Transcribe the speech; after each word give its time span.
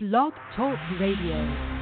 Blog 0.00 0.32
Talk 0.54 0.78
Radio. 1.00 1.77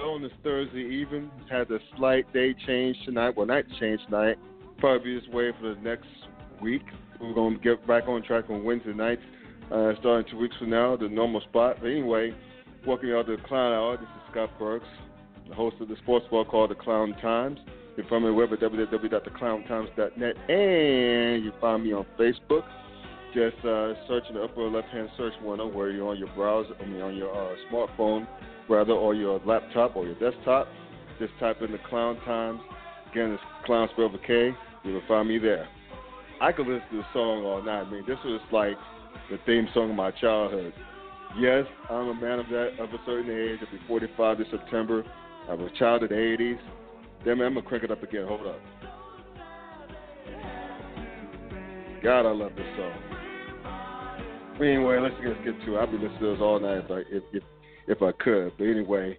Well 0.00 0.10
on 0.10 0.22
this 0.22 0.32
Thursday 0.42 0.84
evening. 0.84 1.30
Had 1.50 1.70
a 1.70 1.78
slight 1.96 2.30
day 2.32 2.54
change 2.66 2.96
tonight. 3.04 3.36
Well, 3.36 3.46
night 3.46 3.66
change 3.78 4.00
tonight. 4.06 4.36
Probably 4.78 5.18
this 5.18 5.28
way 5.28 5.50
for 5.60 5.74
the 5.74 5.80
next 5.80 6.06
week. 6.60 6.82
We're 7.20 7.34
going 7.34 7.56
to 7.56 7.62
get 7.62 7.86
back 7.86 8.08
on 8.08 8.22
track 8.22 8.44
on 8.48 8.64
Wednesday 8.64 8.94
nights, 8.94 9.22
uh, 9.70 9.92
starting 10.00 10.30
two 10.30 10.38
weeks 10.38 10.56
from 10.58 10.70
now, 10.70 10.96
the 10.96 11.08
normal 11.08 11.40
spot. 11.42 11.76
But 11.80 11.88
anyway, 11.88 12.34
welcome 12.86 13.08
y'all 13.08 13.24
to 13.24 13.36
the 13.36 13.42
Clown 13.42 13.72
Hour. 13.72 13.96
This 13.96 14.06
is 14.06 14.30
Scott 14.30 14.50
Burks, 14.58 14.86
the 15.48 15.54
host 15.54 15.76
of 15.80 15.88
the 15.88 15.96
sports 16.02 16.26
bar 16.30 16.44
called 16.44 16.70
The 16.70 16.74
Clown 16.74 17.14
Times. 17.20 17.58
You 17.96 18.02
can 18.02 18.10
find 18.10 18.24
me 18.24 18.30
on 18.30 18.36
the 18.36 18.40
web 18.40 18.52
at 18.52 18.60
www.theclowntimes.net, 18.60 20.36
and 20.50 21.44
you 21.44 21.52
find 21.60 21.84
me 21.84 21.92
on 21.92 22.06
Facebook. 22.18 22.64
Just 23.34 23.58
uh, 23.64 23.94
search 24.08 24.24
in 24.28 24.34
the 24.34 24.42
upper 24.42 24.68
left-hand 24.68 25.08
search 25.16 25.34
window 25.42 25.68
where 25.68 25.90
you're 25.90 26.08
on 26.08 26.18
your 26.18 26.28
browser, 26.34 26.74
I 26.80 26.86
mean 26.86 27.00
on 27.00 27.16
your 27.16 27.32
uh, 27.34 27.54
smartphone, 27.70 28.26
rather, 28.68 28.92
or 28.92 29.14
your 29.14 29.40
laptop 29.44 29.96
or 29.96 30.06
your 30.06 30.14
desktop. 30.14 30.68
Just 31.18 31.32
type 31.38 31.62
in 31.62 31.72
the 31.72 31.78
Clown 31.88 32.16
Times. 32.24 32.60
Again, 33.10 33.32
it's 33.32 33.42
Clown 33.64 33.88
spelled 33.92 34.12
with 34.12 34.22
K. 34.22 34.52
You 34.84 34.94
will 34.94 35.02
find 35.06 35.28
me 35.28 35.38
there. 35.38 35.68
I 36.40 36.50
could 36.50 36.66
listen 36.66 36.82
to 36.90 36.96
the 36.96 37.06
song 37.12 37.44
all 37.44 37.62
night. 37.62 37.82
I 37.82 37.90
mean, 37.90 38.04
this 38.06 38.18
was 38.24 38.40
like 38.50 38.76
the 39.30 39.38
theme 39.46 39.68
song 39.74 39.90
of 39.90 39.96
my 39.96 40.10
childhood. 40.10 40.72
Yes, 41.38 41.64
I'm 41.88 42.08
a 42.08 42.14
man 42.14 42.40
of 42.40 42.48
that 42.48 42.76
of 42.80 42.90
a 42.90 42.98
certain 43.06 43.30
age. 43.30 43.58
I'll 43.60 43.70
be 43.70 43.84
45 43.86 44.38
this 44.38 44.46
September. 44.50 45.04
I 45.48 45.54
was 45.54 45.70
a 45.74 45.78
child 45.78 46.02
of 46.02 46.08
the 46.10 46.14
80s. 46.14 46.58
Damn 47.24 47.40
it, 47.40 47.46
I'm 47.46 47.54
gonna 47.54 47.66
crank 47.66 47.84
it 47.84 47.90
up 47.90 48.02
again. 48.02 48.26
Hold 48.26 48.46
up. 48.46 48.60
God, 52.02 52.26
I 52.26 52.32
love 52.32 52.52
this 52.56 52.66
song. 52.76 52.92
Anyway, 54.56 54.98
let's 54.98 55.14
just 55.22 55.44
get 55.44 55.58
to 55.64 55.76
it. 55.76 55.78
I'll 55.78 55.86
be 55.86 55.98
listening 55.98 56.18
to 56.20 56.32
this 56.32 56.40
all 56.40 56.60
night 56.60 56.84
if 57.10 57.22
if 57.32 57.42
if, 57.88 58.02
I 58.02 58.12
could. 58.22 58.52
But 58.58 58.64
anyway, 58.64 59.16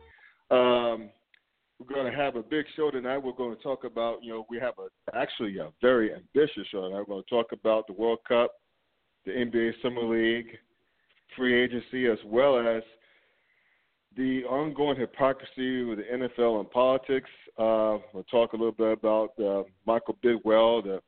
um, 0.51 1.09
we're 1.79 1.93
going 1.93 2.11
to 2.11 2.17
have 2.17 2.35
a 2.35 2.43
big 2.43 2.65
show 2.75 2.91
tonight. 2.91 3.17
We're 3.17 3.33
going 3.33 3.55
to 3.55 3.61
talk 3.61 3.83
about 3.83 4.23
you 4.23 4.33
know 4.33 4.45
we 4.49 4.59
have 4.59 4.75
a 4.79 5.17
actually 5.17 5.57
a 5.57 5.69
very 5.81 6.13
ambitious 6.13 6.67
show 6.71 6.81
tonight. 6.81 6.99
We're 6.99 7.15
going 7.15 7.23
to 7.23 7.29
talk 7.29 7.51
about 7.51 7.87
the 7.87 7.93
World 7.93 8.19
Cup, 8.27 8.51
the 9.25 9.31
NBA 9.31 9.73
Summer 9.81 10.03
League, 10.03 10.47
free 11.35 11.63
agency, 11.63 12.07
as 12.07 12.19
well 12.25 12.57
as 12.57 12.83
the 14.15 14.43
ongoing 14.43 14.99
hypocrisy 14.99 15.83
with 15.83 15.99
the 15.99 16.03
NFL 16.03 16.59
and 16.59 16.69
politics. 16.69 17.29
Uh, 17.57 17.97
we'll 18.13 18.23
talk 18.29 18.53
a 18.53 18.55
little 18.55 18.71
bit 18.71 18.93
about 18.93 19.31
uh, 19.39 19.63
Michael 19.85 20.17
Bidwill, 20.23 20.83
the 20.83 21.01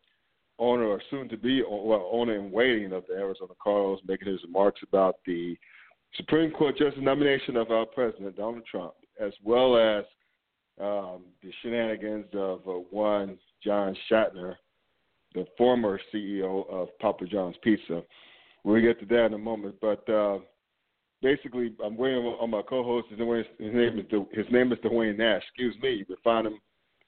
owner 0.58 0.86
or 0.86 1.02
soon 1.10 1.28
to 1.30 1.38
be 1.38 1.62
well, 1.64 2.10
owner 2.12 2.36
in 2.36 2.52
waiting 2.52 2.94
of 2.94 3.04
the 3.08 3.16
Arizona 3.16 3.54
Cardinals, 3.62 4.02
making 4.08 4.28
his 4.28 4.44
remarks 4.44 4.82
about 4.84 5.16
the 5.26 5.58
Supreme 6.18 6.52
Court 6.52 6.78
justice 6.78 7.02
nomination 7.02 7.58
of 7.58 7.72
our 7.72 7.86
president 7.86 8.38
Donald 8.38 8.64
Trump, 8.70 8.94
as 9.20 9.34
well 9.44 9.78
as 9.78 10.06
um, 10.80 11.24
the 11.42 11.52
shenanigans 11.62 12.26
of 12.34 12.60
uh, 12.68 12.72
one 12.90 13.38
John 13.64 13.96
Schnatter, 14.10 14.56
the 15.34 15.46
former 15.58 16.00
CEO 16.14 16.70
of 16.70 16.90
Papa 17.00 17.26
John's 17.26 17.56
Pizza. 17.64 18.02
We'll 18.64 18.82
get 18.82 19.00
to 19.00 19.06
that 19.08 19.28
in 19.28 19.34
a 19.34 19.38
moment, 19.38 19.76
but 19.82 20.08
uh, 20.10 20.40
basically, 21.22 21.74
I'm 21.84 21.98
waiting 21.98 22.24
on 22.24 22.50
my 22.50 22.62
co-host. 22.62 23.08
His 23.10 23.20
name 23.20 23.34
is 23.34 23.46
his 23.60 24.46
name 24.52 24.72
is 24.72 24.80
Dwayne 24.80 25.18
Nash. 25.18 25.44
Excuse 25.50 25.76
me. 25.82 25.92
You 25.92 26.06
can 26.06 26.18
find 26.24 26.48
him 26.48 26.60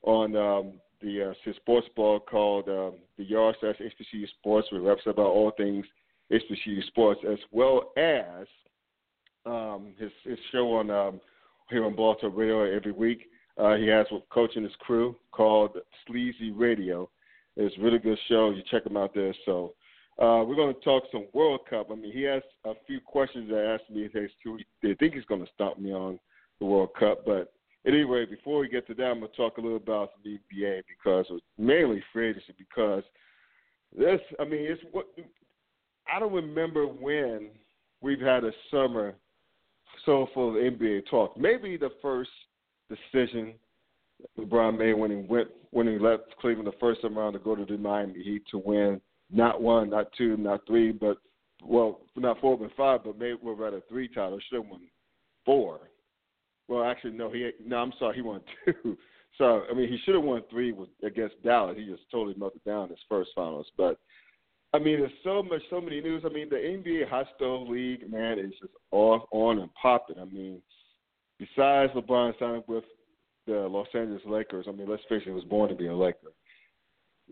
on 0.04 0.36
um, 0.36 0.74
the 1.02 1.30
uh, 1.30 1.34
his 1.44 1.56
sports 1.58 1.88
blog 1.96 2.26
called 2.26 2.68
um, 2.70 2.94
the 3.18 3.24
Yard 3.24 3.56
slash 3.60 3.76
HBCU 3.80 4.28
Sports, 4.40 4.68
where 4.72 4.82
he 4.82 4.88
raps 4.88 5.02
about 5.06 5.28
all 5.28 5.52
things 5.58 5.86
HBCU 6.32 6.86
sports, 6.88 7.22
as 7.30 7.40
well 7.52 7.92
as 7.98 8.48
um, 9.48 9.94
his 9.98 10.12
his 10.24 10.38
show 10.52 10.74
on 10.76 10.90
um, 10.90 11.22
here 11.70 11.86
on 11.86 11.96
Talk 11.96 12.18
Radio 12.36 12.64
every 12.64 12.92
week. 12.92 13.30
Uh, 13.58 13.76
he 13.76 13.88
has 13.88 14.06
with 14.12 14.24
coaching 14.30 14.64
his 14.64 14.76
crew 14.80 15.16
called 15.32 15.72
Sleazy 16.06 16.52
Radio. 16.52 17.10
It's 17.56 17.76
a 17.78 17.82
really 17.82 17.98
good 17.98 18.20
show. 18.28 18.52
You 18.52 18.62
check 18.70 18.86
him 18.86 18.98
out 18.98 19.16
there. 19.16 19.34
So 19.46 19.74
uh, 20.20 20.44
we're 20.46 20.56
going 20.56 20.76
to 20.76 20.82
talk 20.82 21.04
some 21.12 21.26
World 21.34 21.62
Cup. 21.68 21.88
I 21.92 21.96
mean, 21.96 22.12
he 22.12 22.22
has 22.24 22.44
a 22.66 22.74
few 22.86 23.00
questions 23.00 23.50
that 23.50 23.80
asked 23.80 23.90
me. 23.90 24.10
They 24.14 24.94
think 24.94 25.16
he's 25.16 25.26
going 25.26 25.44
to 25.44 25.52
stomp 25.56 25.80
me 25.80 25.92
on 25.92 26.20
the 26.60 26.66
World 26.66 26.90
Cup, 27.00 27.26
but 27.26 27.52
anyway, 27.88 28.26
before 28.26 28.60
we 28.60 28.68
get 28.68 28.86
to 28.88 28.94
that, 28.96 29.06
I'm 29.06 29.20
going 29.20 29.32
to 29.32 29.38
talk 29.38 29.58
a 29.58 29.62
little 29.62 29.78
about 29.78 30.12
the 30.24 30.40
NBA 30.54 30.84
because 30.88 31.26
mainly 31.58 32.04
free 32.14 32.34
because 32.58 33.04
this. 33.98 34.20
I 34.40 34.44
mean, 34.44 34.62
it's 34.62 34.82
what 34.92 35.08
I 36.14 36.20
don't 36.20 36.34
remember 36.34 36.86
when 36.86 37.50
we've 38.02 38.20
had 38.20 38.44
a 38.44 38.52
summer 38.70 39.16
so 40.06 40.28
full 40.34 40.50
of 40.50 40.56
NBA 40.56 41.10
talk. 41.10 41.38
Maybe 41.38 41.78
the 41.78 41.92
first 42.02 42.30
decision 42.90 43.54
LeBron 44.38 44.78
made 44.78 44.94
when 44.94 45.12
he 45.12 45.18
went 45.18 45.50
when 45.72 45.88
he 45.88 46.00
left 46.00 46.36
Cleveland 46.40 46.68
the 46.68 46.78
first 46.80 47.02
time 47.02 47.18
around 47.18 47.34
to 47.34 47.40
go 47.40 47.56
to 47.56 47.66
the 47.66 47.78
Miami 47.78 48.24
Heat 48.24 48.44
to 48.52 48.58
win 48.58 49.02
not 49.32 49.62
one, 49.62 49.90
not 49.90 50.12
two, 50.18 50.38
not 50.38 50.66
three, 50.66 50.92
but 50.92 51.18
well, 51.64 52.02
not 52.16 52.40
four, 52.40 52.58
but 52.58 52.72
five, 52.78 53.04
but 53.04 53.18
maybe 53.18 53.38
we're 53.42 53.68
at 53.68 53.90
three 53.90 54.08
titles. 54.08 54.42
Should 54.50 54.62
have 54.62 54.72
won 54.72 54.82
four. 55.46 55.80
Well, 56.68 56.84
actually, 56.84 57.14
no. 57.14 57.32
He 57.32 57.50
no. 57.66 57.78
I'm 57.78 57.94
sorry. 58.00 58.16
He 58.16 58.22
won 58.22 58.42
two. 58.66 58.98
So 59.38 59.64
I 59.70 59.74
mean, 59.74 59.90
he 59.90 59.98
should 60.04 60.16
have 60.16 60.24
won 60.24 60.44
three 60.50 60.72
with, 60.72 60.90
against 61.04 61.42
Dallas. 61.44 61.78
He 61.78 61.86
just 61.86 62.10
totally 62.12 62.36
melted 62.38 62.64
down 62.64 62.90
his 62.90 63.00
first 63.10 63.32
finals. 63.36 63.68
But 63.78 64.00
I 64.74 64.80
mean, 64.80 65.00
there's 65.00 65.12
so 65.24 65.42
much, 65.42 65.62
so 65.70 65.80
many 65.80 66.02
news. 66.02 66.24
I 66.26 66.30
mean, 66.30 66.50
the 66.50 66.56
NBA 66.56 67.10
Hot 67.10 67.26
Stove 67.36 67.70
League, 67.70 68.10
man, 68.12 68.38
is 68.38 68.52
just 68.60 68.74
off, 68.92 69.24
on 69.32 69.60
and 69.60 69.74
popping. 69.82 70.20
I 70.20 70.26
mean, 70.26 70.62
besides 71.40 71.94
LeBron 71.94 72.38
signing 72.38 72.64
with 72.68 72.84
the 73.46 73.68
Los 73.70 73.88
Angeles 73.94 74.22
Lakers, 74.26 74.66
I 74.68 74.72
mean, 74.72 74.90
let's 74.90 75.04
face 75.04 75.22
it, 75.22 75.30
he 75.30 75.32
was 75.32 75.46
born 75.46 75.70
to 75.70 75.76
be 75.76 75.88
a 75.88 75.96
Laker. 75.96 76.34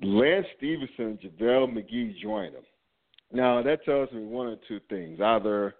Lance 0.02 0.46
Stephenson, 0.58 1.20
JaVale 1.24 1.74
McGee 1.74 2.18
joined 2.20 2.56
him. 2.56 2.64
Now 3.32 3.62
that 3.62 3.84
tells 3.86 4.12
me 4.12 4.24
one 4.24 4.48
or 4.48 4.58
two 4.68 4.80
things: 4.90 5.20
either 5.22 5.76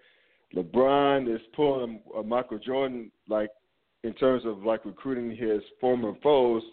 LeBron 0.56 1.34
is 1.34 1.42
pulling 1.56 2.02
a 2.18 2.24
Michael 2.24 2.60
Jordan, 2.60 3.12
like 3.28 3.50
in 4.04 4.14
terms 4.14 4.44
of 4.46 4.64
like 4.64 4.86
recruiting 4.86 5.36
his 5.36 5.62
former 5.82 6.14
foes, 6.24 6.64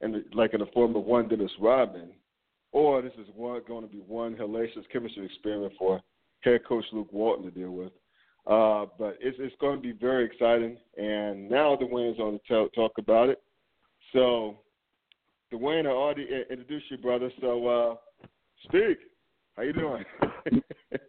and 0.00 0.24
like 0.34 0.54
in 0.54 0.60
the 0.60 0.66
form 0.66 0.96
of 0.96 1.04
one 1.04 1.28
Dennis 1.28 1.50
Rodman, 1.60 2.10
or 2.72 3.02
this 3.02 3.12
is 3.18 3.26
one 3.36 3.60
going 3.68 3.86
to 3.86 3.92
be 3.92 4.00
one 4.00 4.34
hellacious 4.34 4.88
chemistry 4.92 5.26
experiment 5.26 5.72
for 5.78 6.00
head 6.40 6.60
coach 6.66 6.84
Luke 6.92 7.12
Walton 7.12 7.44
to 7.44 7.50
deal 7.50 7.70
with. 7.70 7.92
Uh, 8.46 8.86
but 8.98 9.16
it's 9.20 9.36
it's 9.38 9.54
going 9.60 9.76
to 9.76 9.82
be 9.82 9.92
very 9.92 10.24
exciting, 10.24 10.76
and 10.96 11.48
now 11.48 11.76
the 11.76 11.86
win's 11.86 12.18
on 12.18 12.40
to 12.48 12.68
talk 12.74 12.92
about 12.98 13.28
it. 13.28 13.40
So, 14.12 14.58
Dwayne, 15.52 15.86
I 15.86 15.90
already 15.90 16.26
introduced 16.50 16.86
you, 16.90 16.98
brother. 16.98 17.30
So, 17.40 17.66
uh, 17.68 18.26
speak. 18.64 18.98
How 19.56 19.62
you 19.62 19.72
doing? 19.72 20.04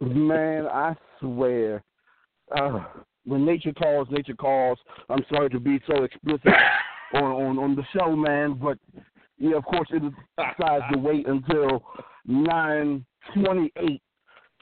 Man, 0.00 0.66
I 0.66 0.94
swear, 1.18 1.82
uh, 2.56 2.84
when 3.24 3.44
nature 3.44 3.72
calls, 3.72 4.06
nature 4.10 4.34
calls. 4.34 4.78
I'm 5.08 5.24
sorry 5.32 5.48
to 5.50 5.58
be 5.58 5.80
so 5.88 6.04
explicit 6.04 6.52
on, 7.14 7.22
on 7.24 7.58
on 7.58 7.74
the 7.74 7.82
show, 7.96 8.14
man, 8.14 8.60
but 8.62 8.78
Yeah, 9.38 9.56
of 9.56 9.64
course, 9.64 9.88
it 9.90 10.02
decides 10.38 10.84
to 10.92 10.98
wait 10.98 11.26
until 11.26 11.82
nine 12.26 13.04
twenty-eight. 13.34 14.02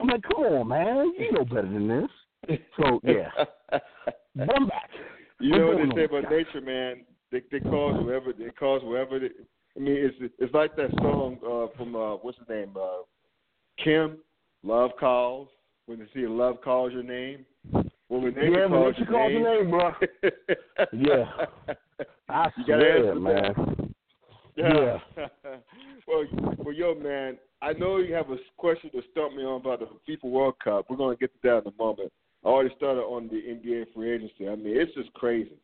I'm 0.00 0.06
like, 0.08 0.22
come 0.22 0.44
on, 0.44 0.68
man, 0.68 1.12
you 1.18 1.32
know 1.32 1.44
better 1.44 1.62
than 1.62 1.88
this. 1.88 2.58
So 2.76 3.00
yeah, 3.04 3.30
back. 4.36 4.90
You 5.40 5.58
know 5.58 5.66
what 5.68 5.76
they 5.76 5.94
say 5.94 6.04
about 6.04 6.30
nature, 6.30 6.60
man? 6.60 7.04
They 7.30 7.42
they 7.50 7.60
cause 7.60 7.96
whoever 8.02 8.32
they 8.32 8.50
cause 8.50 8.82
whoever. 8.82 9.18
They, 9.18 9.30
I 9.76 9.80
mean, 9.80 9.96
it's 9.96 10.32
it's 10.38 10.54
like 10.54 10.76
that 10.76 10.90
song 10.98 11.38
uh, 11.46 11.76
from 11.76 11.94
uh, 11.94 12.16
what's 12.16 12.38
his 12.38 12.48
name, 12.48 12.74
uh, 12.76 13.02
Kem, 13.82 14.18
"Love 14.62 14.92
Calls." 14.98 15.48
When 15.86 15.98
they 15.98 16.06
see 16.14 16.24
a 16.24 16.30
love 16.30 16.60
calls 16.62 16.92
your 16.92 17.02
name. 17.02 17.44
Well, 17.72 18.20
when 18.20 18.34
nature 18.34 18.60
yeah, 18.60 18.68
calls, 18.68 18.94
when 18.94 19.04
your, 19.04 19.06
calls 19.06 19.32
name, 19.32 19.42
your 19.42 19.62
name, 19.62 19.70
bro. 19.70 19.92
yeah, 20.92 21.74
I 22.28 22.50
you 22.56 22.64
swear, 22.64 23.14
man. 23.16 23.94
Yeah. 24.62 24.98
well, 26.06 26.24
well, 26.58 26.74
yo, 26.74 26.94
man, 26.94 27.38
I 27.60 27.72
know 27.72 27.98
you 27.98 28.14
have 28.14 28.30
a 28.30 28.36
question 28.56 28.90
to 28.90 29.02
stump 29.10 29.34
me 29.34 29.44
on 29.44 29.60
about 29.60 29.80
the 29.80 29.88
FIFA 30.08 30.30
World 30.30 30.54
Cup. 30.62 30.86
We're 30.88 30.96
going 30.96 31.16
to 31.16 31.20
get 31.20 31.32
to 31.32 31.38
that 31.48 31.58
in 31.66 31.72
a 31.72 31.82
moment. 31.82 32.12
I 32.44 32.48
already 32.48 32.74
started 32.76 33.00
on 33.02 33.28
the 33.28 33.34
NBA 33.36 33.92
free 33.94 34.12
agency. 34.12 34.48
I 34.48 34.56
mean, 34.56 34.76
it's 34.76 34.94
just 34.94 35.12
crazy. 35.14 35.56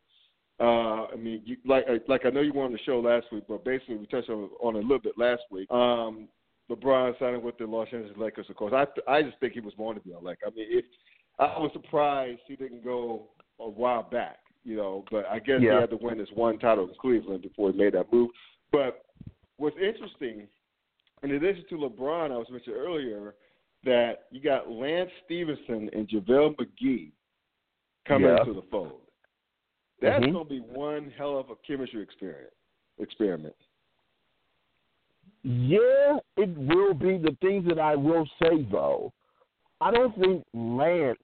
Uh, 0.61 1.07
I 1.07 1.17
mean, 1.17 1.43
you, 1.45 1.57
like 1.65 1.85
like 2.09 2.27
I 2.27 2.31
know 2.31 2.41
you 2.41 2.53
were 2.53 2.65
on 2.65 2.73
the 2.73 2.79
show 2.81 2.99
last 2.99 3.27
week, 3.31 3.45
but 3.49 3.65
basically 3.65 3.97
we 3.97 4.07
touched 4.07 4.29
on, 4.29 4.51
on 4.61 4.75
it 4.75 4.81
a 4.81 4.83
little 4.83 4.99
bit 4.99 5.17
last 5.17 5.43
week. 5.51 5.71
Um, 5.71 6.29
LeBron 6.71 7.17
signing 7.19 7.43
with 7.43 7.57
the 7.59 7.65
Los 7.67 7.89
Angeles 7.93 8.17
Lakers, 8.17 8.47
of 8.51 8.57
course. 8.57 8.73
I 8.75 8.85
I 9.11 9.23
just 9.23 9.39
think 9.39 9.53
he 9.53 9.61
was 9.61 9.75
born 9.75 9.97
to 9.97 10.03
be 10.03 10.13
a 10.13 10.19
Laker. 10.19 10.47
I 10.47 10.51
mean, 10.51 10.67
if 10.69 10.85
I 11.39 11.59
was 11.59 11.71
surprised 11.73 12.41
he 12.47 12.57
didn't 12.57 12.83
go 12.85 13.29
a 13.61 13.69
while 13.69 14.03
back, 14.03 14.39
you 14.65 14.77
know, 14.77 15.05
but 15.11 15.27
I 15.27 15.39
guess 15.39 15.61
Yeah. 15.61 15.75
he 15.75 15.81
had 15.81 15.91
to 15.91 15.97
win 15.97 16.19
this 16.19 16.29
one 16.35 16.59
title 16.59 16.89
in 16.89 16.95
Cleveland 17.01 17.43
before 17.43 17.71
he 17.71 17.79
made 17.79 17.95
that 17.95 18.13
move. 18.13 18.31
But 18.71 19.05
what's 19.57 19.77
interesting, 19.77 20.47
in 21.23 21.31
addition 21.33 21.65
to 21.71 21.77
LeBron, 21.77 22.33
I 22.33 22.37
was 22.37 22.47
mentioned 22.51 22.77
earlier 22.77 23.35
that 23.85 24.27
you 24.31 24.41
got 24.41 24.71
Lance 24.71 25.11
Stephenson 25.25 25.91
and 25.93 26.09
JaVale 26.09 26.57
McGee 26.57 27.13
coming 28.07 28.29
Yeah. 28.29 28.41
into 28.41 28.55
the 28.55 28.67
fold. 28.71 29.03
That's 30.01 30.25
Mhm. 30.25 30.33
going 30.33 30.45
to 30.45 30.51
be 30.51 30.61
one 30.61 31.11
hell 31.11 31.39
of 31.39 31.51
a 31.51 31.57
chemistry 31.57 32.03
experience 32.03 32.55
experiment. 32.99 33.57
Yeah, 35.43 36.19
it 36.37 36.49
will 36.57 36.95
be. 36.95 37.17
The 37.19 37.37
things 37.41 37.67
that 37.67 37.79
I 37.79 37.95
will 37.97 38.27
say 38.43 38.63
though, 38.63 39.13
I 39.81 39.91
don't 39.91 40.15
think 40.19 40.45
Lance 40.53 41.19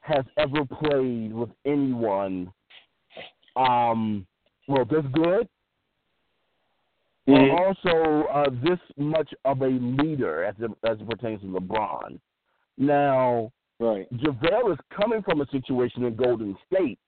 has 0.00 0.24
ever 0.36 0.64
played 0.64 1.32
with 1.32 1.50
anyone 1.64 2.52
um 3.56 4.26
well 4.66 4.84
this 4.84 5.04
good 5.12 5.48
Mhm. 7.26 7.50
or 7.52 7.66
also 7.66 8.28
uh, 8.28 8.50
this 8.62 8.78
much 8.98 9.32
of 9.44 9.62
a 9.62 9.68
leader 9.68 10.44
as 10.44 10.54
it, 10.58 10.70
as 10.84 11.00
it 11.00 11.08
pertains 11.08 11.40
to 11.40 11.46
LeBron. 11.46 12.18
Now, 12.78 13.50
Right. 13.80 14.06
JaVale 14.12 14.72
is 14.72 14.78
coming 14.90 15.20
from 15.22 15.40
a 15.40 15.46
situation 15.48 16.04
in 16.04 16.14
Golden 16.14 16.56
State 16.72 16.98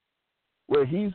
where 0.67 0.85
he's 0.85 1.13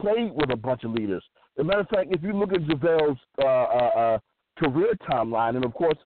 played 0.00 0.32
with 0.34 0.50
a 0.50 0.56
bunch 0.56 0.82
of 0.84 0.92
leaders. 0.92 1.22
As 1.58 1.62
a 1.62 1.64
matter 1.64 1.80
of 1.80 1.88
fact, 1.88 2.08
if 2.14 2.22
you 2.22 2.32
look 2.32 2.52
at 2.54 2.60
JaVale's 2.62 3.18
uh, 3.38 3.44
uh, 3.44 3.90
uh, 3.96 4.18
career 4.58 4.94
timeline, 5.10 5.56
and 5.56 5.64
of 5.64 5.74
course, 5.74 5.98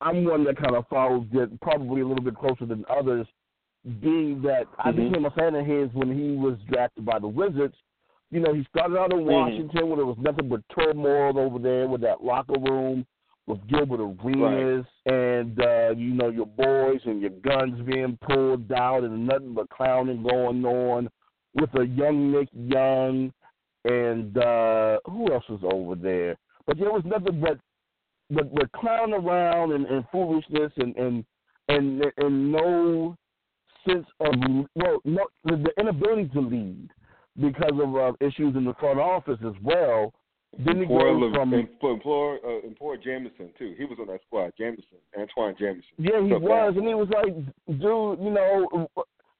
I'm 0.00 0.24
one 0.24 0.44
that 0.44 0.56
kind 0.56 0.74
of 0.74 0.86
follows 0.88 1.26
it 1.32 1.60
probably 1.60 2.00
a 2.00 2.06
little 2.06 2.24
bit 2.24 2.34
closer 2.34 2.64
than 2.64 2.84
others, 2.88 3.26
being 4.00 4.40
that 4.42 4.66
I 4.78 4.90
Mhm. 4.90 5.10
became 5.10 5.24
a 5.26 5.30
fan 5.32 5.54
of 5.54 5.66
his 5.66 5.92
when 5.92 6.10
he 6.16 6.36
was 6.36 6.58
drafted 6.62 7.04
by 7.04 7.18
the 7.18 7.28
Wizards. 7.28 7.76
You 8.30 8.40
know, 8.40 8.52
he 8.54 8.64
started 8.64 8.96
out 8.96 9.12
in 9.12 9.20
Mhm. 9.20 9.32
Washington 9.32 9.88
where 9.88 9.96
there 9.96 10.06
was 10.06 10.18
nothing 10.18 10.48
but 10.48 10.60
turmoil 10.68 11.38
over 11.38 11.58
there 11.58 11.88
with 11.88 12.00
that 12.02 12.22
locker 12.22 12.58
room 12.60 13.04
with 13.46 13.66
Gilbert 13.66 14.00
Arenas 14.00 14.86
and 15.06 15.60
uh, 15.60 15.92
you 15.96 16.14
know 16.14 16.28
your 16.28 16.46
boys 16.46 17.00
and 17.06 17.20
your 17.20 17.30
guns 17.30 17.80
being 17.82 18.16
pulled 18.18 18.70
out 18.70 19.02
and 19.02 19.26
nothing 19.26 19.54
but 19.54 19.68
clowning 19.70 20.22
going 20.22 20.64
on 20.64 21.08
with 21.54 21.74
a 21.74 21.86
young 21.86 22.30
Nick 22.30 22.48
Young 22.52 23.32
and 23.84 24.36
uh, 24.38 24.98
who 25.06 25.32
else 25.32 25.48
was 25.48 25.60
over 25.64 25.96
there? 25.96 26.36
But 26.66 26.78
there 26.78 26.92
was 26.92 27.02
nothing 27.04 27.40
but 27.40 27.58
but 28.30 28.54
but 28.54 28.70
clown 28.72 29.12
around 29.12 29.72
and, 29.72 29.86
and 29.86 30.04
foolishness 30.12 30.70
and 30.76 30.94
and 30.96 31.24
and 31.68 32.04
and 32.18 32.52
no 32.52 33.16
sense 33.84 34.06
of 34.20 34.34
well 34.76 35.00
no 35.04 35.26
the 35.44 35.72
inability 35.80 36.28
to 36.28 36.40
lead 36.40 36.88
because 37.40 37.72
of 37.82 37.96
uh, 37.96 38.12
issues 38.20 38.54
in 38.56 38.64
the 38.64 38.74
front 38.74 38.98
office 38.98 39.38
as 39.46 39.54
well. 39.62 40.12
It 40.52 40.88
Poor, 40.88 41.32
from 41.32 41.54
and 41.54 41.68
poor, 41.80 41.96
poor, 42.00 42.38
uh, 42.44 42.66
and 42.66 42.76
poor 42.76 42.96
Jamison 42.96 43.50
too. 43.56 43.74
He 43.78 43.84
was 43.84 43.98
on 44.00 44.08
that 44.08 44.20
squad. 44.26 44.52
Jamison, 44.58 44.98
Antoine 45.16 45.54
Jamison. 45.56 45.84
Yeah, 45.96 46.20
he 46.22 46.30
So 46.30 46.38
was, 46.40 46.74
bad. 46.74 46.76
and 46.76 46.88
he 46.88 46.94
was 46.94 47.08
like, 47.08 47.78
dude, 47.78 48.18
you 48.18 48.30
know, 48.30 48.88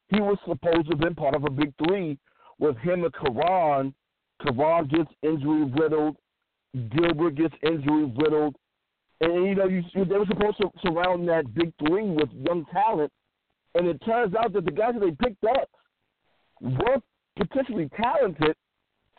he 0.09 0.21
was 0.21 0.39
supposed 0.47 0.85
to 0.87 0.91
have 0.91 1.01
been 1.01 1.17
part 1.17 1.35
of 1.35 1.43
a 1.45 1.51
big 1.51 1.73
three 1.85 2.17
with 2.61 2.77
him 2.79 3.03
and 3.03 3.13
Caron. 3.13 3.93
Caron 4.41 4.87
gets 4.87 5.11
injury 5.25 5.65
riddled, 5.77 6.17
Gilbert 6.97 7.35
gets 7.35 7.55
injury 7.65 8.05
riddled, 8.17 8.55
and 9.21 9.47
you 9.49 9.55
know, 9.57 9.67
you, 9.67 9.83
you 9.95 10.05
they 10.05 10.17
were 10.17 10.27
supposed 10.27 10.59
to 10.59 10.71
surround 10.83 11.29
that 11.29 11.53
big 11.55 11.73
three 11.85 12.09
with 12.09 12.29
young 12.47 12.65
talent, 12.73 13.11
and 13.75 13.89
it 13.89 14.01
turns 14.07 14.35
out 14.37 14.53
that 14.53 14.65
the 14.65 14.71
guys 14.71 14.95
that 14.95 15.01
they 15.01 15.27
picked 15.27 15.43
up 15.45 15.69
were 16.61 16.99
potentially 17.41 17.89
talented. 18.01 18.55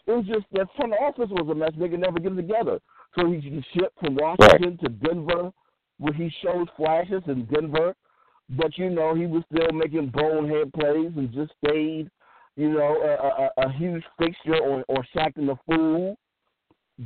It 0.07 0.11
was 0.11 0.25
just 0.25 0.45
that 0.53 0.67
front 0.75 0.93
office 0.93 1.29
was 1.29 1.47
a 1.49 1.55
mess. 1.55 1.71
They 1.77 1.89
could 1.89 1.99
never 1.99 2.19
get 2.19 2.31
it 2.31 2.35
together. 2.35 2.79
So 3.17 3.29
he 3.29 3.39
he 3.39 3.63
shipped 3.73 3.99
from 3.99 4.15
Washington 4.15 4.77
to 4.83 4.89
Denver, 4.89 5.51
where 5.99 6.13
he 6.13 6.31
showed 6.41 6.69
flashes 6.77 7.23
in 7.27 7.45
Denver, 7.45 7.93
but 8.49 8.77
you 8.77 8.89
know 8.89 9.15
he 9.15 9.25
was 9.25 9.43
still 9.51 9.71
making 9.73 10.09
bonehead 10.09 10.73
plays 10.73 11.11
and 11.15 11.31
just 11.33 11.51
stayed, 11.63 12.09
you 12.55 12.69
know, 12.69 13.49
a, 13.57 13.63
a, 13.63 13.67
a 13.67 13.71
huge 13.73 14.03
fixture 14.17 14.57
or 14.57 14.83
or 14.87 15.05
shacking 15.15 15.47
the 15.47 15.55
fool. 15.65 16.17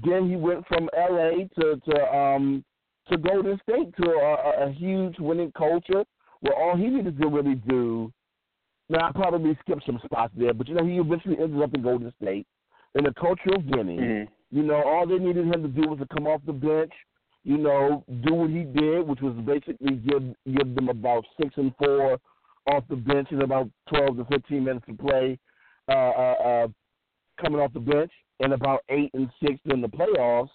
Then 0.05 0.29
he 0.29 0.35
went 0.35 0.67
from 0.67 0.89
L.A. 0.97 1.49
to 1.59 1.79
to 1.89 2.15
um 2.15 2.63
to 3.09 3.17
Golden 3.17 3.59
State 3.67 3.95
to 3.97 4.09
a, 4.09 4.65
a, 4.65 4.67
a 4.67 4.71
huge 4.71 5.15
winning 5.19 5.51
culture 5.57 6.03
where 6.41 6.55
all 6.55 6.75
he 6.75 6.87
needed 6.87 7.19
to 7.19 7.27
really 7.27 7.55
do. 7.55 8.11
Now 8.89 9.09
I 9.09 9.11
probably 9.11 9.57
skipped 9.61 9.85
some 9.85 9.99
spots 10.05 10.33
there, 10.37 10.53
but 10.53 10.67
you 10.67 10.75
know 10.75 10.85
he 10.85 10.97
eventually 10.97 11.37
ended 11.39 11.61
up 11.61 11.73
in 11.73 11.81
Golden 11.81 12.13
State 12.21 12.45
in 12.95 13.03
the 13.03 13.13
culture 13.13 13.53
of 13.55 13.65
winning. 13.65 13.99
Mhm. 13.99 14.27
You 14.51 14.63
know, 14.63 14.81
all 14.83 15.07
they 15.07 15.17
needed 15.17 15.45
him 15.47 15.63
to 15.63 15.67
do 15.67 15.89
was 15.89 15.99
to 15.99 16.07
come 16.07 16.27
off 16.27 16.41
the 16.45 16.53
bench, 16.53 16.93
you 17.43 17.57
know, 17.57 18.03
do 18.21 18.33
what 18.33 18.49
he 18.51 18.63
did, 18.63 19.07
which 19.07 19.21
was 19.21 19.35
basically 19.37 19.95
give 19.97 20.35
give 20.53 20.75
them 20.75 20.89
about 20.89 21.25
six 21.41 21.57
and 21.57 21.75
four 21.77 22.19
off 22.67 22.83
the 22.87 22.95
bench 22.95 23.31
in 23.31 23.41
about 23.41 23.69
twelve 23.87 24.17
to 24.17 24.25
fifteen 24.25 24.63
minutes 24.63 24.85
to 24.87 24.93
play, 24.93 25.37
uh, 25.87 25.91
uh, 25.91 26.35
uh, 26.45 26.67
coming 27.41 27.59
off 27.59 27.73
the 27.73 27.79
bench, 27.79 28.11
and 28.39 28.53
about 28.53 28.81
eight 28.89 29.09
and 29.13 29.29
six 29.43 29.59
in 29.65 29.81
the 29.81 29.89
playoffs, 29.89 30.49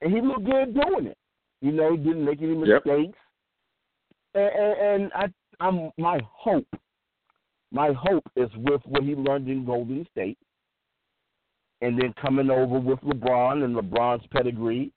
and 0.00 0.12
he 0.12 0.20
looked 0.20 0.44
good 0.44 0.74
doing 0.74 1.06
it. 1.06 1.18
You 1.60 1.72
know, 1.72 1.92
he 1.92 1.98
didn't 1.98 2.24
make 2.24 2.40
any 2.40 2.54
Yep. 2.54 2.84
mistakes, 2.86 3.18
and, 4.34 4.44
and, 4.44 5.02
and 5.02 5.12
I, 5.14 5.32
I'm 5.60 5.90
my 5.98 6.18
hope, 6.24 6.66
my 7.72 7.92
hope 7.92 8.24
is 8.36 8.50
with 8.56 8.80
what 8.84 9.02
he 9.02 9.14
learned 9.14 9.48
in 9.48 9.64
Golden 9.64 10.06
State 10.10 10.38
and 11.82 11.98
then 12.00 12.12
coming 12.20 12.50
over 12.50 12.78
with 12.78 13.00
LeBron 13.00 13.64
and 13.64 13.74
LeBron's 13.74 14.26
pedigree, 14.30 14.92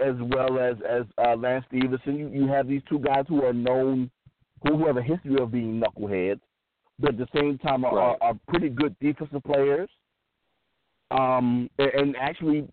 as 0.00 0.14
well 0.18 0.58
as 0.58 0.76
as 0.88 1.04
uh, 1.18 1.36
Lance 1.36 1.64
Stephenson. 1.68 2.16
You, 2.16 2.28
you 2.28 2.46
have 2.48 2.68
these 2.68 2.82
two 2.88 2.98
guys 2.98 3.24
who 3.28 3.44
are 3.44 3.52
known, 3.52 4.10
who 4.62 4.86
have 4.86 4.96
a 4.96 5.02
history 5.02 5.36
of 5.40 5.52
being 5.52 5.80
knuckleheads, 5.80 6.40
but 6.98 7.10
at 7.10 7.18
the 7.18 7.28
same 7.34 7.58
time 7.58 7.84
are, 7.84 7.94
Right. 7.94 8.18
are, 8.20 8.28
are 8.30 8.34
pretty 8.48 8.68
good 8.68 8.96
defensive 9.00 9.42
players. 9.44 9.90
Um, 11.10 11.70
and, 11.78 11.90
and 11.94 12.16
actually, 12.16 12.68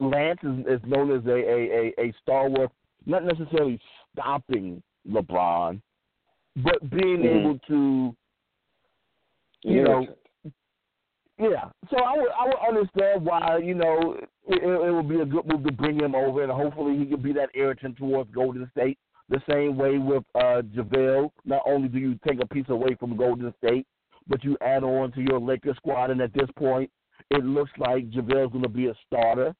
Lance 0.00 0.40
is, 0.42 0.66
is 0.66 0.80
known 0.86 1.10
as 1.16 1.24
a, 1.26 1.30
a, 1.30 1.92
a, 1.98 2.08
a 2.08 2.14
stalwart, 2.22 2.70
not 3.06 3.24
necessarily 3.24 3.80
stopping 4.12 4.82
LeBron, 5.08 5.80
but 6.56 6.90
being 6.90 7.18
Mhm. 7.22 7.40
able 7.40 7.58
to, 7.68 8.16
you 9.66 9.82
know, 9.82 10.06
yeah, 11.38 11.70
so 11.90 11.98
I 11.98 12.16
would 12.16 12.30
I 12.30 12.46
would 12.46 12.68
understand 12.68 13.24
why 13.24 13.58
you 13.58 13.74
know 13.74 14.16
it, 14.48 14.62
it 14.62 14.94
would 14.94 15.08
be 15.08 15.20
a 15.20 15.26
good 15.26 15.46
move 15.46 15.64
to 15.64 15.72
bring 15.72 16.00
him 16.00 16.14
over, 16.14 16.42
and 16.42 16.52
hopefully 16.52 16.96
he 16.96 17.04
could 17.04 17.22
be 17.22 17.32
that 17.34 17.50
irritant 17.54 17.96
towards 17.96 18.30
Golden 18.30 18.70
State. 18.70 18.98
The 19.28 19.42
same 19.50 19.76
way 19.76 19.98
with 19.98 20.22
uh, 20.36 20.62
JaVale. 20.74 21.30
Not 21.44 21.62
only 21.66 21.88
do 21.88 21.98
you 21.98 22.18
take 22.26 22.40
a 22.40 22.46
piece 22.46 22.68
away 22.68 22.96
from 22.98 23.16
Golden 23.16 23.52
State, 23.62 23.86
but 24.28 24.44
you 24.44 24.56
add 24.60 24.84
on 24.84 25.12
to 25.12 25.20
your 25.20 25.40
Lakers 25.40 25.76
squad, 25.76 26.10
and 26.10 26.20
at 26.20 26.32
this 26.32 26.48
point, 26.56 26.90
it 27.30 27.44
looks 27.44 27.72
like 27.76 28.08
JaVale's 28.10 28.52
going 28.52 28.62
to 28.62 28.68
be 28.68 28.86
a 28.86 28.94
starter. 29.06 29.52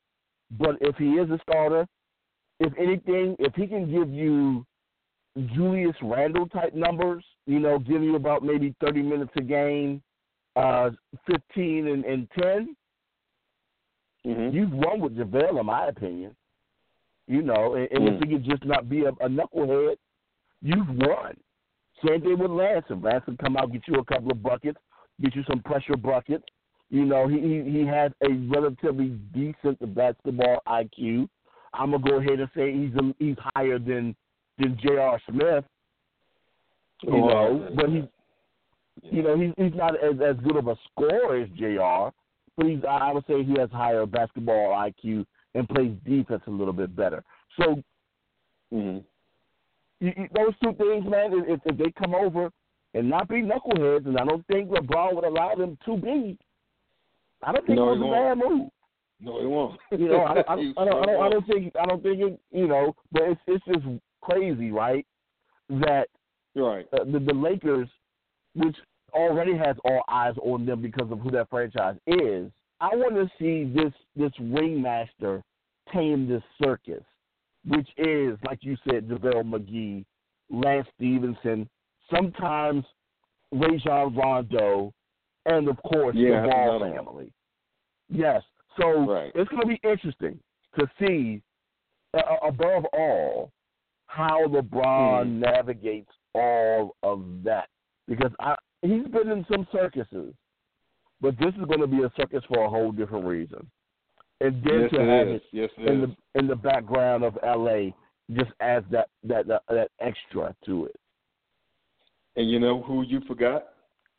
But 0.53 0.77
if 0.81 0.97
he 0.97 1.11
is 1.15 1.29
a 1.31 1.39
starter, 1.43 1.85
if 2.61 2.73
anything, 2.79 3.37
if 3.41 3.55
he 3.55 3.67
can 3.67 3.91
give 3.91 4.09
you 4.09 4.65
Julius 5.55 5.97
Randle 6.01 6.47
type 6.49 6.75
numbers, 6.75 7.25
you 7.47 7.59
know, 7.61 7.79
give 7.79 8.03
you 8.03 8.17
about 8.17 8.43
maybe 8.43 8.75
30 8.81 9.03
minutes 9.03 9.31
a 9.37 9.41
game, 9.43 10.03
uh, 10.57 10.91
15 11.31 11.87
and, 11.89 12.05
and 12.05 12.29
10, 12.41 12.77
Mm-hmm. 14.27 14.57
You've 14.57 14.73
won 14.73 15.01
with 15.01 15.17
JaVale, 15.17 15.61
in 15.61 15.67
my 15.67 15.87
opinion. 15.87 16.35
You 17.29 17.43
know, 17.43 17.75
and, 17.75 17.89
and 17.93 18.01
Mm. 18.09 18.15
if 18.17 18.23
he 18.29 18.35
could 18.35 18.45
just 18.45 18.65
not 18.65 18.89
be 18.89 19.05
a, 19.05 19.11
a 19.11 19.29
knucklehead, 19.29 19.97
you've 20.63 20.89
won. 20.89 21.37
Same 22.05 22.21
thing 22.21 22.39
with 22.39 22.51
Lance 22.51 22.85
can 22.89 23.37
come 23.37 23.57
out, 23.57 23.73
get 23.73 23.83
you 23.89 23.95
a 24.01 24.05
couple 24.05 24.31
of 24.31 24.43
buckets, 24.43 24.79
get 25.21 25.35
you 25.35 25.43
some 25.49 25.61
pressure 25.63 25.97
buckets. 25.97 26.45
You 26.91 27.05
know, 27.05 27.27
he 27.27 27.41
he, 27.41 27.71
he 27.71 27.87
has 27.87 28.13
a 28.23 28.33
relatively 28.53 29.09
decent 29.33 29.79
basketball 29.95 30.61
IQ. 30.69 31.29
I'm 31.73 31.93
gonna 31.93 32.03
go 32.03 32.17
ahead 32.19 32.41
and 32.41 32.49
say 32.55 32.73
he's 32.73 32.95
a, 32.97 33.15
he's 33.19 33.37
higher 33.55 33.79
than 33.79 34.15
than 34.59 34.79
J.R. 34.83 35.21
Smith. 35.31 35.65
You 37.03 37.13
Oh, 37.13 37.29
know, 37.29 37.69
but 37.75 37.91
he's 37.91 38.05
you 39.03 39.23
know 39.23 39.39
he's 39.39 39.53
he's 39.57 39.75
not 39.75 39.95
as 40.03 40.15
as 40.21 40.37
good 40.45 40.57
of 40.57 40.69
a 40.69 40.77
scorer 40.91 41.43
as 41.43 41.49
J.R. 41.51 42.13
But 42.57 42.67
he's 42.67 42.81
I 42.89 43.13
would 43.13 43.25
say 43.27 43.43
he 43.45 43.59
has 43.59 43.71
higher 43.71 44.07
basketball 44.07 44.73
IQ 44.73 45.27
and 45.55 45.69
plays 45.69 45.93
defense 46.07 46.43
a 46.47 46.51
little 46.51 46.73
bit 46.73 46.95
better. 46.97 47.23
So 47.61 47.83
Mm-hmm. 48.75 48.99
you, 50.05 50.13
you, 50.17 50.29
those 50.35 50.55
two 50.63 50.73
things, 50.75 51.09
man, 51.09 51.31
if, 51.47 51.61
if 51.65 51.79
they 51.79 51.93
come 51.93 52.15
over 52.15 52.51
and 52.95 53.09
not 53.09 53.29
be 53.29 53.37
knuckleheads, 53.37 54.07
and 54.07 54.19
I 54.19 54.25
don't 54.25 54.47
think 54.47 54.71
LeBron 54.71 55.15
would 55.15 55.25
allow 55.25 55.55
them 55.55 55.79
to 55.87 55.97
be, 55.97 56.39
I 57.43 57.53
don't 57.53 57.67
think 57.67 57.79
No, 57.79 57.93
it 57.93 57.99
was 57.99 58.09
a 58.09 58.13
bad 58.13 58.49
move. 58.49 58.69
No, 59.21 59.39
it 59.39 59.47
won't. 59.47 59.81
You 59.93 60.09
know, 60.09 60.23
I, 60.23 60.33
I, 60.33 60.41
I, 60.49 60.53
I, 60.53 60.57
don't, 60.57 60.79
I, 60.79 60.85
don't, 61.07 61.23
I 61.23 61.29
don't 61.31 61.47
think 61.47 61.73
I 61.81 61.87
don't 61.87 62.03
think 62.03 62.21
it. 62.21 62.41
You 62.51 62.67
know, 62.67 62.95
but 63.13 63.23
it's 63.23 63.41
it's 63.47 63.65
just 63.67 63.87
crazy, 64.21 64.73
right? 64.73 65.07
That 65.71 66.09
You're 66.57 66.69
right. 66.77 66.87
uh, 66.93 67.05
the 67.05 67.21
the 67.21 67.35
Lakers, 67.35 67.89
which 68.55 68.77
already 69.13 69.57
has 69.57 69.77
all 69.85 70.03
eyes 70.09 70.35
on 70.43 70.65
them 70.67 70.81
because 70.83 71.13
of 71.13 71.21
who 71.21 71.31
that 71.33 71.51
franchise 71.51 71.97
is. 72.07 72.51
I 72.81 72.89
want 72.97 73.15
to 73.15 73.31
see 73.39 73.71
this 73.73 73.93
this 74.17 74.33
ringmaster 74.41 75.43
tame 75.93 76.27
this 76.27 76.43
circus, 76.63 77.05
which 77.67 77.89
is 77.99 78.39
like 78.47 78.61
you 78.63 78.77
said, 78.89 79.07
JaVale 79.07 79.45
McGee, 79.45 80.05
Lance 80.51 80.89
Stephenson, 80.97 81.69
sometimes 82.11 82.85
Rajon 83.53 84.15
Rondo, 84.17 84.95
and 85.45 85.69
of 85.69 85.77
course 85.83 86.17
Yeah, 86.17 86.43
the 86.43 86.49
Ball 86.49 86.81
family. 86.81 87.33
Yes, 88.09 88.43
so 88.81 89.05
Right. 89.07 89.33
it's 89.35 89.51
going 89.51 89.61
to 89.63 89.69
be 89.69 89.81
interesting 89.83 90.39
to 90.79 90.89
see, 90.99 91.43
uh, 92.15 92.37
above 92.43 92.87
all, 92.93 93.53
how 94.07 94.47
LeBron 94.47 95.27
Hmm. 95.27 95.41
navigates 95.41 96.13
all 96.37 96.97
of 97.03 97.25
that 97.45 97.69
because 98.09 98.33
I 98.41 98.55
he's 98.83 99.07
been 99.09 99.31
in 99.31 99.45
some 99.51 99.67
circuses, 99.73 100.35
but 101.21 101.39
this 101.39 101.55
is 101.55 101.65
going 101.67 101.81
to 101.81 101.87
be 101.87 102.03
a 102.03 102.13
circus 102.17 102.43
for 102.49 102.65
a 102.65 102.69
whole 102.69 102.93
different 102.93 103.25
reason. 103.25 103.67
And 104.41 104.63
then 104.63 104.83
yes, 104.83 104.91
to 104.91 105.01
it 105.01 105.09
have 105.09 105.29
is. 105.29 105.35
it 105.35 105.43
Yes, 105.53 105.71
it 105.79 105.91
in 105.91 106.03
is. 106.03 106.11
the 106.35 106.39
in 106.41 106.47
the 106.47 106.57
background 106.57 107.25
of 107.25 107.39
LA 107.43 107.91
just 108.33 108.51
adds 108.61 108.85
that 108.91 109.09
that 109.25 109.47
that, 109.47 109.63
that 109.69 109.91
extra 110.01 110.55
to 110.67 110.87
it. 110.87 110.97
And 112.37 112.51
you 112.51 112.61
know 112.61 112.83
who 112.83 113.03
you 113.03 113.23
forgot? 113.27 113.69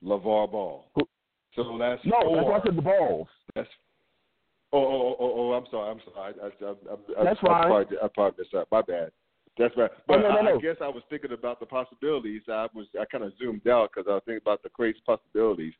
LeVar 0.03 0.51
Ball. 0.51 0.85
Who- 0.95 1.07
So 1.55 1.77
that's 1.77 2.03
No, 2.05 2.17
four. 2.23 2.35
that's 2.35 2.47
why 2.47 2.57
I 2.57 2.63
said 2.63 2.75
the 2.75 2.81
balls. 2.81 3.27
That's 3.55 3.69
oh, 4.73 4.79
oh, 4.79 5.15
oh, 5.19 5.33
oh, 5.37 5.53
I'm 5.53 5.65
sorry. 5.71 5.91
I'm 5.91 6.01
sorry. 6.13 6.33
I, 6.41 6.45
I, 6.45 6.69
I, 6.69 7.21
I, 7.21 7.23
That's 7.23 7.39
I, 7.43 7.45
fine. 7.45 7.63
I 7.63 7.67
probably, 7.67 7.97
I 8.03 8.07
probably 8.13 8.35
missed 8.39 8.51
that. 8.53 8.67
My 8.71 8.81
bad. 8.81 9.11
That's 9.57 9.75
right. 9.75 9.89
Oh, 9.91 10.01
But 10.07 10.17
no, 10.17 10.29
no, 10.29 10.37
I, 10.37 10.41
no. 10.43 10.57
I 10.57 10.61
guess 10.61 10.75
I 10.81 10.87
was 10.87 11.03
thinking 11.09 11.31
about 11.31 11.59
the 11.59 11.65
possibilities. 11.65 12.41
I 12.47 12.67
was 12.73 12.87
I 12.99 13.05
kind 13.05 13.23
of 13.23 13.33
zoomed 13.39 13.67
out 13.67 13.89
because 13.93 14.07
I 14.09 14.13
was 14.13 14.21
thinking 14.25 14.41
about 14.43 14.61
the 14.63 14.69
crazy 14.69 14.99
possibilities. 15.05 15.73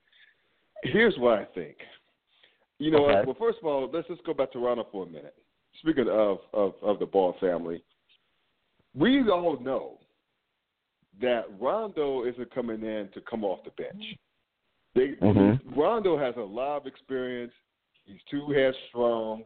Here's 0.84 1.16
what 1.18 1.38
I 1.40 1.46
think. 1.46 1.78
You 2.80 2.92
know, 2.92 3.08
Okay. 3.10 3.22
well, 3.26 3.36
first 3.40 3.60
of 3.60 3.66
all, 3.66 3.90
let's 3.92 4.08
just 4.08 4.24
go 4.24 4.34
back 4.34 4.52
to 4.54 4.60
Rondo 4.60 4.88
for 4.92 5.04
a 5.06 5.10
minute. 5.10 5.36
Speaking 5.82 6.08
of 6.10 6.40
of, 6.54 6.74
of 6.82 7.00
the 7.00 7.06
Ball 7.06 7.36
family, 7.40 7.84
we 8.96 9.28
all 9.30 9.60
know 9.60 10.00
that 11.22 11.46
Rondo 11.60 12.26
isn't 12.26 12.54
coming 12.54 12.84
in 12.84 13.10
to 13.14 13.22
come 13.22 13.44
off 13.44 13.60
the 13.64 13.72
bench. 13.72 14.04
They, 14.96 15.16
Mhm. 15.22 15.60
Rondo 15.76 16.18
has 16.18 16.36
a 16.38 16.42
lot 16.42 16.78
of 16.78 16.88
experience. 16.88 17.54
He's 18.06 18.22
too 18.30 18.50
headstrong. 18.52 19.44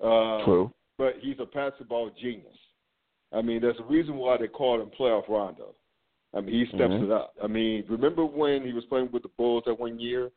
Uh, 0.00 0.44
True. 0.44 0.72
but 0.98 1.14
he's 1.20 1.38
a 1.38 1.46
basketball 1.46 2.10
genius. 2.10 2.56
I 3.32 3.42
mean, 3.42 3.60
there's 3.60 3.78
a 3.78 3.84
reason 3.84 4.16
why 4.16 4.36
they 4.36 4.48
call 4.48 4.80
him 4.80 4.90
Playoff 4.98 5.28
Rondo. 5.28 5.74
I 6.34 6.40
mean, 6.40 6.54
he 6.54 6.66
steps 6.66 6.94
Mhm. 6.94 7.04
it 7.04 7.10
up. 7.10 7.34
I 7.42 7.46
mean, 7.46 7.84
remember 7.88 8.24
when 8.24 8.64
he 8.64 8.72
was 8.72 8.84
playing 8.86 9.10
with 9.10 9.22
the 9.22 9.28
Bulls 9.28 9.64
that 9.66 9.78
one 9.78 9.98
year, 9.98 10.30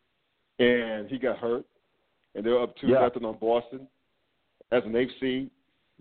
and 0.60 1.10
he 1.10 1.18
got 1.18 1.38
hurt, 1.38 1.66
and 2.34 2.46
they 2.46 2.52
were 2.52 2.62
up 2.62 2.76
two 2.78 2.88
Yeah. 2.88 3.00
nothing 3.00 3.26
on 3.26 3.38
Boston 3.38 3.88
as 4.72 4.84
an 4.86 4.96
eighth 4.96 5.18
seed. 5.20 5.50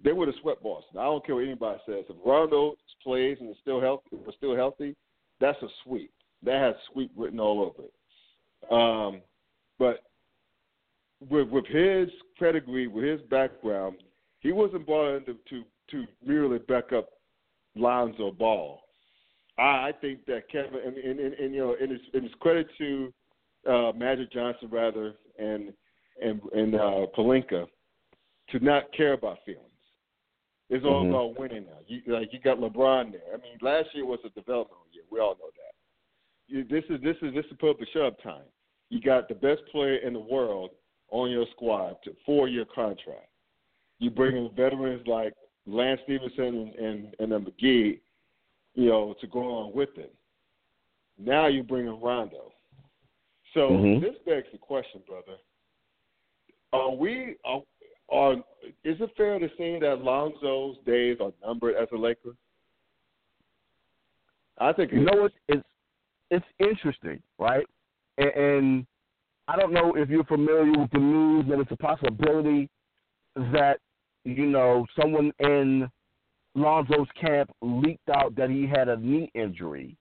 They 0.03 0.13
would 0.13 0.29
have 0.29 0.37
swept 0.39 0.63
Boston. 0.63 0.99
I 0.99 1.05
don't 1.05 1.25
care 1.25 1.37
what 1.37 1.45
anybody 1.45 1.81
says. 1.87 2.05
If 2.09 2.17
Rondo 2.25 2.77
plays 3.03 3.41
and 3.41 3.51
is 3.51 3.59
still 3.59 3.81
healthy, 3.81 4.17
was 4.17 4.35
still 4.35 4.57
healthy, 4.57 4.97
that's 5.39 5.61
a 5.63 5.69
sweep. 5.83 6.13
That 6.43 6.59
has 6.61 6.75
sweep 6.87 7.13
written 7.17 7.39
all 7.41 7.61
over 7.63 7.85
it. 7.85 8.73
Um, 8.73 9.23
but 9.79 10.05
with 11.29 11.49
with 11.49 11.67
his 11.67 12.11
pedigree, 12.39 12.87
with 12.87 13.05
his 13.05 13.23
background, 13.23 14.03
he 14.41 14.53
wasn't 14.53 14.87
brought 14.87 15.17
in 15.17 15.25
to 15.27 15.35
to, 15.51 15.65
to 15.91 16.05
merely 16.25 16.59
back 16.59 16.93
up 16.93 17.09
Lonzo 17.77 18.31
Ball. 18.33 18.81
I, 19.59 19.63
I 19.63 19.93
think 20.01 20.25
that 20.27 20.49
Kevin, 20.51 20.81
and, 20.85 20.97
and, 20.97 21.21
and, 21.21 21.35
and 21.35 21.55
you 21.55 21.61
know, 21.61 21.77
and 21.81 21.93
it's, 21.93 22.05
and 22.13 22.25
it's 22.25 22.35
credit 22.41 22.67
to 22.79 23.13
uh, 23.69 23.93
Magic 23.97 24.33
Johnson 24.33 24.69
rather 24.71 25.15
and 25.39 25.73
and 26.23 26.41
and 26.55 26.75
uh, 26.75 27.07
Pelinka 27.17 27.67
to 28.51 28.59
not 28.61 28.85
care 28.97 29.15
about 29.15 29.39
feelings. 29.45 29.69
It's 30.71 30.85
all 30.85 31.05
Mhm. 31.05 31.11
about 31.11 31.39
winning 31.39 31.67
now. 31.67 31.79
You, 31.87 32.03
like 32.07 32.33
you 32.33 32.39
got 32.41 32.59
LeBron 32.59 33.13
there. 33.13 33.35
I 33.35 33.37
mean, 33.39 33.59
last 33.61 33.89
year 33.95 34.07
was 34.07 34.21
a 34.25 34.31
developmental 34.31 34.87
year. 34.93 35.05
We 35.11 35.21
all 35.21 35.35
know 35.35 35.51
that. 35.57 35.75
You, 36.47 36.65
this 36.65 36.85
is 36.89 37.03
this 37.03 37.17
is 37.23 37.35
this 37.35 37.45
is 37.47 37.57
put 37.59 37.71
up 37.71 37.81
a 37.81 37.87
shut 37.87 38.03
up 38.03 38.23
time. 38.23 38.45
You 38.91 39.01
got 39.01 39.29
the 39.29 39.35
best 39.35 39.63
player 39.73 39.97
in 39.97 40.13
the 40.13 40.21
world 40.21 40.71
on 41.11 41.31
your 41.31 41.47
squad 41.53 41.97
to 42.05 42.15
four 42.25 42.49
year 42.49 42.65
contract. 42.75 43.29
You 43.99 44.11
bring 44.11 44.37
in 44.37 44.51
veterans 44.55 45.07
like 45.07 45.33
Lance 45.67 46.01
Stephenson 46.05 46.45
and 46.45 46.75
and, 46.75 47.17
and 47.19 47.33
then 47.33 47.45
McGee, 47.45 48.01
you 48.75 48.89
know, 48.89 49.15
to 49.21 49.27
go 49.27 49.41
along 49.41 49.73
with 49.75 49.91
it. 49.97 50.15
Now 51.19 51.47
you 51.47 51.63
bring 51.63 51.87
in 51.87 52.01
Rondo. 52.01 52.53
So 53.55 53.71
Mhm. 53.71 54.01
this 54.01 54.17
begs 54.27 54.51
the 54.51 54.59
question, 54.59 55.03
brother. 55.07 55.39
Are 56.73 56.91
we 56.91 57.37
are, 57.45 57.63
are 58.11 58.35
is 58.83 59.01
it 59.01 59.17
fair 59.17 59.39
to 59.39 59.49
say 59.57 59.79
that 59.79 60.03
Lonzo's 60.03 60.77
days 60.85 61.19
are 61.21 61.33
numbered 61.45 61.77
as 61.77 61.89
a 61.93 61.97
Laker? 61.97 62.37
I 64.59 64.73
think 64.73 64.93
You 64.93 65.01
know 65.01 65.23
what? 65.23 65.33
It's 65.49 65.67
it's 66.31 66.47
interesting, 66.59 67.23
right? 67.39 67.67
And, 68.19 68.31
and 68.31 68.87
I 69.47 69.57
don't 69.57 69.73
know 69.73 69.95
if 69.95 70.09
you're 70.09 70.25
familiar 70.25 70.79
with 70.79 70.91
the 70.91 70.99
news 70.99 71.47
that 71.49 71.61
it's 71.61 71.71
a 71.71 71.77
possibility 71.77 72.69
that 73.37 73.79
you 74.25 74.47
know 74.47 74.87
someone 75.01 75.33
in 75.41 75.89
Lonzo's 76.57 77.09
camp 77.21 77.51
leaked 77.63 78.09
out 78.09 78.35
that 78.37 78.51
he 78.51 78.67
had 78.67 78.89
a 78.89 78.97
knee 78.97 79.31
injury, 79.35 79.97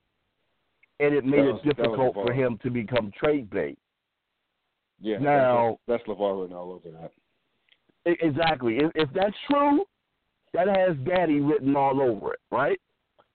and 0.99 1.13
it 1.13 1.25
made 1.25 1.45
was- 1.45 1.59
it 1.65 1.75
difficult 1.75 2.13
for 2.13 2.31
him 2.31 2.57
to 2.59 2.69
become 2.69 3.11
trade 3.11 3.49
bait. 3.49 3.77
Yeah, 4.99 5.17
Now- 5.17 5.77
that's, 5.87 6.03
that's 6.07 6.17
LeVar 6.19 6.41
written 6.41 6.55
all 6.55 6.71
over 6.71 6.89
that. 6.91 7.11
Exactly. 8.05 8.77
If, 8.77 8.91
if 8.95 9.09
that's 9.13 9.35
true, 9.49 9.85
that 10.53 10.67
has 10.67 10.95
Daddy 11.05 11.39
written 11.39 11.75
all 11.75 12.01
over 12.01 12.33
it, 12.33 12.39
right? 12.51 12.79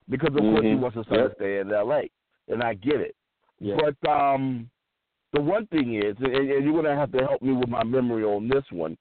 Because 0.09 0.35
of 0.35 0.41
course 0.41 0.63
he 0.63 0.69
Mhm. 0.73 0.81
wants 0.81 0.97
his 0.97 1.07
son 1.07 1.19
Yep. 1.19 1.29
to 1.31 1.35
stay 1.37 1.59
in 1.59 1.73
L.A. 1.73 2.11
and 2.49 2.63
I 2.63 2.75
get 2.75 3.01
it. 3.01 3.15
Yeah. 3.61 3.77
But 3.77 4.09
um, 4.09 4.71
the 5.33 5.41
one 5.41 5.67
thing 5.67 5.95
is, 5.95 6.17
and, 6.19 6.35
and 6.35 6.65
you're 6.65 6.81
gonna 6.83 6.95
have 6.97 7.13
to 7.13 7.19
help 7.19 7.43
me 7.43 7.53
with 7.53 7.69
my 7.69 7.83
memory 7.83 8.25
on 8.25 8.49
this 8.49 8.65
one. 8.71 8.97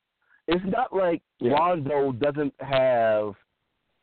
It's 0.47 0.63
not 0.65 0.93
like 0.95 1.21
Yeah. 1.39 1.53
Rondo 1.53 2.11
doesn't 2.13 2.53
have 2.61 3.35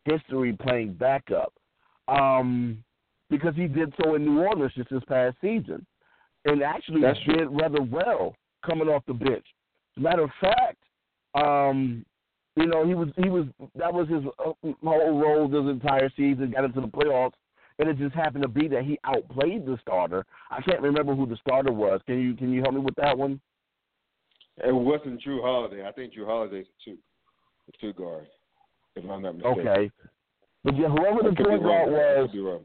history 0.04 0.52
playing 0.52 0.92
backup, 0.94 1.52
um, 2.08 2.82
because 3.30 3.54
he 3.56 3.66
did 3.66 3.94
so 4.02 4.14
in 4.14 4.24
New 4.24 4.42
Orleans 4.42 4.72
just 4.74 4.90
this 4.90 5.02
past 5.04 5.36
season, 5.40 5.84
and 6.44 6.62
actually 6.62 7.00
That's 7.00 7.18
did 7.20 7.38
true. 7.38 7.58
rather 7.58 7.82
well 7.82 8.36
coming 8.62 8.88
off 8.88 9.04
the 9.06 9.14
bench. 9.14 9.46
As 9.96 9.98
a 9.98 10.00
matter 10.00 10.22
of 10.22 10.30
fact, 10.40 10.76
um, 11.34 12.04
you 12.56 12.66
know 12.66 12.86
he 12.86 12.94
was 12.94 13.08
he 13.16 13.30
was 13.30 13.46
that 13.74 13.92
was 13.92 14.08
his 14.08 14.24
uh, 14.38 14.52
whole 14.82 15.18
role 15.20 15.48
this 15.48 15.64
entire 15.70 16.10
season. 16.10 16.50
Got 16.50 16.64
into 16.64 16.80
the 16.82 16.88
playoffs, 16.88 17.32
and 17.78 17.88
it 17.88 17.96
just 17.98 18.14
happened 18.14 18.42
to 18.42 18.48
be 18.48 18.68
that 18.68 18.84
he 18.84 18.98
outplayed 19.04 19.64
the 19.64 19.78
starter. 19.80 20.24
I 20.50 20.60
can't 20.60 20.82
remember 20.82 21.14
who 21.14 21.26
the 21.26 21.36
starter 21.36 21.72
was. 21.72 22.00
Can 22.06 22.20
you 22.20 22.34
can 22.34 22.52
you 22.52 22.60
help 22.60 22.74
me 22.74 22.80
with 22.80 22.94
that 22.96 23.16
one? 23.16 23.40
It 24.58 24.74
wasn't 24.74 25.22
Jrue 25.22 25.42
Holiday. 25.42 25.86
I 25.86 25.92
think 25.92 26.14
Jrue 26.14 26.26
Holiday's 26.26 26.66
a 26.66 26.90
two, 26.90 26.96
a 27.68 27.72
two 27.80 27.92
guard, 27.92 28.26
if 28.94 29.04
I'm 29.08 29.22
not 29.22 29.36
mistaken. 29.36 29.68
Okay, 29.68 29.90
but 30.62 30.76
yeah, 30.76 30.88
whoever 30.88 31.28
the 31.28 31.34
point 31.34 31.62
guard 31.62 31.90
was, 31.90 32.30
wrong 32.34 32.62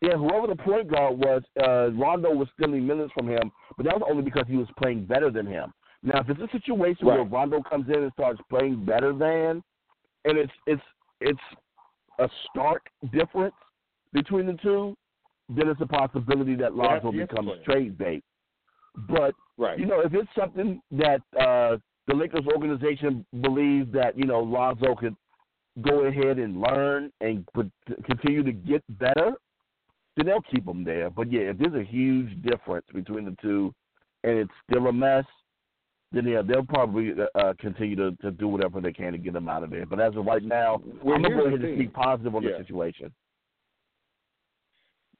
yeah, 0.00 0.16
whoever 0.16 0.46
the 0.46 0.56
point 0.56 0.90
guard 0.90 1.18
was, 1.18 1.42
uh, 1.62 1.90
Rondo 1.92 2.30
was 2.30 2.48
stealing 2.58 2.86
minutes 2.86 3.12
from 3.16 3.28
him, 3.28 3.50
but 3.76 3.84
that 3.86 3.94
was 3.94 4.06
only 4.08 4.22
because 4.22 4.44
he 4.48 4.56
was 4.56 4.68
playing 4.78 5.04
better 5.04 5.30
than 5.30 5.46
him. 5.46 5.72
Now, 6.02 6.20
if 6.20 6.28
it's 6.28 6.40
a 6.40 6.48
situation 6.58 7.06
Right. 7.06 7.18
where 7.18 7.24
Rondo 7.24 7.62
comes 7.62 7.88
in 7.88 8.02
and 8.02 8.12
starts 8.12 8.40
playing 8.48 8.84
better 8.84 9.12
than, 9.12 9.62
and 10.24 10.38
it's 10.38 10.52
it's 10.66 10.82
it's 11.20 11.40
a 12.18 12.28
stark 12.50 12.88
difference 13.12 13.54
between 14.12 14.46
the 14.46 14.54
two, 14.54 14.96
then 15.48 15.68
it's 15.68 15.80
a 15.80 15.86
possibility 15.86 16.54
that 16.56 16.74
Lonzo 16.74 17.10
becomes 17.10 17.52
trade 17.64 17.96
bait. 17.98 18.22
But 19.08 19.34
Right. 19.56 19.78
you 19.78 19.86
know, 19.86 20.00
if 20.00 20.12
it's 20.12 20.28
something 20.36 20.80
that 20.92 21.20
uh, 21.38 21.76
the 22.08 22.14
Lakers 22.14 22.44
organization 22.52 23.24
believes 23.40 23.92
that 23.92 24.18
you 24.18 24.24
know 24.26 24.40
Lonzo 24.40 24.94
could 24.94 25.14
go 25.82 26.06
ahead 26.06 26.38
and 26.38 26.60
learn 26.60 27.10
and 27.20 27.46
put, 27.52 27.70
continue 28.04 28.42
to 28.42 28.52
get 28.52 28.82
better, 28.98 29.32
then 30.16 30.26
they'll 30.26 30.42
keep 30.42 30.66
him 30.66 30.84
there. 30.84 31.10
But 31.10 31.30
yeah, 31.32 31.50
if 31.50 31.58
there's 31.58 31.74
a 31.74 31.88
huge 31.88 32.42
difference 32.42 32.86
between 32.92 33.24
the 33.24 33.36
two, 33.42 33.72
and 34.22 34.38
it's 34.38 34.50
still 34.68 34.86
a 34.86 34.92
mess, 34.92 35.24
then 36.12 36.26
yeah, 36.26 36.42
they'll 36.46 36.64
probably 36.64 37.12
uh, 37.34 37.52
continue 37.58 37.96
to, 37.96 38.12
to 38.22 38.30
do 38.30 38.48
whatever 38.48 38.80
they 38.80 38.92
can 38.92 39.12
to 39.12 39.18
get 39.18 39.34
him 39.34 39.48
out 39.48 39.64
of 39.64 39.70
there. 39.70 39.86
But 39.86 40.00
as 40.00 40.14
of 40.16 40.24
right 40.24 40.42
now, 40.42 40.80
Well, 41.02 41.16
I'm 41.16 41.22
here's 41.22 41.40
go 41.40 41.46
ahead 41.46 41.60
and 41.60 41.76
speak 41.76 41.92
positive 41.92 42.34
on 42.34 42.42
Yeah. 42.42 42.52
the 42.52 42.58
situation. 42.58 43.12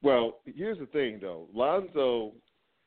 Well, 0.03 0.39
here's 0.45 0.79
the 0.79 0.87
thing 0.87 1.19
though. 1.21 1.49
Lonzo 1.53 2.33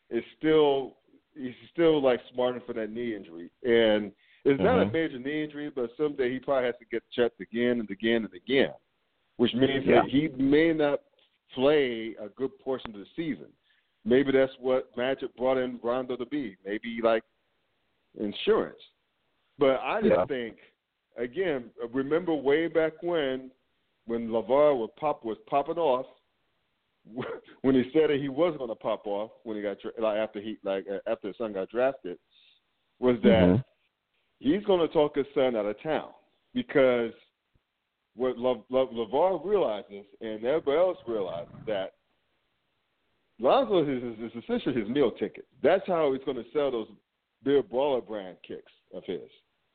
is 0.10 0.24
still 0.38 0.98
he's 1.38 1.54
still 1.72 2.02
like 2.02 2.20
smarting 2.34 2.62
for 2.66 2.74
that 2.74 2.92
knee 2.92 3.16
injury. 3.16 3.50
And 3.64 4.12
it's 4.46 4.62
not 4.62 4.82
a 4.82 4.86
Mhm. 4.86 4.94
major 4.94 5.20
knee 5.20 5.44
injury, 5.44 5.70
but 5.70 5.96
someday 5.98 6.32
he 6.32 6.40
probably 6.40 6.66
has 6.66 6.78
to 6.80 6.86
get 6.86 7.04
checked 7.12 7.42
again 7.42 7.80
and 7.80 7.90
again 7.92 8.26
and 8.26 8.34
again. 8.34 8.74
Which 9.38 9.54
means 9.54 9.86
Yeah. 9.86 10.02
that 10.02 10.10
he 10.10 10.30
may 10.30 10.74
not 10.74 11.02
play 11.54 12.16
a 12.16 12.30
good 12.30 12.58
portion 12.60 12.94
of 12.94 13.00
the 13.00 13.06
season. 13.16 13.52
Maybe 14.04 14.32
that's 14.32 14.58
what 14.60 14.96
Magic 14.98 15.36
brought 15.36 15.58
in 15.58 15.80
Rondo 15.84 16.16
to 16.16 16.26
be. 16.26 16.56
Maybe 16.66 17.02
like 17.02 17.24
insurance. 18.18 18.82
But 19.58 19.80
I 19.82 20.02
just 20.02 20.16
Yeah. 20.16 20.26
think 20.26 20.60
again, 21.18 21.72
remember 21.90 22.34
way 22.34 22.68
back 22.68 23.02
when 23.04 23.52
when 24.06 24.30
LeVar 24.30 24.78
was 24.78 24.90
pop 24.96 25.26
was 25.26 25.38
popping 25.40 25.78
off 25.78 26.08
when 27.62 27.76
he 27.76 27.90
said 27.94 28.10
that 28.10 28.20
he 28.20 28.30
wasn't 28.30 28.60
going 28.60 28.70
to 28.70 28.76
pop 28.76 29.06
off 29.08 29.32
when 29.44 29.56
he 29.58 29.64
got 29.64 29.78
like 30.00 30.18
after 30.18 30.40
he 30.40 30.58
like 30.64 30.86
after 31.08 31.28
his 31.28 31.38
son 31.38 31.54
got 31.54 31.70
drafted 31.70 32.18
was 33.00 33.18
that 33.24 33.50
Mhm. 33.50 33.64
he's 34.40 34.64
going 34.66 34.80
to 34.80 34.94
talk 34.94 35.16
his 35.16 35.26
son 35.34 35.56
out 35.56 35.66
of 35.66 35.82
town 35.82 36.10
because 36.54 37.12
what 38.16 38.38
Le, 38.38 38.64
Le, 38.70 38.88
LeVar 38.88 39.46
realizes 39.46 40.06
and 40.22 40.44
everybody 40.44 40.78
else 40.78 40.98
realizes 41.08 41.54
that 41.66 41.94
Lonzo 43.40 43.84
is, 43.84 44.04
is, 44.04 44.32
is 44.32 44.44
essentially 44.44 44.74
his 44.74 44.90
meal 44.90 45.12
ticket. 45.12 45.46
That's 45.62 45.86
how 45.86 46.12
he's 46.14 46.24
going 46.24 46.38
to 46.38 46.52
sell 46.52 46.72
those 46.72 46.88
Big 47.44 47.70
Baller 47.70 48.06
Brand 48.06 48.38
kicks 48.48 48.72
of 48.94 49.04
his 49.06 49.30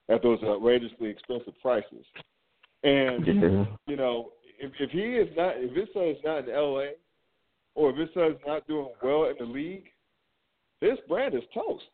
at 0.08 0.22
those 0.22 0.42
outrageously 0.42 1.08
expensive 1.08 1.54
prices. 1.62 2.04
And 2.82 3.24
Yeah. 3.24 3.64
you 3.86 3.96
know, 3.96 4.32
if 4.58 4.72
if 4.80 4.90
he 4.90 5.16
is 5.16 5.28
not, 5.36 5.54
if 5.56 5.74
his 5.74 5.88
son 5.94 6.04
is 6.04 6.18
not 6.24 6.48
in 6.48 6.54
L.A. 6.54 6.94
or 7.74 7.90
if 7.90 8.12
son 8.14 8.32
is 8.32 8.38
not 8.46 8.66
doing 8.66 8.88
well 9.02 9.24
in 9.24 9.36
the 9.38 9.44
league, 9.44 9.90
his 10.80 10.98
brand 11.08 11.34
is 11.34 11.42
toast. 11.54 11.84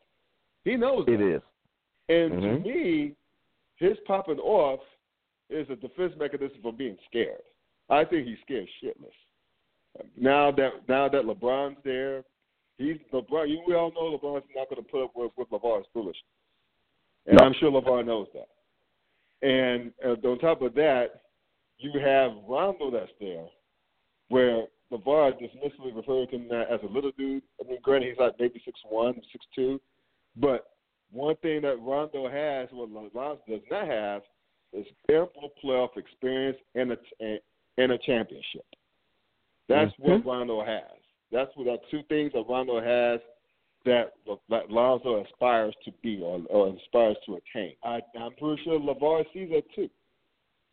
He 0.65 0.75
knows 0.75 1.05
It 1.07 1.17
that. 1.17 1.35
is. 1.35 1.41
And 2.09 2.33
Mhm. 2.33 2.63
to 2.63 2.69
me, 2.69 3.15
his 3.77 3.97
popping 4.01 4.39
off 4.39 4.81
is 5.49 5.69
a 5.69 5.75
defense 5.75 6.15
mechanism 6.17 6.61
for 6.61 6.73
being 6.73 6.97
scared. 7.05 7.41
I 7.89 8.03
think 8.03 8.27
he's 8.27 8.39
scared 8.41 8.67
shitless. 8.81 9.13
Now 10.15 10.51
that 10.51 10.87
now 10.87 11.07
that 11.09 11.23
LeBron's 11.23 11.81
there, 11.83 12.23
he's 12.77 12.97
LeBron. 13.11 13.49
You 13.49 13.63
we 13.65 13.73
all 13.73 13.91
know 13.91 14.17
LeBron's 14.17 14.45
not 14.55 14.69
going 14.69 14.83
to 14.83 14.89
put 14.89 15.03
up 15.03 15.15
with, 15.15 15.31
with 15.37 15.49
LeVar's 15.49 15.87
foolishness, 15.93 16.23
and 17.25 17.37
No. 17.39 17.45
I'm 17.45 17.53
sure 17.53 17.71
LeVar 17.71 18.05
knows 18.05 18.27
that. 18.33 18.49
And 19.41 19.93
uh, 20.03 20.15
on 20.27 20.37
top 20.39 20.61
of 20.61 20.73
that, 20.75 21.23
you 21.77 21.99
have 21.99 22.35
Rondo 22.47 22.91
that's 22.91 23.11
there, 23.19 23.47
where 24.27 24.67
LeVar 24.91 25.33
dismissively 25.33 25.95
referred 25.95 26.29
to 26.29 26.35
him 26.35 26.51
as 26.51 26.79
a 26.83 26.91
little 26.91 27.11
dude. 27.17 27.43
I 27.63 27.67
mean, 27.67 27.77
granted, 27.83 28.09
he's 28.09 28.19
like 28.19 28.33
maybe 28.39 28.61
six 28.65 28.79
one, 28.89 29.15
six 29.31 29.45
two, 29.55 29.79
but 30.35 30.71
one 31.11 31.35
thing 31.37 31.61
that 31.61 31.79
Rondo 31.79 32.29
has, 32.29 32.69
what 32.71 32.89
Lonzo 32.89 33.41
does 33.47 33.61
not 33.69 33.87
have, 33.87 34.21
is 34.73 34.85
ample 35.09 35.51
playoff 35.63 35.97
experience 35.97 36.57
and 36.75 36.91
a 36.91 36.97
and, 37.77 37.91
a 37.91 37.97
championship. 37.99 38.65
That's 39.67 39.91
what 39.97 40.19
mm-hmm. 40.19 40.29
Rondo 40.29 40.63
has. 40.63 40.99
That's 41.31 41.51
what 41.55 41.65
that 41.65 41.79
two 41.91 42.01
things 42.09 42.31
that 42.33 42.45
Rondo 42.49 42.81
has 42.81 43.19
that, 43.85 44.13
that 44.49 44.69
Lonzo 44.69 45.23
aspires 45.23 45.73
to 45.85 45.91
be 46.03 46.21
or, 46.21 46.41
or 46.49 46.75
aspires 46.75 47.17
to 47.25 47.37
attain. 47.37 47.73
I, 47.83 47.99
I'm 48.19 48.33
pretty 48.35 48.61
sure 48.63 48.79
LeVar 48.79 49.23
sees 49.33 49.49
that 49.51 49.63
too. 49.73 49.89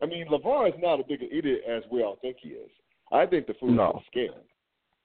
I 0.03 0.07
mean, 0.07 0.27
LeVar 0.29 0.69
is 0.69 0.75
not 0.83 1.01
a 1.01 1.05
big 1.05 1.23
idiot 1.23 1.61
as 1.69 1.83
we 1.91 2.03
all 2.03 2.19
think 2.21 2.38
he 2.43 2.51
is. 2.51 2.71
I 3.12 3.27
think 3.27 3.47
the 3.47 3.55
fool 3.55 3.71
No. 3.71 3.99
is 4.01 4.07
scared. 4.07 4.35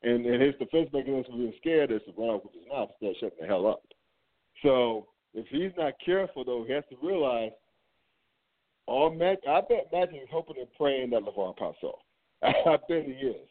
And 0.04 0.26
and 0.26 0.42
his 0.42 0.56
defense 0.56 0.90
mechanism 0.94 1.32
for 1.32 1.38
being 1.38 1.54
scared 1.58 1.92
is 1.92 2.02
to 2.08 2.14
run 2.18 2.42
with 2.44 2.54
his 2.54 2.68
mouth 2.72 2.90
instead 3.00 3.10
of 3.12 3.16
shutting 3.18 3.38
the 3.42 3.48
hell 3.48 3.68
up. 3.68 3.84
So 4.64 5.08
if 5.34 5.46
he's 5.48 5.72
not 5.78 5.94
careful 6.04 6.44
though, 6.44 6.64
he 6.66 6.74
has 6.74 6.84
to 6.90 6.98
realize 7.06 7.52
all 8.88 9.12
Mag 9.14 9.38
I 9.48 9.62
bet 9.62 9.88
Magic 9.94 10.16
is 10.24 10.28
hoping 10.32 10.58
and 10.60 10.68
praying 10.78 11.12
that 11.12 11.22
LeVar 11.24 11.56
pops 11.56 11.84
off. 11.84 12.00
I 12.44 12.78
bet 12.90 13.06
he 13.06 13.12
is. 13.12 13.48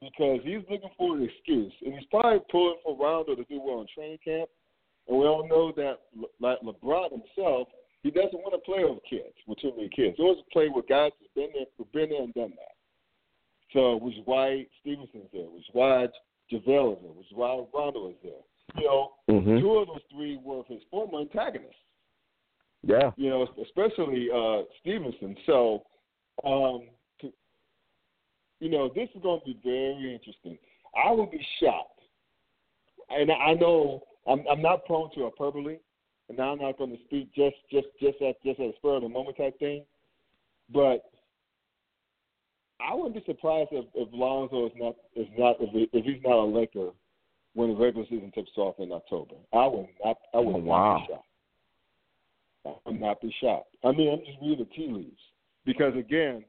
Because 0.00 0.40
he's 0.44 0.62
looking 0.70 0.90
for 0.96 1.16
an 1.16 1.24
excuse. 1.28 1.72
And 1.84 1.94
he's 1.94 2.06
probably 2.10 2.38
pulling 2.50 2.78
for 2.84 2.96
Rondo 2.96 3.34
to 3.34 3.44
do 3.44 3.60
well 3.60 3.80
in 3.80 3.86
training 3.92 4.18
camp. 4.24 4.48
And 5.08 5.18
we 5.18 5.26
all 5.26 5.46
know 5.48 5.72
that 5.76 5.98
Le- 6.16 6.28
like 6.40 6.60
LeBron 6.60 7.10
himself, 7.10 7.66
he 8.04 8.10
doesn't 8.12 8.34
want 8.34 8.54
to 8.54 8.58
play 8.58 8.84
with 8.84 9.02
kids, 9.10 9.34
with 9.48 9.58
too 9.58 9.72
many 9.76 9.88
kids. 9.88 10.14
He 10.16 10.22
wants 10.22 10.40
to 10.42 10.52
play 10.52 10.68
with 10.72 10.86
guys 10.88 11.10
who've 11.18 11.34
been 11.34 11.50
there, 11.52 11.66
who've 11.76 11.92
been 11.92 12.10
there 12.10 12.22
and 12.22 12.32
done 12.34 12.50
that. 12.54 12.77
So, 13.72 13.96
which 13.96 14.16
is 14.16 14.22
why 14.24 14.66
Stephenson's 14.80 15.28
there, 15.32 15.44
which 15.44 15.62
is 15.62 15.70
why 15.72 16.08
JaVale 16.50 16.92
is 16.92 16.98
there, 17.02 17.12
which 17.12 17.26
is 17.30 17.36
why 17.36 17.64
Rondo 17.74 18.08
is 18.08 18.16
there. 18.22 18.42
You 18.76 18.84
know, 18.84 19.12
Mhm. 19.28 19.60
two 19.60 19.78
of 19.78 19.88
those 19.88 20.02
three 20.10 20.36
were 20.38 20.62
his 20.64 20.82
former 20.84 21.20
antagonists. 21.20 21.76
Yeah. 22.82 23.12
You 23.16 23.30
know, 23.30 23.48
especially 23.62 24.30
uh, 24.30 24.62
Stephenson. 24.80 25.36
So, 25.46 25.84
um, 26.44 26.88
to, 27.20 27.32
you 28.60 28.70
know, 28.70 28.88
this 28.88 29.08
is 29.14 29.22
going 29.22 29.40
to 29.40 29.46
be 29.46 29.58
very 29.64 30.14
interesting. 30.14 30.58
I 30.94 31.10
would 31.10 31.30
be 31.30 31.44
shocked, 31.60 32.00
and 33.10 33.30
I 33.30 33.54
know 33.54 34.02
I'm, 34.26 34.46
I'm 34.50 34.62
not 34.62 34.86
prone 34.86 35.10
to 35.14 35.24
hyperbole, 35.24 35.78
and 36.28 36.40
I'm 36.40 36.58
not 36.58 36.78
going 36.78 36.96
to 36.96 37.04
speak 37.04 37.32
just 37.34 37.56
just 37.70 37.88
just 38.00 38.20
at 38.22 38.42
just 38.42 38.60
at 38.60 38.66
a 38.66 38.76
spur 38.76 38.96
of 38.96 39.02
the 39.02 39.08
moment 39.08 39.36
type 39.36 39.58
thing, 39.58 39.84
but 40.72 41.02
I 42.80 42.94
wouldn't 42.94 43.14
be 43.14 43.22
surprised 43.26 43.70
if, 43.72 43.86
if 43.94 44.08
Lonzo 44.12 44.66
is 44.66 44.72
not 44.76 44.96
is 45.16 45.26
not 45.36 45.56
if, 45.60 45.70
he, 45.70 45.88
if 45.92 46.04
he's 46.04 46.22
not 46.24 46.42
a 46.42 46.44
Laker 46.44 46.90
when 47.54 47.70
the 47.70 47.76
regular 47.76 48.06
season 48.08 48.30
tips 48.34 48.50
off 48.56 48.76
in 48.78 48.92
October. 48.92 49.34
I 49.52 49.66
would 49.66 49.88
not 50.04 50.16
I 50.32 50.38
would 50.38 50.56
Oh, 50.56 50.60
not 50.60 51.00
be 51.00 51.12
shocked. 51.12 51.26
I 52.66 52.74
would 52.86 53.00
not 53.00 53.20
be 53.20 53.34
shocked. 53.40 53.74
I 53.84 53.92
mean, 53.92 54.12
I'm 54.12 54.24
just 54.24 54.38
reading 54.40 54.66
the 54.68 54.74
tea 54.76 54.92
leaves 54.92 55.20
because 55.64 55.96
again, 55.96 56.44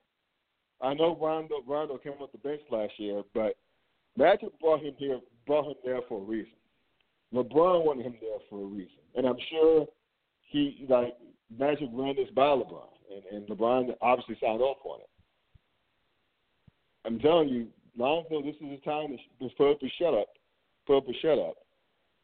I 0.81 0.93
know 0.93 1.17
Rondo 1.19 1.55
Rondo 1.67 1.97
came 1.97 2.13
off 2.13 2.31
the 2.31 2.37
bench 2.37 2.61
last 2.69 2.93
year, 2.97 3.23
but 3.33 3.55
Magic 4.17 4.49
brought 4.59 4.81
him 4.81 4.93
here 4.97 5.19
brought 5.47 5.65
him 5.65 5.75
there 5.83 6.01
for 6.07 6.21
a 6.21 6.23
reason. 6.23 6.53
LeBron 7.33 7.85
wanted 7.85 8.05
him 8.05 8.15
there 8.21 8.39
for 8.49 8.63
a 8.63 8.65
reason, 8.65 8.99
and 9.15 9.25
I'm 9.25 9.37
sure 9.51 9.87
he 10.41 10.85
like 10.89 11.15
Magic 11.57 11.89
ran 11.91 12.15
this 12.15 12.29
by 12.35 12.43
LeBron, 12.43 12.87
and, 13.11 13.23
and 13.31 13.49
LeBron 13.49 13.95
obviously 14.01 14.37
signed 14.39 14.61
off 14.61 14.77
on 14.85 15.01
it. 15.01 15.09
I'm 17.05 17.19
telling 17.19 17.49
you, 17.49 17.67
Lonzo, 17.97 18.41
this 18.41 18.55
is 18.55 18.62
the 18.62 18.81
time 18.83 19.17
to 19.39 19.49
put 19.57 19.71
up 19.71 19.81
a 19.81 19.91
shut 19.99 20.13
up, 20.13 20.27
put 20.85 20.97
up 20.97 21.07
a 21.07 21.13
shut 21.21 21.39
up, 21.39 21.55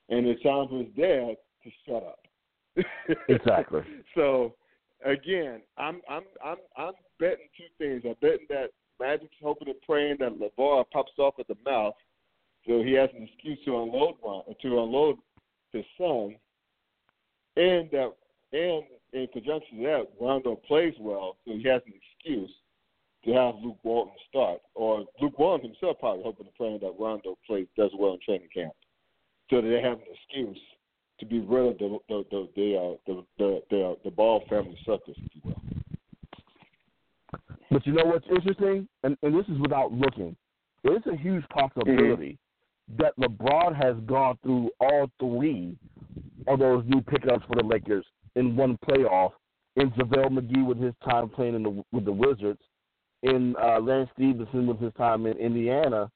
and 0.09 0.27
it's 0.27 0.43
time 0.43 0.67
for 0.69 0.79
his 0.79 0.93
dad 0.95 1.35
to 1.63 1.69
shut 1.87 2.03
up. 2.03 2.19
Exactly. 3.29 3.81
So 4.15 4.53
again, 5.05 5.61
I'm 5.77 6.01
I'm 6.09 6.23
I'm 6.43 6.57
I'm 6.77 6.93
betting 7.19 7.47
two 7.57 7.65
things. 7.77 8.01
I'm 8.05 8.15
betting 8.21 8.47
that 8.49 8.71
Magic's 8.99 9.35
hoping 9.41 9.69
and 9.69 9.81
praying 9.81 10.17
that 10.19 10.37
LeVar 10.39 10.85
pops 10.91 11.11
off 11.17 11.35
at 11.39 11.47
the 11.47 11.55
mouth, 11.65 11.93
so 12.67 12.83
he 12.83 12.93
has 12.93 13.09
an 13.15 13.27
excuse 13.31 13.59
to 13.65 13.81
unload 13.81 14.15
Ron, 14.23 14.43
to 14.61 14.67
unload 14.67 15.17
his 15.71 15.85
son, 15.97 16.35
and 17.55 17.89
that 17.91 18.11
and 18.51 18.83
in 19.13 19.27
conjunction 19.31 19.79
with 19.79 19.87
that, 19.87 20.07
Rondo 20.19 20.55
plays 20.67 20.93
well, 20.99 21.37
so 21.45 21.53
he 21.53 21.63
has 21.67 21.81
an 21.85 21.93
excuse 21.93 22.51
to 23.25 23.33
have 23.33 23.55
Luke 23.63 23.77
Walton 23.83 24.13
start, 24.29 24.59
or 24.75 25.05
Luke 25.19 25.37
Walton 25.39 25.71
himself 25.71 25.97
probably 25.99 26.23
hoping 26.23 26.45
to 26.45 26.51
praying 26.57 26.79
that 26.81 26.93
Rondo 26.99 27.37
plays 27.47 27.67
does 27.75 27.91
well 27.97 28.13
in 28.13 28.19
training 28.25 28.49
camp, 28.53 28.73
so 29.49 29.61
that 29.61 29.67
they 29.67 29.81
have 29.81 29.97
an 29.97 30.05
excuse 30.13 30.59
to 31.19 31.25
be 31.25 31.39
rid 31.39 31.71
of 31.71 31.77
the 31.79 31.97
the 32.07 32.23
the 32.29 32.49
the 32.55 32.77
uh, 32.77 32.95
the, 33.07 33.25
the, 33.37 33.61
the, 33.69 33.83
uh, 33.83 33.95
the 34.03 34.11
ball 34.11 34.43
family 34.49 34.77
suckers, 34.85 35.15
if 35.17 35.31
you 35.33 35.41
will. 35.43 35.61
But 37.71 37.85
you 37.85 37.93
know 37.93 38.05
what's 38.05 38.27
interesting, 38.29 38.87
and, 39.03 39.17
and 39.23 39.33
this 39.33 39.45
is 39.47 39.59
without 39.59 39.91
looking. 39.91 40.35
It's 40.83 41.07
a 41.07 41.17
huge 41.17 41.43
possibility 41.49 42.37
that 42.99 43.17
LeBron 43.17 43.75
has 43.75 43.95
gone 44.05 44.37
through 44.43 44.69
all 44.79 45.09
three 45.19 45.75
of 46.47 46.59
those 46.59 46.83
new 46.85 47.01
pickups 47.01 47.43
for 47.47 47.55
the 47.55 47.67
Lakers 47.67 48.05
in 48.35 48.55
one 48.55 48.77
playoff. 48.87 49.31
In 49.77 49.89
JaVale 49.91 50.29
McGee 50.29 50.65
with 50.65 50.77
his 50.77 50.93
time 51.03 51.27
playing 51.27 51.55
in 51.55 51.63
the, 51.63 51.83
with 51.91 52.05
the 52.05 52.11
Wizards, 52.11 52.61
in 53.25 53.55
uh, 53.61 53.79
Lance 53.79 54.09
Stephenson 54.13 54.67
with 54.67 54.79
his 54.79 54.93
time 54.93 55.25
in 55.25 55.37
Indiana, 55.37 56.09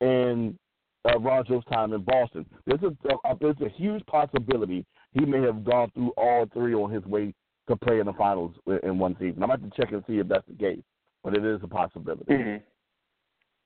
and 0.00 0.56
uh, 1.04 1.42
time 1.68 1.92
in 1.92 2.02
Boston. 2.02 2.46
There's 2.66 2.82
a, 2.82 3.28
a 3.28 3.36
there's 3.40 3.60
a 3.64 3.68
huge 3.68 4.04
possibility 4.06 4.86
he 5.12 5.24
may 5.24 5.42
have 5.42 5.64
gone 5.64 5.90
through 5.94 6.12
all 6.16 6.46
three 6.52 6.74
on 6.74 6.90
his 6.90 7.04
way 7.04 7.34
to 7.68 7.76
play 7.76 8.00
in 8.00 8.06
the 8.06 8.12
finals 8.12 8.54
in 8.82 8.98
one 8.98 9.16
season. 9.18 9.42
I'm 9.42 9.50
about 9.50 9.62
to 9.62 9.80
check 9.80 9.92
and 9.92 10.02
see 10.06 10.18
if 10.18 10.28
that's 10.28 10.46
the 10.48 10.54
case, 10.54 10.82
but 11.24 11.36
it 11.36 11.44
is 11.44 11.60
a 11.62 11.68
possibility. 11.68 12.32
Mhm. 12.32 12.62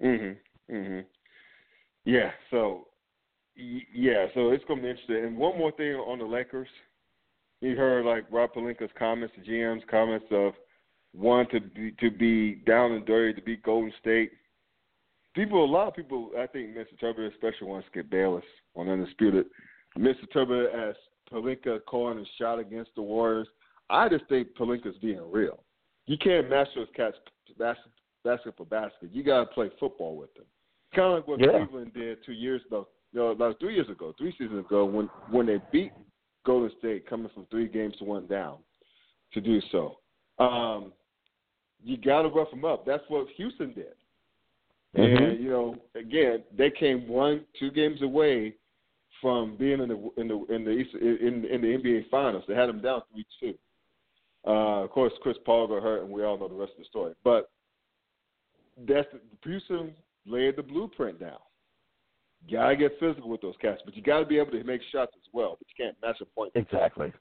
Mhm. 0.02 0.36
Mhm. 0.70 1.06
Yeah. 2.04 2.32
So, 2.50 2.88
yeah. 3.54 4.28
So 4.34 4.50
it's 4.50 4.64
going 4.64 4.80
to 4.80 4.82
be 4.84 4.90
interesting. 4.90 5.24
And 5.24 5.36
one 5.36 5.58
more 5.58 5.72
thing 5.72 5.94
on 5.94 6.18
the 6.18 6.24
Lakers, 6.24 6.68
you 7.60 7.76
heard 7.76 8.04
like 8.04 8.24
Rob 8.30 8.52
Pelinka's 8.54 8.92
comments, 8.98 9.34
the 9.36 9.42
GM's 9.42 9.84
comments 9.86 10.26
of 10.30 10.54
one 11.16 11.48
to 11.50 11.60
be 11.60 11.92
to 12.00 12.10
be 12.10 12.56
down 12.66 12.92
and 12.92 13.06
dirty 13.06 13.34
to 13.34 13.42
beat 13.42 13.62
Golden 13.62 13.92
State. 14.00 14.32
People, 15.34 15.64
a 15.64 15.66
lot 15.66 15.88
of 15.88 15.94
people, 15.94 16.30
I 16.38 16.46
think 16.46 16.74
Mr. 16.74 16.98
Turber 16.98 17.26
especially 17.26 17.68
wants 17.68 17.86
Skip 17.90 18.08
Bayless 18.08 18.44
on 18.74 18.88
Undisputed. 18.88 19.46
Mr. 19.98 20.30
Turber 20.32 20.68
as 20.70 20.96
Pelinka 21.30 21.80
calling 21.86 22.18
a 22.18 22.24
shot 22.38 22.58
against 22.58 22.90
the 22.94 23.02
Warriors. 23.02 23.48
I 23.90 24.08
just 24.08 24.26
think 24.28 24.48
Pelinka's 24.58 24.96
being 24.98 25.20
real. 25.30 25.62
You 26.06 26.16
can't 26.18 26.48
match 26.48 26.68
those 26.74 26.88
cats 26.96 27.16
basket, 27.58 27.92
basket 28.24 28.54
for 28.56 28.66
basket. 28.66 29.10
You 29.12 29.22
got 29.22 29.40
to 29.40 29.46
play 29.46 29.70
football 29.78 30.16
with 30.16 30.32
them. 30.34 30.44
Kind 30.94 31.08
of 31.08 31.14
like 31.14 31.28
what 31.28 31.40
Yeah. 31.40 31.64
Cleveland 31.66 31.92
did 31.94 32.18
two 32.24 32.32
years 32.32 32.62
ago, 32.66 32.88
no, 33.12 33.28
about 33.28 33.58
three 33.58 33.74
years 33.74 33.88
ago, 33.88 34.14
three 34.18 34.32
seasons 34.32 34.64
ago, 34.64 34.84
when 34.84 35.06
when 35.30 35.46
they 35.46 35.58
beat 35.72 35.92
Golden 36.44 36.70
State, 36.78 37.08
coming 37.08 37.30
from 37.34 37.46
three 37.50 37.68
games 37.68 37.96
to 37.98 38.04
one 38.04 38.26
down, 38.26 38.58
to 39.32 39.40
do 39.40 39.60
so. 39.72 39.98
Um, 40.38 40.92
you 41.84 41.96
got 41.96 42.22
to 42.22 42.28
rough 42.28 42.50
them 42.50 42.64
up. 42.64 42.84
That's 42.84 43.04
what 43.08 43.28
Houston 43.36 43.72
did. 43.72 43.94
Mhm. 44.96 45.22
And 45.22 45.40
you 45.40 45.50
know, 45.50 45.76
again, 45.94 46.42
they 46.56 46.70
came 46.70 47.06
one, 47.08 47.44
two 47.58 47.70
games 47.70 48.02
away 48.02 48.54
from 49.20 49.56
being 49.56 49.80
in 49.80 49.88
the 49.88 50.10
in 50.16 50.28
the 50.28 50.44
in 50.54 50.64
the 50.64 50.70
East, 50.70 50.94
in 50.94 51.44
in 51.44 51.60
the 51.60 51.68
NBA 51.68 52.08
Finals. 52.10 52.44
They 52.48 52.54
had 52.54 52.68
them 52.68 52.80
down 52.80 53.02
three 53.12 53.26
two. 53.40 53.58
Uh, 54.46 54.84
of 54.84 54.90
course, 54.90 55.12
Chris 55.20 55.36
Paul 55.44 55.66
got 55.66 55.82
hurt, 55.82 56.02
and 56.02 56.10
we 56.10 56.24
all 56.24 56.38
know 56.38 56.48
the 56.48 56.54
rest 56.54 56.72
of 56.72 56.78
the 56.78 56.84
story. 56.84 57.14
But 57.24 57.50
that's 58.86 59.08
the 59.12 59.20
Houston 59.42 59.94
laid 60.24 60.56
the 60.56 60.62
blueprint 60.62 61.18
down. 61.20 61.38
You 62.46 62.58
gotta 62.58 62.76
get 62.76 62.98
physical 63.00 63.28
with 63.28 63.40
those 63.40 63.56
cats, 63.60 63.82
but 63.84 63.96
you 63.96 64.02
gotta 64.02 64.24
be 64.24 64.38
able 64.38 64.52
to 64.52 64.62
make 64.64 64.82
shots 64.92 65.12
as 65.16 65.28
well. 65.32 65.56
But 65.58 65.66
you 65.68 65.84
can't 65.84 65.96
match 66.02 66.20
a 66.20 66.26
point. 66.26 66.52
Exactly. 66.54 67.12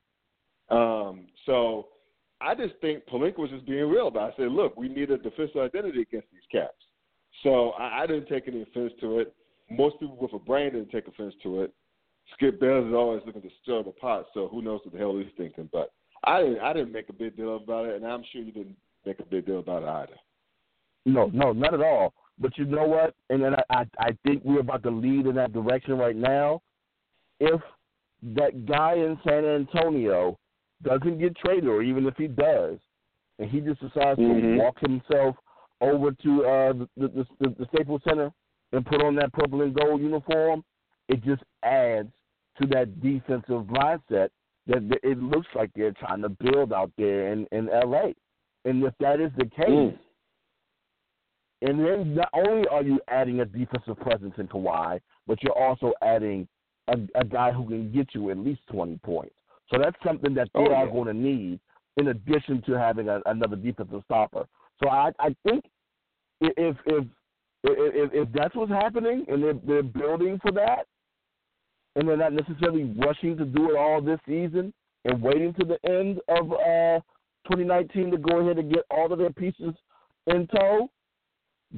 Um, 0.70 1.28
so 1.46 1.88
I 2.46 2.54
just 2.54 2.76
think 2.80 3.06
Pelinka 3.08 3.40
was 3.40 3.50
just 3.50 3.66
being 3.66 3.90
real 3.90 4.08
it. 4.08 4.18
I 4.18 4.30
said, 4.38 4.52
look, 4.52 4.78
we 4.78 4.88
need 4.88 5.10
a 5.10 5.18
defensive 5.18 5.58
identity 5.58 6.02
against 6.02 6.28
these 6.32 6.44
cats. 6.52 6.74
So 7.42 7.72
I, 7.72 8.04
I 8.04 8.08
didn't 8.08 8.28
take 8.28 8.48
any 8.48 8.62
offense 8.62 8.94
to 9.02 9.20
it. 9.20 9.34
Most 9.72 10.00
people 10.00 10.18
with 10.20 10.34
a 10.34 10.40
brain 10.40 10.74
didn't 10.74 10.92
take 10.92 11.08
offense 11.08 11.34
to 11.42 11.62
it. 11.62 11.74
Skip 12.34 12.60
Bayless 12.60 12.88
is 12.88 12.94
always 12.94 13.22
looking 13.26 13.42
to 13.42 13.50
stir 13.64 13.84
the 13.84 13.92
pot, 13.92 14.26
so 14.34 14.48
who 14.48 14.62
knows 14.62 14.82
what 14.84 14.94
the 14.94 15.00
hell 15.00 15.18
he's 15.18 15.28
thinking. 15.38 15.70
But 15.72 15.92
I 16.24 16.42
didn't 16.42 16.60
I 16.60 16.74
didn't 16.74 16.92
make 16.92 17.10
a 17.10 17.14
big 17.14 17.36
deal 17.36 17.56
about 17.56 17.86
it, 17.86 17.96
and 17.96 18.06
I'm 18.06 18.24
sure 18.32 18.42
you 18.42 18.52
didn't 18.52 18.76
make 19.06 19.20
a 19.20 19.26
big 19.26 19.46
deal 19.46 19.60
about 19.60 19.84
it 19.84 19.90
either. 19.90 20.20
No, 21.06 21.30
no, 21.34 21.52
not 21.52 21.74
at 21.74 21.82
all. 21.82 22.14
But 22.40 22.58
you 22.58 22.66
know 22.66 22.86
what? 22.86 23.16
And 23.30 23.44
then 23.44 23.56
I, 23.56 23.64
I, 23.70 23.86
I 24.00 24.18
think 24.26 24.44
we're 24.44 24.60
about 24.60 24.84
to 24.84 24.92
lead 24.92 25.26
in 25.26 25.36
that 25.36 25.54
direction 25.54 25.98
right 25.98 26.16
now. 26.16 26.62
If 27.40 27.62
that 28.36 28.66
guy 28.66 28.94
in 28.94 29.18
San 29.24 29.46
Antonio 29.46 30.38
doesn't 30.84 31.20
get 31.20 31.36
traded, 31.38 31.68
or 31.68 31.82
even 31.82 32.06
if 32.06 32.16
he 32.18 32.28
does, 32.28 32.78
and 33.40 33.50
he 33.50 33.60
just 33.62 33.82
decides 33.82 34.20
Mhm. 34.20 34.42
to 34.42 34.58
walk 34.64 34.80
himself 34.80 35.36
over 35.82 36.12
to 36.12 36.46
uh, 36.46 36.74
the, 36.74 36.88
the, 36.98 37.28
the, 37.40 37.50
the 37.60 37.66
Staples 37.74 38.02
Center 38.08 38.32
and 38.72 38.86
put 38.86 39.02
on 39.04 39.16
that 39.16 39.32
purple 39.34 39.62
and 39.62 39.74
gold 39.74 40.02
uniform, 40.02 40.64
it 41.10 41.24
just 41.24 41.44
adds 41.64 42.12
to 42.62 42.68
that 42.68 43.02
defensive 43.02 43.64
mindset 43.68 44.30
that 44.68 44.90
that 44.90 45.00
it 45.04 45.22
looks 45.22 45.48
like 45.54 45.70
they're 45.76 45.92
trying 45.94 46.22
to 46.22 46.30
build 46.30 46.74
out 46.74 46.92
there 46.98 47.32
in, 47.32 47.46
in 47.52 47.70
L.A. 47.70 48.16
And 48.64 48.84
if 48.84 48.94
that 49.00 49.20
is 49.22 49.32
the 49.38 49.46
case, 49.46 49.70
Mm. 49.70 49.98
and 51.62 51.80
then 51.86 52.16
not 52.16 52.30
only 52.34 52.68
are 52.70 52.82
you 52.84 53.00
adding 53.08 53.40
a 53.42 53.46
defensive 53.46 54.00
presence 54.00 54.34
in 54.38 54.48
Kawhi, 54.48 55.00
but 55.28 55.42
you're 55.44 55.58
also 55.58 55.94
adding 56.02 56.48
a, 56.88 56.98
a 57.16 57.24
guy 57.24 57.52
who 57.52 57.68
can 57.68 57.92
get 57.92 58.14
you 58.16 58.30
at 58.32 58.38
least 58.38 58.62
20 58.72 58.98
points. 59.04 59.36
So 59.72 59.80
that's 59.80 59.98
something 60.06 60.34
that 60.36 60.50
they 60.54 60.62
Oh, 60.62 60.74
are 60.74 60.86
yeah. 60.86 60.92
going 60.92 61.08
to 61.08 61.14
need 61.14 61.60
in 61.98 62.10
addition 62.10 62.62
to 62.64 62.78
having 62.78 63.10
a, 63.10 63.22
another 63.26 63.56
defensive 63.56 64.02
stopper. 64.06 64.46
So 64.84 64.90
I, 64.90 65.12
I 65.20 65.36
think 65.44 65.66
if 66.42 66.76
if 66.86 67.06
if, 67.64 68.12
if 68.14 68.32
that's 68.32 68.56
what's 68.56 68.72
happening 68.72 69.26
and 69.28 69.44
they're, 69.44 69.54
they're 69.66 69.84
building 69.84 70.40
for 70.42 70.52
that, 70.52 70.86
and 71.96 72.08
they're 72.08 72.18
not 72.18 72.34
necessarily 72.34 72.96
rushing 72.98 73.38
to 73.38 73.46
do 73.46 73.72
it 73.72 73.78
all 73.78 74.02
this 74.02 74.20
season 74.28 74.74
and 75.06 75.22
waiting 75.22 75.54
to 75.54 75.66
the 75.66 75.80
end 75.90 76.20
of 76.28 76.52
uh, 76.52 77.00
2019 77.50 78.12
to 78.12 78.18
go 78.18 78.40
ahead 78.40 78.60
and 78.60 78.72
get 78.72 78.84
all 78.92 79.12
of 79.12 79.18
their 79.18 79.32
pieces 79.32 79.74
in 80.28 80.48
tow, 80.48 80.90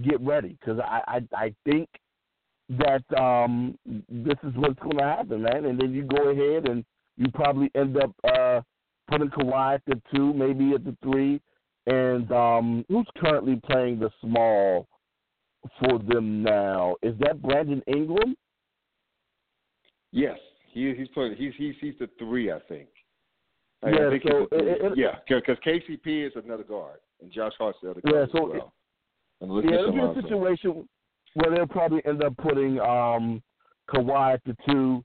get 0.03 0.19
ready 0.21 0.57
because 0.59 0.79
I, 0.79 1.01
I 1.07 1.35
I 1.45 1.53
think 1.65 1.87
that 2.69 3.03
um 3.17 3.77
this 4.09 4.37
is 4.43 4.53
what's 4.55 4.79
going 4.79 4.97
to 4.97 5.03
happen, 5.03 5.43
man. 5.43 5.65
And 5.65 5.79
then 5.79 5.93
you 5.93 6.03
go 6.03 6.29
ahead 6.29 6.67
and 6.67 6.83
you 7.17 7.27
probably 7.33 7.69
end 7.75 7.97
up 7.97 8.11
uh 8.23 8.61
putting 9.09 9.29
Kawhi 9.29 9.75
at 9.75 9.81
the 9.87 10.01
two, 10.13 10.33
maybe 10.33 10.73
at 10.73 10.83
the 10.83 10.95
three, 11.03 11.41
and 11.87 12.31
um 12.31 12.85
who's 12.89 13.07
currently 13.17 13.59
playing 13.69 13.99
the 13.99 14.09
small 14.21 14.87
for 15.79 15.99
them 15.99 16.43
now? 16.43 16.95
Is 17.01 17.15
that 17.19 17.41
Brandon 17.41 17.81
Ingram? 17.87 18.35
Yes, 20.11 20.37
he 20.71 20.93
he's 20.95 21.07
playing. 21.09 21.35
He's 21.37 21.53
he's 21.57 21.75
he's 21.81 21.95
the 21.99 22.09
three, 22.19 22.51
I 22.51 22.59
think. 22.67 22.87
I, 23.83 23.89
Yeah, 23.89 24.07
I 24.07 24.09
think 24.09 24.23
so 24.23 24.39
he's 24.39 24.49
the 24.49 24.57
three. 24.57 24.69
it- 24.69 24.81
it- 24.91 24.97
yeah, 24.97 25.15
because 25.27 25.57
KCP 25.65 26.27
is 26.27 26.33
another 26.35 26.63
guard, 26.63 26.99
and 27.21 27.31
Josh 27.31 27.53
Hart's 27.57 27.79
the 27.81 27.91
other 27.91 28.01
guard 28.01 28.15
Yeah, 28.15 28.21
as 28.23 28.31
so 28.31 28.47
well. 28.49 28.73
And 29.41 29.69
Yeah, 29.69 29.79
it'll 29.79 29.91
be 29.91 30.19
a 30.19 30.21
situation 30.21 30.87
where 31.35 31.51
they'll 31.51 31.67
probably 31.67 32.03
end 32.05 32.23
up 32.23 32.35
putting 32.37 32.79
um 32.79 33.41
Kawhi 33.89 34.33
at 34.33 34.43
the 34.45 34.55
two 34.69 35.03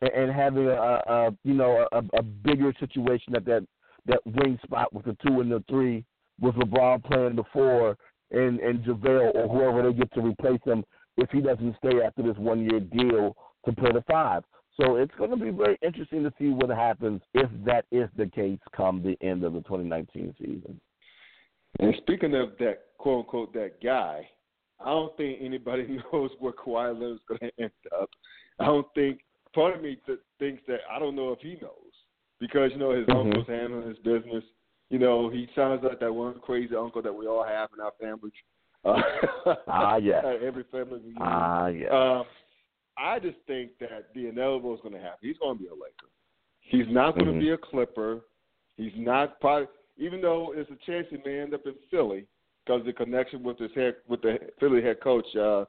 and, 0.00 0.10
and 0.10 0.32
having 0.32 0.66
a, 0.66 0.70
a, 0.72 1.36
you 1.44 1.54
know 1.54 1.86
a, 1.92 2.02
a 2.14 2.22
bigger 2.22 2.72
situation 2.80 3.34
at 3.34 3.44
that 3.44 3.66
that 4.06 4.20
wing 4.24 4.58
spot 4.64 4.92
with 4.92 5.04
the 5.04 5.16
two 5.26 5.40
and 5.40 5.50
the 5.50 5.62
three 5.68 6.04
with 6.40 6.54
LeBron 6.54 7.04
playing 7.04 7.36
the 7.36 7.44
four 7.52 7.96
and 8.30 8.60
and 8.60 8.84
JaVale 8.84 9.34
or 9.34 9.48
whoever 9.48 9.82
they 9.82 9.96
get 9.96 10.12
to 10.14 10.20
replace 10.20 10.60
him 10.64 10.84
if 11.16 11.30
he 11.30 11.40
doesn't 11.40 11.76
stay 11.76 12.00
after 12.04 12.22
this 12.22 12.36
one 12.36 12.60
year 12.60 12.80
deal 12.80 13.36
to 13.64 13.72
play 13.72 13.92
the 13.92 14.02
five. 14.10 14.42
So 14.80 14.96
it's 14.96 15.14
going 15.18 15.30
to 15.30 15.36
be 15.36 15.50
very 15.50 15.76
interesting 15.82 16.22
to 16.22 16.32
see 16.38 16.48
what 16.48 16.70
happens 16.70 17.20
if 17.34 17.50
that 17.66 17.84
is 17.90 18.08
the 18.16 18.26
case 18.26 18.58
come 18.74 19.02
the 19.02 19.18
end 19.26 19.44
of 19.44 19.52
the 19.52 19.60
2019 19.60 20.34
season. 20.38 20.80
And 21.78 21.94
speaking 21.98 22.34
of 22.34 22.52
that 22.58 22.84
quote 22.98 23.26
unquote 23.26 23.52
that 23.54 23.82
guy, 23.82 24.28
I 24.80 24.84
don't 24.86 25.14
think 25.16 25.38
anybody 25.42 26.00
knows 26.12 26.30
where 26.38 26.52
Kawhi 26.52 26.94
Leonard's 26.94 27.20
going 27.28 27.40
to 27.40 27.62
end 27.62 27.70
up. 28.00 28.08
I 28.58 28.66
don't 28.66 28.86
think. 28.94 29.20
Part 29.54 29.76
of 29.76 29.82
me 29.82 29.98
th- 30.06 30.18
thinks 30.38 30.62
that 30.68 30.80
I 30.90 30.98
don't 30.98 31.16
know 31.16 31.32
if 31.32 31.40
he 31.40 31.58
knows 31.60 31.92
because 32.38 32.70
you 32.72 32.78
know 32.78 32.90
his 32.90 33.06
Mhm. 33.06 33.26
uncle's 33.26 33.46
handling 33.46 33.88
his 33.88 33.98
business. 33.98 34.44
You 34.90 34.98
know 34.98 35.28
he 35.28 35.48
sounds 35.54 35.82
like 35.82 36.00
that 36.00 36.12
one 36.12 36.38
crazy 36.40 36.74
uncle 36.76 37.02
that 37.02 37.14
we 37.14 37.26
all 37.26 37.44
have 37.44 37.70
in 37.74 37.80
our 37.80 37.92
families. 38.00 38.32
Uh, 38.82 39.02
Ah, 39.66 39.96
yes. 39.96 40.24
every 40.40 40.62
family 40.64 41.00
reunion. 41.00 41.16
Ah, 41.20 41.66
yeah. 41.66 41.88
Um, 41.88 42.26
I 42.96 43.18
just 43.18 43.36
think 43.46 43.72
that 43.78 44.14
the 44.14 44.28
inevitable 44.28 44.74
is 44.74 44.80
going 44.80 44.94
to 44.94 45.00
happen. 45.00 45.18
He's 45.20 45.36
going 45.36 45.58
to 45.58 45.62
be 45.62 45.68
a 45.68 45.74
Laker. 45.74 46.08
He's 46.60 46.88
not 46.88 47.18
going 47.18 47.30
to 47.34 47.38
be 47.38 47.50
a 47.50 47.58
Clipper. 47.58 48.20
He's 48.76 48.92
not 48.96 49.38
probably, 49.40 49.68
even 49.98 50.22
though 50.22 50.52
there's 50.54 50.66
a 50.70 50.86
chance 50.86 51.06
he 51.10 51.18
may 51.26 51.40
end 51.40 51.52
up 51.52 51.66
in 51.66 51.74
Philly 51.90 52.26
because 52.64 52.84
the 52.86 52.92
connection 52.94 53.42
with 53.42 53.58
his 53.58 53.70
head 53.74 53.96
with 54.08 54.22
the 54.22 54.38
Philly 54.58 54.80
head 54.80 55.00
coach, 55.02 55.26
uh, 55.36 55.64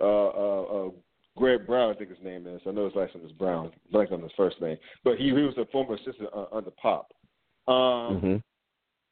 uh, 0.00 0.04
uh, 0.04 0.62
uh, 0.62 0.90
Greg 1.36 1.66
Brown, 1.66 1.90
I 1.94 1.98
think 1.98 2.10
his 2.10 2.22
name 2.22 2.46
is. 2.46 2.60
I 2.66 2.72
know 2.72 2.84
his 2.84 2.94
last 2.94 3.14
name 3.14 3.24
is 3.24 3.32
Brown. 3.32 3.70
Blank 3.90 4.12
on 4.12 4.22
his 4.22 4.32
first 4.36 4.60
name, 4.60 4.76
but 5.02 5.16
he, 5.16 5.26
he 5.26 5.32
was 5.32 5.56
a 5.56 5.64
former 5.66 5.94
assistant 5.94 6.28
uh, 6.34 6.46
under 6.52 6.70
Pop. 6.70 7.12
Um, 7.68 8.20
hmm 8.20 8.36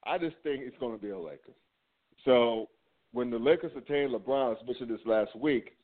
I 0.05 0.17
just 0.17 0.37
think 0.43 0.63
it's 0.65 0.79
going 0.79 0.97
to 0.97 1.03
be 1.03 1.11
a 1.11 1.19
Laker. 1.19 1.53
So 2.25 2.71
when 3.13 3.31
the 3.31 3.39
Lakers 3.39 3.73
attain 3.77 4.11
LeBron, 4.11 4.57
mentioned 4.67 4.91
this 4.91 5.01
last 5.05 5.37
week, 5.37 5.77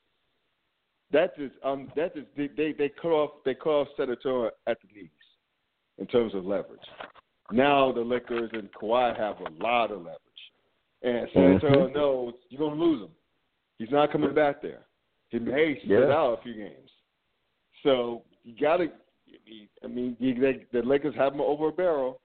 that 1.13 1.35
is 1.39 1.51
um 1.63 1.93
that 1.97 2.17
is 2.17 2.25
they 2.37 2.49
they, 2.57 2.73
they 2.73 2.89
cut 2.89 3.09
off 3.09 3.31
they 3.45 3.55
cut 3.55 3.71
off 3.71 3.89
San 3.97 4.11
Antonio 4.11 4.51
at 4.67 4.79
the 4.81 4.89
knees 4.95 5.11
in 5.99 6.07
terms 6.07 6.35
of 6.35 6.45
leverage. 6.45 6.81
Now 7.53 7.93
the 7.93 8.01
Lakers 8.01 8.51
and 8.55 8.69
Kawhi 8.73 9.17
have 9.17 9.37
a 9.41 9.63
lot 9.63 9.93
of 9.93 9.99
leverage, 9.99 10.19
and 11.03 11.29
San 11.33 11.53
Antonio 11.55 11.89
Mhm. 11.89 11.95
knows 11.95 12.35
you're 12.49 12.59
going 12.59 12.79
to 12.79 12.85
lose 12.85 13.03
him. 13.03 13.15
He's 13.79 13.91
not 13.91 14.11
coming 14.11 14.35
back 14.35 14.63
there. 14.63 14.86
He 15.31 15.39
may 15.39 15.81
sit 15.87 16.11
out 16.11 16.39
a 16.39 16.43
few 16.43 16.55
games. 16.55 16.91
So 17.83 18.23
you 18.45 18.55
got 18.59 18.79
to 18.79 18.89
I 19.85 19.87
mean, 19.87 20.17
they, 20.21 20.67
the 20.73 20.85
Lakers 20.85 21.15
have 21.17 21.35
him 21.35 21.41
over 21.41 21.69
a 21.69 21.73
barrel, 21.73 22.21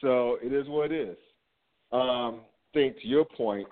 so 0.00 0.38
it 0.42 0.52
is 0.52 0.68
what 0.68 0.92
it 0.92 1.08
is. 1.08 1.16
Um, 1.92 2.40
think 2.72 3.00
to 3.00 3.06
your 3.06 3.24
point, 3.24 3.66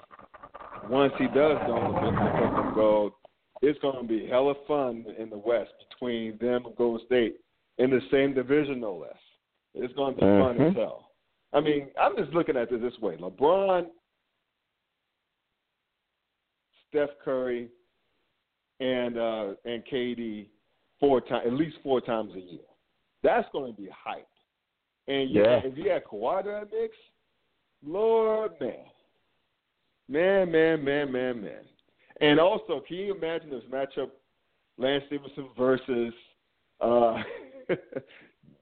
once 0.89 1.13
he 1.19 1.27
does 1.27 1.59
go 1.67 1.99
the 2.01 2.73
Gold, 2.75 3.13
it's 3.61 3.79
going 3.81 4.01
to 4.01 4.09
be 4.09 4.27
hella 4.27 4.55
fun 4.67 5.05
in 5.19 5.31
the 5.31 5.39
West 5.39 5.73
between 5.91 6.39
them 6.39 6.67
and 6.67 6.77
Golden 6.77 7.05
State 7.07 7.37
in 7.79 7.91
the 7.91 8.01
same 8.11 8.35
division, 8.35 8.81
no 8.81 8.95
less. 8.95 9.13
It's 9.75 9.93
going 9.95 10.15
to 10.15 10.21
be 10.21 10.27
mm-hmm. 10.27 10.59
fun 10.59 10.69
as 10.69 10.75
hell. 10.75 11.11
I 11.53 11.61
mean, 11.61 11.89
I'm 12.01 12.17
just 12.17 12.33
looking 12.33 12.57
at 12.57 12.73
it 12.73 12.81
this 12.81 12.99
way: 13.01 13.17
LeBron, 13.17 13.87
Steph 16.89 17.11
Curry, 17.25 17.69
and 18.83 19.17
uh, 19.17 19.55
and 19.65 19.83
KD 19.91 20.47
four 20.99 21.21
times, 21.21 21.45
at 21.47 21.53
least 21.53 21.77
four 21.83 22.01
times 22.01 22.33
a 22.35 22.41
year. 22.41 22.61
That's 23.23 23.49
going 23.53 23.73
to 23.73 23.81
be 23.81 23.89
hype. 23.95 24.27
And 25.09 25.31
yeah, 25.31 25.61
if 25.65 25.77
you 25.77 25.91
had 25.91 26.05
Kawhi 26.05 26.41
in 26.41 26.69
mix, 26.71 26.95
Lord 27.85 28.53
man, 28.61 28.75
man, 30.09 30.51
man, 30.51 30.85
man, 30.85 31.13
man, 31.13 31.43
man. 31.43 31.65
And 32.21 32.39
also, 32.39 32.83
can 32.87 32.97
you 32.97 33.15
imagine 33.15 33.51
this 33.51 33.63
matchup: 33.71 34.11
Lance 34.79 35.05
Stephenson 35.07 35.49
versus 35.57 36.13
uh, 36.81 36.85
uh, 37.71 37.77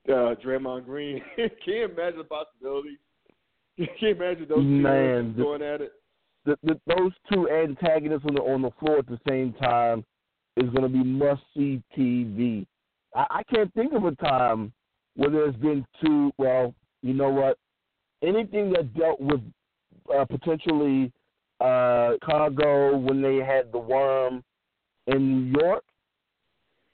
Draymond 0.07 0.85
Green? 0.85 1.23
can 1.37 1.51
you 1.67 1.85
imagine 1.85 2.19
the 2.19 2.25
possibilities? 2.25 2.99
Can 3.79 3.89
you 4.01 4.09
imagine 4.09 4.47
those 4.47 4.59
two 4.59 4.63
man, 4.63 5.35
going 5.35 5.63
at 5.63 5.81
it? 5.81 5.93
The, 6.45 6.57
the, 6.63 6.79
those 6.87 7.13
two 7.33 7.49
antagonists 7.49 8.25
on 8.29 8.35
the 8.35 8.43
on 8.43 8.61
the 8.61 8.71
floor 8.79 8.99
at 8.99 9.07
the 9.07 9.19
same 9.27 9.55
time 9.55 10.05
is 10.57 10.71
going 10.71 10.83
to 10.83 10.89
be 10.89 11.05
must 11.05 11.43
see 11.55 11.83
TV. 11.97 12.67
I, 13.15 13.27
I 13.31 13.43
can't 13.55 13.73
think 13.75 13.93
of 13.93 14.05
a 14.05 14.15
time 14.17 14.73
where 15.17 15.31
there's 15.31 15.57
been 15.57 15.85
two. 16.05 16.33
Well, 16.39 16.75
you 17.03 17.15
know 17.15 17.31
what? 17.31 17.59
Anything 18.23 18.71
that 18.73 18.95
dealt 18.95 19.21
with 19.21 19.41
uh, 20.15 20.25
potentially 20.25 21.13
uh, 21.61 22.13
Chicago 22.15 22.97
when 22.97 23.23
they 23.23 23.37
had 23.37 23.73
the 23.73 23.79
worm 23.79 24.43
in 25.07 25.53
New 25.53 25.61
York 25.61 25.85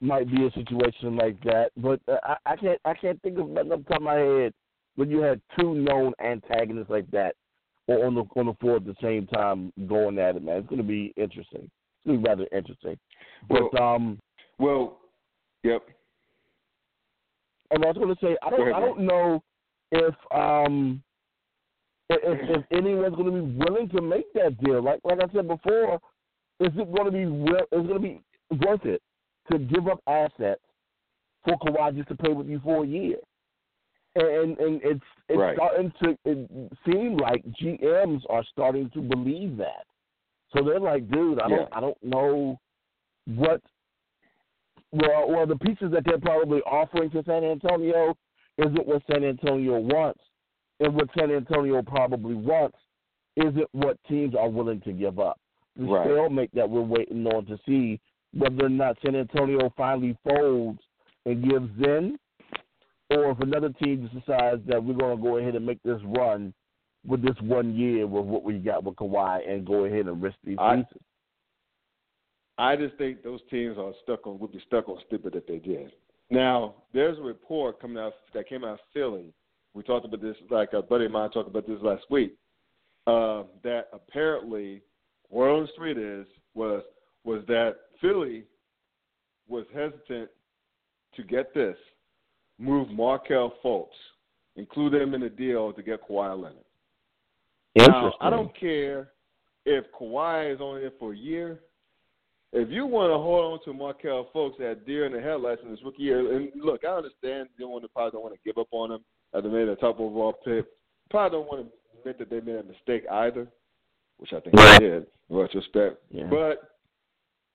might 0.01 0.29
be 0.29 0.45
a 0.45 0.51
situation 0.51 1.15
like 1.15 1.41
that. 1.43 1.71
But 1.77 1.99
uh, 2.07 2.17
I, 2.23 2.53
I 2.53 2.55
can't 2.55 2.79
I 2.85 2.93
can't 2.93 3.21
think 3.21 3.37
of 3.37 3.49
nothing 3.49 3.71
off 3.71 3.79
the 3.79 3.89
top 3.89 3.97
of 3.97 4.03
my 4.03 4.15
head 4.15 4.53
when 4.95 5.09
you 5.09 5.19
had 5.19 5.41
two 5.59 5.73
known 5.75 6.13
antagonists 6.23 6.89
like 6.89 7.09
that 7.11 7.35
on 7.87 8.15
the 8.15 8.23
on 8.35 8.47
the 8.47 8.53
floor 8.59 8.77
at 8.77 8.85
the 8.85 8.95
same 9.01 9.27
time 9.27 9.71
going 9.87 10.19
at 10.19 10.35
it, 10.35 10.43
man. 10.43 10.57
It's 10.57 10.67
going 10.67 10.81
to 10.81 10.87
be 10.87 11.13
interesting. 11.15 11.63
It's 11.63 12.05
going 12.05 12.17
to 12.17 12.23
be 12.23 12.29
rather 12.29 12.47
interesting. 12.51 12.97
But 13.49 13.73
well, 13.73 13.83
um, 13.83 14.19
well, 14.59 14.99
yep. 15.63 15.83
And 17.71 17.83
I 17.83 17.87
was 17.87 17.97
going 17.97 18.15
to 18.15 18.21
say 18.21 18.37
I 18.41 18.49
don't 18.49 18.61
ahead, 18.61 18.73
I 18.73 18.79
don't 18.79 19.01
know 19.01 19.43
if 19.91 20.15
um 20.33 21.01
if, 22.09 22.39
if 22.49 22.65
anyone's 22.71 23.15
going 23.15 23.25
to 23.25 23.41
be 23.41 23.57
willing 23.57 23.89
to 23.89 24.01
make 24.01 24.31
that 24.33 24.57
deal. 24.63 24.81
Like 24.81 24.99
like 25.03 25.19
I 25.19 25.33
said 25.33 25.47
before, 25.47 25.95
is 26.59 26.71
it 26.75 26.93
going 26.93 27.05
to 27.05 27.11
be 27.11 27.23
is 27.23 27.65
it 27.71 27.87
going 27.87 27.93
to 27.93 27.99
be 27.99 28.21
worth 28.65 28.85
it 28.85 29.01
to 29.51 29.59
give 29.59 29.87
up 29.87 30.01
assets 30.07 30.61
for 31.43 31.57
Kawhi 31.59 31.95
just 31.95 32.09
to 32.09 32.15
play 32.15 32.33
with 32.33 32.47
you 32.47 32.61
for 32.63 32.83
a 32.83 32.87
year? 32.87 33.17
And 34.15 34.57
and 34.57 34.81
it's 34.83 35.01
it's 35.29 35.37
right. 35.37 35.55
starting 35.55 35.91
to 36.01 36.17
it 36.25 36.71
seem 36.85 37.17
like 37.17 37.43
GMs 37.61 38.21
are 38.29 38.43
starting 38.51 38.89
to 38.91 39.01
believe 39.01 39.57
that. 39.57 39.85
So 40.55 40.63
they're 40.63 40.79
like, 40.79 41.09
dude, 41.11 41.39
I 41.41 41.49
don't 41.49 41.59
yeah. 41.59 41.65
I 41.73 41.81
don't 41.81 42.03
know 42.03 42.59
what 43.35 43.61
well 44.91 45.29
well 45.29 45.45
the 45.45 45.57
pieces 45.57 45.91
that 45.91 46.03
they're 46.05 46.19
probably 46.19 46.59
offering 46.61 47.09
to 47.11 47.23
San 47.23 47.43
Antonio 47.43 48.15
isn't 48.57 48.87
what 48.87 49.03
San 49.11 49.23
Antonio 49.23 49.79
wants. 49.79 50.21
And 50.79 50.93
what 50.93 51.09
San 51.17 51.31
Antonio 51.31 51.81
probably 51.81 52.35
wants 52.35 52.77
isn't 53.35 53.67
what 53.71 53.97
teams 54.07 54.35
are 54.35 54.49
willing 54.49 54.81
to 54.81 54.93
give 54.93 55.19
up. 55.19 55.39
The 55.75 55.85
right. 55.85 56.05
stalemate 56.05 56.53
that 56.55 56.69
we're 56.69 56.81
waiting 56.81 57.25
on 57.27 57.45
to 57.45 57.57
see 57.65 57.99
whether 58.33 58.65
or 58.65 58.69
not 58.69 58.97
San 59.03 59.15
Antonio 59.15 59.71
finally 59.77 60.17
folds 60.27 60.79
and 61.25 61.43
gives 61.43 61.69
in, 61.83 62.17
or 63.09 63.31
if 63.31 63.39
another 63.39 63.69
team 63.81 64.09
decides 64.13 64.61
that 64.67 64.83
we're 64.83 64.93
going 64.93 65.17
to 65.17 65.23
go 65.23 65.37
ahead 65.37 65.55
and 65.55 65.65
make 65.65 65.81
this 65.83 65.99
run 66.05 66.53
with 67.05 67.21
this 67.23 67.35
one 67.41 67.75
year 67.75 68.05
with 68.05 68.25
what 68.25 68.43
we 68.43 68.57
got 68.57 68.83
with 68.83 68.95
Kawhi 68.95 69.49
and 69.49 69.65
go 69.65 69.85
ahead 69.85 70.07
and 70.07 70.21
risk 70.21 70.37
these 70.43 70.57
I, 70.59 70.77
pieces. 70.77 71.01
I 72.57 72.75
just 72.75 72.95
think 72.97 73.23
those 73.23 73.39
teams 73.51 73.77
are 73.77 73.93
stuck 74.03 74.25
on 74.25 74.39
would 74.39 74.51
be 74.51 74.61
stuck 74.65 74.89
on 74.89 74.97
stupid 75.07 75.33
that 75.33 75.47
they 75.47 75.59
did. 75.59 75.91
Now, 76.29 76.75
there's 76.93 77.17
a 77.17 77.21
report 77.21 77.79
coming 77.79 77.97
out 77.97 78.13
that 78.33 78.49
came 78.49 78.63
out 78.63 78.73
of 78.73 78.79
Philly. 78.93 79.33
We 79.73 79.83
talked 79.83 80.05
about 80.05 80.21
this, 80.21 80.35
like 80.49 80.73
a 80.73 80.81
buddy 80.81 81.05
of 81.05 81.11
mine 81.11 81.29
talked 81.29 81.49
about 81.49 81.67
this 81.67 81.77
last 81.81 82.03
week. 82.09 82.35
Uh, 83.05 83.43
that 83.63 83.87
apparently, 83.93 84.81
word 85.29 85.51
on 85.51 85.61
the 85.63 85.71
street 85.73 85.97
is 85.97 86.25
was 86.55 86.83
was 87.23 87.43
that 87.47 87.75
Philly 88.01 88.43
was 89.47 89.65
hesitant 89.73 90.29
to 91.15 91.23
get 91.23 91.53
this 91.53 91.77
move 92.59 92.89
Markelle 92.89 93.53
Fultz, 93.63 93.87
include 94.55 94.95
him 94.95 95.13
in 95.13 95.21
the 95.21 95.29
deal 95.29 95.71
to 95.71 95.83
get 95.83 96.01
Kawhi 96.07 96.35
Leonard. 96.35 96.63
Now, 97.75 98.13
I 98.19 98.29
don't 98.29 98.57
care 98.59 99.11
if 99.65 99.85
Kawhi 99.97 100.53
is 100.53 100.59
only 100.59 100.81
there 100.81 100.91
for 100.99 101.13
a 101.13 101.17
year 101.17 101.59
if 102.53 102.69
you 102.69 102.85
want 102.85 103.11
to 103.11 103.17
hold 103.17 103.53
on 103.53 103.65
to 103.65 103.73
Markelle 103.73 104.29
Fultz 104.33 104.59
at 104.61 104.85
deer 104.85 105.05
in 105.05 105.11
the 105.11 105.19
headlights 105.19 105.61
in 105.63 105.69
his 105.69 105.83
rookie 105.83 106.03
year, 106.03 106.35
and 106.35 106.49
look, 106.55 106.83
I 106.85 106.91
understand 106.91 107.49
you 107.57 107.65
don't 107.65 107.71
want 107.71 107.83
to 107.83 107.89
probably 107.89 108.11
don't 108.11 108.23
want 108.23 108.35
to 108.35 108.39
give 108.45 108.57
up 108.57 108.67
on 108.71 108.91
him 108.91 108.99
as 109.33 109.43
they 109.43 109.49
made 109.49 109.67
a 109.67 109.75
top 109.75 109.99
overall 109.99 110.33
pick. 110.45 110.65
Probably 111.09 111.37
don't 111.37 111.47
want 111.47 111.67
to 111.67 111.99
admit 111.99 112.19
that 112.19 112.29
they 112.29 112.39
made 112.39 112.59
a 112.59 112.63
mistake 112.63 113.03
either, 113.11 113.47
which 114.17 114.31
I 114.33 114.39
think 114.39 114.55
they 114.55 114.79
did 114.79 115.07
in 115.29 115.35
retrospect. 115.35 115.97
Yeah. 116.09 116.27
But 116.29 116.77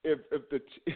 if 0.05 0.19
if 0.31 0.43
the 0.51 0.61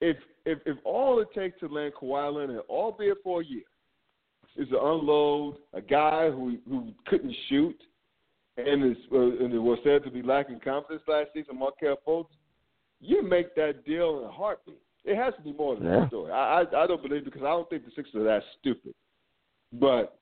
if 0.00 0.16
if 0.46 0.58
if 0.64 0.76
all 0.84 1.20
it 1.20 1.28
takes 1.34 1.60
to 1.60 1.68
land 1.68 1.92
Kawhi 2.00 2.34
Leonard, 2.34 2.62
albeit 2.70 3.18
for 3.22 3.42
a 3.42 3.44
year, 3.44 3.62
is 4.56 4.68
to 4.70 4.76
unload 4.76 5.56
a 5.74 5.82
guy 5.82 6.30
who 6.30 6.56
who 6.66 6.92
couldn't 7.06 7.34
shoot 7.50 7.76
and 8.56 8.92
is 8.92 8.96
uh, 9.12 9.18
and 9.18 9.52
was 9.62 9.78
said 9.84 10.04
to 10.04 10.10
be 10.10 10.22
lacking 10.22 10.60
confidence 10.60 11.02
last 11.06 11.28
season, 11.34 11.58
Markelle 11.58 11.98
Fultz 12.06 12.28
you 13.04 13.22
make 13.22 13.54
that 13.54 13.84
deal 13.84 14.18
in 14.18 14.24
a 14.24 14.32
heartbeat. 14.32 14.80
It 15.04 15.16
has 15.16 15.34
to 15.34 15.42
be 15.42 15.52
more 15.52 15.76
than 15.76 15.84
yeah. 15.84 16.00
that 16.00 16.08
story. 16.08 16.32
I, 16.32 16.62
I 16.62 16.84
I 16.84 16.86
don't 16.86 17.02
believe 17.02 17.24
because 17.24 17.42
I 17.42 17.50
don't 17.50 17.68
think 17.68 17.84
the 17.84 17.92
Sixers 17.94 18.14
are 18.14 18.24
that 18.24 18.42
stupid, 18.60 18.94
but 19.72 20.18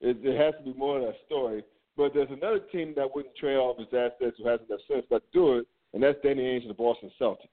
it, 0.00 0.18
it 0.22 0.38
has 0.38 0.54
to 0.58 0.72
be 0.72 0.78
more 0.78 0.98
than 0.98 1.08
that 1.08 1.16
story. 1.26 1.64
But 1.96 2.14
there's 2.14 2.30
another 2.30 2.60
team 2.60 2.92
that 2.96 3.14
wouldn't 3.14 3.34
trade 3.36 3.56
all 3.56 3.72
of 3.72 3.78
his 3.78 3.88
assets 3.88 4.36
who 4.38 4.48
hasn't 4.48 4.68
enough 4.68 4.80
sense 4.88 5.04
but 5.08 5.22
do 5.32 5.58
it, 5.58 5.66
and 5.94 6.02
that's 6.02 6.18
Danny 6.22 6.42
Ainge 6.42 6.62
and 6.62 6.70
the 6.70 6.74
Boston 6.74 7.10
Celtics. 7.20 7.48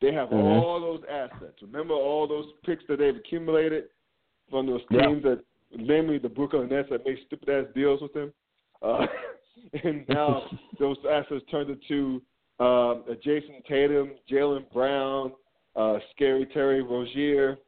They 0.00 0.12
have 0.12 0.28
mm-hmm. 0.28 0.36
all 0.36 0.80
those 0.80 1.02
assets. 1.10 1.62
Remember 1.62 1.94
all 1.94 2.28
those 2.28 2.46
picks 2.64 2.84
that 2.88 2.98
they've 2.98 3.16
accumulated 3.16 3.84
from 4.50 4.66
those 4.66 4.82
teams 4.90 5.22
yeah. 5.24 5.36
that, 5.36 5.44
namely 5.76 6.18
the 6.18 6.28
Brooklyn 6.28 6.68
Nets, 6.68 6.88
that 6.90 7.06
make 7.06 7.18
stupid 7.26 7.48
ass 7.48 7.66
deals 7.74 8.02
with 8.02 8.12
them. 8.12 8.32
Uh, 8.82 9.06
and 9.84 10.04
now 10.08 10.42
those 10.78 10.96
assets 11.10 11.44
turned 11.50 11.70
into 11.70 12.20
um, 12.60 13.04
Jayson 13.24 13.62
Tatum, 13.68 14.12
Jaylen 14.30 14.64
Brown, 14.72 15.32
uh, 15.76 15.98
Scary 16.14 16.46
Terry 16.46 16.82
Rozier, 16.82 17.58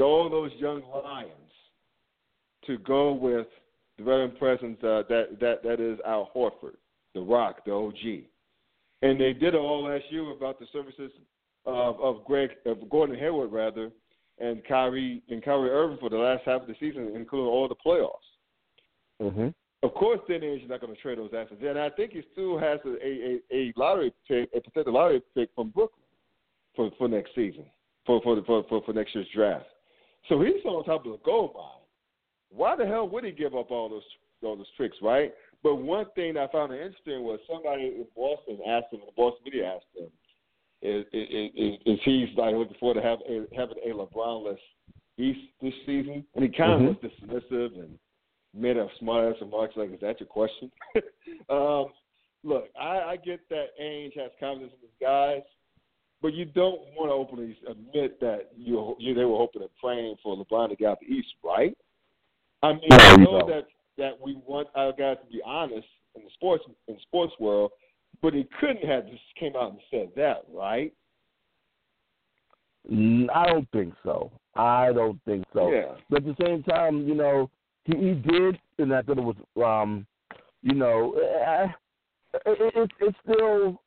all 0.00 0.28
those 0.28 0.50
young 0.58 0.82
lions 0.92 1.30
to 2.66 2.78
go 2.78 3.12
with 3.12 3.46
the 3.98 4.04
veteran 4.04 4.32
presence 4.36 4.76
uh, 4.82 5.02
that 5.08 5.38
that 5.40 5.62
that 5.62 5.80
is 5.80 5.98
Al 6.06 6.30
Horford, 6.34 6.76
the 7.14 7.20
Rock, 7.20 7.64
the 7.64 7.72
OG, 7.72 8.24
and 9.02 9.20
they 9.20 9.32
did 9.32 9.54
all 9.54 9.84
last 9.84 10.04
year 10.10 10.30
about 10.32 10.58
the 10.60 10.66
services 10.72 11.10
of 11.64 12.00
of 12.00 12.24
Greg 12.24 12.50
of 12.66 12.88
Gordon 12.90 13.18
Hayward 13.18 13.52
rather, 13.52 13.90
and 14.38 14.62
Kyrie 14.66 15.22
and 15.30 15.42
Kyrie 15.42 15.70
Irving 15.70 15.98
for 15.98 16.10
the 16.10 16.16
last 16.16 16.42
half 16.44 16.62
of 16.62 16.68
the 16.68 16.76
season, 16.78 17.12
including 17.14 17.48
all 17.48 17.68
the 17.68 17.74
playoffs. 17.74 18.10
Mm-hmm. 19.22 19.48
Of 19.82 19.94
course, 19.94 20.20
Danny 20.28 20.46
Ainge 20.46 20.64
is 20.64 20.70
not 20.70 20.80
going 20.80 20.94
to 20.94 21.00
trade 21.00 21.18
those 21.18 21.30
assets, 21.36 21.60
and 21.62 21.78
I 21.78 21.90
think 21.90 22.12
he 22.12 22.22
still 22.32 22.58
has 22.58 22.80
a, 22.84 22.96
a, 23.06 23.40
a 23.52 23.72
lottery 23.76 24.12
pick, 24.26 24.48
a 24.56 24.60
potential 24.60 24.94
lottery 24.94 25.22
pick 25.34 25.50
from 25.54 25.70
Brooklyn 25.70 26.02
for 26.74 26.90
for 26.98 27.08
next 27.08 27.34
season, 27.34 27.64
for 28.06 28.20
for 28.22 28.42
for 28.44 28.64
for, 28.68 28.82
for 28.84 28.92
next 28.92 29.14
year's 29.14 29.28
draft. 29.34 29.66
So 30.28 30.40
he's 30.40 30.64
on 30.64 30.84
top 30.84 31.04
of 31.06 31.12
the 31.12 31.18
gold 31.24 31.52
mine. 31.54 31.84
Why 32.50 32.74
the 32.74 32.86
hell 32.86 33.08
would 33.08 33.24
he 33.24 33.32
give 33.32 33.54
up 33.54 33.70
all 33.70 33.88
those 33.88 34.02
all 34.42 34.56
those 34.56 34.66
tricks, 34.76 34.96
right? 35.02 35.32
But 35.62 35.76
one 35.76 36.06
thing 36.14 36.36
I 36.36 36.46
found 36.48 36.72
interesting 36.72 37.22
was 37.22 37.38
somebody 37.50 37.84
in 37.84 38.06
Boston 38.16 38.58
asked 38.66 38.92
him, 38.92 39.00
the 39.04 39.12
Boston 39.16 39.42
media 39.44 39.74
asked 39.74 39.84
him, 39.96 40.08
is, 40.82 41.04
is, 41.12 41.50
is, 41.54 41.74
is 41.86 41.98
he's 42.04 42.28
like 42.36 42.54
looking 42.54 42.76
forward 42.78 43.00
to 43.00 43.06
have 43.06 43.18
a, 43.28 43.46
having 43.56 43.78
a 43.84 43.94
LeBron-less 43.94 44.58
East 45.18 45.40
this 45.62 45.72
season, 45.86 46.24
and 46.34 46.44
he 46.44 46.50
kind 46.50 46.72
of 46.72 46.96
mm-hmm. 46.96 47.06
was 47.06 47.42
dismissive 47.42 47.80
and 47.80 47.98
made 48.56 48.76
a 48.76 48.88
smart 48.98 49.34
ass 49.34 49.40
remarks 49.40 49.74
like, 49.76 49.92
"Is 49.92 50.00
that 50.00 50.20
your 50.20 50.28
question?" 50.28 50.70
um, 51.48 51.86
look, 52.42 52.64
I, 52.80 53.00
I 53.12 53.16
get 53.16 53.40
that 53.50 53.66
Ainge 53.80 54.18
has 54.18 54.30
confidence 54.40 54.72
in 54.74 54.88
his 54.88 54.96
guys, 55.00 55.42
but 56.22 56.34
you 56.34 56.44
don't 56.44 56.80
want 56.96 57.10
to 57.10 57.14
openly 57.14 57.58
admit 57.68 58.18
that 58.20 58.50
you, 58.56 58.96
you 58.98 59.14
they 59.14 59.24
were 59.24 59.36
hoping 59.36 59.62
and 59.62 59.70
praying 59.82 60.16
for 60.22 60.36
LeBron 60.36 60.70
to 60.70 60.76
get 60.76 60.88
out 60.88 61.00
the 61.00 61.06
East, 61.06 61.28
right? 61.44 61.76
I 62.62 62.72
mean, 62.72 62.88
No, 62.90 62.96
I 62.96 63.16
know 63.16 63.46
that 63.46 63.66
that 63.98 64.20
we 64.20 64.38
want 64.46 64.68
our 64.74 64.92
guys 64.92 65.16
to 65.24 65.32
be 65.32 65.40
honest 65.44 65.86
in 66.14 66.22
the 66.22 66.30
sports 66.34 66.64
in 66.88 66.98
sports 67.02 67.32
world, 67.38 67.70
but 68.22 68.34
he 68.34 68.46
couldn't 68.60 68.88
have 68.88 69.06
just 69.06 69.22
came 69.38 69.54
out 69.56 69.72
and 69.72 69.80
said 69.90 70.10
that, 70.16 70.44
right? 70.52 70.92
I 72.88 73.46
don't 73.48 73.68
think 73.72 73.94
so. 74.04 74.30
I 74.54 74.92
don't 74.92 75.20
think 75.24 75.44
so. 75.52 75.70
Yeah. 75.70 75.94
But 76.08 76.26
at 76.26 76.36
the 76.36 76.44
same 76.44 76.62
time, 76.62 77.06
you 77.06 77.14
know, 77.14 77.50
he, 77.86 77.96
he 77.96 78.14
did, 78.14 78.58
and 78.78 78.92
I 78.92 79.02
thought 79.02 79.18
it 79.18 79.24
was, 79.24 79.36
um, 79.64 80.06
you 80.62 80.74
know, 80.74 81.14
uh, 81.14 81.68
it, 82.44 82.74
it, 82.74 82.90
it's 83.00 83.16
still 83.22 83.80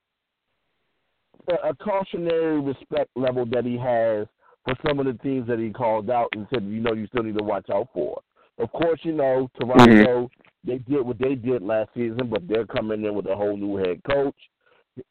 a, 1.49 1.69
a 1.69 1.75
cautionary 1.75 2.59
respect 2.61 3.09
level 3.15 3.45
that 3.51 3.65
he 3.65 3.77
has 3.77 4.27
for 4.65 4.75
some 4.87 4.99
of 4.99 5.05
the 5.05 5.13
teams 5.21 5.47
that 5.47 5.59
he 5.59 5.69
called 5.69 6.09
out 6.09 6.29
and 6.33 6.47
said, 6.53 6.63
you 6.63 6.79
know, 6.79 6.93
you 6.93 7.07
still 7.07 7.23
need 7.23 7.37
to 7.37 7.43
watch 7.43 7.69
out 7.73 7.89
for. 7.93 8.21
Of 8.57 8.71
course, 8.71 8.99
you 9.03 9.13
know, 9.13 9.49
Toronto, 9.59 10.29
they 10.65 10.79
did 10.79 11.01
what 11.01 11.17
they 11.19 11.35
did 11.35 11.61
last 11.61 11.89
season, 11.95 12.29
but 12.29 12.47
they're 12.47 12.65
coming 12.65 13.05
in 13.05 13.15
with 13.15 13.25
a 13.27 13.35
whole 13.35 13.55
new 13.55 13.77
head 13.77 14.01
coach. 14.09 14.35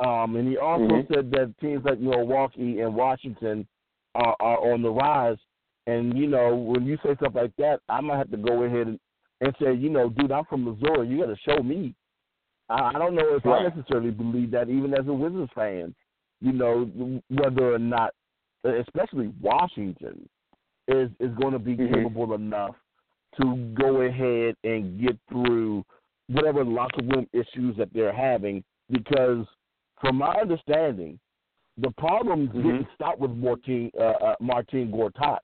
Um, 0.01 0.37
and 0.37 0.47
he 0.47 0.59
also 0.59 0.85
Mhm. 0.85 1.09
said 1.09 1.31
that 1.31 1.59
teams 1.59 1.85
like 1.85 1.99
Milwaukee 1.99 2.81
and 2.81 2.95
Washington 2.95 3.67
are, 4.15 4.37
are 4.41 4.73
on 4.73 4.83
the 4.83 4.91
rise. 4.91 5.39
And 5.89 6.17
you 6.19 6.27
know, 6.27 6.55
when 6.55 6.85
you 6.85 6.99
say 7.03 7.15
stuff 7.17 7.33
like 7.35 7.57
that, 7.57 7.81
I 7.89 8.01
might 8.03 8.19
have 8.19 8.31
to 8.33 8.37
go 8.37 8.65
ahead 8.65 8.89
and, 8.89 9.01
and 9.41 9.55
say, 9.61 9.73
you 9.73 9.89
know, 9.89 10.11
dude, 10.11 10.31
I'm 10.31 10.45
from 10.45 10.65
Missouri. 10.65 11.09
You 11.09 11.21
got 11.21 11.35
to 11.35 11.37
show 11.49 11.63
me. 11.63 11.95
I, 12.69 12.91
I 12.91 12.99
don't 12.99 13.15
know 13.15 13.37
if 13.37 13.45
Right. 13.47 13.65
I 13.65 13.69
necessarily 13.75 14.11
believe 14.11 14.51
that, 14.51 14.69
even 14.69 14.93
as 14.93 15.07
a 15.09 15.13
Wizards 15.13 15.51
fan. 15.55 15.95
You 16.41 16.53
know, 16.53 17.21
whether 17.31 17.75
or 17.75 17.79
not, 17.79 18.11
especially 18.65 19.33
Washington, 19.41 20.29
is 20.87 21.11
is 21.21 21.35
going 21.41 21.55
to 21.55 21.59
be 21.59 21.75
Mhm. 21.75 21.95
capable 21.95 22.35
enough 22.35 22.77
to 23.41 23.57
go 23.75 24.03
ahead 24.03 24.57
and 24.65 25.01
get 25.01 25.17
through 25.31 25.85
whatever 26.29 26.65
locker 26.65 27.03
room 27.03 27.27
issues 27.33 27.77
that 27.79 27.93
they're 27.95 28.13
having. 28.13 28.63
Because, 28.91 29.47
from 30.01 30.17
my 30.17 30.35
understanding, 30.35 31.19
the 31.79 31.91
problem 31.93 32.49
Mhm. 32.49 32.63
didn't 32.63 32.89
stop 32.95 33.19
with 33.19 33.31
Martin 33.33 33.91
uh, 33.99 34.03
uh, 34.27 34.37
Marcin 34.41 34.93
Gortat. 34.93 35.41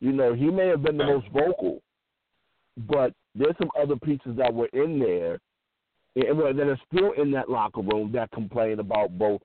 You 0.00 0.12
know, 0.12 0.34
he 0.34 0.46
may 0.50 0.68
have 0.68 0.82
been 0.82 0.96
the 0.96 1.04
most 1.04 1.26
vocal, 1.32 1.82
but 2.88 3.12
there's 3.34 3.56
some 3.58 3.70
other 3.80 3.96
pieces 3.96 4.36
that 4.36 4.52
were 4.52 4.68
in 4.72 4.98
there 4.98 5.40
and 6.14 6.58
that 6.58 6.68
are 6.68 6.80
still 6.92 7.12
in 7.12 7.30
that 7.32 7.50
locker 7.50 7.80
room 7.80 8.10
that 8.12 8.30
complain 8.32 8.80
about 8.80 9.16
both 9.18 9.40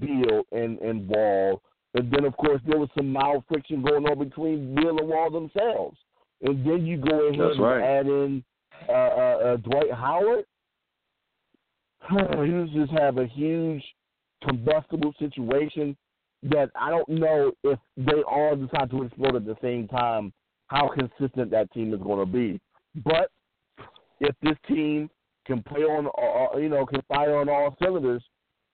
Beal 0.00 0.42
and 0.52 0.78
and 0.80 1.08
Wall. 1.08 1.62
And 1.94 2.10
then, 2.12 2.24
of 2.24 2.36
course, 2.36 2.60
there 2.66 2.78
was 2.78 2.88
some 2.96 3.10
mild 3.10 3.44
friction 3.48 3.82
going 3.82 4.04
on 4.06 4.18
between 4.18 4.74
Beal 4.74 4.98
and 4.98 5.08
Wall 5.08 5.30
themselves. 5.30 5.96
And 6.42 6.66
then 6.66 6.84
you 6.84 6.98
go 6.98 7.28
ahead 7.28 7.40
That's 7.40 7.54
and 7.56 7.62
right. 7.62 7.82
add 7.82 8.06
in 8.06 8.44
uh, 8.88 8.92
uh, 8.92 8.94
uh, 8.94 9.56
Dwight 9.56 9.92
Howard. 9.92 10.44
you 12.10 12.68
just 12.74 12.92
have 12.92 13.16
a 13.18 13.26
huge 13.26 13.82
combustible 14.46 15.14
situation 15.18 15.96
that 16.50 16.70
I 16.80 16.90
don't 16.90 17.08
know 17.08 17.52
if 17.64 17.78
they 17.96 18.22
all 18.28 18.56
decide 18.56 18.90
to 18.90 19.02
explode 19.04 19.36
at 19.36 19.46
the 19.46 19.56
same 19.62 19.88
time, 19.88 20.32
how 20.68 20.88
consistent 20.88 21.50
that 21.50 21.72
team 21.72 21.94
is 21.94 22.00
going 22.00 22.18
to 22.18 22.32
be. 22.32 22.60
But 23.04 23.30
if 24.20 24.34
this 24.42 24.56
team 24.68 25.10
can 25.46 25.62
play 25.62 25.82
on, 25.82 26.06
uh, 26.06 26.58
you 26.58 26.68
know, 26.68 26.86
can 26.86 27.02
fire 27.08 27.36
on 27.36 27.48
all 27.48 27.76
cylinders, 27.82 28.22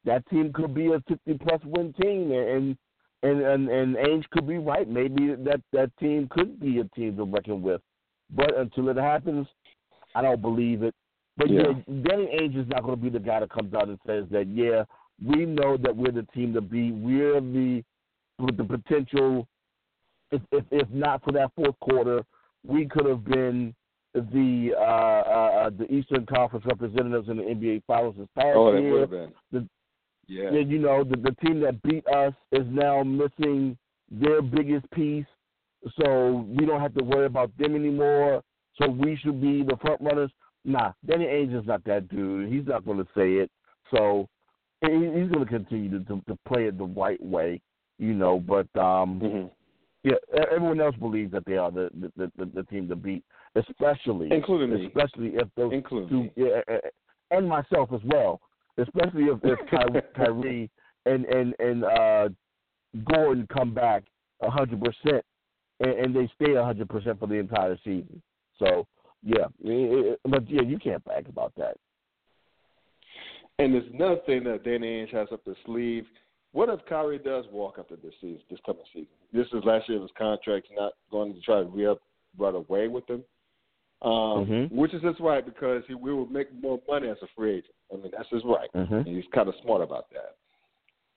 that 0.04 0.28
team 0.28 0.52
could 0.52 0.74
be 0.74 0.88
a 0.88 1.00
50 1.08 1.38
plus 1.44 1.61
win 1.64 1.92
team, 2.00 2.32
and 2.32 2.76
and 3.22 3.40
and 3.40 3.68
and 3.68 3.96
Ainge 3.96 4.28
could 4.30 4.48
be 4.48 4.58
right. 4.58 4.88
Maybe 4.88 5.35
that 5.35 5.61
that 5.72 5.96
team 5.98 6.28
could 6.30 6.58
be 6.58 6.80
a 6.80 6.85
team 6.96 7.16
to 7.16 7.24
reckon 7.24 7.62
with. 7.62 7.80
But 8.35 8.56
until 8.58 8.88
it 8.88 8.96
happens, 8.96 9.46
I 10.14 10.22
don't 10.22 10.42
believe 10.42 10.82
it. 10.82 10.94
But 11.37 11.50
yeah, 11.50 11.62
Yeah. 11.87 12.02
Danny 12.08 12.28
Ainge 12.40 12.61
is 12.61 12.68
not 12.68 12.82
going 12.82 12.96
to 12.96 13.02
be 13.02 13.11
the 13.11 13.18
guy 13.18 13.40
that 13.40 13.50
comes 13.50 13.74
out 13.74 13.88
and 13.88 13.98
says 14.06 14.24
that. 14.30 14.48
Yeah, 14.48 14.85
we 15.24 15.44
know 15.46 15.76
that 15.76 15.96
we're 15.96 16.12
the 16.12 16.26
team 16.35 16.52
to 16.54 16.61
beat. 16.61 16.92
We're 16.92 17.40
the 17.40 17.82
with 18.38 18.56
the 18.56 18.64
potential. 18.64 19.46
If 20.30 20.42
if, 20.50 20.64
if 20.70 20.88
not 20.90 21.22
for 21.24 21.32
that 21.32 21.52
fourth 21.54 21.78
quarter, 21.80 22.22
we 22.66 22.87
could 22.87 23.06
have 23.06 23.24
been 23.24 23.74
the 24.14 24.72
uh, 24.76 24.80
uh, 24.80 25.70
the 25.70 25.90
Eastern 25.92 26.26
Conference 26.26 26.66
representatives 26.66 27.28
in 27.28 27.37
the 27.38 27.42
NBA 27.44 27.82
Finals 27.87 28.14
this 28.18 28.28
past 28.37 28.54
Oh, 28.56 28.76
year. 28.76 28.90
would 28.92 29.00
have 29.02 29.11
been. 29.11 29.32
The- 29.52 29.68
yeah. 30.28 30.50
you 30.52 30.78
know 30.78 31.02
the 31.04 31.16
the 31.16 31.35
team 31.44 31.61
that 31.61 31.82
beat 31.82 32.06
us 32.06 32.32
is 32.52 32.64
now 32.70 33.02
missing 33.02 33.76
their 34.11 34.40
biggest 34.40 34.88
piece, 34.92 35.26
so 36.00 36.46
we 36.48 36.64
don't 36.64 36.80
have 36.80 36.94
to 36.94 37.04
worry 37.04 37.26
about 37.26 37.50
them 37.58 37.74
anymore. 37.74 38.42
So 38.80 38.88
we 38.88 39.16
should 39.16 39.40
be 39.40 39.62
the 39.62 39.76
front 39.80 40.00
runners. 40.00 40.30
Nah, 40.64 40.92
Danny 41.06 41.24
Ainge 41.26 41.58
is 41.58 41.66
not 41.66 41.85
that 41.85 42.08
dude. 42.08 42.50
He's 42.52 42.66
not 42.66 42.87
going 42.87 42.98
to 42.98 43.06
say 43.16 43.32
it. 43.35 43.50
So 43.94 44.28
he, 44.82 45.20
he's 45.20 45.30
going 45.30 45.40
to 45.40 45.46
continue 45.46 45.90
to, 45.98 46.04
to 46.04 46.20
to 46.28 46.38
play 46.46 46.64
it 46.66 46.76
the 46.78 46.84
right 46.84 47.22
way, 47.22 47.60
you 47.98 48.14
know. 48.14 48.38
But 48.40 48.68
um, 48.80 49.20
hmm 49.20 49.46
yeah, 50.04 50.16
everyone 50.50 50.80
else 50.80 50.96
believes 50.96 51.30
that 51.32 51.44
they 51.46 51.56
are 51.56 51.70
the 51.70 51.88
the, 52.16 52.30
the, 52.36 52.46
the 52.46 52.62
team 52.64 52.88
to 52.88 52.96
beat, 52.96 53.24
especially 53.54 54.32
Including 54.32 54.74
me. 54.74 54.86
especially 54.86 55.28
if 55.34 55.48
those 55.56 55.72
Including 55.72 56.30
two, 56.34 56.42
yeah, 56.44 56.78
and 57.30 57.48
myself 57.48 57.90
as 57.92 58.00
well. 58.04 58.40
Especially 58.78 59.24
if, 59.24 59.38
if 59.44 59.58
Ky- 59.70 60.00
Kyrie 60.16 60.70
and 61.06 61.24
and 61.26 61.54
and 61.60 61.84
uh, 61.84 62.28
Gordon 63.04 63.46
come 63.52 63.72
back 63.74 64.04
a 64.42 64.50
hundred 64.50 64.80
percent, 64.82 65.24
and 65.80 65.90
and 65.92 66.16
they 66.16 66.30
stay 66.42 66.54
a 66.54 66.64
hundred 66.64 66.88
percent 66.88 67.20
for 67.20 67.26
the 67.28 67.34
entire 67.34 67.78
season. 67.84 68.20
So 68.58 68.86
yeah, 69.22 69.44
i- 69.64 69.68
i- 69.68 70.16
but 70.24 70.50
yeah, 70.50 70.62
you 70.62 70.78
can't 70.78 71.04
brag 71.04 71.28
about 71.28 71.52
that. 71.58 71.76
And 73.58 73.74
there's 73.74 73.84
another 73.92 74.20
thing 74.26 74.44
that 74.44 74.64
Danny 74.64 74.86
Ainge 75.04 75.12
has 75.12 75.28
up 75.32 75.44
his 75.44 75.56
sleeve. 75.66 76.04
What 76.52 76.68
if 76.68 76.80
Kyrie 76.88 77.18
does 77.18 77.44
walk 77.50 77.76
after 77.78 77.96
this 77.96 78.12
season, 78.20 78.40
this 78.50 78.58
coming 78.66 78.82
season? 78.92 79.08
This 79.32 79.46
is 79.52 79.64
last 79.64 79.88
year 79.88 79.96
of 79.98 80.02
his 80.02 80.10
contract. 80.18 80.66
He's 80.68 80.78
not 80.78 80.92
going 81.10 81.34
to 81.34 81.40
try 81.40 81.60
to 81.60 81.64
re 81.66 81.86
up 81.86 82.00
right 82.36 82.54
away 82.54 82.88
with 82.88 83.08
him, 83.08 83.24
um, 84.02 84.46
Mhm. 84.46 84.72
which 84.72 84.92
is 84.94 85.02
his 85.02 85.18
right 85.20 85.44
because 85.44 85.84
he 85.86 85.94
will 85.94 86.26
make 86.26 86.52
more 86.52 86.80
money 86.88 87.08
as 87.08 87.16
a 87.22 87.26
free 87.28 87.54
agent. 87.56 87.74
I 87.92 87.96
mean, 87.96 88.10
that's 88.16 88.28
his 88.30 88.44
right. 88.44 88.70
Mhm. 88.74 89.06
And 89.06 89.06
he's 89.06 89.26
kind 89.28 89.48
of 89.48 89.54
smart 89.62 89.82
about 89.82 90.10
that. 90.10 90.36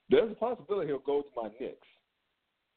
There's 0.09 0.31
a 0.31 0.35
possibility 0.35 0.87
he'll 0.87 0.99
go 0.99 1.21
to 1.21 1.29
my 1.35 1.49
Knicks 1.59 1.87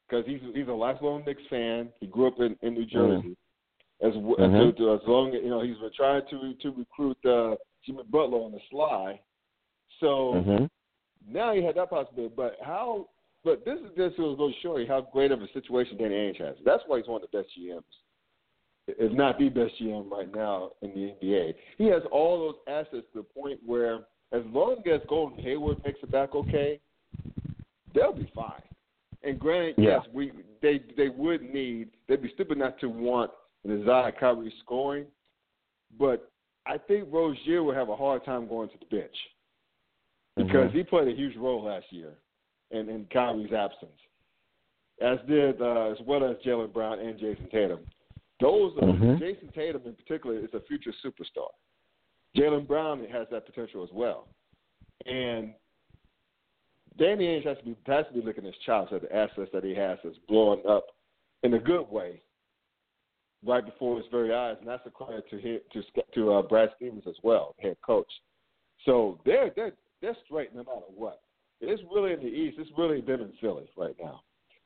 because 0.07 0.25
he's 0.25 0.41
he's 0.53 0.67
a 0.67 0.73
lifelong 0.73 1.23
Knicks 1.25 1.45
fan. 1.47 1.93
He 1.99 2.07
grew 2.07 2.27
up 2.27 2.39
in, 2.39 2.57
in 2.61 2.73
New 2.73 2.85
Jersey. 2.85 3.37
As 4.01 4.13
w 4.13 4.35
Mhm. 4.37 4.75
to, 4.77 4.83
to, 4.83 4.93
as 4.93 5.07
long 5.07 5.35
as 5.35 5.43
you 5.43 5.49
know, 5.49 5.59
he's 5.61 5.77
been 5.77 5.91
trying 5.91 6.25
to 6.29 6.53
to 6.55 6.71
recruit 6.71 7.17
uh, 7.25 7.55
Jimmy 7.85 8.03
Butler 8.09 8.39
on 8.39 8.51
the 8.53 8.61
sly. 8.69 9.21
So 9.99 10.33
Mhm. 10.33 10.69
now 11.27 11.51
you 11.51 11.63
had 11.63 11.75
that 11.75 11.89
possibility. 11.89 12.33
But 12.35 12.59
how? 12.61 13.09
But 13.43 13.63
this 13.63 13.79
is 13.79 13.95
just 13.95 14.17
going 14.17 14.53
to 14.53 14.59
show 14.59 14.77
you 14.77 14.87
how 14.87 15.01
great 15.01 15.31
of 15.31 15.41
a 15.41 15.47
situation 15.49 15.97
Danny 15.97 16.15
Ainge 16.15 16.37
has. 16.37 16.57
That's 16.65 16.83
why 16.87 16.97
he's 16.97 17.07
one 17.07 17.23
of 17.23 17.31
the 17.31 17.37
best 17.37 17.49
GMs, 17.55 17.83
if 18.87 19.11
not 19.13 19.39
the 19.39 19.47
best 19.49 19.75
GM 19.79 20.11
right 20.11 20.33
now 20.33 20.71
in 20.81 20.93
the 20.93 21.11
NBA. 21.13 21.55
He 21.77 21.85
has 21.85 22.03
all 22.11 22.39
those 22.39 22.55
assets 22.67 23.07
to 23.13 23.19
the 23.19 23.23
point 23.23 23.59
where, 23.65 24.05
as 24.33 24.43
long 24.47 24.85
as 24.87 25.01
Gordon 25.07 25.39
Hayward 25.39 25.81
makes 25.85 25.99
it 26.03 26.11
back 26.11 26.35
okay, 26.35 26.81
they'll 27.93 28.13
be 28.13 28.29
fine. 28.35 28.61
And 29.23 29.39
granted, 29.39 29.75
Yeah. 29.77 29.97
yes, 29.97 30.07
we 30.13 30.31
they 30.61 30.79
they 30.97 31.09
would 31.09 31.41
need 31.41 31.91
they'd 32.07 32.21
be 32.21 32.29
stupid 32.33 32.57
not 32.57 32.77
to 32.79 32.89
want 32.89 33.31
and 33.63 33.77
desire 33.77 34.11
Kyrie 34.11 34.53
scoring, 34.59 35.07
but 35.97 36.29
I 36.65 36.77
think 36.77 37.11
Rozier 37.11 37.63
will 37.63 37.73
have 37.73 37.89
a 37.89 37.95
hard 37.95 38.23
time 38.25 38.47
going 38.47 38.69
to 38.69 38.77
the 38.77 38.85
bench 38.85 39.15
because 40.39 40.71
Mhm. 40.71 40.73
he 40.73 40.83
played 40.83 41.07
a 41.07 41.11
huge 41.15 41.35
role 41.35 41.63
last 41.63 41.91
year 41.91 42.17
in, 42.71 42.89
in 42.89 43.05
Kyrie's 43.07 43.51
absence, 43.51 43.99
as 45.01 45.19
did 45.27 45.61
uh, 45.61 45.91
as 45.91 45.99
well 46.01 46.23
as 46.23 46.37
Jaylen 46.37 46.71
Brown 46.71 46.99
and 46.99 47.19
Jayson 47.19 47.49
Tatum. 47.51 47.85
Those 48.39 48.77
are, 48.77 48.87
Mhm. 48.87 49.19
Jayson 49.19 49.51
Tatum 49.53 49.81
in 49.85 49.95
particular 49.95 50.37
is 50.37 50.53
a 50.53 50.61
future 50.61 50.93
superstar. 51.03 51.49
Jaylen 52.35 52.65
Brown 52.65 53.03
has 53.05 53.27
that 53.29 53.45
potential 53.45 53.83
as 53.83 53.91
well, 53.91 54.29
and 55.05 55.53
Danny 56.97 57.25
Ainge 57.27 57.43
has 57.45 57.57
to 57.57 57.63
be 57.63 57.75
has 57.85 58.07
to 58.07 58.13
be 58.13 58.21
looking 58.21 58.45
at 58.45 58.53
his 58.53 58.63
chops 58.63 58.93
at 58.93 59.01
the 59.01 59.13
assets 59.13 59.51
that 59.51 59.63
he 59.63 59.75
has 59.75 59.99
that's 60.03 60.17
blowing 60.19 60.65
up 60.65 60.85
in 61.43 61.53
a 61.53 61.59
good 61.59 61.89
way 61.89 62.21
right 63.43 63.65
before 63.65 63.97
his 63.97 64.05
very 64.07 64.33
eyes, 64.33 64.57
and 64.59 64.67
that's 64.67 64.85
a 64.85 64.89
credit 64.89 65.29
to 65.29 65.37
his, 65.37 65.61
to 65.71 65.83
to 66.13 66.33
uh, 66.33 66.41
Brad 66.41 66.69
Stevens 66.75 67.07
as 67.07 67.17
well, 67.23 67.55
head 67.59 67.77
coach. 67.81 68.11
So 68.85 69.19
they're 69.25 69.51
they're 69.55 69.73
they're 70.01 70.15
straight 70.25 70.53
no 70.53 70.63
matter 70.63 70.85
what. 70.95 71.21
It's 71.61 71.81
really 71.93 72.13
in 72.13 72.19
the 72.19 72.27
East. 72.27 72.57
It's 72.59 72.71
really 72.77 73.01
them 73.01 73.21
in 73.21 73.33
Philly 73.41 73.69
right 73.75 73.95
now. 74.01 74.21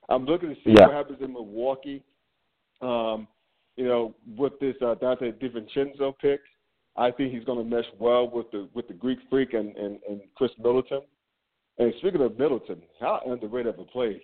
I'm 0.09 0.25
looking 0.25 0.49
to 0.49 0.55
see 0.55 0.71
Yeah. 0.77 0.87
what 0.87 0.95
happens 0.95 1.21
in 1.21 1.33
Milwaukee. 1.33 2.03
Um, 2.81 3.27
you 3.75 3.85
know, 3.85 4.13
with 4.37 4.59
this 4.59 4.75
uh, 4.81 4.95
Donte 4.95 5.33
DiVincenzo 5.39 6.17
pick, 6.19 6.41
I 6.95 7.09
think 7.09 7.33
he's 7.33 7.43
going 7.43 7.57
to 7.57 7.75
mesh 7.75 7.89
well 7.97 8.29
with 8.29 8.51
the 8.51 8.69
with 8.73 8.87
the 8.87 8.93
Greek 8.93 9.19
Freak 9.29 9.53
and 9.53 9.75
and, 9.75 9.99
and 10.07 10.21
Khris 10.35 10.51
Middleton. 10.57 11.01
And 11.79 11.93
speaking 11.99 12.21
of 12.21 12.37
Middleton, 12.37 12.81
how 12.99 13.21
underrated 13.25 13.73
of 13.73 13.79
a 13.79 13.85
play 13.85 14.21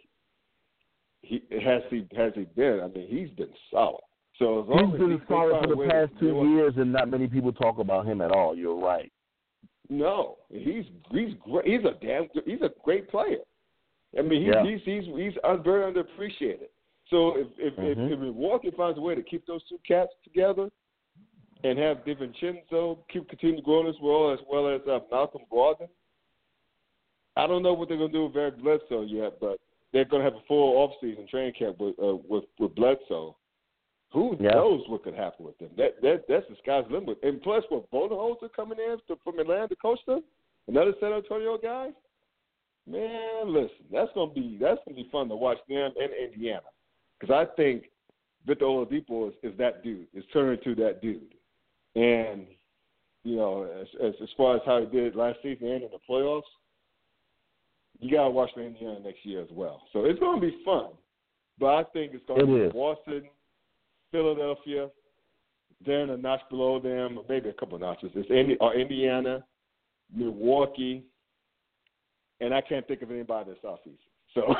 he 1.21 1.41
has 1.63 1.81
he 1.89 2.07
has 2.15 2.33
he 2.35 2.43
been? 2.55 2.81
I 2.81 2.87
mean, 2.87 3.07
he's 3.07 3.31
been 3.31 3.53
solid. 3.71 4.01
So 4.37 4.61
as 4.61 4.69
long 4.69 4.91
he's 4.91 4.99
been 4.99 5.13
as 5.13 5.19
solid 5.27 5.63
for 5.63 5.75
the 5.75 5.89
past 5.89 6.11
two 6.19 6.47
years, 6.53 6.73
and 6.77 6.93
not 6.93 7.09
many 7.09 7.27
people 7.27 7.51
talk 7.51 7.79
about 7.79 8.05
him 8.05 8.21
at 8.21 8.31
all. 8.31 8.55
You're 8.55 8.79
right. 8.79 9.11
No, 9.89 10.37
he's 10.51 10.85
he's 11.11 11.33
great. 11.43 11.65
He's 11.65 11.83
a 11.83 11.95
damn 12.05 12.27
he's 12.45 12.61
a 12.61 12.69
great 12.83 13.09
player. 13.09 13.39
I 14.17 14.21
mean, 14.21 14.43
he's 14.43 14.53
Yeah. 14.53 14.63
he's 14.63 14.81
he's, 14.83 15.05
he's 15.15 15.33
very 15.63 15.91
underappreciated. 15.91 16.69
So 17.09 17.37
if 17.37 17.47
if, 17.57 17.73
Mhm. 17.75 18.05
if 18.07 18.11
if 18.13 18.19
Milwaukee 18.19 18.71
finds 18.71 18.99
a 18.99 19.01
way 19.01 19.15
to 19.15 19.23
keep 19.23 19.45
those 19.45 19.63
two 19.67 19.79
cats 19.87 20.11
together 20.23 20.69
and 21.63 21.77
have 21.79 22.05
DiVincenzo 22.05 22.99
keep 23.11 23.27
continue 23.29 23.57
to 23.57 23.61
grow 23.63 23.87
as 23.89 23.95
well 24.01 24.31
as 24.31 24.39
well 24.49 24.67
as 24.67 24.81
uh, 24.87 24.99
Malcolm 25.11 25.41
Brogdon, 25.51 25.89
I 27.35 27.47
don't 27.47 27.63
know 27.63 27.73
what 27.73 27.87
they're 27.89 27.97
going 27.97 28.11
to 28.11 28.17
do 28.17 28.25
with 28.27 28.37
Eric 28.37 28.59
Bledsoe 28.59 29.03
yet, 29.03 29.39
but 29.39 29.59
they're 29.91 30.05
going 30.05 30.23
to 30.23 30.29
have 30.31 30.39
a 30.39 30.45
full 30.47 30.77
off 30.77 30.91
season 31.01 31.25
training 31.27 31.53
camp 31.57 31.79
with 31.79 31.97
uh, 31.99 32.17
with 32.27 32.45
with 32.59 32.75
Bledsoe. 32.75 33.35
Who 34.11 34.35
Yeah. 34.39 34.51
knows 34.51 34.87
what 34.87 35.03
could 35.03 35.13
happen 35.13 35.45
with 35.45 35.57
them? 35.59 35.69
That 35.77 36.01
that 36.01 36.27
that's 36.27 36.47
the 36.49 36.55
sky's 36.57 36.85
the 36.87 36.93
limit. 36.93 37.19
And 37.23 37.41
plus, 37.41 37.63
what 37.69 37.89
Budenholzer 37.91 38.51
coming 38.53 38.79
in 38.79 38.97
to, 39.07 39.15
from 39.23 39.39
Atlanta 39.39 39.67
to 39.67 39.75
coach 39.75 39.99
another 40.67 40.93
San 40.99 41.13
Antonio 41.13 41.57
guy. 41.57 41.91
Man, 42.87 43.53
listen, 43.53 43.85
that's 43.91 44.11
gonna 44.15 44.33
be 44.33 44.57
that's 44.59 44.79
gonna 44.85 44.95
be 44.95 45.07
fun 45.11 45.29
to 45.29 45.35
watch 45.35 45.59
them 45.67 45.91
in 45.97 46.09
Indiana 46.11 46.61
because 47.19 47.33
I 47.33 47.45
think 47.55 47.83
Victor 48.47 48.65
Oladipo 48.65 49.29
is, 49.29 49.35
is 49.43 49.57
that 49.59 49.83
dude. 49.83 50.07
Is 50.13 50.23
turning 50.33 50.57
into 50.57 50.73
that 50.81 51.01
dude, 51.01 51.35
and 51.95 52.47
you 53.23 53.35
know, 53.35 53.63
as, 53.63 53.87
as 54.01 54.15
as 54.23 54.29
far 54.35 54.55
as 54.55 54.61
how 54.65 54.79
he 54.79 54.87
did 54.87 55.15
last 55.15 55.37
season 55.43 55.67
and 55.67 55.83
in 55.83 55.89
the 55.91 55.99
playoffs, 56.09 56.41
you 57.99 58.09
gotta 58.09 58.31
watch 58.31 58.49
for 58.55 58.61
Indiana 58.61 58.99
next 59.01 59.23
year 59.23 59.41
as 59.41 59.51
well. 59.51 59.83
So 59.93 60.05
it's 60.05 60.19
gonna 60.19 60.41
be 60.41 60.57
fun, 60.65 60.87
but 61.59 61.67
I 61.75 61.83
think 61.93 62.13
it's 62.15 62.25
gonna 62.27 62.43
It 62.43 62.47
be 62.47 62.53
is. 62.53 62.73
Boston, 62.73 63.23
Philadelphia, 64.11 64.89
then 65.85 66.09
a 66.09 66.17
notch 66.17 66.41
below 66.49 66.79
them, 66.79 67.17
or 67.17 67.23
maybe 67.29 67.49
a 67.49 67.53
couple 67.53 67.75
of 67.75 67.81
notches. 67.81 68.11
It's 68.15 68.29
Indi- 68.29 68.57
or 68.59 68.73
Indiana, 68.75 69.43
Milwaukee, 70.15 71.03
and 72.41 72.53
I 72.53 72.61
can't 72.61 72.87
think 72.87 73.01
of 73.01 73.11
anybody 73.11 73.49
in 73.51 73.55
the 73.55 73.67
Southeast. 73.67 74.01
So 74.33 74.53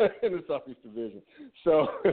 in 0.22 0.32
the 0.32 0.44
Southeast 0.48 0.82
Division. 0.82 1.22
So, 1.64 1.88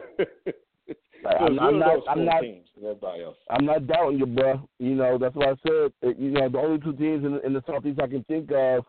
so 1.24 1.30
I'm- 1.30 1.60
I'm 1.60 1.80
not- 1.80 2.00
I'm 2.08 2.26
not- 2.26 2.44
everybody 2.78 3.24
else. 3.24 3.38
I'm 3.50 3.66
not 3.66 3.88
doubting 3.88 4.20
you, 4.20 4.26
bro. 4.26 4.68
You 4.80 4.96
know 4.96 5.18
that's 5.18 5.36
what 5.36 5.48
I 5.50 5.56
said. 5.68 5.92
Uh, 6.04 6.14
You 6.18 6.32
know 6.32 6.50
the 6.50 6.58
only 6.60 6.80
two 6.80 6.94
teams 6.94 7.24
in, 7.26 7.40
in 7.46 7.54
the 7.54 7.64
Southeast 7.68 8.00
I 8.02 8.08
can 8.08 8.24
think 8.26 8.52
of 8.52 8.86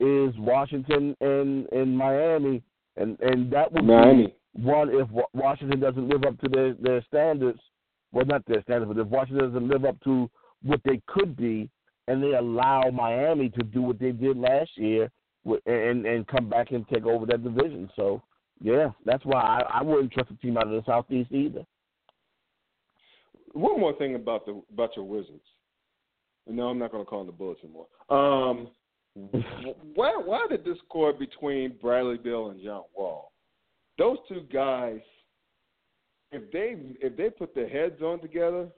is 0.00 0.34
Washington 0.38 1.16
and 1.20 1.66
and 1.72 1.96
Miami, 1.96 2.62
and 2.96 3.18
and 3.20 3.50
that 3.52 3.72
would 3.72 3.84
Miami. 3.84 4.26
be 4.26 4.34
one 4.54 4.90
if 4.90 5.08
Washington 5.32 5.80
doesn't 5.80 6.08
live 6.08 6.24
up 6.24 6.40
to 6.40 6.48
their 6.48 6.74
their 6.74 7.04
standards. 7.08 7.60
Well, 8.12 8.24
not 8.24 8.44
their 8.46 8.62
standards, 8.62 8.92
but 8.94 9.00
if 9.00 9.08
Washington 9.08 9.50
doesn't 9.50 9.68
live 9.68 9.84
up 9.84 10.00
to 10.04 10.30
what 10.62 10.80
they 10.84 11.00
could 11.08 11.36
be, 11.36 11.68
and 12.06 12.22
they 12.22 12.34
allow 12.34 12.90
Miami 12.90 13.48
to 13.50 13.62
do 13.64 13.82
what 13.82 13.98
they 13.98 14.12
did 14.12 14.36
last 14.36 14.70
year, 14.76 15.10
and 15.66 16.06
and 16.06 16.26
come 16.28 16.48
back 16.48 16.70
and 16.70 16.86
take 16.88 17.04
over 17.04 17.26
that 17.26 17.42
division. 17.42 17.90
So 17.96 18.22
yeah, 18.60 18.90
that's 19.04 19.24
why 19.24 19.40
I, 19.40 19.80
I 19.80 19.82
wouldn't 19.82 20.12
trust 20.12 20.30
a 20.30 20.36
team 20.36 20.56
out 20.56 20.68
of 20.68 20.72
the 20.72 20.82
Southeast 20.86 21.32
either. 21.32 21.64
One 23.52 23.80
more 23.80 23.94
thing 23.94 24.14
about 24.14 24.46
the 24.46 24.62
about 24.72 24.96
your 24.96 25.04
Wizards. 25.04 25.44
No, 26.46 26.68
I'm 26.68 26.78
not 26.78 26.92
going 26.92 27.04
to 27.04 27.08
call 27.08 27.20
them 27.20 27.26
the 27.26 27.32
Bullets 27.32 27.60
anymore. 27.64 27.86
Um, 28.10 28.68
why 29.94 30.16
why 30.24 30.46
the 30.50 30.58
discord 30.58 31.18
between 31.18 31.74
Bradley 31.80 32.18
Beal 32.18 32.50
and 32.50 32.62
John 32.62 32.82
Wall? 32.96 33.32
Those 33.98 34.18
two 34.28 34.42
guys, 34.52 35.00
if 36.32 36.50
they 36.52 36.76
if 37.00 37.16
they 37.16 37.30
put 37.30 37.54
their 37.54 37.68
heads 37.68 38.02
on 38.02 38.20
together, 38.20 38.68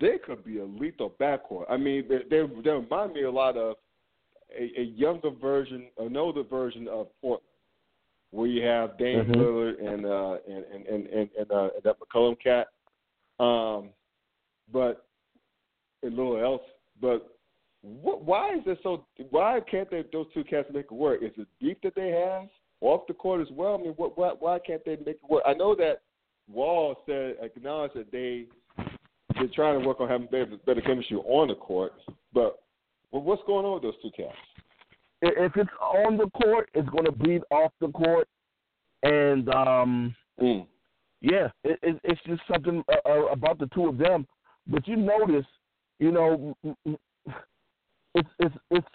they 0.00 0.18
could 0.18 0.44
be 0.44 0.58
a 0.58 0.64
lethal 0.64 1.14
backcourt. 1.20 1.64
I 1.70 1.76
mean, 1.76 2.04
they 2.08 2.18
they, 2.28 2.46
they 2.62 2.70
remind 2.70 3.14
me 3.14 3.22
a 3.22 3.30
lot 3.30 3.56
of 3.56 3.76
a, 4.56 4.80
a 4.80 4.84
younger 4.84 5.30
version, 5.30 5.86
an 5.98 6.16
older 6.16 6.42
version 6.42 6.86
of 6.88 7.08
Portland, 7.20 7.42
where 8.30 8.46
you 8.46 8.62
have 8.62 8.98
Dame 8.98 9.24
Mhm. 9.24 9.36
Lillard 9.36 9.86
and 9.86 10.06
uh 10.06 10.36
and 10.46 10.64
and 10.64 10.86
and 10.86 11.06
and, 11.06 11.30
and, 11.38 11.50
uh, 11.50 11.70
and 11.74 11.82
that 11.84 11.96
McCollum 11.98 12.36
cat. 12.38 12.68
Um, 13.38 13.90
but 14.72 15.06
and 16.02 16.14
little 16.14 16.38
else, 16.38 16.62
but 17.00 17.36
what, 17.82 18.22
why 18.22 18.54
is 18.54 18.62
it 18.66 18.78
so? 18.82 19.06
Why 19.30 19.60
can't 19.70 19.90
they 19.90 20.04
those 20.12 20.26
two 20.34 20.44
cats 20.44 20.68
make 20.72 20.86
it 20.86 20.92
work? 20.92 21.22
Is 21.22 21.32
it 21.36 21.46
beef 21.60 21.76
that 21.82 21.94
they 21.94 22.10
have 22.10 22.48
off 22.80 23.06
the 23.06 23.14
court 23.14 23.40
as 23.40 23.48
well? 23.52 23.74
I 23.74 23.82
mean, 23.82 23.92
what, 23.96 24.16
why, 24.18 24.32
why 24.38 24.58
can't 24.58 24.84
they 24.84 24.96
make 24.96 25.16
it 25.16 25.30
work? 25.30 25.42
I 25.46 25.54
know 25.54 25.74
that 25.76 26.02
Wall 26.50 26.96
said 27.06 27.36
acknowledged 27.42 27.94
that 27.94 28.12
they 28.12 28.46
they're 29.34 29.48
trying 29.54 29.80
to 29.80 29.86
work 29.86 30.00
on 30.00 30.08
having 30.08 30.28
better, 30.28 30.56
better 30.64 30.80
chemistry 30.80 31.16
on 31.16 31.48
the 31.48 31.54
court, 31.54 31.92
but 32.32 32.60
well, 33.10 33.22
what's 33.22 33.42
going 33.46 33.66
on 33.66 33.74
with 33.74 33.82
those 33.82 34.02
two 34.02 34.10
cats? 34.16 34.36
if 35.22 35.56
it's 35.56 35.70
on 35.80 36.16
the 36.16 36.28
court, 36.30 36.68
it's 36.74 36.88
going 36.90 37.04
to 37.04 37.12
bleed 37.12 37.42
off 37.50 37.72
the 37.80 37.88
court, 37.88 38.28
and 39.02 39.48
um, 39.48 40.14
Mm. 40.40 40.66
yeah, 41.22 41.48
it, 41.64 41.78
it, 41.82 41.98
it's 42.04 42.20
just 42.26 42.42
something 42.52 42.84
uh, 42.92 43.08
uh, 43.08 43.24
about 43.26 43.58
the 43.58 43.66
two 43.68 43.88
of 43.88 43.96
them. 43.96 44.26
But 44.66 44.86
you 44.86 44.96
notice, 44.96 45.46
you 45.98 46.12
know, 46.12 46.54
it's 48.14 48.28
it's 48.38 48.54
it's 48.70 48.86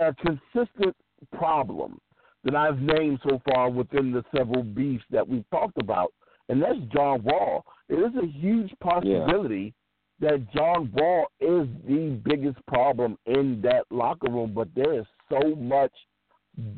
a 0.00 0.14
consistent 0.14 0.96
problem 1.36 2.00
that 2.44 2.54
I've 2.54 2.80
named 2.80 3.20
so 3.28 3.40
far 3.52 3.70
within 3.70 4.12
the 4.12 4.24
several 4.34 4.62
beefs 4.62 5.04
that 5.10 5.26
we've 5.26 5.48
talked 5.50 5.80
about, 5.80 6.12
and 6.48 6.62
that's 6.62 6.78
John 6.92 7.22
Wall. 7.22 7.64
It 7.88 7.94
is 7.94 8.12
a 8.22 8.26
huge 8.26 8.72
possibility 8.80 9.74
that 10.20 10.46
John 10.54 10.90
Wall 10.94 11.26
is 11.40 11.66
the 11.86 12.20
biggest 12.24 12.58
problem 12.66 13.16
in 13.26 13.60
that 13.62 13.84
locker 13.90 14.30
room, 14.30 14.52
but 14.54 14.68
there 14.74 14.98
is 14.98 15.06
so 15.30 15.54
much 15.54 15.92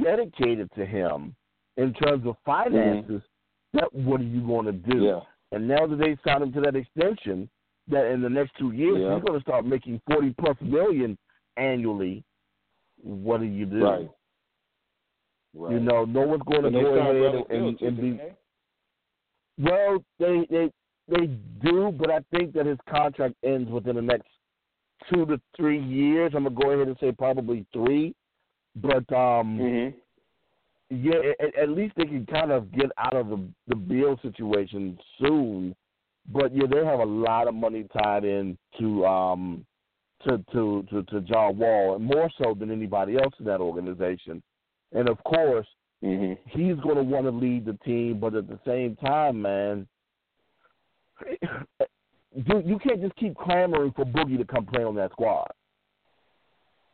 dedicated 0.02 0.70
to 0.76 0.86
him 0.86 1.34
in 1.76 1.92
terms 1.94 2.26
of 2.26 2.36
finances 2.44 3.22
mm-hmm. 3.22 3.78
that 3.78 3.92
what 3.92 4.20
are 4.20 4.24
you 4.24 4.46
going 4.46 4.66
to 4.66 4.72
do? 4.72 4.98
Yeah. 4.98 5.20
And 5.52 5.66
now 5.68 5.86
that 5.86 5.98
they 5.98 6.16
signed 6.24 6.42
him 6.42 6.52
to 6.52 6.60
that 6.62 6.76
extension, 6.76 7.48
that 7.88 8.06
in 8.06 8.22
the 8.22 8.28
next 8.28 8.52
two 8.58 8.72
years 8.72 8.98
Yeah. 9.00 9.14
he's 9.14 9.24
going 9.24 9.38
to 9.38 9.42
start 9.42 9.66
making 9.66 10.00
forty 10.10 10.34
plus 10.38 10.56
million 10.60 11.18
annually. 11.56 12.24
What 13.02 13.40
do 13.40 13.46
you 13.46 13.66
do? 13.66 13.84
Right. 13.84 14.10
Right. 15.55 15.72
You 15.72 15.80
know, 15.80 16.05
no 16.05 16.22
one's 16.22 16.42
going 16.44 16.62
to 16.62 16.70
go 16.70 16.94
ahead 16.94 17.34
and, 17.50 17.66
and, 17.66 17.80
and 17.80 17.96
be. 18.00 18.11
they? 18.12 18.32
Well, 19.59 20.03
they 20.18 20.46
they 20.50 20.70
they 21.09 21.26
do, 21.62 21.92
but 21.96 22.11
I 22.11 22.20
think 22.34 22.55
that 22.55 22.66
his 22.66 22.78
contract 22.88 23.34
ends 23.42 23.70
within 23.70 23.96
the 23.96 24.03
next 24.03 24.28
two 25.12 25.26
to 25.26 25.40
three 25.57 25.82
years. 25.82 26.32
I'm 26.34 26.44
gonna 26.44 26.55
go 26.55 26.70
ahead 26.70 26.88
and 26.88 26.96
say 27.00 27.12
probably 27.12 27.66
three, 27.72 28.14
but 28.76 29.11
um, 29.12 29.59
Mhm. 29.59 29.94
yeah, 30.90 31.32
at, 31.38 31.55
at 31.55 31.68
least 31.68 31.94
they 31.96 32.07
can 32.07 32.24
kind 32.26 32.50
of 32.50 32.72
get 32.72 32.90
out 32.96 33.14
of 33.14 33.28
the 33.28 33.46
the 33.68 33.76
Beal 33.76 34.18
situation 34.22 34.98
soon. 35.18 35.76
But 36.32 36.55
yeah, 36.55 36.66
they 36.66 36.84
have 36.84 37.00
a 37.00 37.05
lot 37.05 37.46
of 37.48 37.55
money 37.55 37.84
tied 37.92 38.24
in 38.24 38.57
to 38.78 39.05
um 39.05 39.66
to 40.26 40.42
to 40.53 40.82
to, 40.88 41.03
to 41.03 41.20
John 41.22 41.59
Wall, 41.59 41.96
and 41.96 42.05
more 42.05 42.30
so 42.38 42.55
than 42.55 42.70
anybody 42.70 43.16
else 43.16 43.34
in 43.38 43.44
that 43.46 43.61
organization. 43.61 44.42
And 44.95 45.09
of 45.09 45.22
course, 45.24 45.66
Mhm. 46.03 46.38
he's 46.49 46.76
going 46.80 46.97
to 46.97 47.03
want 47.03 47.26
to 47.26 47.30
lead 47.30 47.64
the 47.64 47.74
team, 47.84 48.18
but 48.18 48.34
at 48.34 48.49
the 48.49 48.59
same 48.64 48.97
time, 48.97 49.43
man, 49.43 49.86
you, 52.34 52.62
you 52.64 52.78
can't 52.78 53.01
just 53.01 53.14
keep 53.16 53.36
clamoring 53.36 53.93
for 53.93 54.05
Boogie 54.05 54.38
to 54.38 54.45
come 54.45 54.66
play 54.66 54.84
on 54.84 54.95
that 54.97 55.12
squad. 55.12 55.51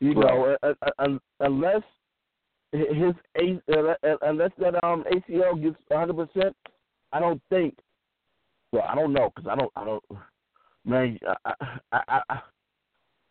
You 0.00 0.14
know, 0.14 0.56
uh, 0.62 0.74
uh, 0.98 1.18
unless 1.40 1.82
his 2.70 3.14
A- 3.36 4.18
unless 4.22 4.52
that 4.58 4.82
um 4.84 5.04
ACL 5.10 5.60
gets 5.60 5.76
100 5.88 6.14
percent, 6.14 6.56
I 7.12 7.18
don't 7.18 7.40
think. 7.48 7.76
Well, 8.72 8.84
I 8.86 8.94
don't 8.94 9.12
know 9.12 9.32
because 9.34 9.50
I 9.50 9.56
don't. 9.56 9.72
I 9.74 9.84
don't. 9.84 10.04
Man, 10.84 11.18
I, 11.26 11.52
I, 11.60 11.70
I, 11.92 12.00
I, 12.28 12.40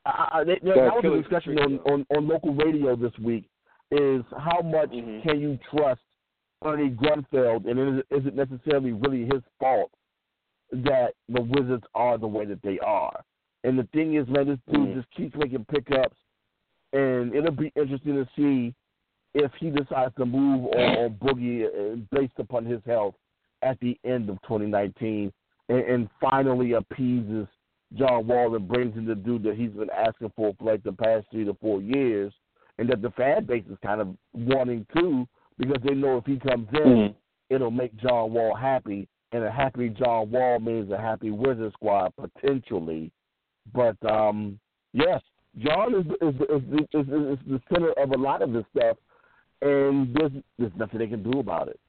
I, 0.05 0.29
I, 0.39 0.43
they, 0.43 0.59
there 0.61 0.75
That 0.75 0.95
was 0.95 1.05
a 1.05 1.21
discussion 1.21 1.57
on, 1.59 1.79
on 1.79 2.05
on 2.15 2.27
local 2.27 2.53
radio 2.53 2.95
this 2.95 3.17
week. 3.19 3.47
Is 3.91 4.23
how 4.37 4.61
much 4.61 4.91
Mhm. 4.91 5.23
can 5.23 5.39
you 5.39 5.57
trust 5.69 6.01
Ernie 6.63 6.89
Grunfeld, 6.89 7.65
and 7.69 7.79
is 7.79 7.99
it, 7.99 8.15
is 8.15 8.25
it 8.25 8.35
necessarily 8.35 8.91
really 8.91 9.25
his 9.25 9.41
fault 9.59 9.91
that 10.71 11.13
the 11.29 11.41
Wizards 11.41 11.85
are 11.95 12.17
the 12.17 12.27
way 12.27 12.43
that 12.45 12.61
they 12.63 12.79
are? 12.79 13.23
And 13.63 13.79
the 13.79 13.85
thing 13.93 14.15
is, 14.15 14.27
man, 14.27 14.47
this 14.47 14.59
dude 14.71 14.89
Mhm. 14.89 14.93
just 14.95 15.09
keeps 15.11 15.35
making 15.37 15.65
pickups, 15.65 16.17
and 16.93 17.33
it'll 17.33 17.51
be 17.51 17.71
interesting 17.75 18.15
to 18.15 18.27
see 18.35 18.73
if 19.33 19.53
he 19.55 19.69
decides 19.69 20.13
to 20.15 20.25
move 20.25 20.67
on, 20.75 20.97
on 20.97 21.13
Boogie 21.15 21.65
uh, 21.65 21.95
based 22.11 22.39
upon 22.39 22.65
his 22.65 22.83
health 22.85 23.15
at 23.61 23.79
the 23.79 23.97
end 24.03 24.29
of 24.29 24.41
2019, 24.41 25.31
and, 25.69 25.79
and 25.79 26.09
finally 26.19 26.73
appeases 26.73 27.47
John 27.93 28.27
Wall 28.27 28.55
and 28.55 28.67
brings 28.67 28.97
in 28.97 29.05
the 29.05 29.15
dude 29.15 29.43
that 29.43 29.55
he's 29.55 29.71
been 29.71 29.89
asking 29.91 30.31
for 30.35 30.53
for 30.55 30.63
like 30.65 30.83
the 30.83 30.91
past 30.91 31.27
three 31.31 31.45
to 31.45 31.53
four 31.55 31.81
years, 31.81 32.33
and 32.77 32.89
that 32.89 33.01
the 33.01 33.11
fan 33.11 33.45
base 33.45 33.65
is 33.69 33.77
kind 33.83 34.01
of 34.01 34.15
wanting 34.33 34.85
too 34.95 35.27
because 35.57 35.81
they 35.83 35.95
know 35.95 36.17
if 36.17 36.25
he 36.25 36.37
comes 36.37 36.67
in, 36.73 36.79
Mhm. 36.79 37.15
it'll 37.49 37.71
make 37.71 37.95
John 37.97 38.33
Wall 38.33 38.53
happy, 38.53 39.07
and 39.31 39.43
a 39.43 39.51
happy 39.51 39.89
John 39.89 40.29
Wall 40.31 40.59
means 40.59 40.91
a 40.91 40.97
happy 40.97 41.31
Wizard 41.31 41.73
Squad 41.73 42.13
potentially. 42.15 43.11
But 43.73 43.97
um, 44.09 44.59
yes, 44.93 45.21
John 45.59 45.95
is 45.95 46.05
is, 46.21 46.35
is 46.41 46.63
is 46.93 47.07
is 47.07 47.39
the 47.47 47.61
center 47.73 47.91
of 47.93 48.11
a 48.11 48.17
lot 48.17 48.41
of 48.41 48.53
this 48.53 48.65
stuff, 48.75 48.97
and 49.61 50.13
there's 50.13 50.31
there's 50.59 50.75
nothing 50.75 50.99
they 50.99 51.07
can 51.07 51.23
do 51.23 51.39
about 51.39 51.67
it. 51.67 51.79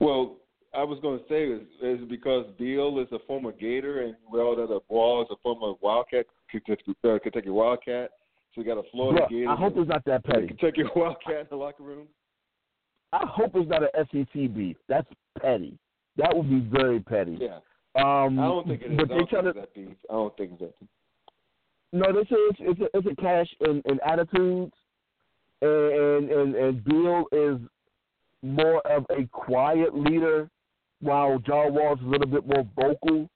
Well, 0.00 0.36
I 0.74 0.82
was 0.82 0.98
going 1.00 1.18
to 1.18 1.24
say 1.28 1.44
is, 1.44 1.62
is 1.82 2.08
because 2.08 2.46
Beal 2.58 3.00
is 3.00 3.08
a 3.12 3.18
former 3.26 3.52
Gator 3.52 4.02
and 4.02 4.16
well 4.30 4.54
that 4.56 4.80
Wall 4.88 5.22
is 5.22 5.28
a 5.30 5.36
former 5.42 5.76
Wildcat, 5.80 6.26
Kentucky, 6.50 6.94
uh, 7.04 7.18
Kentucky 7.22 7.50
Wildcat. 7.50 8.10
So 8.54 8.60
you 8.60 8.64
got 8.64 8.78
a 8.78 8.82
Florida 8.90 9.20
Look, 9.22 9.30
Gator. 9.30 9.48
I 9.48 9.56
hope 9.56 9.74
it's 9.76 9.88
not 9.88 10.04
that 10.06 10.24
petty. 10.24 10.48
Kentucky 10.48 10.82
Wildcat 10.96 11.40
in 11.40 11.46
the 11.50 11.56
locker 11.56 11.82
room. 11.82 12.06
I 13.12 13.24
hope 13.26 13.52
it's 13.54 13.68
not 13.68 13.82
an 13.82 14.06
SEC 14.12 14.54
beef. 14.54 14.76
That's 14.88 15.06
petty. 15.40 15.78
That 16.16 16.36
would 16.36 16.48
be 16.50 16.60
very 16.60 17.00
petty. 17.00 17.38
Yeah, 17.40 17.58
Um, 17.96 18.38
I 18.38 18.44
don't 18.44 18.66
think 18.66 18.82
it 18.82 18.92
is. 18.92 18.96
But 18.98 19.04
I 19.04 19.14
they 19.14 19.18
don't 19.18 19.28
try 19.30 19.42
think 19.42 19.54
to 19.54 19.60
that 19.60 19.74
beef. 19.74 19.96
I 20.08 20.12
don't 20.14 20.36
think 20.36 20.50
it's 20.52 20.60
that. 20.60 20.74
no. 21.92 22.12
They 22.12 22.22
say 22.24 22.36
it's 22.36 22.58
it's 22.60 22.80
a, 22.80 22.98
it's 22.98 23.06
a 23.06 23.20
clash 23.20 23.48
in, 23.60 23.82
in 23.86 23.98
attitudes, 24.04 24.72
and 25.62 26.30
and 26.30 26.54
and 26.54 26.84
Beal 26.84 27.24
is 27.32 27.58
more 28.42 28.80
of 28.86 29.06
a 29.10 29.26
quiet 29.32 29.94
leader, 29.94 30.48
while 31.00 31.38
John 31.38 31.74
Wall's 31.74 31.98
a 32.02 32.08
little 32.08 32.28
bit 32.28 32.46
more 32.46 32.66
vocal. 32.76 33.28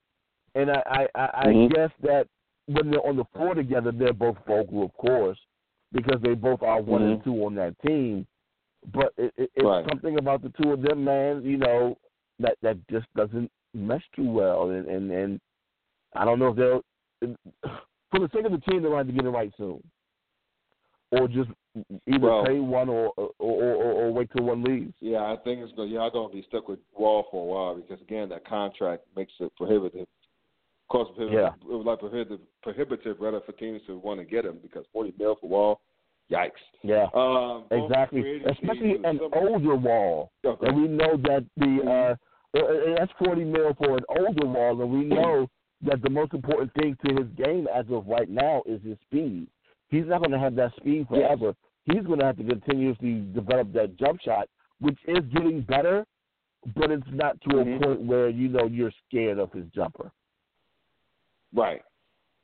And 0.55 0.71
I 0.71 0.81
I, 0.85 1.07
I, 1.15 1.25
I 1.33 1.45
Mhm. 1.47 1.73
guess 1.73 1.89
that 2.03 2.27
when 2.67 2.89
they're 2.91 3.05
on 3.05 3.17
the 3.17 3.25
floor 3.33 3.53
together, 3.53 3.91
they're 3.91 4.13
both 4.13 4.37
vocal, 4.47 4.83
of 4.83 4.93
course, 4.97 5.37
because 5.91 6.19
they 6.21 6.33
both 6.33 6.61
are 6.63 6.81
one 6.81 7.03
and 7.03 7.19
Mhm. 7.19 7.23
two 7.23 7.45
on 7.45 7.55
that 7.55 7.79
team. 7.81 8.25
But 8.93 9.13
it, 9.17 9.33
it, 9.37 9.51
it's 9.55 9.65
Right. 9.65 9.87
something 9.89 10.17
about 10.17 10.41
the 10.41 10.49
two 10.61 10.71
of 10.71 10.81
them, 10.81 11.03
man. 11.03 11.43
You 11.43 11.57
know 11.57 11.97
that 12.39 12.57
that 12.61 12.77
just 12.87 13.07
doesn't 13.15 13.51
mesh 13.73 14.03
too 14.15 14.29
well, 14.29 14.69
and 14.69 14.87
and, 14.87 15.11
and 15.11 15.41
I 16.13 16.25
don't 16.25 16.39
know 16.39 16.49
if 16.49 16.55
they'll. 16.55 16.83
For 18.11 18.19
the 18.19 18.29
sake 18.33 18.45
of 18.45 18.51
the 18.51 18.59
team, 18.59 18.81
they're 18.81 18.91
going 18.91 19.07
to 19.07 19.07
have 19.07 19.07
to 19.07 19.13
get 19.13 19.25
it 19.25 19.29
right 19.29 19.51
soon, 19.57 19.83
or 21.11 21.27
just 21.27 21.49
either 22.07 22.43
pay 22.45 22.59
one 22.59 22.87
or 22.87 23.11
or, 23.17 23.31
or 23.39 23.73
or 23.73 23.91
or 23.93 24.11
wait 24.11 24.29
till 24.31 24.45
one 24.45 24.63
leaves. 24.63 24.93
Yeah, 25.01 25.23
I 25.23 25.35
think 25.43 25.61
it's 25.61 25.73
going. 25.73 25.89
Y'all 25.89 26.09
going 26.11 26.29
to 26.29 26.35
be 26.35 26.43
stuck 26.47 26.67
with 26.69 26.79
Wall 26.93 27.25
for 27.31 27.43
a 27.43 27.45
while 27.45 27.75
because 27.75 28.01
again, 28.01 28.29
that 28.29 28.47
contract 28.47 29.03
makes 29.15 29.33
it 29.39 29.51
prohibitive. 29.57 30.07
Cost 30.91 31.15
prohibitive. 31.15 31.39
Yeah. 31.39 31.71
It 31.73 31.75
was 31.77 31.85
like 31.85 31.99
prohibitive, 31.99 32.39
prohibitive 32.61 33.17
rather 33.19 33.41
for 33.41 33.53
teams 33.53 33.81
to 33.87 33.97
want 33.97 34.19
to 34.19 34.25
get 34.25 34.45
him 34.45 34.57
because 34.61 34.85
forty 34.93 35.13
mil 35.17 35.35
for 35.41 35.47
Wall. 35.49 35.81
Yikes. 36.31 36.51
Yeah, 36.81 37.05
Um, 37.13 37.65
exactly. 37.69 38.41
Especially 38.45 38.95
an 39.03 39.19
older 39.33 39.75
wall. 39.75 40.31
Okay. 40.43 40.67
And 40.67 40.75
we 40.81 40.87
know 40.87 41.17
that 41.17 41.45
the 41.55 42.15
uh, 42.55 42.57
uh, 42.57 42.95
that's 42.97 43.11
forty 43.23 43.43
mil 43.43 43.75
for 43.77 43.97
an 43.97 44.03
older 44.09 44.47
wall, 44.47 44.81
and 44.81 44.91
we 44.91 45.05
know 45.05 45.47
that 45.83 46.01
the 46.01 46.09
most 46.09 46.33
important 46.33 46.73
thing 46.73 46.97
to 47.05 47.13
his 47.15 47.27
game 47.37 47.67
as 47.73 47.85
of 47.91 48.07
right 48.07 48.29
now 48.29 48.63
is 48.65 48.81
his 48.83 48.97
speed. 49.01 49.47
He's 49.89 50.05
not 50.07 50.19
going 50.19 50.31
to 50.31 50.39
have 50.39 50.55
that 50.55 50.71
speed 50.77 51.07
forever. 51.07 51.53
He's 51.83 52.01
going 52.03 52.19
to 52.19 52.25
have 52.25 52.37
to 52.37 52.43
continuously 52.43 53.23
develop 53.35 53.71
that 53.73 53.95
jump 53.97 54.19
shot, 54.21 54.49
which 54.79 54.97
is 55.07 55.19
getting 55.31 55.61
better, 55.61 56.05
but 56.75 56.89
it's 56.89 57.03
not 57.11 57.39
to 57.41 57.49
Mhm. 57.49 57.75
a 57.75 57.85
point 57.85 58.01
where 58.01 58.29
you 58.29 58.47
know 58.49 58.65
you're 58.65 58.93
scared 59.07 59.37
of 59.37 59.51
his 59.51 59.65
jumper. 59.75 60.11
Right, 61.55 61.81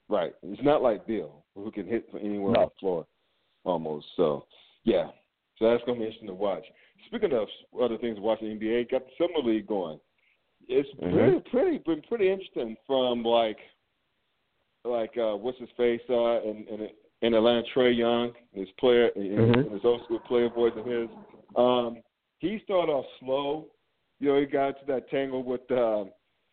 right. 0.09 0.33
It's 0.43 0.63
not 0.63 0.81
like 0.81 1.05
Beal 1.05 1.43
who 1.55 1.69
can 1.71 1.85
hit 1.85 2.09
from 2.09 2.21
anywhere 2.21 2.53
No. 2.53 2.59
on 2.61 2.65
the 2.67 2.79
floor, 2.79 3.07
almost. 3.65 4.07
So, 4.15 4.45
yeah. 4.83 5.09
So 5.59 5.69
that's 5.69 5.83
going 5.85 5.97
to 5.97 6.01
be 6.01 6.05
interesting 6.05 6.27
to 6.29 6.33
watch. 6.33 6.63
Speaking 7.07 7.33
of 7.33 7.47
other 7.79 7.97
things 7.97 8.15
to 8.15 8.21
watch 8.21 8.39
the 8.39 8.47
NBA, 8.47 8.89
got 8.89 9.03
the 9.05 9.11
summer 9.17 9.47
league 9.47 9.67
going. 9.67 9.99
It's 10.67 10.89
Mhm. 10.99 11.11
pretty, 11.11 11.49
pretty, 11.49 11.77
been 11.79 12.01
pretty 12.03 12.29
interesting 12.29 12.77
from 12.87 13.23
like, 13.23 13.59
like 14.85 15.15
uh, 15.17 15.35
what's 15.35 15.59
his 15.59 15.69
face 15.71 16.01
uh, 16.09 16.41
in, 16.41 16.65
in 16.67 16.89
in 17.23 17.35
Atlanta, 17.35 17.61
Trae 17.75 17.95
Young, 17.95 18.33
his 18.51 18.67
player, 18.79 19.11
and 19.15 19.25
Mhm. 19.55 19.71
his 19.71 19.85
old 19.85 20.03
school 20.05 20.19
player 20.21 20.49
voice 20.49 20.73
of 20.75 20.85
his. 20.85 21.09
Um, 21.55 22.01
he 22.39 22.59
started 22.59 22.91
off 22.91 23.05
slow. 23.19 23.67
You 24.19 24.29
know, 24.29 24.39
he 24.39 24.45
got 24.47 24.79
to 24.79 24.85
that 24.87 25.09
tangle 25.09 25.43
with 25.43 25.69
uh, 25.71 26.05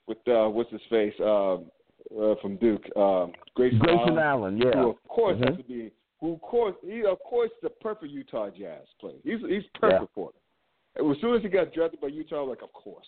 with 0.06 0.18
uh, 0.28 0.48
what's 0.48 0.70
his 0.70 0.82
face 0.90 1.18
um, 1.20 1.70
uh, 2.16 2.34
from 2.40 2.56
Duke, 2.56 2.84
um, 2.96 3.32
Grayson, 3.54 3.78
Grayson 3.80 4.18
Allen, 4.18 4.18
Allen, 4.18 4.56
yeah. 4.59 4.82
who 4.82 4.90
of 4.90 5.02
course 5.09 5.36
Mhm. 5.38 5.48
has 5.48 5.56
to 5.59 5.62
be, 5.64 5.90
who 6.20 6.34
of 6.34 6.40
course 6.40 6.74
he 6.84 7.04
of 7.04 7.18
course 7.20 7.50
is 7.50 7.61
the 7.62 7.70
perfect 7.70 8.12
Utah 8.12 8.50
Jazz 8.50 8.86
player. 9.00 9.18
He's 9.24 9.40
he's 9.40 9.66
perfect 9.74 10.02
Yeah. 10.02 10.06
for 10.14 10.30
it. 10.30 10.36
And 11.00 11.11
as 11.14 11.20
soon 11.20 11.34
as 11.34 11.42
he 11.42 11.48
got 11.48 11.72
drafted 11.72 12.00
by 12.00 12.09
Utah, 12.09 12.38
I 12.38 12.40
was 12.42 12.48
like, 12.50 12.62
of 12.62 12.72
course. 12.72 13.06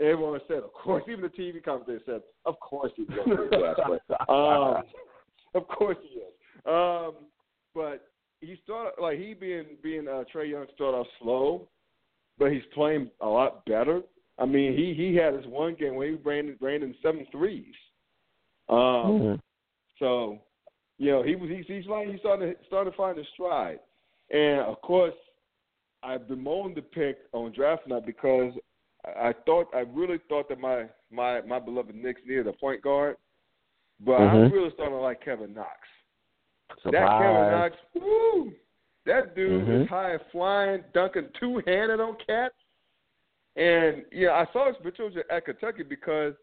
Everyone 0.00 0.40
said, 0.46 0.58
of 0.58 0.72
course. 0.72 1.02
Even 1.08 1.22
the 1.22 1.28
TV 1.28 1.60
commentator 1.60 2.00
said, 2.06 2.22
of 2.44 2.58
course 2.60 2.92
he's 2.94 3.08
going 3.08 3.30
to 3.30 3.36
be 3.36 3.56
a 3.56 3.74
Jazz 3.74 3.76
player. 3.84 4.00
Um, 4.30 4.84
of 5.54 5.66
course 5.66 5.96
he 6.02 6.20
is. 6.20 6.32
Um, 6.66 7.14
but 7.74 8.06
he 8.40 8.56
started 8.62 9.00
like 9.02 9.18
he 9.18 9.34
being 9.34 9.66
being 9.82 10.06
uh, 10.06 10.22
Trae 10.32 10.48
Young 10.50 10.66
started 10.74 10.98
off 10.98 11.06
slow, 11.20 11.68
but 12.38 12.52
he's 12.52 12.62
playing 12.74 13.10
a 13.20 13.26
lot 13.26 13.64
better. 13.66 14.02
I 14.38 14.44
mean, 14.46 14.76
he 14.76 14.94
he 14.94 15.16
had 15.16 15.34
his 15.34 15.46
one 15.46 15.74
game 15.74 15.96
where 15.96 16.08
he 16.08 16.14
ran 16.14 16.56
ran 16.60 16.82
in 16.84 16.94
seven 17.02 17.26
threes. 17.32 17.74
Um, 18.68 19.20
Mhm. 19.20 19.40
so, 19.98 20.38
you 20.98 21.10
know, 21.10 21.22
he 21.22 21.36
was 21.36 21.48
he's 21.48 21.66
he's 21.66 21.86
like 21.86 22.08
he's 22.08 22.20
starting 22.20 22.54
to 22.54 22.64
starting 22.66 22.92
to 22.92 22.96
find 22.96 23.16
his 23.16 23.26
stride. 23.28 23.80
And 24.30 24.60
of 24.60 24.80
course, 24.82 25.14
I 26.02 26.18
bemoaned 26.18 26.76
the 26.76 26.82
pick 26.82 27.18
on 27.32 27.52
draft 27.52 27.86
night 27.86 28.04
because 28.06 28.52
I 29.04 29.28
I 29.28 29.32
thought 29.46 29.74
I 29.74 29.80
really 29.80 30.18
thought 30.28 30.48
that 30.48 30.60
my 30.60 30.88
my 31.10 31.40
my 31.42 31.58
beloved 31.58 31.94
Knicks 31.94 32.20
needed 32.26 32.46
a 32.46 32.52
point 32.52 32.82
guard, 32.82 33.16
but 34.00 34.16
I'm 34.16 34.50
Mhm. 34.50 34.52
really 34.52 34.70
starting 34.72 34.94
to 34.96 35.00
like 35.00 35.20
Kevin 35.24 35.54
Knox. 35.54 35.88
That 36.84 37.18
Kevin 37.18 37.50
Knox, 37.50 37.76
woo! 37.94 38.52
That 39.06 39.34
dude 39.34 39.66
Mhm. 39.66 39.82
is 39.84 39.88
high 39.88 40.18
flying, 40.30 40.84
dunking 40.92 41.30
two 41.40 41.58
handed 41.66 42.00
on 42.00 42.16
cats. 42.16 42.54
And 43.56 44.04
yeah, 44.12 44.32
I 44.34 44.52
saw 44.52 44.66
his 44.68 44.76
pictures 44.82 45.16
at 45.16 45.44
Kentucky 45.46 45.82
because 45.82 46.34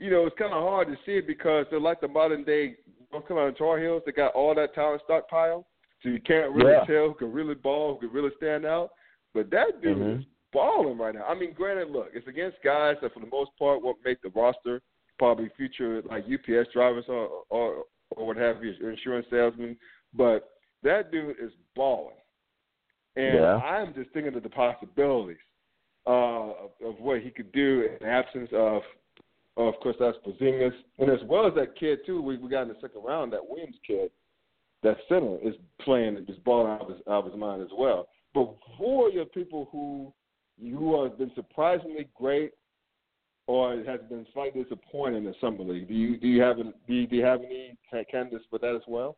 you 0.00 0.10
know 0.10 0.26
it's 0.26 0.36
kind 0.38 0.52
of 0.52 0.62
hard 0.62 0.88
to 0.88 0.96
see 1.04 1.12
it 1.18 1.26
because 1.26 1.66
they're 1.70 1.78
like 1.78 2.00
the 2.00 2.08
modern 2.08 2.42
day 2.42 2.76
North 3.12 3.28
Carolina 3.28 3.52
Tar 3.52 3.78
Heels. 3.78 4.02
They 4.06 4.12
got 4.12 4.34
all 4.34 4.54
that 4.54 4.74
talent 4.74 5.02
stockpile, 5.04 5.66
so 6.02 6.08
you 6.08 6.20
can't 6.20 6.52
really 6.52 6.72
Yeah. 6.72 6.84
tell 6.86 7.08
who 7.08 7.14
can 7.14 7.32
really 7.32 7.54
ball, 7.54 7.94
who 7.94 8.06
can 8.08 8.14
really 8.14 8.34
stand 8.36 8.64
out. 8.64 8.90
But 9.34 9.50
that 9.50 9.80
dude 9.80 9.98
Mhm. 9.98 10.18
is 10.20 10.24
balling 10.52 10.98
right 10.98 11.14
now. 11.14 11.24
I 11.26 11.34
mean, 11.34 11.52
granted, 11.52 11.90
look, 11.90 12.10
it's 12.14 12.26
against 12.26 12.62
guys 12.62 12.96
that 13.00 13.12
for 13.12 13.20
the 13.20 13.26
most 13.26 13.56
part 13.58 13.82
won't 13.82 14.02
make 14.04 14.20
the 14.22 14.30
roster. 14.30 14.80
Probably 15.18 15.50
future 15.50 16.00
like 16.02 16.24
UPS 16.26 16.72
drivers 16.72 17.08
or 17.08 17.44
or 17.50 17.84
or 18.16 18.26
what 18.26 18.36
have 18.36 18.64
you, 18.64 18.72
insurance 18.80 19.28
salesmen. 19.28 19.78
But 20.14 20.50
that 20.82 21.12
dude 21.12 21.38
is 21.38 21.52
balling, 21.76 22.16
and 23.16 23.36
Yeah. 23.36 23.56
I'm 23.56 23.92
just 23.94 24.10
thinking 24.10 24.34
of 24.34 24.42
the 24.42 24.48
possibilities 24.48 25.38
uh, 26.06 26.10
of, 26.10 26.70
of 26.82 26.98
what 27.00 27.20
he 27.20 27.30
could 27.30 27.52
do 27.52 27.82
in 28.00 28.06
absence 28.06 28.50
of, 28.52 28.82
Oh, 29.56 29.68
of 29.68 29.74
course, 29.80 29.96
that's 29.98 30.16
Porzingis, 30.26 30.72
and 30.98 31.10
as 31.10 31.18
well 31.24 31.46
as 31.46 31.54
that 31.54 31.76
kid 31.78 31.98
too. 32.06 32.22
We 32.22 32.38
we 32.38 32.48
got 32.48 32.62
in 32.62 32.68
the 32.68 32.76
second 32.80 33.02
round 33.04 33.32
that 33.32 33.46
Williams 33.46 33.76
kid, 33.86 34.10
that 34.82 34.96
center 35.08 35.38
is 35.42 35.54
playing, 35.82 36.24
is 36.28 36.36
balling 36.44 36.72
out 36.72 36.82
of 36.82 36.88
his, 36.88 36.98
out 37.08 37.24
of 37.24 37.32
his 37.32 37.38
mind 37.38 37.62
as 37.62 37.68
well. 37.76 38.08
But 38.32 38.54
who 38.78 39.04
are 39.04 39.10
your 39.10 39.26
people 39.26 39.68
who 39.72 40.12
who 40.60 41.02
have 41.02 41.18
been 41.18 41.32
surprisingly 41.34 42.08
great, 42.14 42.52
or 43.46 43.76
has 43.76 44.00
been 44.08 44.26
slightly 44.32 44.62
disappointing 44.62 45.24
in 45.24 45.34
summer 45.40 45.64
league? 45.64 45.88
Do 45.88 45.94
you 45.94 46.16
do 46.16 46.28
you 46.28 46.40
have 46.42 46.56
do 46.56 46.94
you, 46.94 47.06
do 47.06 47.16
you 47.16 47.24
have 47.24 47.40
any 47.40 47.76
candidates 48.10 48.44
for 48.48 48.58
that 48.60 48.74
as 48.74 48.82
well? 48.86 49.16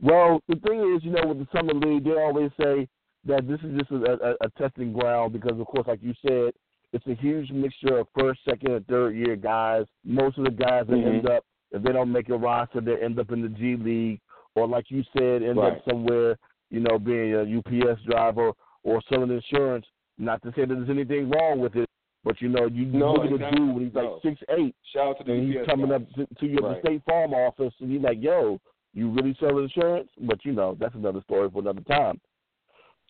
Well, 0.00 0.40
the 0.48 0.56
thing 0.56 0.94
is, 0.94 1.04
you 1.04 1.10
know, 1.10 1.26
with 1.26 1.38
the 1.38 1.48
summer 1.52 1.74
league, 1.74 2.04
they 2.04 2.12
always 2.12 2.50
say 2.60 2.88
that 3.24 3.48
this 3.48 3.58
is 3.60 3.78
just 3.78 3.90
a, 3.90 4.12
a, 4.12 4.46
a 4.46 4.50
testing 4.56 4.92
ground 4.92 5.32
because, 5.32 5.58
of 5.58 5.66
course, 5.66 5.86
like 5.88 6.02
you 6.02 6.14
said, 6.26 6.52
it's 6.92 7.06
a 7.06 7.14
huge 7.14 7.50
mixture 7.50 7.98
of 7.98 8.06
first, 8.18 8.40
second, 8.44 8.72
and 8.72 8.86
third 8.86 9.16
year 9.16 9.36
guys. 9.36 9.84
Most 10.04 10.38
of 10.38 10.44
the 10.44 10.50
guys 10.50 10.86
that 10.86 10.96
Mhm. 10.96 11.06
end 11.06 11.28
up, 11.28 11.44
if 11.72 11.82
they 11.82 11.92
don't 11.92 12.10
make 12.12 12.28
a 12.30 12.36
roster, 12.36 12.80
they 12.80 12.96
end 13.02 13.18
up 13.18 13.30
in 13.30 13.42
the 13.42 13.48
G 13.48 13.76
League, 13.76 14.20
or 14.54 14.66
like 14.66 14.90
you 14.90 15.02
said, 15.16 15.42
end 15.42 15.58
Right. 15.58 15.74
up 15.74 15.84
somewhere, 15.84 16.38
you 16.70 16.80
know, 16.80 16.98
being 16.98 17.34
a 17.34 17.42
UPS 17.44 18.00
driver 18.02 18.52
or 18.84 19.00
selling 19.02 19.30
insurance. 19.30 19.86
Not 20.18 20.42
to 20.42 20.52
say 20.52 20.64
that 20.64 20.74
there's 20.74 20.90
anything 20.90 21.28
wrong 21.30 21.60
with 21.60 21.76
it, 21.76 21.88
but 22.24 22.40
you 22.40 22.48
know, 22.48 22.66
you 22.66 22.86
No, 22.86 23.12
look 23.12 23.40
at 23.40 23.52
a 23.52 23.56
dude 23.56 23.74
when 23.74 23.84
he's 23.84 23.94
like 23.94 24.04
No. 24.04 24.18
six 24.20 24.42
eight, 24.48 24.74
Shout 24.82 25.08
out 25.08 25.18
to 25.18 25.24
the 25.24 25.32
and 25.32 25.46
he's 25.46 25.56
UPS 25.58 25.66
coming 25.70 25.88
guys. 25.90 26.02
up 26.02 26.10
to, 26.14 26.34
to 26.36 26.46
your 26.46 26.62
Right. 26.62 26.82
State 26.82 27.02
Farm 27.04 27.34
office, 27.34 27.74
and 27.80 27.90
he's 27.90 28.00
like, 28.00 28.20
"Yo, 28.20 28.58
you 28.94 29.10
really 29.10 29.34
sell 29.34 29.58
insurance?" 29.58 30.10
But 30.18 30.44
you 30.44 30.52
know, 30.52 30.74
that's 30.74 30.94
another 30.94 31.20
story 31.20 31.50
for 31.50 31.60
another 31.60 31.82
time. 31.82 32.20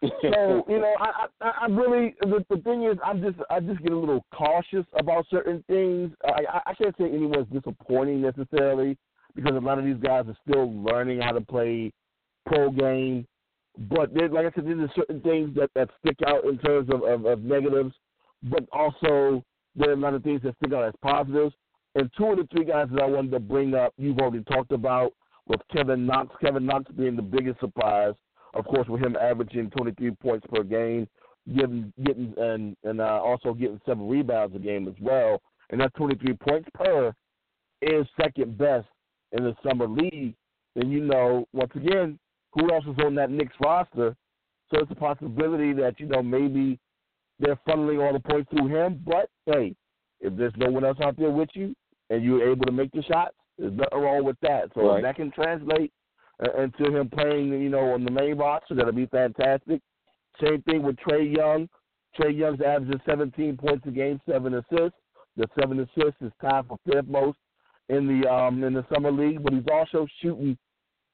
So 0.03 0.65
you 0.69 0.79
know, 0.79 0.95
I, 1.01 1.27
I, 1.41 1.51
I 1.63 1.67
really 1.67 2.15
the, 2.21 2.45
the 2.51 2.63
thing 2.63 2.85
is, 2.85 2.97
I'm 3.05 3.21
just 3.21 3.37
I 3.51 3.61
just 3.61 3.83
get 3.83 3.93
a 3.93 3.99
little 3.99 4.25
cautious 4.33 4.87
about 4.97 5.27
certain 5.31 5.65
things. 5.67 6.13
I, 6.25 6.61
I, 6.67 6.75
can't 6.75 6.95
say 6.99 7.07
anyone's 7.07 7.49
disappointing 7.53 8.23
necessarily 8.23 8.97
because 9.35 9.55
a 9.55 9.59
lot 9.59 9.79
of 9.79 9.85
these 9.85 9.97
guys 9.97 10.25
are 10.29 10.37
still 10.49 10.73
learning 10.73 11.21
how 11.21 11.33
to 11.33 11.41
play 11.41 11.93
pro 12.47 12.71
game. 12.71 13.27
But 13.91 14.13
there, 14.15 14.29
like 14.29 14.47
I 14.47 14.51
said, 14.55 14.67
there's 14.67 14.91
certain 14.97 15.21
things 15.21 15.55
that, 15.55 15.71
that 15.75 15.89
stick 16.01 16.17
out 16.27 16.45
in 16.45 16.59
terms 16.59 16.89
of, 16.93 17.03
of, 17.05 17.27
of 17.27 17.43
negatives, 17.43 17.95
but 18.45 18.65
also 18.73 19.45
there 19.77 19.91
are 19.91 19.95
a 19.95 19.97
lot 19.97 20.15
of 20.15 20.25
things 20.25 20.43
that 20.43 20.57
stick 20.57 20.73
out 20.73 20.85
as 20.85 20.95
positives. 21.03 21.55
And 21.95 22.11
two 22.17 22.27
of 22.27 22.39
the 22.39 22.49
three 22.53 22.65
guys 22.65 22.89
that 22.93 23.03
I 23.03 23.07
wanted 23.07 23.31
to 23.33 23.41
bring 23.41 23.75
up, 23.75 23.93
you've 23.97 24.19
already 24.19 24.43
talked 24.45 24.73
about, 24.73 25.13
with 25.47 25.61
Kevin 25.73 26.07
Knox. 26.07 26.35
Kevin 26.41 26.67
Knox 26.67 26.91
being 26.97 27.17
the 27.17 27.23
biggest 27.23 27.61
surprise, 27.61 28.15
of 28.55 28.65
course, 28.65 28.89
with 28.89 29.03
him 29.03 29.17
averaging 29.21 29.71
23 29.71 30.11
points 30.13 30.47
per 30.53 30.63
game, 30.63 31.07
getting 31.55 31.93
getting 32.05 32.35
and 32.37 32.77
and 32.85 33.01
uh, 33.01 33.21
also 33.23 33.55
getting 33.55 33.81
seven 33.87 34.09
rebounds 34.09 34.55
a 34.55 34.59
game 34.59 34.89
as 34.89 34.95
well. 35.01 35.41
And 35.71 35.81
that 35.81 35.95
23 35.95 36.35
points 36.35 36.69
per 36.75 37.13
is 37.83 38.07
second 38.21 38.57
best 38.57 38.87
in 39.33 39.45
the 39.45 39.55
summer 39.67 39.87
league. 39.87 40.35
Then 40.75 40.91
you 40.91 41.01
know, 41.01 41.47
once 41.53 41.73
again, 41.75 42.19
who 42.53 42.73
else 42.73 42.85
is 42.85 42.97
on 43.05 43.15
that 43.17 43.31
Knicks 43.31 43.55
roster? 43.63 44.17
So 44.71 44.81
it's 44.81 44.91
a 44.91 44.95
possibility 44.95 45.73
that 45.75 45.99
you 45.99 46.07
know 46.07 46.23
maybe 46.23 46.79
they're 47.39 47.59
funneling 47.69 48.05
all 48.05 48.13
the 48.13 48.21
points 48.21 48.51
through 48.51 48.69
him. 48.69 49.03
But 49.07 49.29
hey, 49.47 49.75
if 50.21 50.37
there's 50.37 50.53
no 50.57 50.71
one 50.71 50.85
and 56.41 56.73
to 56.79 56.97
him 56.97 57.09
playing, 57.09 57.49
you 57.49 57.69
know, 57.69 57.93
on 57.93 58.05
the 58.05 58.11
main 58.11 58.37
roster, 58.37 58.75
that'll 58.75 58.93
be 58.93 59.07
fantastic. 59.07 59.81
Same 60.43 60.63
thing 60.63 60.83
with 60.83 60.97
Trae 60.97 61.35
Young. 61.35 61.69
Trae 62.19 62.37
Young's 62.37 62.61
averaging 62.61 63.01
17 63.07 63.57
points 63.57 63.87
a 63.87 63.91
game, 63.91 64.21
seven 64.29 64.55
assists. 64.55 64.99
The 65.37 65.47
seven 65.59 65.81
assists 65.81 66.21
is 66.21 66.33
tied 66.41 66.67
for 66.67 66.79
fifth 66.87 67.07
most 67.09 67.39
in 67.89 68.07
the 68.07 68.29
um 68.29 68.63
in 68.65 68.75
the 68.75 68.85
summer 68.93 69.11
league, 69.11 69.43
but 69.43 69.53
he's 69.53 69.63
also 69.73 70.07
shooting 70.21 70.59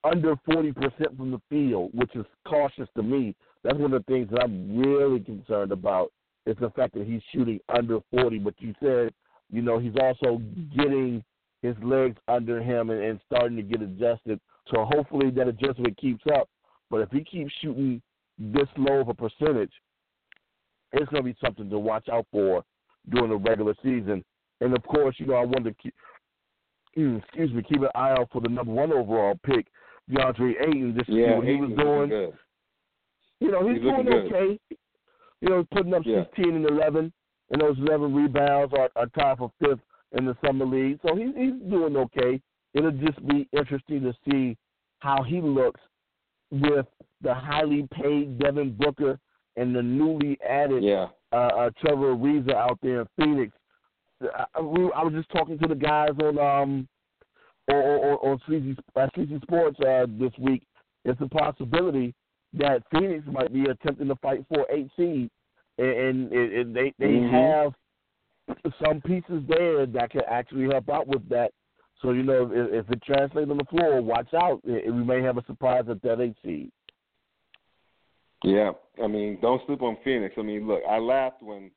under 0.02 0.34
40% 0.48 0.74
from 1.16 1.30
the 1.30 1.40
field, 1.48 1.90
which 1.94 2.14
is 2.14 2.26
cautious 2.46 2.88
to 2.96 3.02
me. 3.02 3.34
That's 3.62 3.78
one 3.78 3.92
of 3.94 4.04
the 4.04 4.12
things 4.12 4.28
that 4.30 4.42
I'm 4.42 4.78
really 4.78 5.20
concerned 5.20 5.72
about 5.72 6.12
is 6.46 6.56
the 6.60 6.70
fact 6.70 6.94
that 6.94 7.06
he's 7.06 7.22
shooting 7.32 7.58
under 7.74 8.00
40. 8.10 8.38
But 8.40 8.54
you 8.58 8.74
said, 8.80 9.14
you 9.50 9.62
know, 9.62 9.78
he's 9.78 9.94
also 10.00 10.42
getting 10.76 11.24
his 11.62 11.74
legs 11.82 12.16
under 12.28 12.62
him 12.62 12.90
and, 12.90 13.02
and 13.02 13.20
starting 13.24 13.56
to 13.56 13.62
get 13.62 13.80
adjusted. 13.80 14.38
So 14.72 14.84
hopefully 14.90 15.30
that 15.30 15.48
adjustment 15.48 15.96
keeps 15.96 16.24
up. 16.34 16.48
But 16.90 17.00
if 17.00 17.10
he 17.10 17.24
keeps 17.24 17.52
shooting 17.60 18.00
this 18.38 18.68
low 18.76 19.00
of 19.00 19.08
a 19.08 19.14
percentage, 19.14 19.72
it's 20.92 21.10
going 21.10 21.22
to 21.24 21.32
be 21.32 21.36
something 21.44 21.68
to 21.70 21.78
watch 21.78 22.08
out 22.08 22.26
for 22.30 22.64
during 23.10 23.30
the 23.30 23.36
regular 23.36 23.74
season. 23.82 24.24
And 24.60 24.76
of 24.76 24.82
course, 24.84 25.16
you 25.18 25.26
know, 25.26 25.34
I 25.34 25.44
wanted 25.44 25.76
to 25.76 25.82
keep, 25.82 25.94
excuse 27.24 27.52
me, 27.52 27.62
keep 27.62 27.82
an 27.82 27.88
eye 27.94 28.12
out 28.12 28.28
for 28.32 28.40
the 28.40 28.48
number 28.48 28.72
one 28.72 28.92
overall 28.92 29.38
pick, 29.44 29.66
DeAndre 30.10 30.54
Ayton. 30.60 30.94
Just 30.96 31.10
yeah, 31.10 31.26
see 31.26 31.34
what 31.34 31.46
he 31.46 31.56
was 31.56 31.70
doing. 31.76 32.08
Good. 32.08 32.32
You 33.40 33.50
know, 33.50 33.68
he's, 33.68 33.76
he's 33.76 33.82
doing 33.82 34.08
okay. 34.08 34.58
You 35.40 35.48
know, 35.48 35.66
putting 35.72 35.92
up 35.92 36.02
yeah. 36.04 36.24
16 36.34 36.54
and 36.54 36.66
11, 36.66 37.12
and 37.50 37.60
those 37.60 37.76
11 37.78 38.14
rebounds 38.14 38.72
are, 38.78 38.90
are 38.96 39.06
tied 39.08 39.38
for 39.38 39.50
fifth 39.60 39.80
in 40.12 40.24
the 40.24 40.36
summer 40.44 40.64
league. 40.64 40.98
So 41.06 41.16
he's 41.16 41.34
he's 41.36 41.52
doing 41.68 41.96
okay. 41.96 42.40
It'll 42.74 42.90
just 42.90 43.24
be 43.26 43.48
interesting 43.52 44.02
to 44.02 44.14
see 44.28 44.56
how 44.98 45.22
he 45.22 45.40
looks 45.40 45.80
with 46.50 46.86
the 47.22 47.34
highly 47.34 47.88
paid 47.92 48.38
Devin 48.38 48.76
Booker 48.78 49.18
and 49.56 49.74
the 49.74 49.82
newly 49.82 50.38
added 50.48 50.82
yeah. 50.82 51.08
uh, 51.32 51.36
uh, 51.36 51.70
Trevor 51.80 52.14
Ariza 52.14 52.54
out 52.54 52.78
there 52.82 53.02
in 53.02 53.06
Phoenix. 53.16 53.52
I, 54.22 54.44
I, 54.54 54.60
was 54.60 55.12
just 55.14 55.30
talking 55.30 55.58
to 55.58 55.68
the 55.68 55.74
guys 55.74 56.10
on 56.22 56.38
um 56.38 56.88
on, 57.68 57.76
on, 57.76 58.30
on 58.30 58.40
Sleazy, 58.46 58.76
uh, 58.96 59.06
Sleazy 59.14 59.38
Sports 59.42 59.78
uh, 59.80 60.06
this 60.18 60.32
week. 60.38 60.62
It's 61.04 61.20
a 61.20 61.28
possibility 61.28 62.14
that 62.54 62.82
Phoenix 62.90 63.24
might 63.30 63.52
be 63.52 63.64
attempting 63.64 64.08
to 64.08 64.16
fight 64.16 64.44
for 64.48 64.66
eight 64.70 64.90
seed, 64.96 65.30
and, 65.78 65.88
and, 65.88 66.32
and 66.32 66.76
they 66.76 66.92
they 66.98 67.06
mm-hmm. 67.06 67.34
have 67.34 67.72
some 68.82 69.00
pieces 69.00 69.42
there 69.48 69.86
that 69.86 70.10
can 70.10 70.22
actually 70.28 70.68
help 70.70 70.88
out 70.88 71.06
with 71.06 71.28
that. 71.28 71.50
So 72.04 72.10
you 72.10 72.22
know, 72.22 72.50
if, 72.52 72.84
if 72.84 72.90
it 72.90 73.02
translates 73.02 73.50
on 73.50 73.56
the 73.56 73.64
floor, 73.64 74.02
watch 74.02 74.28
out. 74.34 74.60
We 74.64 74.92
may 74.92 75.22
have 75.22 75.38
a 75.38 75.44
surprise 75.46 75.84
at 75.88 76.02
that 76.02 76.20
eight 76.20 76.36
seed. 76.44 76.70
Yeah, 78.44 78.72
I 79.02 79.06
mean, 79.06 79.38
don't 79.40 79.62
sleep 79.66 79.80
on 79.80 79.96
Phoenix. 80.04 80.34
I 80.36 80.42
mean, 80.42 80.68
look, 80.68 80.82
I 80.88 80.98
laughed 80.98 81.42
when 81.42 81.70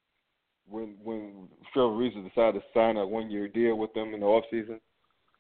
when 0.69 0.95
when 1.01 1.47
Trevor 1.73 1.91
Ariza 1.91 2.27
decided 2.27 2.55
to 2.55 2.61
sign 2.73 2.97
a 2.97 3.07
one 3.07 3.31
year 3.31 3.47
deal 3.47 3.77
with 3.77 3.93
them 3.93 4.13
in 4.13 4.19
the 4.19 4.25
off 4.25 4.43
season, 4.51 4.81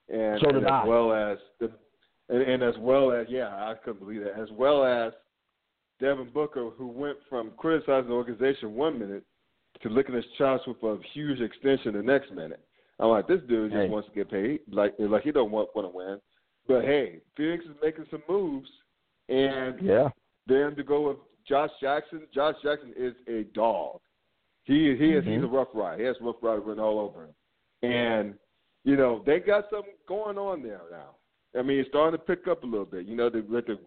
and, 0.07 0.39
so 0.41 0.49
and 0.49 0.59
as 0.59 0.71
I. 0.71 0.85
well 0.85 1.11
as 1.11 1.37
the 1.59 1.69
and, 2.29 2.41
and 2.41 2.63
as 2.63 2.75
well 2.79 3.11
as 3.11 3.27
yeah, 3.29 3.49
I 3.49 3.73
couldn't 3.83 3.99
believe 3.99 4.21
that. 4.23 4.39
As 4.41 4.47
well 4.53 4.85
as 4.85 5.11
Devin 5.99 6.29
Booker, 6.33 6.69
who 6.77 6.87
went 6.87 7.17
from 7.29 7.51
criticizing 7.57 8.07
the 8.07 8.15
organization 8.15 8.73
one 8.73 8.97
minute 8.97 9.23
to 9.81 9.89
licking 9.89 10.15
his 10.15 10.25
chops 10.37 10.65
with 10.65 10.81
a 10.81 10.97
huge 11.13 11.41
extension 11.41 11.93
the 11.93 12.01
next 12.01 12.31
minute. 12.31 12.61
I'm 12.99 13.09
like, 13.09 13.27
this 13.27 13.41
dude 13.47 13.71
just 13.71 13.83
hey. 13.83 13.89
wants 13.89 14.09
to 14.09 14.15
get 14.15 14.31
paid. 14.31 14.59
Like, 14.71 14.95
like 14.97 15.23
he 15.23 15.31
don't 15.31 15.51
want 15.51 15.69
want 15.75 15.91
to 15.91 15.95
win. 15.95 16.19
But 16.67 16.83
hey, 16.83 17.19
Phoenix 17.35 17.63
is 17.65 17.75
making 17.81 18.05
some 18.11 18.23
moves, 18.27 18.69
and 19.29 19.75
yeah, 19.81 20.09
then 20.47 20.75
to 20.75 20.83
go 20.83 21.09
with 21.09 21.17
Josh 21.47 21.69
Jackson. 21.81 22.23
Josh 22.33 22.55
Jackson 22.63 22.93
is 22.97 23.13
a 23.27 23.43
dog. 23.53 23.99
He 24.63 24.95
he 24.97 25.13
is 25.13 25.23
mm-hmm. 25.23 25.33
he's 25.33 25.43
a 25.43 25.47
rough 25.47 25.69
ride. 25.73 25.99
He 25.99 26.05
has 26.05 26.15
rough 26.19 26.35
ride 26.41 26.55
written 26.65 26.83
all 26.83 26.99
over 26.99 27.25
him, 27.25 27.89
and 27.89 28.33
you 28.83 28.97
know 28.97 29.23
they 29.25 29.39
got 29.39 29.65
something 29.69 29.93
going 30.07 30.37
on 30.37 30.61
there 30.61 30.81
now. 30.91 31.15
I 31.57 31.61
mean, 31.63 31.79
it's 31.79 31.89
starting 31.89 32.19
to 32.19 32.25
pick 32.25 32.47
up 32.47 32.63
a 32.63 32.65
little 32.65 32.85
bit. 32.85 33.05
You 33.05 33.15
know, 33.15 33.29
the, 33.29 33.41
with 33.41 33.67
the 33.67 33.79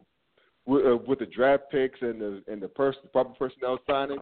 with, 0.66 0.86
uh, 0.86 0.96
with 1.06 1.18
the 1.18 1.26
draft 1.26 1.64
picks 1.70 2.00
and 2.00 2.20
the 2.20 2.42
and 2.48 2.62
the 2.62 2.68
person 2.68 3.02
proper 3.12 3.34
personnel 3.34 3.78
signing, 3.86 4.18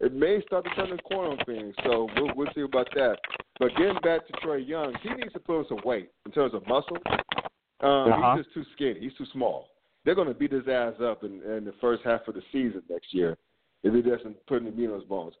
it 0.00 0.14
may 0.14 0.40
start 0.46 0.64
to 0.64 0.70
turn 0.74 0.90
the 0.90 1.02
corner 1.02 1.30
on 1.30 1.44
things. 1.44 1.74
So 1.84 2.08
we'll, 2.16 2.34
we'll 2.34 2.48
see 2.54 2.62
about 2.62 2.88
that. 2.94 3.16
But 3.58 3.70
getting 3.76 3.98
back 4.02 4.26
to 4.26 4.32
Trae 4.44 4.66
Young, 4.66 4.94
he 5.02 5.10
needs 5.10 5.32
to 5.34 5.40
put 5.40 5.58
on 5.58 5.66
some 5.68 5.80
weight 5.84 6.10
in 6.24 6.32
terms 6.32 6.54
of 6.54 6.66
muscle. 6.66 6.96
Um, 7.82 8.12
uh-huh. 8.12 8.36
He's 8.36 8.44
just 8.44 8.54
too 8.54 8.64
skinny. 8.74 9.00
He's 9.00 9.14
too 9.18 9.26
small. 9.32 9.68
They're 10.04 10.14
going 10.14 10.28
to 10.28 10.34
beat 10.34 10.52
his 10.52 10.66
ass 10.68 10.94
up 11.02 11.24
in, 11.24 11.42
in 11.42 11.64
the 11.64 11.74
first 11.80 12.02
half 12.04 12.26
of 12.26 12.34
the 12.34 12.42
season 12.50 12.82
next 12.88 13.12
year 13.12 13.36
if 13.82 13.94
he 13.94 14.02
doesn't 14.02 14.36
put 14.46 14.62
any 14.62 14.70
meat 14.70 14.88
on 14.88 15.00
his 15.00 15.08
bones. 15.08 15.34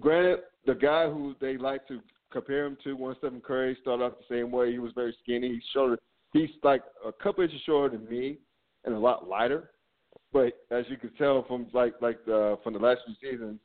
Granted, 0.00 0.40
the 0.66 0.74
guy 0.74 1.08
who 1.08 1.34
they 1.40 1.56
like 1.56 1.86
to 1.88 2.00
compare 2.30 2.66
him 2.66 2.76
to, 2.84 2.94
one 2.94 3.14
Stephen 3.18 3.40
Curry, 3.40 3.76
started 3.80 4.04
off 4.04 4.12
the 4.28 4.34
same 4.34 4.50
way. 4.50 4.72
He 4.72 4.78
was 4.78 4.92
very 4.94 5.16
skinny. 5.22 5.54
He's 5.54 5.62
shorter. 5.72 5.98
He's 6.32 6.50
like 6.62 6.82
a 7.06 7.12
couple 7.12 7.44
inches 7.44 7.60
shorter 7.64 7.96
than 7.96 8.08
me 8.08 8.38
and 8.84 8.94
a 8.94 8.98
lot 8.98 9.28
lighter. 9.28 9.70
But 10.32 10.52
as 10.70 10.84
you 10.88 10.96
can 10.96 11.10
tell 11.14 11.44
from 11.46 11.68
like 11.72 11.94
like 12.00 12.18
uh, 12.26 12.56
from 12.64 12.72
the 12.72 12.78
last 12.80 13.00
few 13.06 13.30
seasons, 13.30 13.60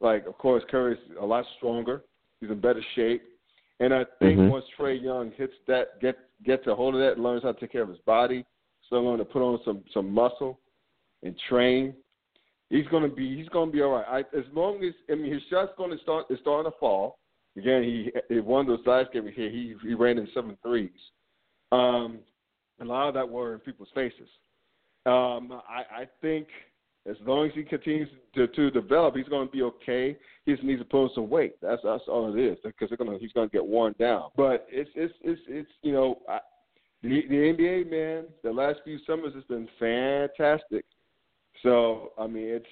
like 0.00 0.26
of 0.26 0.36
course 0.38 0.62
Curry's 0.70 0.98
a 1.20 1.24
lot 1.24 1.44
stronger. 1.56 2.02
He's 2.40 2.50
in 2.50 2.60
better 2.60 2.82
shape, 2.94 3.22
and 3.80 3.94
I 3.94 4.04
think 4.20 4.38
mm-hmm. 4.38 4.48
once 4.48 4.64
Trae 4.78 5.02
Young 5.02 5.32
hits 5.36 5.54
that, 5.68 6.00
get 6.00 6.16
gets 6.44 6.66
a 6.66 6.74
hold 6.74 6.94
of 6.94 7.00
that, 7.00 7.18
learns 7.18 7.42
how 7.42 7.52
to 7.52 7.60
take 7.60 7.72
care 7.72 7.82
of 7.82 7.88
his 7.88 7.98
body, 8.06 8.44
so 8.88 8.96
learn 8.96 9.18
to 9.18 9.24
put 9.24 9.42
on 9.42 9.58
some 9.64 9.82
some 9.92 10.12
muscle 10.12 10.58
and 11.22 11.34
train, 11.48 11.94
he's 12.70 12.86
gonna 12.88 13.08
be 13.08 13.36
he's 13.36 13.48
gonna 13.48 13.70
be 13.70 13.82
all 13.82 13.92
right. 13.92 14.06
I, 14.08 14.36
as 14.36 14.44
long 14.52 14.82
as 14.84 14.94
I 15.10 15.14
mean 15.14 15.32
his 15.32 15.42
shot's 15.50 15.72
gonna 15.76 15.98
start 16.02 16.26
is 16.30 16.38
starting 16.40 16.70
to 16.70 16.76
fall. 16.78 17.18
Again, 17.56 17.82
he, 17.82 18.12
he 18.28 18.40
won 18.40 18.66
those 18.66 18.80
last 18.84 19.12
games 19.12 19.30
here. 19.34 19.50
He 19.50 19.74
he 19.82 19.94
ran 19.94 20.18
in 20.18 20.28
seven 20.34 20.58
threes. 20.62 20.90
Um, 21.72 22.18
a 22.80 22.84
lot 22.84 23.08
of 23.08 23.14
that 23.14 23.28
were 23.28 23.54
in 23.54 23.60
people's 23.60 23.88
faces. 23.94 24.28
Um, 25.06 25.60
I, 25.68 26.02
I 26.02 26.08
think 26.20 26.48
as 27.08 27.16
long 27.24 27.46
as 27.46 27.52
he 27.54 27.62
continues 27.62 28.08
to, 28.34 28.48
to 28.48 28.70
develop, 28.70 29.14
he's 29.14 29.28
going 29.28 29.46
to 29.46 29.52
be 29.52 29.62
okay. 29.62 30.16
He 30.44 30.52
just 30.52 30.64
needs 30.64 30.80
to 30.80 30.84
put 30.84 31.04
on 31.04 31.10
some 31.14 31.30
weight. 31.30 31.54
That's 31.62 31.80
that's 31.84 32.02
all 32.08 32.34
it 32.34 32.40
is 32.40 32.58
because 32.64 32.88
they're 32.88 32.98
gonna 32.98 33.18
he's 33.18 33.32
going 33.32 33.48
to 33.48 33.52
get 33.52 33.64
worn 33.64 33.94
down. 33.98 34.30
But 34.36 34.66
it's 34.70 34.90
it's 34.94 35.14
it's 35.22 35.40
it's 35.46 35.70
you 35.82 35.92
know 35.92 36.18
I, 36.28 36.38
the 37.02 37.22
the 37.28 37.34
NBA 37.34 37.90
man 37.90 38.24
the 38.42 38.52
last 38.52 38.80
few 38.84 38.98
summers 39.06 39.34
has 39.34 39.44
been 39.44 39.68
fantastic. 39.78 40.84
So 41.62 42.12
I 42.18 42.26
mean 42.26 42.60
it's 42.60 42.66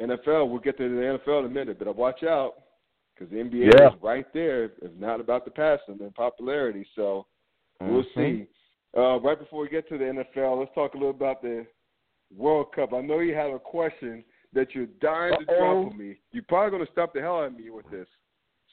NFL. 0.00 0.48
We'll 0.48 0.60
get 0.60 0.78
to 0.78 0.88
the 0.88 1.18
NFL 1.18 1.40
in 1.40 1.46
a 1.46 1.54
minute, 1.54 1.78
but 1.78 1.94
watch 1.96 2.22
out 2.22 2.54
because 3.14 3.30
the 3.32 3.38
NBA 3.38 3.72
yeah. 3.78 3.88
is 3.88 3.92
right 4.00 4.26
there, 4.32 4.64
if 4.64 4.92
not 4.98 5.20
about 5.20 5.44
to 5.44 5.50
pass 5.50 5.80
them 5.88 5.98
in 6.00 6.12
popularity. 6.12 6.86
So 6.94 7.26
we'll 7.80 8.04
mm-hmm. 8.04 8.20
see. 8.20 8.46
Uh, 8.96 9.20
right 9.20 9.38
before 9.38 9.60
we 9.60 9.68
get 9.68 9.88
to 9.88 9.98
the 9.98 10.04
NFL, 10.04 10.58
let's 10.58 10.74
talk 10.74 10.94
a 10.94 10.96
little 10.96 11.10
about 11.10 11.42
the 11.42 11.66
World 12.36 12.72
Cup. 12.74 12.92
I 12.92 13.00
know 13.00 13.20
you 13.20 13.34
have 13.34 13.52
a 13.52 13.58
question 13.58 14.24
that 14.52 14.74
you're 14.74 14.86
dying 15.00 15.32
to 15.32 15.52
Uh-oh. 15.52 15.58
drop 15.82 15.92
on 15.92 15.98
me. 15.98 16.16
You're 16.32 16.44
probably 16.48 16.70
going 16.70 16.86
to 16.86 16.92
stop 16.92 17.12
the 17.14 17.20
hell 17.20 17.38
out 17.38 17.46
of 17.46 17.56
me 17.56 17.70
with 17.70 17.88
this. 17.90 18.06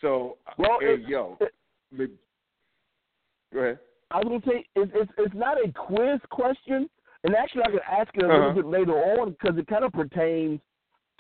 So, 0.01 0.37
well, 0.57 0.77
hey, 0.81 0.95
it, 0.95 1.01
yo, 1.07 1.37
it, 1.39 1.53
maybe, 1.91 2.13
go 3.53 3.59
ahead. 3.59 3.79
I 4.11 4.17
was 4.17 4.25
going 4.27 4.41
to 4.41 4.47
say 4.49 4.65
it's, 4.75 4.91
it's 4.93 5.11
it's 5.17 5.33
not 5.35 5.57
a 5.57 5.71
quiz 5.71 6.19
question, 6.29 6.89
and 7.23 7.35
actually 7.35 7.63
I 7.63 7.71
could 7.71 7.81
ask 7.89 8.09
it 8.15 8.23
a 8.23 8.27
Uh-huh. 8.27 8.37
little 8.47 8.53
bit 8.53 8.65
later 8.65 8.93
on 8.93 9.31
because 9.31 9.57
it 9.57 9.67
kind 9.67 9.83
of 9.83 9.91
pertains 9.93 10.59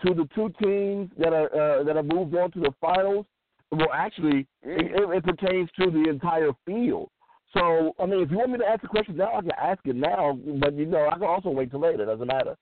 to 0.05 0.13
the 0.13 0.27
two 0.35 0.49
teams 0.61 1.09
that 1.17 1.33
are 1.33 1.49
uh, 1.79 1.83
that 1.83 1.95
have 1.95 2.05
moved 2.05 2.35
on 2.35 2.51
to 2.51 2.59
the 2.59 2.71
finals. 2.81 3.25
Well, 3.71 3.87
actually, 3.93 4.45
Mm. 4.65 4.79
it, 4.79 4.91
it, 5.01 5.09
it 5.17 5.23
pertains 5.23 5.69
to 5.79 5.89
the 5.89 6.09
entire 6.09 6.51
field. 6.65 7.09
So, 7.55 7.95
I 7.99 8.05
mean, 8.05 8.21
if 8.21 8.31
you 8.31 8.37
want 8.37 8.51
me 8.51 8.57
to 8.57 8.65
ask 8.65 8.81
the 8.81 8.87
question 8.87 9.15
now, 9.15 9.33
I 9.33 9.41
can 9.41 9.51
ask 9.51 9.79
it 9.85 9.95
now. 9.95 10.37
But 10.59 10.73
you 10.75 10.85
know, 10.85 11.07
I 11.07 11.13
can 11.13 11.23
also 11.23 11.49
wait 11.49 11.71
till 11.71 11.79
later. 11.79 12.03
It 12.03 12.07
doesn't 12.07 12.27
matter. 12.27 12.57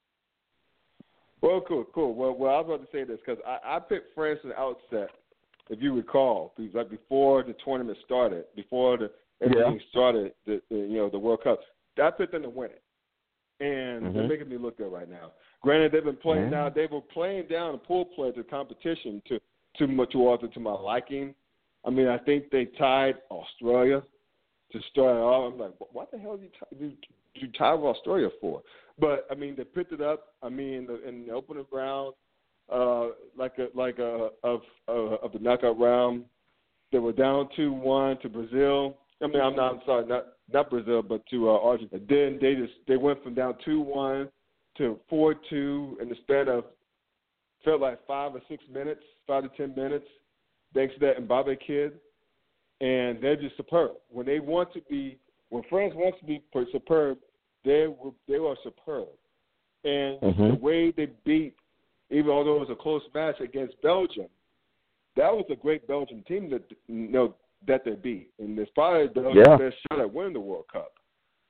Well, 1.41 1.61
cool, 1.67 1.85
cool. 1.93 2.13
Well, 2.13 2.33
well, 2.33 2.55
I 2.55 2.61
was 2.61 2.65
about 2.67 2.91
to 2.91 2.97
say 2.97 3.03
this 3.03 3.19
because 3.25 3.41
I, 3.45 3.75
I 3.75 3.79
picked 3.79 4.13
France 4.15 4.39
in 4.43 4.49
the 4.49 4.59
outset, 4.59 5.09
if 5.69 5.81
you 5.81 5.93
recall, 5.93 6.53
because 6.55 6.73
like 6.73 6.89
before 6.89 7.43
the 7.43 7.55
tournament 7.65 7.97
started, 8.05 8.45
before 8.55 8.97
the 8.97 9.11
everything 9.41 9.73
Yeah. 9.73 9.89
started, 9.89 10.33
the, 10.45 10.61
the 10.69 10.77
you 10.77 10.97
know 10.97 11.09
the 11.09 11.19
World 11.19 11.43
Cup, 11.43 11.59
I 12.01 12.11
picked 12.11 12.31
them 12.31 12.43
to 12.43 12.49
win 12.49 12.69
it, 12.69 12.81
and 13.59 14.05
they're 14.15 14.23
Mhm. 14.23 14.29
making 14.29 14.49
me 14.49 14.57
look 14.57 14.77
good 14.77 14.91
right 14.91 15.09
now. 15.09 15.33
Granted, 15.61 15.91
they've 15.91 16.03
been 16.03 16.15
playing 16.15 16.45
Mhm. 16.45 16.51
now. 16.51 16.69
They 16.69 16.85
were 16.85 17.01
playing 17.01 17.47
down 17.47 17.73
the 17.73 17.77
pool 17.79 18.05
play 18.05 18.31
to 18.31 18.43
competition 18.43 19.21
to 19.25 19.39
to 19.79 19.87
much 19.87 20.11
towards 20.11 20.43
to 20.53 20.59
my 20.59 20.71
liking. 20.71 21.33
I 21.83 21.89
mean, 21.89 22.07
I 22.07 22.19
think 22.19 22.51
they 22.51 22.65
tied 22.65 23.17
Australia 23.31 24.03
to 24.73 24.79
start 24.91 25.15
off. 25.17 25.53
I'm 25.53 25.59
like, 25.59 25.73
what 25.91 26.11
the 26.11 26.17
hell 26.17 26.37
did 26.37 26.51
you, 26.77 26.89
did 26.89 26.97
you 27.35 27.47
tie 27.57 27.73
with 27.73 27.95
Australia 27.95 28.29
for? 28.41 28.61
But 28.99 29.25
I 29.31 29.35
mean, 29.35 29.55
they 29.55 29.63
picked 29.63 29.93
it 29.93 30.01
up. 30.01 30.33
I 30.43 30.49
mean, 30.49 30.73
in 30.73 30.85
the, 30.85 31.07
in 31.07 31.25
the 31.25 31.33
opening 31.33 31.65
round, 31.71 32.13
uh, 32.71 33.07
like 33.37 33.53
a 33.57 33.67
like 33.75 33.99
a 33.99 34.29
of 34.43 34.61
uh, 34.87 34.91
of 34.91 35.31
the 35.31 35.39
knockout 35.39 35.79
round, 35.79 36.25
they 36.91 36.99
were 36.99 37.13
down 37.13 37.49
two 37.55 37.71
one 37.71 38.19
to 38.19 38.29
Brazil. 38.29 38.97
I 39.21 39.27
mean, 39.27 39.41
I'm 39.41 39.55
not 39.55 39.73
I'm 39.75 39.81
sorry, 39.85 40.05
not 40.05 40.25
not 40.51 40.69
Brazil, 40.69 41.01
but 41.01 41.25
to 41.27 41.49
uh, 41.49 41.59
Argentina. 41.63 42.01
Then 42.07 42.39
they 42.41 42.55
just 42.55 42.73
they 42.87 42.97
went 42.97 43.23
from 43.23 43.33
down 43.33 43.55
two 43.63 43.79
one 43.79 44.29
to 44.77 44.99
four 45.09 45.35
two 45.49 45.97
in 46.01 46.09
the 46.09 46.15
span 46.23 46.47
of 46.49 46.65
felt 47.63 47.81
like 47.81 48.05
five 48.05 48.35
or 48.35 48.41
six 48.49 48.63
minutes, 48.71 49.01
five 49.25 49.43
to 49.43 49.49
ten 49.57 49.73
minutes, 49.75 50.05
thanks 50.73 50.93
to 50.95 50.99
that 50.99 51.27
Mbappe 51.27 51.57
kid. 51.65 51.93
And 52.83 53.21
they're 53.21 53.37
just 53.37 53.55
superb. 53.55 53.91
When 54.09 54.25
they 54.25 54.41
want 54.41 54.73
to 54.73 54.81
be, 54.89 55.17
when 55.47 55.63
France 55.69 55.93
wants 55.95 56.19
to 56.19 56.25
be 56.25 56.43
superb, 56.69 57.17
they 57.63 57.87
were 57.87 58.11
they 58.27 58.39
were 58.39 58.57
superb. 58.61 59.07
And 59.85 60.19
the 60.19 60.33
Mhm. 60.33 60.59
way 60.59 60.91
they 60.91 61.05
beat, 61.23 61.55
even 62.09 62.29
although 62.29 62.57
it 62.57 62.67
was 62.67 62.69
a 62.69 62.75
close 62.75 63.03
match 63.13 63.39
against 63.39 63.81
Belgium, 63.81 64.27
that 65.15 65.33
was 65.33 65.45
a 65.49 65.55
great 65.55 65.87
Belgium 65.87 66.23
team 66.23 66.49
that 66.49 66.69
you 66.87 67.07
know 67.07 67.35
that 67.65 67.85
they 67.85 67.95
beat, 67.95 68.29
and 68.39 68.59
it's 68.59 68.69
probably 68.71 69.07
Belgium's 69.07 69.47
Yeah. 69.47 69.55
best 69.55 69.77
shot 69.83 70.01
at 70.01 70.11
winning 70.11 70.33
the 70.33 70.41
World 70.41 70.67
Cup. 70.67 70.99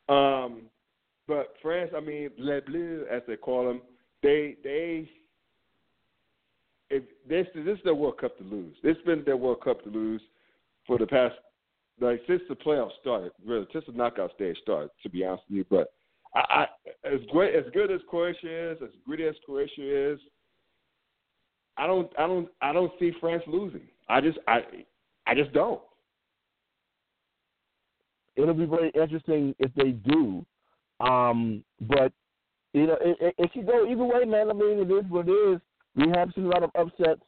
Um, 0.10 0.70
but 1.26 1.58
France, 1.64 1.92
I 1.96 2.00
mean, 2.00 2.30
Les 2.38 2.62
Bleus, 2.62 3.08
as 3.08 3.26
they 3.26 3.38
call 3.38 3.66
them, 3.66 3.82
they 4.22 4.54
they 4.62 5.10
if 6.92 7.04
this 7.26 7.48
this 7.54 7.80
is 7.80 7.84
their 7.84 7.96
World 7.96 8.20
Cup 8.20 8.38
to 8.38 8.44
lose. 8.44 8.78
It's 8.84 9.02
been 9.02 9.24
their 9.24 9.38
World 9.38 9.62
Cup 9.62 9.82
to 9.84 9.90
lose 9.90 10.22
for 10.86 10.98
the 10.98 11.08
past 11.08 11.36
like 12.00 12.22
since 12.28 12.42
the 12.50 12.56
playoffs 12.56 12.92
started, 13.02 13.32
really 13.46 13.68
since 13.72 13.86
the 13.86 13.94
knockout 13.94 14.32
stage 14.36 14.58
started. 14.62 14.90
To 15.04 15.10
be 15.10 15.24
honest 15.24 15.44
with 15.50 15.58
you, 15.58 15.66
but 15.70 15.94
I, 16.36 16.66
I 17.04 17.08
as 17.08 17.22
great 17.32 17.56
as 17.56 17.66
good 17.74 17.92
as 17.92 18.02
Croatia 18.10 18.72
is, 18.72 18.78
as 18.84 18.90
gritty 19.06 19.26
as 19.26 19.36
Croatia 19.46 20.14
is, 20.14 20.20
I 21.78 21.88
don't 21.88 22.12
I 22.18 22.28
don't 22.28 22.50
I 22.62 22.74
don't 22.74 22.92
see 23.00 23.12
France 23.20 23.44
losing. 23.48 23.88
I 24.10 24.22
just 24.22 24.38
I 24.48 24.62
I 25.28 25.36
just 25.36 25.54
don't. 25.54 25.82
It'll 28.36 28.54
be 28.54 28.66
very 28.66 28.90
interesting 28.96 29.54
if 29.60 29.72
they 29.76 29.92
do. 29.92 30.44
Um, 31.00 31.64
but 31.82 32.12
you 32.74 32.88
know, 32.88 32.98
it, 33.02 33.18
it, 33.20 33.36
it 33.38 33.54
could 33.54 33.68
go 33.68 33.86
either 33.88 34.04
way, 34.04 34.26
man. 34.26 34.50
I 34.50 34.54
mean, 34.54 34.80
it 34.80 34.92
is 34.92 35.10
what 35.10 35.28
it 35.28 35.32
is. 35.32 35.60
We 35.96 36.10
have 36.16 36.32
seen 36.34 36.46
a 36.46 36.50
lot 36.50 36.64
of 36.64 36.72
upsets, 36.78 37.22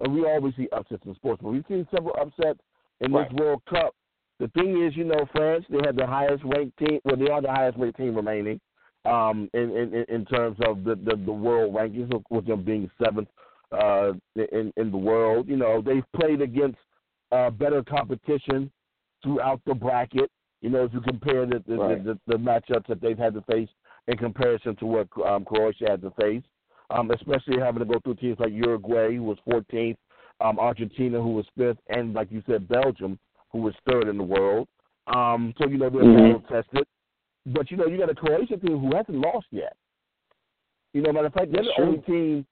and 0.00 0.12
we 0.12 0.26
always 0.26 0.54
see 0.56 0.68
upsets 0.72 1.04
in 1.06 1.14
sports, 1.14 1.40
but 1.42 1.52
we've 1.52 1.64
seen 1.68 1.86
several 1.94 2.16
upsets 2.20 2.58
in 3.00 3.12
Right. 3.12 3.28
this 3.30 3.38
World 3.40 3.62
Cup. 3.68 3.94
The 4.40 4.48
thing 4.48 4.82
is, 4.84 4.96
you 4.96 5.04
know, 5.04 5.26
France 5.32 5.64
they 5.68 5.80
have 5.84 5.96
the 5.96 6.06
highest 6.06 6.44
ranked 6.44 6.76
team. 6.78 7.00
Well, 7.04 7.16
they 7.16 7.30
are 7.30 7.42
the 7.42 7.50
highest 7.50 7.78
ranked 7.78 7.98
team 7.98 8.14
remaining 8.14 8.60
um, 9.04 9.48
in, 9.54 9.76
in 9.76 10.04
in 10.08 10.24
terms 10.26 10.58
of 10.66 10.84
the 10.84 10.94
the, 10.94 11.16
the 11.16 11.32
world 11.32 11.74
rankings, 11.74 12.10
with 12.30 12.46
them 12.46 12.62
being 12.62 12.90
seventh 13.02 13.28
uh, 13.72 14.12
in 14.36 14.72
in 14.76 14.90
the 14.90 14.96
world. 14.96 15.48
You 15.48 15.56
know, 15.56 15.82
they've 15.82 16.04
played 16.18 16.40
against 16.40 16.78
uh, 17.32 17.50
better 17.50 17.82
competition 17.82 18.70
throughout 19.22 19.60
the 19.66 19.74
bracket. 19.74 20.30
You 20.60 20.70
know, 20.70 20.84
if 20.84 20.92
you 20.92 21.00
compare 21.00 21.46
the 21.46 21.62
the, 21.66 21.76
Right. 21.76 22.04
the, 22.04 22.18
the, 22.26 22.36
the 22.36 22.38
matchups 22.38 22.86
that 22.88 23.00
they've 23.00 23.18
had 23.18 23.34
to 23.34 23.42
face 23.42 23.68
in 24.06 24.16
comparison 24.16 24.76
to 24.76 24.86
what 24.86 25.08
um, 25.26 25.44
Croatia 25.44 25.86
had 25.90 26.02
to 26.02 26.10
face, 26.20 26.42
um, 26.90 27.10
especially 27.10 27.58
having 27.58 27.80
to 27.80 27.84
go 27.84 28.00
through 28.00 28.14
teams 28.16 28.38
like 28.38 28.52
Uruguay, 28.52 29.16
who 29.16 29.22
was 29.22 29.38
14th, 29.48 29.96
um, 30.40 30.58
Argentina, 30.58 31.20
who 31.20 31.30
was 31.30 31.46
fifth, 31.56 31.78
and 31.88 32.14
like 32.14 32.30
you 32.30 32.42
said, 32.46 32.68
Belgium, 32.68 33.18
who 33.50 33.58
was 33.60 33.74
third 33.90 34.08
in 34.08 34.16
the 34.16 34.24
world. 34.24 34.68
Um, 35.08 35.54
so 35.58 35.66
you 35.68 35.78
know 35.78 35.88
they're 35.90 36.02
Mhm. 36.02 36.14
battle 36.14 36.62
tested. 36.62 36.86
But 37.46 37.70
you 37.70 37.76
know 37.76 37.86
you 37.86 37.98
got 37.98 38.10
a 38.10 38.14
Croatia 38.14 38.56
team 38.58 38.78
who 38.78 38.94
hasn't 38.94 39.16
lost 39.18 39.46
yet. 39.50 39.74
You 40.92 41.02
know, 41.02 41.12
matter 41.12 41.26
of 41.26 41.34
fact, 41.34 41.52
they're 41.52 41.62
That's 41.62 41.76
the 41.76 41.82
true. 41.82 41.84
only 41.86 41.98
team 42.00 42.46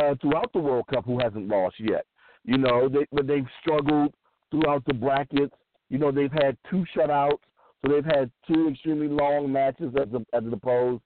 uh, 0.00 0.14
throughout 0.20 0.52
the 0.52 0.58
World 0.60 0.86
Cup 0.92 1.04
who 1.04 1.18
hasn't 1.18 1.48
lost 1.48 1.78
yet. 1.80 2.06
You 2.44 2.58
know, 2.58 2.88
they 2.88 3.06
but 3.12 3.26
they've 3.26 3.46
struggled 3.60 4.14
throughout 4.50 4.84
the 4.84 4.94
brackets. 4.94 5.54
You 5.90 5.98
know, 5.98 6.10
they've 6.12 6.32
had 6.32 6.56
two 6.70 6.84
shutouts, 6.94 7.40
so 7.82 7.92
they've 7.92 8.04
had 8.04 8.30
two 8.46 8.68
extremely 8.68 9.08
long 9.08 9.50
matches 9.50 9.92
as 9.96 10.08
a, 10.12 10.24
as 10.36 10.44
opposed 10.52 11.02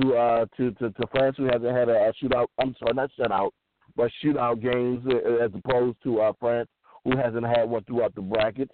to 0.00 0.14
uh 0.14 0.46
to, 0.56 0.70
to 0.72 0.90
to 0.90 1.06
France 1.10 1.36
who 1.38 1.44
hasn't 1.44 1.74
had 1.74 1.88
a, 1.88 2.08
a 2.08 2.12
shootout. 2.22 2.46
I'm 2.58 2.74
sorry, 2.78 2.94
not 2.94 3.10
shutout, 3.18 3.50
but 3.96 4.10
shootout 4.22 4.60
games 4.60 5.04
uh, 5.10 5.44
as 5.44 5.50
opposed 5.54 5.96
to 6.04 6.20
uh, 6.20 6.32
France 6.38 6.68
who 7.04 7.16
hasn't 7.16 7.46
had 7.46 7.68
one 7.68 7.84
throughout 7.84 8.14
the 8.14 8.20
brackets. 8.20 8.72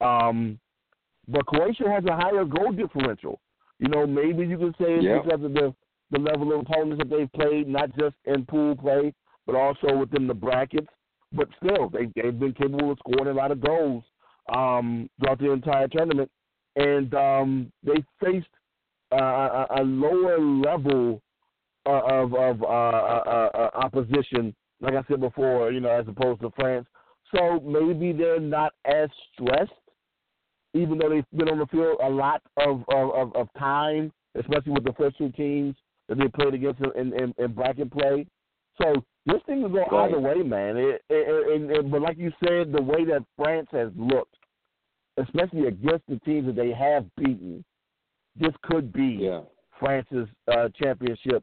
Um, 0.00 0.58
but 1.28 1.46
Croatia 1.46 1.88
has 1.88 2.04
a 2.06 2.16
higher 2.16 2.44
goal 2.44 2.72
differential. 2.72 3.40
You 3.78 3.88
know, 3.88 4.06
maybe 4.06 4.46
you 4.46 4.58
could 4.58 4.74
say 4.78 4.94
it's 4.94 5.04
Yeah. 5.04 5.20
because 5.22 5.44
of 5.44 5.54
the 5.54 5.74
the 6.10 6.18
level 6.18 6.52
of 6.52 6.60
opponents 6.60 6.98
that 6.98 7.10
they've 7.10 7.32
played, 7.32 7.66
not 7.66 7.90
just 7.98 8.14
in 8.26 8.44
pool 8.46 8.76
play, 8.76 9.12
but 9.46 9.56
also 9.56 9.96
within 9.96 10.26
the 10.26 10.34
brackets. 10.34 10.86
But 11.32 11.48
still, 11.56 11.88
they 11.88 12.06
they've 12.14 12.38
been 12.38 12.52
capable 12.52 12.92
of 12.92 12.98
scoring 12.98 13.28
a 13.28 13.32
lot 13.36 13.50
of 13.50 13.60
goals 13.60 14.04
um, 14.54 15.08
throughout 15.18 15.38
the 15.38 15.50
entire 15.50 15.88
tournament, 15.88 16.30
and 16.76 17.12
um, 17.14 17.72
they 17.82 18.04
faced 18.22 18.46
uh, 19.12 19.16
a, 19.16 19.66
a 19.78 19.82
lower 19.82 20.38
level 20.38 21.20
uh, 21.86 22.02
of 22.06 22.34
of 22.34 22.62
uh, 22.62 22.66
uh, 22.66 23.50
uh, 23.54 23.70
opposition, 23.74 24.54
like 24.80 24.94
I 24.94 25.02
said 25.08 25.20
before, 25.20 25.70
you 25.72 25.80
know, 25.80 25.90
as 25.90 26.06
opposed 26.08 26.40
to 26.42 26.50
France. 26.56 26.86
So 27.34 27.60
maybe 27.60 28.12
they're 28.12 28.40
not 28.40 28.72
as 28.84 29.08
stressed, 29.32 29.72
even 30.74 30.98
though 30.98 31.08
they've 31.08 31.24
been 31.36 31.48
on 31.48 31.58
the 31.58 31.66
field 31.66 31.98
a 32.02 32.08
lot 32.08 32.42
of 32.56 32.84
of, 32.88 33.34
of, 33.34 33.48
time, 33.58 34.12
especially 34.38 34.72
with 34.72 34.84
the 34.84 34.92
first 34.92 35.18
two 35.18 35.30
teams 35.30 35.74
that 36.08 36.18
they 36.18 36.28
played 36.28 36.54
against 36.54 36.80
in, 36.96 37.12
in, 37.14 37.34
in 37.38 37.52
bracket 37.52 37.90
play. 37.90 38.26
So 38.80 39.02
this 39.26 39.40
thing 39.46 39.62
will 39.62 39.70
go 39.70 39.84
Right. 39.90 40.10
either 40.10 40.20
way, 40.20 40.42
man. 40.42 40.76
It, 40.76 41.02
it, 41.08 41.70
it, 41.70 41.70
it, 41.70 41.90
but 41.90 42.02
like 42.02 42.18
you 42.18 42.32
said, 42.44 42.72
the 42.72 42.82
way 42.82 43.04
that 43.06 43.24
France 43.36 43.68
has 43.72 43.90
looked, 43.96 44.36
especially 45.16 45.66
against 45.66 46.06
the 46.08 46.18
teams 46.24 46.46
that 46.46 46.56
they 46.56 46.72
have 46.72 47.06
beaten, 47.16 47.64
this 48.36 48.52
could 48.64 48.92
be 48.92 49.18
Yeah. 49.22 49.42
France's 49.78 50.28
uh, 50.52 50.68
championship 50.80 51.42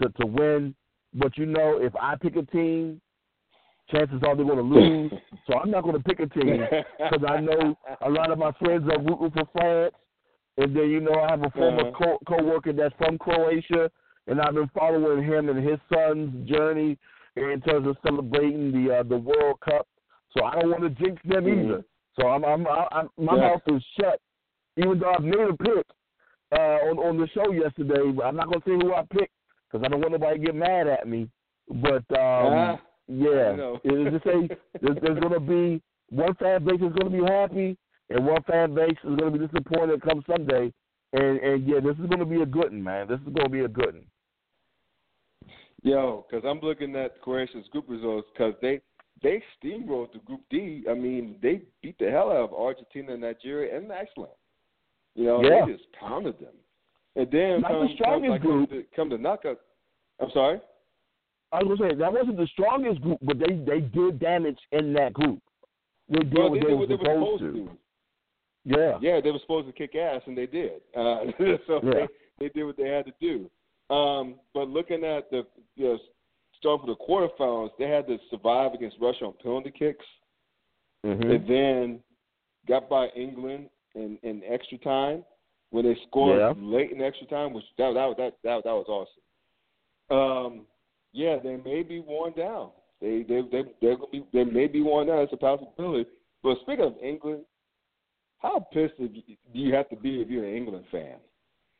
to 0.00 0.08
to 0.20 0.26
win. 0.26 0.74
But 1.14 1.36
you 1.38 1.46
know, 1.46 1.78
if 1.80 1.94
I 1.96 2.14
pick 2.16 2.36
a 2.36 2.42
team, 2.42 3.00
chances 3.90 4.20
are 4.26 4.34
they're 4.36 4.44
going 4.44 4.56
to 4.56 4.62
lose. 4.62 5.12
so 5.46 5.58
I'm 5.58 5.70
not 5.70 5.82
going 5.84 5.96
to 5.96 6.02
pick 6.02 6.20
a 6.20 6.26
team 6.26 6.66
because 6.98 7.24
I 7.28 7.40
know 7.40 7.76
a 8.00 8.08
lot 8.10 8.30
of 8.30 8.38
my 8.38 8.52
friends 8.52 8.88
are 8.90 8.98
rooting 9.02 9.30
for 9.32 9.44
France. 9.52 9.94
And 10.58 10.76
then 10.76 10.90
you 10.90 11.00
know 11.00 11.14
I 11.14 11.30
have 11.30 11.42
a 11.42 11.50
former 11.50 11.88
Uh-huh. 11.88 12.04
co- 12.04 12.36
coworker 12.36 12.74
that's 12.74 12.94
from 12.98 13.16
Croatia, 13.16 13.90
and 14.26 14.38
I've 14.38 14.52
been 14.54 14.68
following 14.78 15.24
him 15.24 15.48
and 15.48 15.66
his 15.66 15.78
son's 15.92 16.46
journey 16.48 16.98
in 17.36 17.60
terms 17.66 17.86
of 17.88 17.96
celebrating 18.04 18.70
the 18.70 18.98
uh, 18.98 19.02
the 19.02 19.16
World 19.16 19.58
Cup. 19.60 19.86
So 20.36 20.44
I 20.44 20.60
don't 20.60 20.70
want 20.70 20.82
to 20.82 20.90
jinx 20.90 21.22
them 21.24 21.44
Mhm. 21.46 21.64
either. 21.64 21.84
So 22.20 22.28
I'm, 22.28 22.44
I'm, 22.44 22.66
I, 22.66 22.86
I'm 22.92 23.08
my 23.16 23.34
Yeah. 23.34 23.48
mouth 23.48 23.62
is 23.68 23.82
shut, 23.98 24.20
even 24.76 24.98
though 24.98 25.14
I've 25.14 25.24
made 25.24 25.40
a 25.40 25.56
pick 25.56 25.86
uh, 26.52 26.78
on 26.90 26.98
on 26.98 27.16
the 27.18 27.28
show 27.28 27.50
yesterday. 27.52 28.12
But 28.14 28.26
I'm 28.26 28.36
not 28.36 28.48
gonna 28.48 28.60
say 28.66 28.72
who 28.72 28.92
I 28.92 29.04
picked 29.10 29.32
because 29.72 29.84
I 29.84 29.88
don't 29.88 30.00
want 30.00 30.12
nobody 30.12 30.38
to 30.38 30.44
get 30.46 30.54
mad 30.54 30.86
at 30.86 31.08
me. 31.08 31.28
But 31.68 32.04
um, 32.10 32.52
Ah, 32.52 32.80
yeah, 33.08 33.52
I 33.52 33.56
know. 33.56 33.80
it 33.82 34.10
just 34.12 34.24
say 34.24 34.48
there's, 34.80 34.98
there's 35.02 35.18
gonna 35.20 35.40
be 35.40 35.80
one 36.10 36.34
fan 36.34 36.64
base 36.64 36.80
is 36.80 36.92
gonna 36.98 37.10
be 37.10 37.24
happy 37.24 37.76
and 38.10 38.26
one 38.26 38.42
fan 38.42 38.74
base 38.74 38.96
is 39.04 39.16
gonna 39.16 39.30
be 39.30 39.38
disappointed 39.46 40.02
come 40.02 40.22
Sunday. 40.28 40.72
And 41.14 41.38
and 41.40 41.66
yeah, 41.68 41.80
this 41.80 41.96
is 41.98 42.06
gonna 42.10 42.24
be 42.26 42.42
a 42.42 42.46
good 42.46 42.70
one, 42.72 42.82
man. 42.82 43.08
This 43.08 43.20
is 43.20 43.32
gonna 43.34 43.48
be 43.48 43.60
a 43.60 43.68
good 43.68 43.94
one. 43.94 44.06
Yo, 45.82 46.26
because 46.30 46.44
I'm 46.48 46.60
looking 46.60 46.94
at 46.96 47.20
Croatia's 47.22 47.66
group 47.72 47.86
results 47.88 48.28
because 48.32 48.54
they 48.62 48.80
they 49.22 49.42
steamrolled 49.62 50.12
the 50.12 50.18
Group 50.20 50.40
D. 50.50 50.84
I 50.90 50.94
mean, 50.94 51.36
they 51.42 51.62
beat 51.82 51.96
the 51.98 52.10
hell 52.10 52.30
out 52.30 52.36
of 52.50 52.52
Argentina, 52.54 53.16
Nigeria, 53.16 53.76
and 53.76 53.92
Iceland. 53.92 54.32
You 55.14 55.24
know, 55.26 55.42
Yeah. 55.42 55.66
they 55.66 55.72
just 55.72 55.84
pounded 55.92 56.38
them. 56.40 56.54
And 57.16 57.30
then 57.30 57.60
Not 57.60 57.68
the 57.68 57.74
come, 57.74 57.86
come, 57.88 57.96
strongest 57.96 58.40
group. 58.42 58.70
come, 58.70 58.78
to, 58.78 58.84
come 58.96 59.10
to 59.10 59.18
knockout. 59.18 59.60
I'm 60.20 60.30
sorry. 60.32 60.60
I 61.52 61.62
was 61.62 61.78
gonna 61.78 61.90
say 61.90 61.96
that 61.96 62.12
wasn't 62.12 62.38
the 62.38 62.46
strongest 62.46 63.02
group, 63.02 63.18
but 63.22 63.38
they 63.38 63.56
they 63.56 63.80
did 63.80 64.18
damage 64.18 64.58
in 64.72 64.94
that 64.94 65.12
group. 65.12 65.40
They 66.08 66.20
did 66.20 66.32
Well, 66.34 66.50
what 66.50 66.54
they 66.54 66.60
they, 66.60 66.66
did 66.66 66.72
were 66.72 66.78
what 66.78 66.88
they 66.88 66.94
were 66.94 67.04
supposed, 67.04 67.40
supposed 67.42 67.56
to. 67.56 67.64
to. 67.64 67.78
Yeah. 68.64 68.98
Yeah, 69.02 69.20
they 69.20 69.30
were 69.30 69.38
supposed 69.40 69.66
to 69.66 69.72
kick 69.72 69.94
ass, 69.94 70.22
and 70.26 70.38
they 70.38 70.46
did. 70.46 70.80
Uh, 70.96 71.24
so 71.66 71.80
Yeah. 71.82 71.90
they, 71.92 72.06
they 72.38 72.48
did 72.48 72.64
what 72.64 72.76
they 72.76 72.88
had 72.88 73.04
to 73.06 73.12
do. 73.20 73.50
Um, 73.94 74.36
but 74.54 74.68
looking 74.68 75.04
at 75.04 75.30
the 75.30 75.44
you 75.76 75.84
know, 75.84 75.98
start 76.58 76.80
for 76.80 76.86
the 76.86 76.96
quarterfinals, 76.96 77.70
they 77.78 77.88
had 77.88 78.06
to 78.06 78.18
survive 78.30 78.72
against 78.72 78.96
Russia 79.00 79.26
on 79.26 79.34
penalty 79.42 79.72
kicks, 79.76 80.06
hmm 81.04 81.10
and 81.10 81.46
then 81.48 82.00
got 82.68 82.88
by 82.88 83.08
England 83.08 83.68
in, 83.94 84.16
in 84.22 84.42
extra 84.48 84.78
time 84.78 85.24
when 85.72 85.84
they 85.86 85.96
scored 86.06 86.38
Yeah. 86.38 86.52
late 86.56 86.92
in 86.92 87.02
extra 87.02 87.26
time, 87.26 87.52
which 87.52 87.64
that 87.78 87.94
that 87.94 88.16
that 88.18 88.34
that, 88.44 88.64
that 88.64 88.72
was 88.72 88.86
awesome. 88.88 89.22
Um, 90.10 90.66
yeah, 91.12 91.38
they 91.42 91.56
may 91.56 91.82
be 91.82 92.00
worn 92.00 92.32
down. 92.34 92.70
They 93.00 93.22
they 93.28 93.40
they 93.50 93.62
they're 93.80 93.96
gonna 93.96 94.10
be 94.12 94.24
they 94.32 94.44
may 94.44 94.68
be 94.68 94.82
worn 94.82 95.08
down. 95.08 95.18
It's 95.20 95.32
a 95.32 95.36
possibility. 95.36 96.08
But 96.42 96.58
speaking 96.60 96.84
of 96.84 96.94
England, 97.02 97.44
how 98.38 98.60
pissed 98.72 98.96
do 98.98 99.08
you- 99.52 99.74
have 99.74 99.88
to 99.90 99.96
be 99.96 100.20
if 100.20 100.28
you're 100.28 100.44
an 100.44 100.54
England 100.54 100.84
fan? 100.90 101.16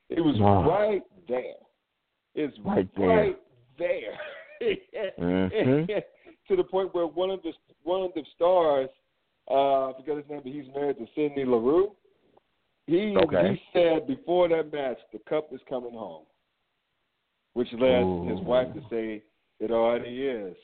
It 0.08 0.20
was 0.20 0.38
Wow. 0.38 0.68
right 0.68 1.02
there. 1.28 1.56
It's 2.34 2.58
Right 2.60 2.88
there. 2.96 3.08
Right 3.08 3.38
there. 3.78 4.18
Mhm. 5.18 5.86
to 6.48 6.56
the 6.56 6.64
point 6.64 6.94
where 6.94 7.06
one 7.06 7.30
of 7.30 7.42
the 7.42 7.52
one 7.82 8.02
of 8.02 8.14
the 8.14 8.24
stars, 8.36 8.88
uh, 9.50 9.90
I 9.90 9.92
forget 9.94 10.16
his 10.16 10.28
name, 10.28 10.40
but 10.42 10.52
he's 10.52 10.68
married 10.74 10.96
to 10.98 11.06
Sydney 11.14 11.44
Leroux. 11.44 11.94
He 12.86 13.16
Okay. 13.16 13.54
he 13.54 13.62
said 13.72 14.06
before 14.06 14.48
that 14.48 14.72
match, 14.72 14.98
the 15.12 15.18
cup 15.28 15.52
is 15.52 15.60
coming 15.68 15.92
home, 15.92 16.24
which 17.54 17.72
led 17.72 18.02
his 18.28 18.40
wife 18.40 18.72
to 18.74 18.80
say 18.90 19.22
it 19.60 19.70
already 19.70 20.26
is. 20.26 20.56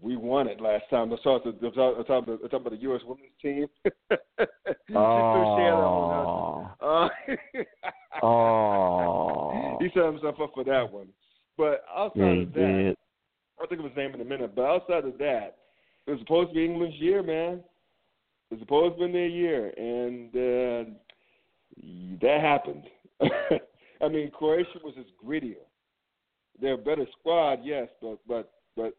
We 0.00 0.16
won 0.16 0.46
it 0.46 0.60
last 0.60 0.84
time. 0.90 1.12
I 1.12 1.16
saw 1.22 1.38
the 1.42 1.50
I'm 1.50 1.72
talking 1.72 1.78
about, 1.78 1.98
I'm 1.98 2.04
talking 2.04 2.40
about 2.52 2.70
the 2.70 2.82
U.S. 2.82 3.00
women's 3.06 3.30
team. 3.40 3.66
she 3.84 3.88
threw 4.08 5.56
shade 5.56 5.72
on 5.72 6.68
us. 6.68 6.76
Oh. 6.80 7.08
Uh, 8.22 8.22
Oh. 8.22 9.76
he 9.80 9.88
set 9.94 10.04
himself 10.04 10.36
up 10.40 10.52
for 10.54 10.64
that 10.64 10.90
one. 10.90 11.08
But 11.56 11.84
outside 11.94 12.38
of 12.38 12.52
that. 12.54 12.96
I'll 13.58 13.66
think 13.66 13.80
of 13.80 13.86
his 13.86 13.96
name 13.96 14.14
in 14.14 14.20
a 14.20 14.24
minute. 14.24 14.54
But 14.54 14.66
outside 14.66 15.04
of 15.04 15.16
that, 15.18 15.56
it 16.06 16.10
was 16.10 16.20
supposed 16.20 16.50
to 16.50 16.54
be 16.54 16.64
England's 16.64 16.96
year, 16.96 17.22
man. 17.22 17.62
It 18.50 18.54
was 18.54 18.60
supposed 18.60 18.98
to 18.98 19.06
be 19.06 19.12
their 19.12 19.26
year, 19.26 19.72
and 19.76 20.28
uh, 20.36 20.90
that 21.82 22.40
happened. 22.40 22.84
I 24.00 24.08
mean, 24.08 24.30
Croatia 24.30 24.78
was 24.84 24.94
just 24.94 25.10
grittier. 25.24 25.64
They're 26.60 26.74
a 26.74 26.78
better 26.78 27.06
squad, 27.18 27.60
yes, 27.62 27.88
but 28.00 28.18
but 28.26 28.52
but 28.76 28.96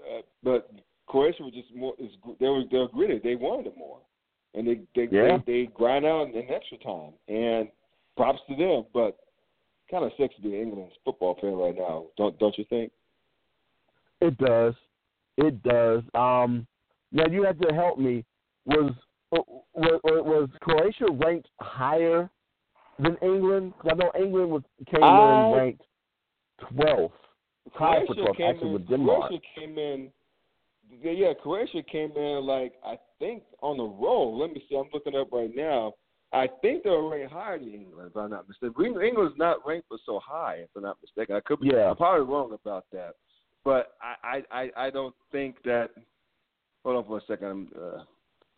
uh, 0.00 0.22
but 0.42 0.70
Croatia 1.06 1.42
was 1.42 1.54
just 1.54 1.74
more. 1.74 1.94
Is, 1.98 2.10
they 2.40 2.48
were 2.48 2.62
they 2.70 2.78
were 2.78 2.88
gritty. 2.88 3.20
They 3.22 3.36
wanted 3.36 3.68
it 3.68 3.76
more, 3.76 3.98
and 4.54 4.66
they 4.66 4.80
they 4.94 5.08
Yeah. 5.10 5.38
they, 5.46 5.64
they 5.64 5.66
grind 5.72 6.04
out 6.04 6.28
in 6.28 6.50
extra 6.50 6.78
time. 6.78 7.12
And 7.28 7.68
props 8.16 8.40
to 8.48 8.56
them, 8.56 8.84
but 8.92 9.18
kind 9.90 10.04
of 10.04 10.12
sucks 10.18 10.34
to 10.36 10.42
be 10.42 10.56
an 10.56 10.62
England's 10.62 10.94
football 11.04 11.36
fan 11.40 11.52
right 11.52 11.76
now. 11.76 12.06
Don't 12.16 12.38
don't 12.38 12.56
you 12.58 12.64
think? 12.64 12.92
It 14.20 14.36
does. 14.38 14.74
It 15.36 15.62
does. 15.62 16.02
Um, 16.14 16.66
now 17.12 17.26
you 17.30 17.42
have 17.42 17.58
to 17.60 17.74
help 17.74 17.98
me. 17.98 18.24
Was 18.64 18.92
was, 19.76 20.00
was 20.04 20.48
Croatia 20.60 21.06
ranked 21.12 21.48
higher 21.60 22.30
than 22.98 23.16
England? 23.22 23.72
I 23.90 23.94
know 23.94 24.10
England 24.18 24.50
was 24.50 24.62
came 24.90 25.02
I- 25.02 25.48
in 25.48 25.56
ranked 25.56 25.82
twelfth. 26.68 27.14
Tied 27.76 28.06
for 28.06 28.14
Croatia 28.14 28.30
12th, 28.30 28.36
came 28.36 28.46
actually, 28.50 28.66
in, 28.68 28.72
with 28.74 28.88
Denmark. 28.88 29.28
Croatia 29.28 29.42
came 29.58 29.78
in. 29.78 30.10
Yeah, 31.02 31.10
yeah, 31.10 31.32
Croatia 31.42 31.82
came 31.82 32.12
in 32.16 32.46
like 32.46 32.74
I 32.84 32.96
think 33.18 33.42
on 33.60 33.76
the 33.76 33.82
roll. 33.82 34.38
Let 34.38 34.52
me 34.52 34.62
see. 34.68 34.76
I'm 34.76 34.86
looking 34.94 35.16
up 35.16 35.32
right 35.32 35.50
now. 35.54 35.94
I 36.32 36.48
think 36.62 36.84
they 36.84 36.90
were 36.90 37.08
ranked 37.08 37.32
higher 37.32 37.58
than 37.58 37.74
England, 37.74 38.10
if 38.10 38.16
I'm 38.16 38.30
not 38.30 38.46
mistaken. 38.48 39.00
England's 39.02 39.36
not 39.36 39.66
ranked 39.66 39.88
for 39.88 39.98
so 40.06 40.20
high, 40.24 40.56
if 40.62 40.68
I'm 40.76 40.82
not 40.82 40.96
mistaken. 41.02 41.34
I 41.34 41.40
could 41.40 41.60
be. 41.60 41.70
Yeah. 41.72 41.90
I'm 41.90 41.96
probably 41.96 42.26
wrong 42.32 42.52
about 42.52 42.84
that, 42.92 43.14
but 43.64 43.94
I 44.00 44.42
I 44.52 44.60
I, 44.62 44.86
I 44.86 44.90
don't 44.90 45.14
think 45.32 45.56
that. 45.64 45.90
Hold 46.84 46.96
on 46.98 47.04
for 47.04 47.18
a 47.18 47.20
second. 47.26 47.46
I'm 47.48 47.68
uh, 47.76 48.02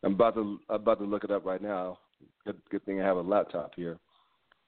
I'm 0.05 0.15
about 0.15 0.35
to 0.35 0.59
I'm 0.69 0.77
about 0.77 0.99
to 0.99 1.05
look 1.05 1.25
it 1.25 1.31
up 1.31 1.45
right 1.45 1.63
now. 1.63 1.99
Good 2.45 2.57
good 2.71 2.85
thing 2.85 3.01
I 3.01 3.05
have 3.05 3.17
a 3.17 3.23
laptop 3.23 3.73
here. 3.75 3.99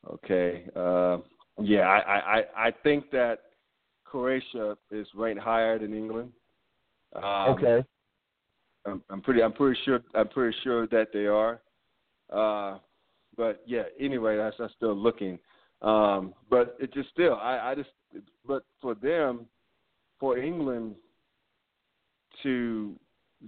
Okay. 0.09 0.65
Uh, 0.75 1.19
yeah, 1.61 1.83
I, 1.83 2.39
I 2.39 2.67
I 2.69 2.73
think 2.83 3.11
that 3.11 3.41
Croatia 4.05 4.77
is 4.91 5.07
ranked 5.15 5.43
higher 5.43 5.79
than 5.79 5.95
England. 5.95 6.33
Um, 7.15 7.23
okay. 7.51 7.85
I'm, 8.87 9.03
I'm 9.11 9.21
pretty. 9.21 9.43
I'm 9.43 9.53
pretty 9.53 9.79
sure. 9.85 10.01
I'm 10.15 10.29
pretty 10.29 10.57
sure 10.63 10.87
that 10.89 11.09
they 11.13 11.27
are. 11.27 11.61
Uh, 12.33 12.79
but 13.37 13.63
yeah. 13.67 13.83
Anyway, 14.01 14.37
that's 14.37 14.57
I'm 14.59 14.71
still 14.77 14.95
looking. 14.95 15.39
Um, 15.83 16.35
but 16.49 16.77
it 16.81 16.93
just 16.93 17.11
still. 17.11 17.35
I, 17.35 17.71
I 17.71 17.75
just. 17.75 17.91
But 18.47 18.65
for 18.81 18.95
them, 18.95 19.47
for 20.19 20.39
England 20.39 20.97
to 22.43 22.97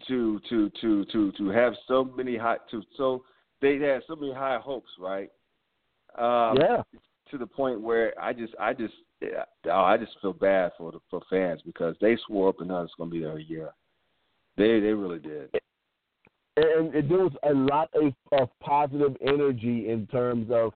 to 0.08 0.40
to 0.48 0.70
to 0.80 1.04
to 1.06 1.32
to 1.32 1.48
have 1.48 1.74
so 1.86 2.04
many 2.04 2.36
high 2.36 2.56
to 2.70 2.82
so 2.96 3.24
they 3.60 3.78
had 3.78 4.02
so 4.06 4.16
many 4.16 4.32
high 4.32 4.58
hopes, 4.58 4.90
right? 4.98 5.30
Um, 6.18 6.58
yeah. 6.60 6.82
to 7.30 7.38
the 7.38 7.46
point 7.46 7.80
where 7.80 8.12
I 8.20 8.32
just 8.32 8.54
I 8.58 8.72
just 8.74 8.94
oh, 9.66 9.70
I 9.70 9.96
just 9.96 10.12
feel 10.20 10.32
bad 10.32 10.72
for 10.76 10.92
the 10.92 10.98
for 11.10 11.20
fans 11.30 11.60
because 11.64 11.96
they 12.00 12.16
swore 12.26 12.48
up 12.48 12.60
and 12.60 12.68
down 12.68 12.84
it's 12.84 12.94
going 12.96 13.10
to 13.10 13.14
be 13.14 13.22
their 13.22 13.38
year. 13.38 13.70
They 14.56 14.80
they 14.80 14.92
really 14.92 15.18
did. 15.18 15.50
and, 16.56 16.94
and 16.94 17.10
there 17.10 17.18
was 17.18 17.32
a 17.44 17.54
lot 17.54 17.88
of, 17.94 18.12
of 18.32 18.48
positive 18.60 19.16
energy 19.20 19.88
in 19.88 20.06
terms 20.08 20.50
of 20.50 20.72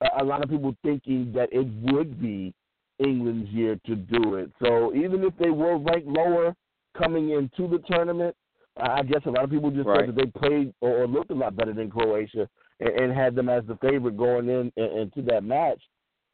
a, 0.00 0.22
a 0.22 0.24
lot 0.24 0.42
of 0.42 0.50
people 0.50 0.74
thinking 0.82 1.32
that 1.34 1.48
it 1.52 1.66
would 1.92 2.20
be 2.20 2.54
England's 2.98 3.50
year 3.50 3.78
to 3.86 3.94
do 3.94 4.34
it. 4.34 4.50
So 4.62 4.94
even 4.94 5.22
if 5.24 5.36
they 5.38 5.50
were 5.50 5.78
ranked 5.78 6.08
lower 6.08 6.54
coming 6.96 7.30
into 7.30 7.68
the 7.68 7.82
tournament, 7.90 8.34
I 8.80 9.02
guess 9.02 9.22
a 9.26 9.30
lot 9.30 9.44
of 9.44 9.50
people 9.50 9.70
just 9.70 9.86
Right. 9.86 10.06
thought 10.06 10.14
that 10.14 10.24
they 10.24 10.30
played 10.40 10.74
or, 10.80 11.02
or 11.02 11.06
looked 11.06 11.30
a 11.30 11.34
lot 11.34 11.56
better 11.56 11.72
than 11.72 11.90
Croatia 11.90 12.48
and, 12.80 12.88
and 12.88 13.12
had 13.12 13.34
them 13.34 13.48
as 13.48 13.64
the 13.66 13.76
favorite 13.76 14.16
going 14.16 14.48
in, 14.48 14.72
in 14.76 14.84
into 14.98 15.22
that 15.22 15.44
match. 15.44 15.80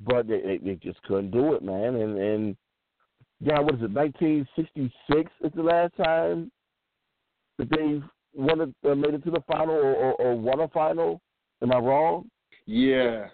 But 0.01 0.27
they, 0.27 0.41
they, 0.41 0.59
they 0.59 0.75
just 0.75 1.03
couldn't 1.05 1.31
do 1.31 1.55
it, 1.55 1.63
man. 1.63 1.95
And 1.95 2.19
and 2.19 2.57
yeah, 3.41 3.61
what 3.61 3.75
is 3.75 3.83
it? 3.83 3.91
1966 3.91 5.31
is 5.43 5.53
the 5.55 5.63
last 5.63 5.97
time 5.97 6.51
that 7.59 7.71
they've 7.71 8.03
won 8.35 8.61
it, 8.61 8.75
uh, 8.89 8.95
made 8.95 9.15
it 9.15 9.25
to 9.25 9.31
the 9.31 9.43
final 9.47 9.75
or, 9.75 9.95
or, 9.95 10.13
or 10.15 10.35
won 10.35 10.61
a 10.61 10.69
final. 10.69 11.21
Am 11.63 11.73
I 11.73 11.79
wrong? 11.79 12.29
Yeah. 12.67 13.27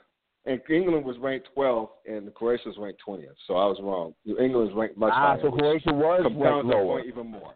And 0.46 0.60
England 0.70 1.04
was 1.04 1.16
ranked 1.18 1.48
12th 1.56 1.90
and 2.06 2.32
Croatia 2.34 2.68
was 2.68 2.76
ranked 2.78 3.00
20th. 3.06 3.26
So 3.46 3.54
I 3.54 3.66
was 3.66 3.78
wrong. 3.82 4.14
England 4.26 4.68
was 4.68 4.72
ranked 4.74 4.96
much 4.96 5.12
ah, 5.14 5.36
higher. 5.36 5.40
so 5.42 5.50
Croatia 5.50 5.92
was 5.92 6.22
ranked 6.36 6.66
lower. 6.66 6.96
point 6.96 7.06
even 7.06 7.26
more. 7.26 7.54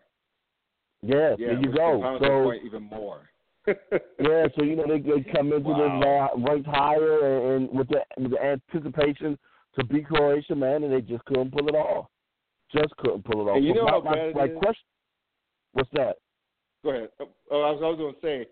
Yes, 1.04 1.36
Yeah, 1.38 1.46
there 1.48 1.60
you 1.60 1.72
go. 1.72 2.18
So 2.20 2.52
even 2.66 2.82
more. 2.84 3.28
yeah, 3.66 4.46
so 4.56 4.62
you 4.62 4.76
know 4.76 4.84
they, 4.86 5.00
they 5.00 5.22
come 5.34 5.52
into 5.52 5.68
Wow. 5.70 6.30
this 6.34 6.44
uh, 6.46 6.50
ranked 6.50 6.68
higher 6.68 7.54
and, 7.54 7.68
and 7.70 7.78
with 7.78 7.88
the 7.88 8.00
with 8.18 8.32
the 8.32 8.42
anticipation 8.42 9.38
to 9.78 9.84
beat 9.86 10.06
Croatia, 10.06 10.54
man, 10.54 10.84
and 10.84 10.92
they 10.92 11.00
just 11.00 11.24
couldn't 11.24 11.50
pull 11.50 11.66
it 11.68 11.74
off. 11.74 12.06
Just 12.74 12.96
couldn't 12.98 13.24
pull 13.24 13.46
it 13.46 13.50
off. 13.50 13.56
And 13.56 13.64
you 13.66 13.74
But 13.74 13.80
know 13.80 13.84
my, 13.86 13.90
how 13.90 14.00
my, 14.02 14.12
bad 14.14 14.26
it 14.28 14.36
my 14.36 14.44
is? 14.44 14.58
question. 14.58 14.84
What's 15.72 15.90
that? 15.94 16.16
Go 16.82 16.90
ahead. 16.90 17.08
Oh, 17.20 17.62
I 17.62 17.70
was, 17.72 17.80
I 17.82 17.86
was 17.88 17.98
going 17.98 18.14
to 18.14 18.20
say, 18.20 18.46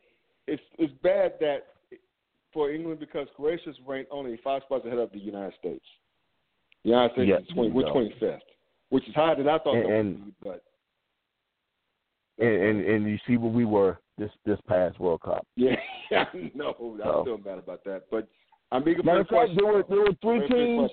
it's 0.47 0.63
it's 0.79 0.93
bad 1.03 1.33
that 1.41 1.67
for 2.53 2.71
England 2.71 2.99
because 3.01 3.29
Croatia's 3.37 3.77
ranked 3.87 4.11
only 4.11 4.39
five 4.43 4.63
spots 4.65 4.85
ahead 4.87 4.99
of 4.99 5.13
the 5.13 5.19
United 5.19 5.55
States. 5.59 5.85
The 6.85 6.91
United 6.91 7.13
States 7.13 7.29
Yeah, 7.29 7.39
is 7.39 7.49
20, 7.55 7.71
we're 7.71 7.85
25th, 7.85 8.39
which 8.91 9.07
is 9.09 9.15
higher 9.15 9.37
than 9.37 9.49
I 9.49 9.59
thought 9.59 9.77
And- 9.77 9.93
and- 9.93 10.25
be. 10.27 10.33
But 10.43 10.65
And, 12.39 12.49
and 12.49 12.81
and 12.87 13.07
you 13.09 13.19
see 13.27 13.37
where 13.37 13.51
we 13.53 13.65
were 13.65 13.99
this 14.19 14.31
this 14.47 14.59
past 14.67 14.99
World 14.99 15.21
Cup. 15.23 15.47
yeah, 15.57 15.77
I 16.11 16.51
know. 16.55 16.75
I'm 16.81 16.99
So. 17.03 17.23
still 17.25 17.39
mad 17.39 17.59
about 17.59 17.85
that. 17.85 18.03
But 18.11 18.27
I'm 18.71 18.83
eager 18.89 19.01
for 19.03 19.07
Matter 19.07 19.21
of 19.21 19.29
fact, 19.29 19.51
there 19.57 19.67
were 19.67 19.85
there 19.89 20.01
were 20.01 20.15
three 20.23 20.41
teams. 20.49 20.91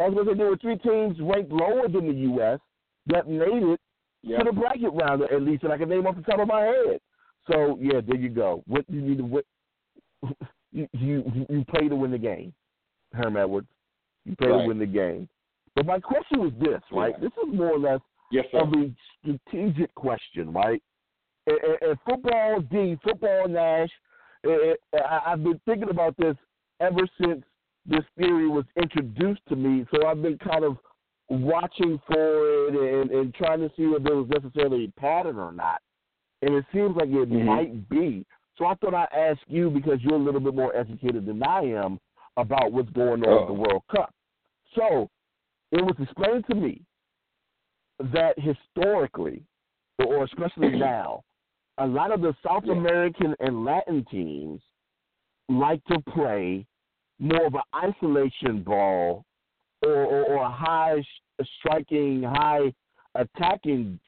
I 0.00 0.08
was 0.08 0.14
going 0.14 0.26
to 0.26 0.32
say 0.32 0.38
there 0.38 0.46
were 0.50 0.56
three 0.56 0.76
teams 0.78 1.16
ranked 1.20 1.50
lower 1.50 1.88
than 1.88 2.06
the 2.08 2.14
U.S. 2.32 2.60
that 3.06 3.28
made 3.28 3.62
it 3.62 3.80
Yeah. 4.22 4.38
to 4.38 4.44
the 4.44 4.52
bracket 4.52 4.92
round 4.92 5.22
at 5.22 5.42
least, 5.42 5.62
and 5.64 5.72
I 5.72 5.78
can 5.78 5.88
name 5.88 6.06
off 6.06 6.16
the 6.16 6.22
top 6.22 6.40
of 6.40 6.48
my 6.48 6.62
head. 6.62 7.00
So 7.50 7.78
yeah, 7.80 8.00
there 8.06 8.16
you 8.16 8.28
go. 8.28 8.62
What 8.66 8.84
you 8.88 9.00
need 9.00 9.18
to 9.18 9.24
what 9.24 9.44
you 10.72 10.88
you 10.92 11.46
you 11.48 11.64
play 11.68 11.88
to 11.88 11.96
win 11.96 12.10
the 12.10 12.18
game, 12.18 12.52
Herm 13.14 13.36
Edwards. 13.36 13.68
You 14.24 14.36
play 14.36 14.48
Right. 14.48 14.62
to 14.62 14.68
win 14.68 14.78
the 14.78 14.86
game. 14.86 15.28
But 15.74 15.86
my 15.86 16.00
question 16.00 16.40
was 16.40 16.52
this, 16.60 16.80
right? 16.92 17.14
Yeah. 17.16 17.28
This 17.28 17.32
is 17.46 17.54
more 17.56 17.70
or 17.72 17.78
less 17.78 18.00
Yes, 18.30 18.44
sir. 18.52 18.58
of 18.60 18.72
a 18.74 18.90
strategic 19.20 19.94
question, 19.94 20.52
right? 20.52 20.82
And, 21.46 21.58
and- 21.80 21.98
football 22.08 22.60
D, 22.60 22.98
football 23.02 23.48
Nash. 23.48 23.90
I- 24.46 25.20
I've 25.26 25.42
been 25.42 25.60
thinking 25.66 25.90
about 25.90 26.16
this 26.16 26.36
ever 26.80 27.00
since 27.20 27.42
this 27.86 28.04
theory 28.16 28.48
was 28.48 28.64
introduced 28.76 29.40
to 29.48 29.56
me. 29.56 29.84
So 29.92 30.06
I've 30.06 30.22
been 30.22 30.38
kind 30.38 30.64
of 30.64 30.76
watching 31.28 31.98
for 32.06 32.68
it 32.68 32.74
and, 33.02 33.10
and 33.10 33.34
trying 33.34 33.60
to 33.60 33.68
see 33.76 33.82
if 33.84 34.02
there 34.02 34.16
was 34.16 34.28
necessarily 34.28 34.84
a 34.84 35.00
pattern 35.00 35.38
or 35.38 35.52
not. 35.52 35.80
And 36.42 36.54
it 36.54 36.64
seems 36.72 36.94
like 36.96 37.08
it 37.08 37.28
Mhm. 37.30 37.44
might 37.44 37.88
be. 37.88 38.24
So 38.56 38.66
I 38.66 38.74
thought 38.76 38.94
I'd 38.94 39.08
ask 39.12 39.40
you 39.48 39.70
because 39.70 40.02
you're 40.02 40.14
a 40.14 40.18
little 40.18 40.40
bit 40.40 40.54
more 40.54 40.74
educated 40.76 41.26
than 41.26 41.42
I 41.42 41.62
am 41.64 41.98
about 42.36 42.72
what's 42.72 42.90
going 42.90 43.24
on 43.24 43.28
Oh. 43.28 43.38
with 43.40 43.46
the 43.48 43.54
World 43.54 43.82
Cup. 43.90 44.14
So 44.74 45.08
it 45.72 45.82
was 45.84 45.96
explained 46.00 46.44
to 46.48 46.54
me 46.54 46.82
that 47.98 48.34
historically, 48.38 49.42
or 50.04 50.24
especially 50.24 50.70
now, 50.78 51.22
a 51.78 51.86
lot 51.86 52.12
of 52.12 52.20
the 52.20 52.34
South 52.46 52.64
Yeah. 52.64 52.72
American 52.74 53.34
and 53.40 53.64
Latin 53.64 54.04
teams 54.10 54.60
like 55.48 55.82
to 55.86 55.98
play 56.12 56.66
more 57.18 57.46
of 57.46 57.54
an 57.54 57.62
isolation 57.74 58.62
ball 58.62 59.24
or, 59.82 60.04
or, 60.04 60.24
or 60.24 60.44
a 60.44 60.50
high 60.50 61.00
sh- 61.00 61.46
striking, 61.58 62.22
high 62.22 62.72
attacking 63.14 63.98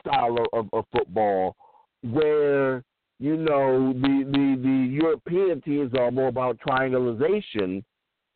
style 0.00 0.36
of, 0.38 0.46
of, 0.52 0.68
of 0.72 0.84
football, 0.92 1.54
where 2.02 2.82
you 3.18 3.36
know 3.36 3.92
the, 3.92 4.24
the 4.30 4.60
the 4.62 4.88
European 5.02 5.60
teams 5.62 5.92
are 5.98 6.10
more 6.10 6.28
about 6.28 6.58
triangulation, 6.58 7.84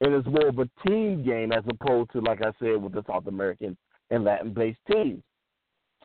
and 0.01 0.15
it's 0.15 0.27
more 0.27 0.49
of 0.49 0.59
a 0.59 0.69
team 0.87 1.25
game 1.25 1.53
as 1.53 1.65
opposed 1.69 2.11
to 2.13 2.21
like 2.21 2.41
I 2.43 2.53
said 2.59 2.81
with 2.81 2.93
the 2.93 3.05
South 3.07 3.27
American 3.27 3.77
and 4.11 4.25
Latin 4.25 4.53
based 4.53 4.79
teams. 4.91 5.23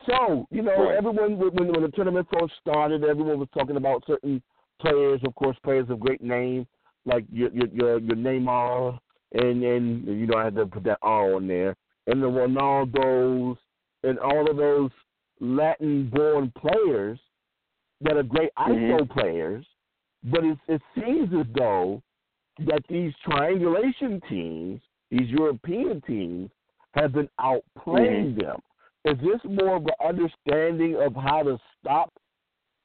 So 0.06 0.46
you 0.50 0.62
know, 0.62 0.88
Right. 0.88 0.96
everyone 0.96 1.38
when 1.38 1.68
when 1.68 1.82
the 1.82 1.90
tournament 1.94 2.28
first 2.32 2.54
started, 2.60 3.04
everyone 3.04 3.38
was 3.38 3.48
talking 3.52 3.76
about 3.76 4.04
certain 4.06 4.42
players, 4.80 5.20
of 5.26 5.34
course, 5.34 5.56
players 5.62 5.88
of 5.90 6.00
great 6.00 6.22
name 6.22 6.66
like 7.06 7.24
your 7.32 7.50
your 7.52 7.68
your, 7.68 7.98
your 8.00 8.16
Neymar 8.16 8.98
and 9.32 9.62
and 9.62 10.06
you 10.06 10.26
know 10.26 10.36
I 10.36 10.44
had 10.44 10.56
to 10.56 10.66
put 10.66 10.84
that 10.84 10.98
R 11.02 11.34
on 11.34 11.46
there, 11.46 11.74
and 12.06 12.22
the 12.22 12.26
Ronaldos 12.26 13.56
and 14.02 14.18
all 14.18 14.50
of 14.50 14.56
those 14.56 14.90
Latin-born 15.40 16.52
players 16.58 17.18
that 18.02 18.16
are 18.16 18.22
great. 18.22 18.50
Mm-hmm. 18.58 18.72
ISO 18.72 19.10
players, 19.10 19.64
but 20.24 20.44
it, 20.44 20.58
it 20.68 20.82
seems 20.94 21.30
as 21.38 21.46
though 21.54 22.02
that 22.66 22.82
these 22.88 23.12
triangulation 23.24 24.20
teams, 24.28 24.80
these 25.10 25.28
European 25.28 26.00
teams, 26.02 26.50
have 26.96 27.12
been 27.12 27.28
outplaying 27.40 28.34
mm-hmm. 28.34 28.40
them. 28.40 28.56
Is 29.04 29.16
this 29.18 29.40
more 29.44 29.76
of 29.76 29.84
an 29.84 29.92
understanding 30.04 30.96
of 31.00 31.14
how 31.14 31.42
to 31.42 31.58
stop 31.80 32.12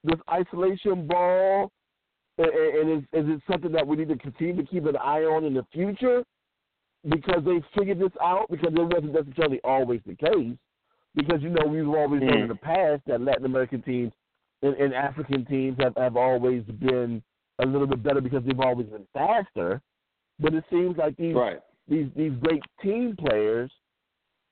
this 0.04 0.20
isolation 0.32 1.08
ball? 1.08 1.72
And, 2.38 2.90
is, 2.90 3.04
is 3.14 3.30
it 3.30 3.42
something 3.50 3.72
that 3.72 3.86
we 3.86 3.98
need 3.98 4.10
to 4.10 4.18
continue 4.18 4.56
to 4.56 4.68
keep 4.68 4.86
an 4.86 4.98
eye 4.98 5.22
on 5.22 5.44
in 5.44 5.54
the 5.54 5.66
future? 5.74 6.24
Because 7.08 7.44
they 7.44 7.62
figured 7.78 8.00
this 8.00 8.12
out, 8.24 8.48
because 8.50 8.74
it 8.74 8.80
wasn't 8.80 9.14
necessarily 9.14 9.60
always 9.64 10.02
the 10.06 10.16
case. 10.16 10.56
Because, 11.16 11.42
you 11.42 11.50
know, 11.50 11.66
we've 11.68 11.88
always 11.88 12.22
known 12.22 12.42
in 12.42 12.48
the 12.48 12.54
mm-hmm. 12.54 12.66
past 12.66 13.02
that 13.08 13.22
Latin 13.22 13.46
American 13.46 13.82
teams 13.82 14.12
and, 14.62 14.76
and 14.76 14.94
African 14.94 15.46
teams 15.46 15.78
have, 15.80 15.96
have 15.98 16.16
always 16.16 16.64
been 16.64 17.22
a 17.60 17.66
little 17.66 17.88
bit 17.88 18.04
better 18.04 18.22
because 18.22 18.44
they've 18.46 18.60
always 18.60 18.88
been 18.88 19.08
faster. 19.14 19.82
But 20.40 20.54
it 20.54 20.64
seems 20.70 20.98
like 20.98 21.18
these 21.18 21.36
Right. 21.36 21.60
these 21.88 22.08
these 22.16 22.34
great 22.42 22.64
team 22.82 23.16
players 23.18 23.72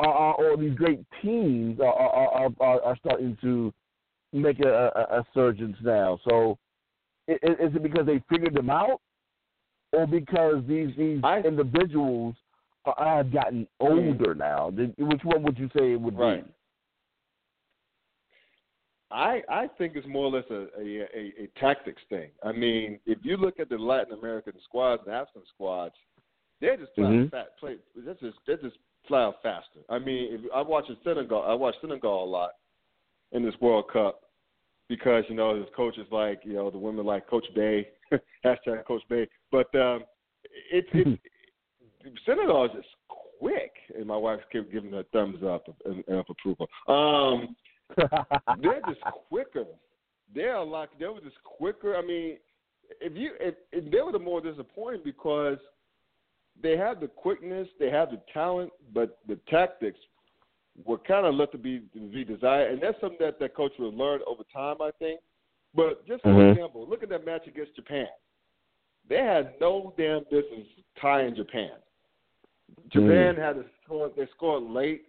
or 0.05 0.57
these 0.57 0.75
great 0.75 1.01
teams 1.21 1.79
are 1.79 1.93
are, 1.93 2.49
are, 2.59 2.81
are 2.81 2.97
starting 2.97 3.37
to 3.41 3.73
make 4.31 4.59
a, 4.59 4.69
a, 4.95 5.19
a 5.19 5.25
surgence 5.33 5.75
now. 5.81 6.19
So, 6.27 6.57
i- 7.29 7.33
i- 7.33 7.63
is 7.65 7.75
it 7.75 7.83
because 7.83 8.05
they 8.05 8.23
figured 8.29 8.53
them 8.53 8.69
out, 8.69 9.01
or 9.91 10.07
because 10.07 10.63
these 10.67 10.95
these 10.97 11.19
I- 11.23 11.41
individuals 11.41 12.35
are, 12.85 13.17
have 13.17 13.33
gotten 13.33 13.67
older 13.79 14.33
now? 14.35 14.69
Which 14.69 15.23
one 15.23 15.43
would 15.43 15.57
you 15.57 15.69
say 15.77 15.93
it 15.93 15.99
would 16.01 16.17
Right. 16.17 16.45
be? 16.45 16.51
I 19.11 19.41
I 19.49 19.67
think 19.77 19.95
it's 19.95 20.07
more 20.07 20.25
or 20.25 20.31
less 20.31 20.45
a 20.51 20.67
a, 20.79 20.99
a, 21.13 21.33
a 21.43 21.47
tactics 21.59 22.01
thing. 22.09 22.29
I 22.43 22.51
mean, 22.51 22.99
if 23.05 23.17
you 23.23 23.37
look 23.37 23.59
at 23.59 23.67
the 23.69 23.77
Latin 23.77 24.13
American 24.17 24.53
squads 24.63 25.01
and 25.05 25.15
African 25.15 25.41
squads, 25.53 25.95
they're 26.61 26.77
just 26.77 26.93
flat, 26.93 27.09
Mhm. 27.11 27.31
fat, 27.31 27.57
play. 27.57 27.77
They're 27.95 28.13
just 28.15 28.37
they're 28.45 28.57
just 28.57 28.77
flat 29.07 29.21
out 29.21 29.35
faster. 29.43 29.79
I 29.89 29.99
mean, 29.99 30.27
if 30.31 30.41
I 30.53 30.61
watch 30.61 30.85
Senegal, 31.03 31.43
I 31.43 31.53
watch 31.53 31.75
Senegal 31.81 32.23
a 32.23 32.25
lot 32.25 32.51
in 33.31 33.43
this 33.43 33.55
World 33.61 33.85
Cup 33.91 34.21
because 34.87 35.23
you 35.29 35.35
know 35.35 35.55
his 35.55 35.67
coaches 35.75 36.07
like 36.11 36.41
you 36.43 36.53
know 36.53 36.69
the 36.69 36.77
women 36.77 37.05
like 37.05 37.29
Coach 37.29 37.45
Bay, 37.55 37.87
hashtag 38.45 38.85
Coach 38.85 39.03
Bay. 39.09 39.27
But 39.51 39.73
um, 39.75 40.03
it's 40.71 40.87
it, 40.93 41.19
Senegal 42.25 42.65
is 42.65 42.71
just 42.75 42.87
quick, 43.39 43.71
and 43.95 44.05
my 44.05 44.17
wife 44.17 44.39
kept 44.51 44.71
giving 44.71 44.91
her 44.91 45.03
thumbs 45.13 45.43
up 45.43 45.63
and, 45.85 46.03
and 46.07 46.17
of 46.17 46.25
approval. 46.29 46.67
Um, 46.87 47.55
they're 48.61 48.81
just 48.87 49.01
quicker. 49.29 49.65
They're 50.33 50.55
a 50.55 50.63
lot. 50.63 50.89
They 50.99 51.07
were 51.07 51.21
just 51.21 51.41
quicker. 51.43 51.95
I 51.95 52.01
mean, 52.01 52.37
if 53.01 53.15
you 53.15 53.31
if, 53.39 53.55
if 53.71 53.91
they 53.91 54.01
were 54.01 54.11
the 54.11 54.19
more 54.19 54.41
disappointing 54.41 55.01
because 55.03 55.57
they 56.61 56.77
had 56.77 56.99
the 56.99 57.07
quickness, 57.07 57.67
they 57.79 57.89
had 57.89 58.11
the 58.11 58.21
talent, 58.33 58.71
but 58.93 59.19
the 59.27 59.37
tactics 59.49 59.99
were 60.85 60.97
kind 60.97 61.25
of 61.25 61.35
left 61.35 61.51
to 61.53 61.57
be 61.57 61.81
to 61.93 61.99
be 61.99 62.23
desired, 62.23 62.71
and 62.71 62.81
that's 62.81 62.99
something 63.01 63.17
that 63.19 63.39
that 63.39 63.55
coach 63.55 63.73
will 63.79 63.93
learn 63.93 64.21
over 64.27 64.43
time, 64.53 64.77
I 64.81 64.91
think. 64.99 65.19
But 65.73 66.05
just 66.07 66.23
for 66.23 66.29
Mhm. 66.29 66.51
example, 66.51 66.87
look 66.87 67.03
at 67.03 67.09
that 67.09 67.25
match 67.25 67.47
against 67.47 67.75
Japan. 67.75 68.09
They 69.07 69.23
had 69.23 69.59
no 69.59 69.93
damn 69.97 70.23
business 70.25 70.67
tying 70.95 71.35
Japan. 71.35 71.71
Japan 72.89 73.35
had 73.35 73.55
to 73.55 73.65
score. 73.83 74.09
They 74.09 74.27
scored 74.27 74.63
late, 74.63 75.07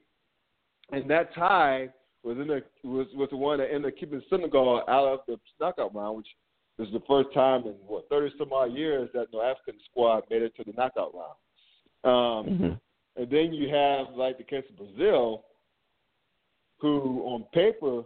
and 0.92 1.08
that 1.10 1.32
tie 1.34 1.92
was 2.22 2.38
in 2.38 2.48
the 2.48 2.64
was 2.82 3.12
was 3.14 3.30
the 3.30 3.36
one 3.36 3.58
that 3.58 3.72
ended 3.72 3.92
up 3.92 3.98
keeping 3.98 4.22
Senegal 4.28 4.82
out 4.88 5.06
of 5.06 5.26
the 5.26 5.38
knockout 5.58 5.94
round, 5.94 6.18
which 6.18 6.36
was 6.80 6.90
the 6.92 7.02
first 7.06 7.32
time 7.34 7.66
in 7.66 7.74
what 7.86 8.08
thirty 8.08 8.32
some 8.38 8.52
odd 8.52 8.72
years 8.72 9.10
that 9.12 9.26
no 9.32 9.42
African 9.42 9.80
squad 9.90 10.24
made 10.30 10.42
it 10.42 10.54
to 10.56 10.64
the 10.64 10.72
knockout 10.72 11.14
round. 11.14 11.36
Um, 12.02 12.58
Mhm. 12.58 12.80
and 13.16 13.30
then 13.30 13.52
you 13.52 13.68
have 13.68 14.16
like 14.16 14.38
the 14.38 14.44
case 14.44 14.64
of 14.70 14.76
Brazil, 14.76 15.44
who 16.78 17.22
on 17.26 17.44
paper, 17.52 18.04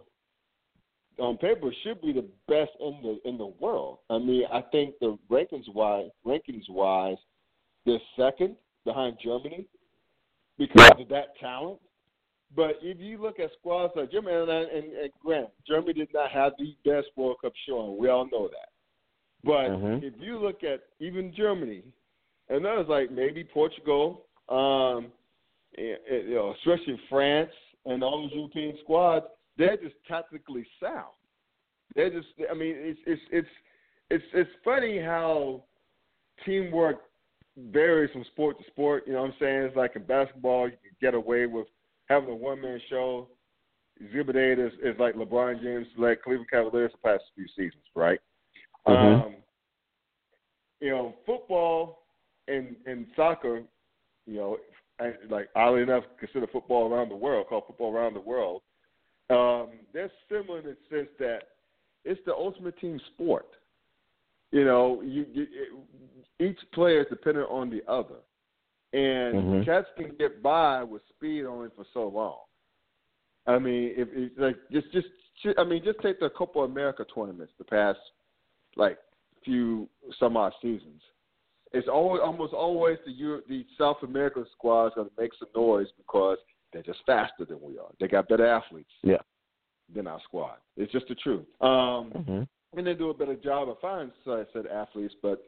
on 1.17 1.37
paper 1.37 1.71
should 1.83 2.01
be 2.01 2.11
the 2.11 2.27
best 2.47 2.71
in 2.81 3.01
the 3.01 3.21
in 3.27 3.37
the 3.37 3.45
world. 3.45 3.99
I 4.09 4.17
mean, 4.17 4.45
I 4.51 4.61
think 4.61 4.99
the 4.99 5.17
rankings 5.29 5.69
wise, 5.73 6.11
rankings 6.25 6.69
wise, 6.69 7.17
they're 7.85 8.01
second 8.17 8.57
behind 8.83 9.17
Germany 9.19 9.65
because 10.57 10.91
Yeah. 10.95 11.01
of 11.01 11.07
that 11.09 11.37
talent. 11.37 11.79
But 12.55 12.79
if 12.81 12.99
you 12.99 13.21
look 13.21 13.39
at 13.39 13.51
squads 13.59 13.93
like 13.95 14.11
Germany, 14.11 14.35
and, 14.35 14.49
and, 14.49 14.93
and 14.93 15.09
Grant, 15.23 15.49
Germany 15.67 15.93
did 15.93 16.13
not 16.13 16.31
have 16.31 16.53
the 16.57 16.75
best 16.85 17.07
World 17.15 17.37
Cup 17.41 17.53
showing. 17.67 17.97
We 17.97 18.09
all 18.09 18.25
know 18.31 18.47
that. 18.47 18.69
But 19.43 19.71
Mhm. 19.71 20.03
if 20.03 20.13
you 20.19 20.37
look 20.39 20.63
at 20.63 20.83
even 20.99 21.33
Germany, 21.33 21.83
and 22.49 22.65
others 22.65 22.87
like 22.87 23.11
maybe 23.11 23.43
Portugal, 23.43 24.27
um, 24.49 25.11
and, 25.77 25.97
and, 26.09 26.29
you 26.29 26.35
know, 26.35 26.53
especially 26.53 26.97
France 27.09 27.51
and 27.85 28.03
all 28.03 28.21
those 28.21 28.31
European 28.33 28.77
squads, 28.83 29.25
they're 29.57 29.77
just 29.77 29.95
tactically 30.07 30.65
sound. 30.79 31.13
They're 31.95 32.09
just, 32.09 32.27
I 32.49 32.53
mean, 32.53 32.75
it's 32.77 32.99
it's 33.05 33.21
it's 33.31 33.49
it's 34.09 34.25
it's 34.33 34.49
funny 34.63 34.99
how 34.99 35.63
teamwork 36.45 37.01
varies 37.57 38.11
from 38.11 38.23
sport 38.25 38.57
to 38.59 38.65
sport. 38.65 39.03
You 39.07 39.13
know 39.13 39.21
what 39.21 39.31
I'm 39.31 39.37
saying? 39.39 39.61
It's 39.63 39.75
like 39.75 39.95
in 39.95 40.03
basketball, 40.03 40.67
you 40.67 40.77
can 40.77 40.95
get 41.01 41.13
away 41.13 41.45
with 41.45 41.67
having 42.07 42.29
a 42.29 42.35
one 42.35 42.61
man 42.61 42.79
show. 42.89 43.27
Exhibit 43.99 44.35
eight 44.35 44.59
is, 44.59 44.73
is 44.83 44.99
like 44.99 45.15
LeBron 45.15 45.61
James 45.61 45.87
led 45.97 46.21
Cleveland 46.21 46.49
Cavaliers 46.49 46.91
the 46.91 46.97
past 47.09 47.23
few 47.33 47.47
seasons, 47.55 47.83
right? 47.95 48.19
Mhm. 48.87 49.25
Um, 49.25 49.35
you 50.81 50.89
know, 50.89 51.15
football 51.25 52.03
and 52.47 52.75
and 52.85 53.07
soccer, 53.15 53.63
you 54.25 54.35
know, 54.35 54.59
like 55.29 55.49
oddly 55.55 55.81
enough, 55.81 56.03
consider 56.19 56.47
football 56.47 56.91
around 56.91 57.09
the 57.09 57.15
world, 57.15 57.47
called 57.47 57.63
football 57.67 57.93
around 57.93 58.13
the 58.13 58.19
world. 58.19 58.61
Um, 59.29 59.79
they're 59.93 60.11
similar 60.29 60.59
in 60.59 60.65
the 60.65 60.77
sense 60.89 61.09
that 61.19 61.43
it's 62.03 62.21
the 62.25 62.33
ultimate 62.33 62.77
team 62.79 62.99
sport. 63.13 63.47
You 64.51 64.63
know, 64.65 65.01
you, 65.01 65.25
you 65.33 65.47
it, 66.39 66.43
each 66.43 66.59
player 66.73 67.01
is 67.01 67.07
dependent 67.09 67.49
on 67.49 67.69
the 67.69 67.81
other, 67.91 68.15
and 68.95 69.35
Mhm. 69.35 69.65
cats 69.65 69.89
can 69.97 70.15
get 70.15 70.41
by 70.41 70.83
with 70.83 71.05
speed 71.09 71.45
only 71.45 71.69
for 71.71 71.85
so 71.93 72.07
long. 72.07 72.39
I 73.45 73.59
mean, 73.59 73.93
if, 73.95 74.07
if 74.13 74.31
like 74.37 74.57
just 74.71 74.89
just 74.91 75.07
I 75.57 75.63
mean, 75.63 75.83
just 75.83 75.99
take 75.99 76.19
the 76.19 76.29
Copa 76.29 76.59
America 76.59 77.05
tournaments 77.13 77.53
the 77.57 77.65
past 77.65 77.99
like 78.75 78.97
few 79.43 79.89
some 80.17 80.37
odd 80.37 80.53
seasons. 80.61 81.01
It's 81.73 81.89
always 81.89 82.21
almost 82.23 82.53
always 82.53 82.97
the 83.05 83.11
Euro, 83.11 83.41
the 83.49 83.65
South 83.77 84.01
American 84.01 84.45
squads 84.53 84.95
to 84.95 85.11
make 85.17 85.33
some 85.35 85.49
noise 85.55 85.87
because 85.97 86.37
they're 86.71 86.81
just 86.81 87.03
faster 87.05 87.43
than 87.45 87.61
we 87.61 87.77
are. 87.77 87.91
They 87.99 88.07
got 88.07 88.29
better 88.29 88.45
athletes 88.45 88.93
Yeah. 89.03 89.21
than 89.93 90.07
our 90.07 90.21
squad. 90.21 90.57
It's 90.77 90.91
just 90.91 91.07
the 91.09 91.15
truth. 91.15 91.45
Um, 91.61 92.13
Mhm. 92.13 92.47
and 92.73 92.87
they 92.87 92.93
do 92.93 93.09
a 93.09 93.13
better 93.13 93.35
job 93.35 93.69
of 93.69 93.79
finding 93.79 94.13
I 94.25 94.45
said 94.53 94.67
athletes, 94.67 95.15
but 95.21 95.45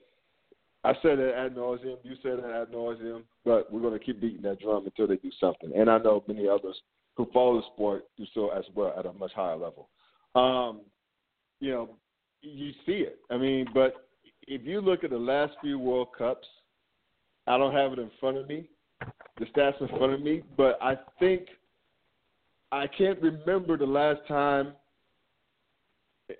I 0.88 0.94
said 1.02 1.20
it 1.20 1.36
ad 1.36 1.54
nauseum. 1.54 1.98
You 2.04 2.16
said 2.24 2.40
it 2.40 2.46
ad 2.46 2.72
nauseum, 2.72 3.24
but 3.44 3.70
we're 3.72 3.82
going 3.82 3.98
to 3.98 4.04
keep 4.04 4.22
beating 4.22 4.42
that 4.44 4.62
drum 4.62 4.86
until 4.86 5.06
they 5.06 5.18
do 5.18 5.30
something. 5.38 5.74
And 5.76 5.90
I 5.90 5.98
know 5.98 6.24
many 6.30 6.48
others 6.48 6.80
who 7.18 7.28
follow 7.34 7.58
the 7.58 7.68
sport 7.74 8.06
do 8.18 8.24
so 8.34 8.52
as 8.52 8.64
well 8.74 8.94
at 8.98 9.06
a 9.06 9.12
much 9.12 9.34
higher 9.34 9.58
level. 9.58 9.90
Um, 10.34 10.82
you 11.60 11.72
know, 11.72 11.90
you 12.42 12.72
see 12.86 13.00
it. 13.04 13.20
I 13.30 13.36
mean, 13.36 13.68
but 13.74 14.08
if 14.48 14.64
you 14.64 14.80
look 14.80 15.04
at 15.04 15.10
the 15.10 15.18
last 15.18 15.54
few 15.60 15.78
World 15.78 16.08
Cups, 16.18 16.48
I 17.48 17.58
don't 17.58 17.74
have 17.74 17.92
it 17.92 18.00
in 18.00 18.10
front 18.22 18.38
of 18.38 18.48
me, 18.48 18.70
the 19.40 19.46
stats 19.48 19.82
in 19.82 19.90
front 19.90 20.14
of 20.14 20.22
me, 20.22 20.44
but 20.56 20.80
I 20.82 20.96
think 21.20 21.48
I 22.72 22.88
can't 22.88 23.22
remember 23.22 23.76
the 23.76 23.86
last 23.86 24.22
time 24.26 24.72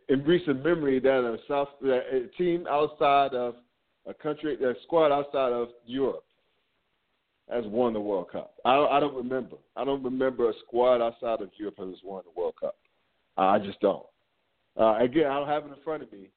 in 0.08 0.24
recent 0.24 0.64
memory 0.64 1.02
that 1.02 1.10
a 1.10 1.38
South 1.50 1.70
that 1.82 2.04
a 2.14 2.28
team 2.38 2.66
outside 2.70 3.34
of 3.34 3.56
a 4.08 4.14
country, 4.14 4.56
a 4.56 4.74
squad 4.84 5.12
outside 5.12 5.52
of 5.52 5.70
Europe 5.86 6.24
has 7.50 7.66
won 7.68 7.94
the 7.94 8.00
World 8.00 8.32
Cup. 8.32 8.54
I 8.66 8.76
don't, 8.76 8.92
I 8.92 9.00
don't 9.00 9.16
remember. 9.16 9.58
I 9.76 9.86
don't 9.86 10.04
remember 10.04 10.50
a 10.50 10.54
squad 10.66 11.02
outside 11.02 11.42
of 11.42 11.50
Europe 11.58 11.76
has 11.80 11.96
won 12.04 12.24
the 12.26 12.40
World 12.40 12.56
Cup. 12.60 12.76
I 13.38 13.60
just 13.60 13.80
don't. 13.80 14.06
Uh, 14.80 14.98
again, 15.00 15.28
I 15.28 15.36
don't 15.40 15.48
have 15.48 15.66
it 15.66 15.70
in 15.70 15.84
front 15.84 16.04
of 16.04 16.12
me, 16.12 16.30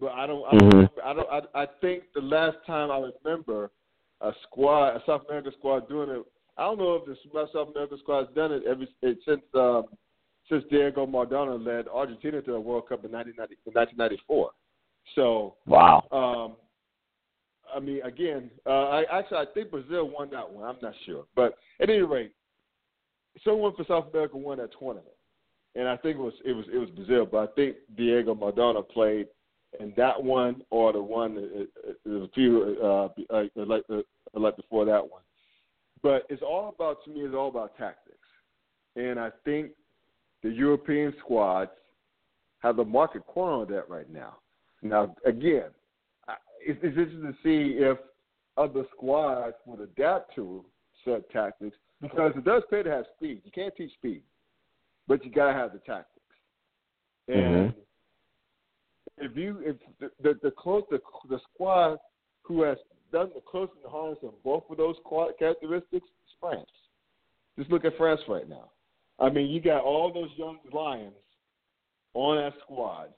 but 0.00 0.12
I 0.12 0.26
don't. 0.26 0.44
I 0.46 0.56
don't. 0.56 0.72
Mhm. 0.72 0.88
I, 1.04 1.12
don't 1.12 1.28
I, 1.30 1.62
I 1.62 1.66
think 1.80 2.04
the 2.14 2.20
last 2.20 2.56
time 2.66 2.90
I 2.90 3.10
remember 3.24 3.70
a 4.20 4.32
squad, 4.44 4.96
a 4.96 5.02
South 5.06 5.22
American 5.28 5.52
squad 5.58 5.88
doing 5.88 6.10
it. 6.10 6.22
I 6.56 6.62
don't 6.62 6.78
know 6.78 6.94
if 6.94 7.04
the 7.04 7.16
South 7.52 7.68
American 7.74 7.98
squad 7.98 8.26
has 8.26 8.34
done 8.34 8.52
it 8.52 8.62
ever 8.66 8.84
it, 9.02 9.18
since 9.26 9.42
um, 9.54 9.84
since 10.48 10.64
Diego 10.70 11.06
Maradona 11.06 11.64
led 11.64 11.88
Argentina 11.88 12.40
to 12.40 12.52
the 12.52 12.60
World 12.60 12.88
Cup 12.88 13.04
in 13.04 13.12
1990, 13.12 13.56
in 13.66 13.72
1994. 13.74 14.50
So 15.14 15.54
Wow. 15.66 16.04
um, 16.12 16.56
I 17.76 17.80
mean, 17.80 18.00
again, 18.02 18.50
uh, 18.64 18.88
I 18.88 19.18
actually 19.18 19.38
I 19.38 19.44
think 19.52 19.70
Brazil 19.70 20.08
won 20.08 20.30
that 20.30 20.50
one. 20.50 20.64
I'm 20.64 20.76
not 20.80 20.94
sure, 21.04 21.24
but 21.36 21.58
at 21.78 21.90
any 21.90 22.00
rate, 22.00 22.32
someone 23.44 23.74
for 23.76 23.84
South 23.86 24.06
America 24.10 24.38
won 24.38 24.58
that 24.58 24.70
tournament, 24.78 25.08
and 25.74 25.86
I 25.86 25.96
think 25.98 26.16
it 26.16 26.22
was 26.22 26.32
it 26.44 26.52
was 26.52 26.64
it 26.72 26.78
was 26.78 26.88
Brazil. 26.90 27.26
But 27.30 27.38
I 27.38 27.52
think 27.52 27.76
Diego 27.94 28.34
Maradona 28.34 28.88
played 28.88 29.26
in 29.78 29.92
that 29.98 30.22
one 30.22 30.62
or 30.70 30.94
the 30.94 31.02
one 31.02 31.36
uh, 31.36 32.10
uh, 32.10 32.24
a 32.24 32.28
few 32.28 32.78
uh, 32.82 33.08
uh, 33.30 33.44
like 33.56 33.82
uh, 33.90 34.00
like 34.32 34.56
before 34.56 34.86
that 34.86 35.02
one. 35.10 35.22
But 36.02 36.22
it's 36.30 36.42
all 36.42 36.74
about 36.74 37.04
to 37.04 37.10
me. 37.10 37.20
It's 37.20 37.34
all 37.34 37.48
about 37.48 37.76
tactics, 37.76 38.16
and 38.96 39.20
I 39.20 39.30
think 39.44 39.72
the 40.42 40.48
European 40.48 41.12
squads 41.20 41.72
have 42.60 42.76
the 42.76 42.84
market 42.84 43.26
corner 43.26 43.52
on 43.52 43.68
that 43.70 43.90
right 43.90 44.10
now. 44.10 44.36
Now, 44.82 45.14
again, 45.26 45.70
it's, 46.66 46.78
it's 46.82 46.96
interesting 46.96 47.22
to 47.22 47.34
see 47.42 47.76
if 47.78 47.98
other 48.56 48.84
squads 48.94 49.56
would 49.66 49.80
adapt 49.80 50.34
to 50.34 50.64
said 51.04 51.22
tactics 51.32 51.76
because 52.00 52.32
it 52.36 52.44
does 52.44 52.62
pay 52.70 52.82
to 52.82 52.90
have 52.90 53.04
speed. 53.16 53.40
You 53.44 53.52
can't 53.52 53.74
teach 53.76 53.92
speed, 53.94 54.22
but 55.06 55.24
you 55.24 55.30
gotta 55.30 55.52
have 55.52 55.72
the 55.72 55.78
tactics. 55.78 56.20
And 57.28 57.72
mm-hmm. 57.72 57.78
if 59.18 59.36
you 59.36 59.60
if 59.64 59.76
the 60.00 60.10
the, 60.22 60.38
the 60.42 60.50
close 60.50 60.82
the, 60.90 61.00
the 61.28 61.38
squad 61.54 61.98
who 62.42 62.62
has 62.62 62.78
done 63.12 63.30
the 63.34 63.40
closest 63.40 63.78
harness 63.88 64.18
of 64.22 64.32
both 64.42 64.64
of 64.70 64.76
those 64.76 64.96
characteristics 65.38 66.06
is 66.06 66.34
France. 66.40 66.66
Just 67.58 67.70
look 67.70 67.84
at 67.84 67.96
France 67.96 68.20
right 68.28 68.48
now. 68.48 68.70
I 69.18 69.30
mean, 69.30 69.46
you 69.46 69.60
got 69.60 69.82
all 69.82 70.12
those 70.12 70.28
young 70.36 70.58
lions 70.72 71.14
on 72.14 72.36
that 72.36 72.52
squad. 72.62 73.08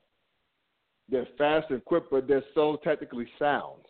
They're 1.09 1.29
fast 1.37 1.71
and 1.71 1.85
quick, 1.85 2.05
but 2.11 2.29
they're 2.29 2.45
so 2.55 2.77
technically 2.85 3.27
sound. 3.39 3.83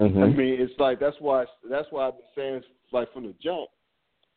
Mhm. 0.00 0.22
I 0.22 0.26
mean, 0.28 0.60
it's 0.60 0.78
like 0.78 0.98
that's 0.98 1.20
why 1.20 1.44
that's 1.68 1.90
why 1.90 2.08
I've 2.08 2.16
been 2.16 2.26
saying 2.34 2.64
like 2.92 3.12
from 3.12 3.26
the 3.26 3.34
jump 3.42 3.68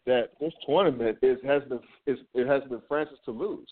that 0.05 0.31
this 0.39 0.53
tournament 0.65 1.17
is 1.21 1.37
has 1.43 1.63
been 1.63 1.79
is 2.05 2.19
it 2.33 2.47
has 2.47 2.63
been 2.69 2.81
France's 2.87 3.19
to 3.25 3.31
lose, 3.31 3.71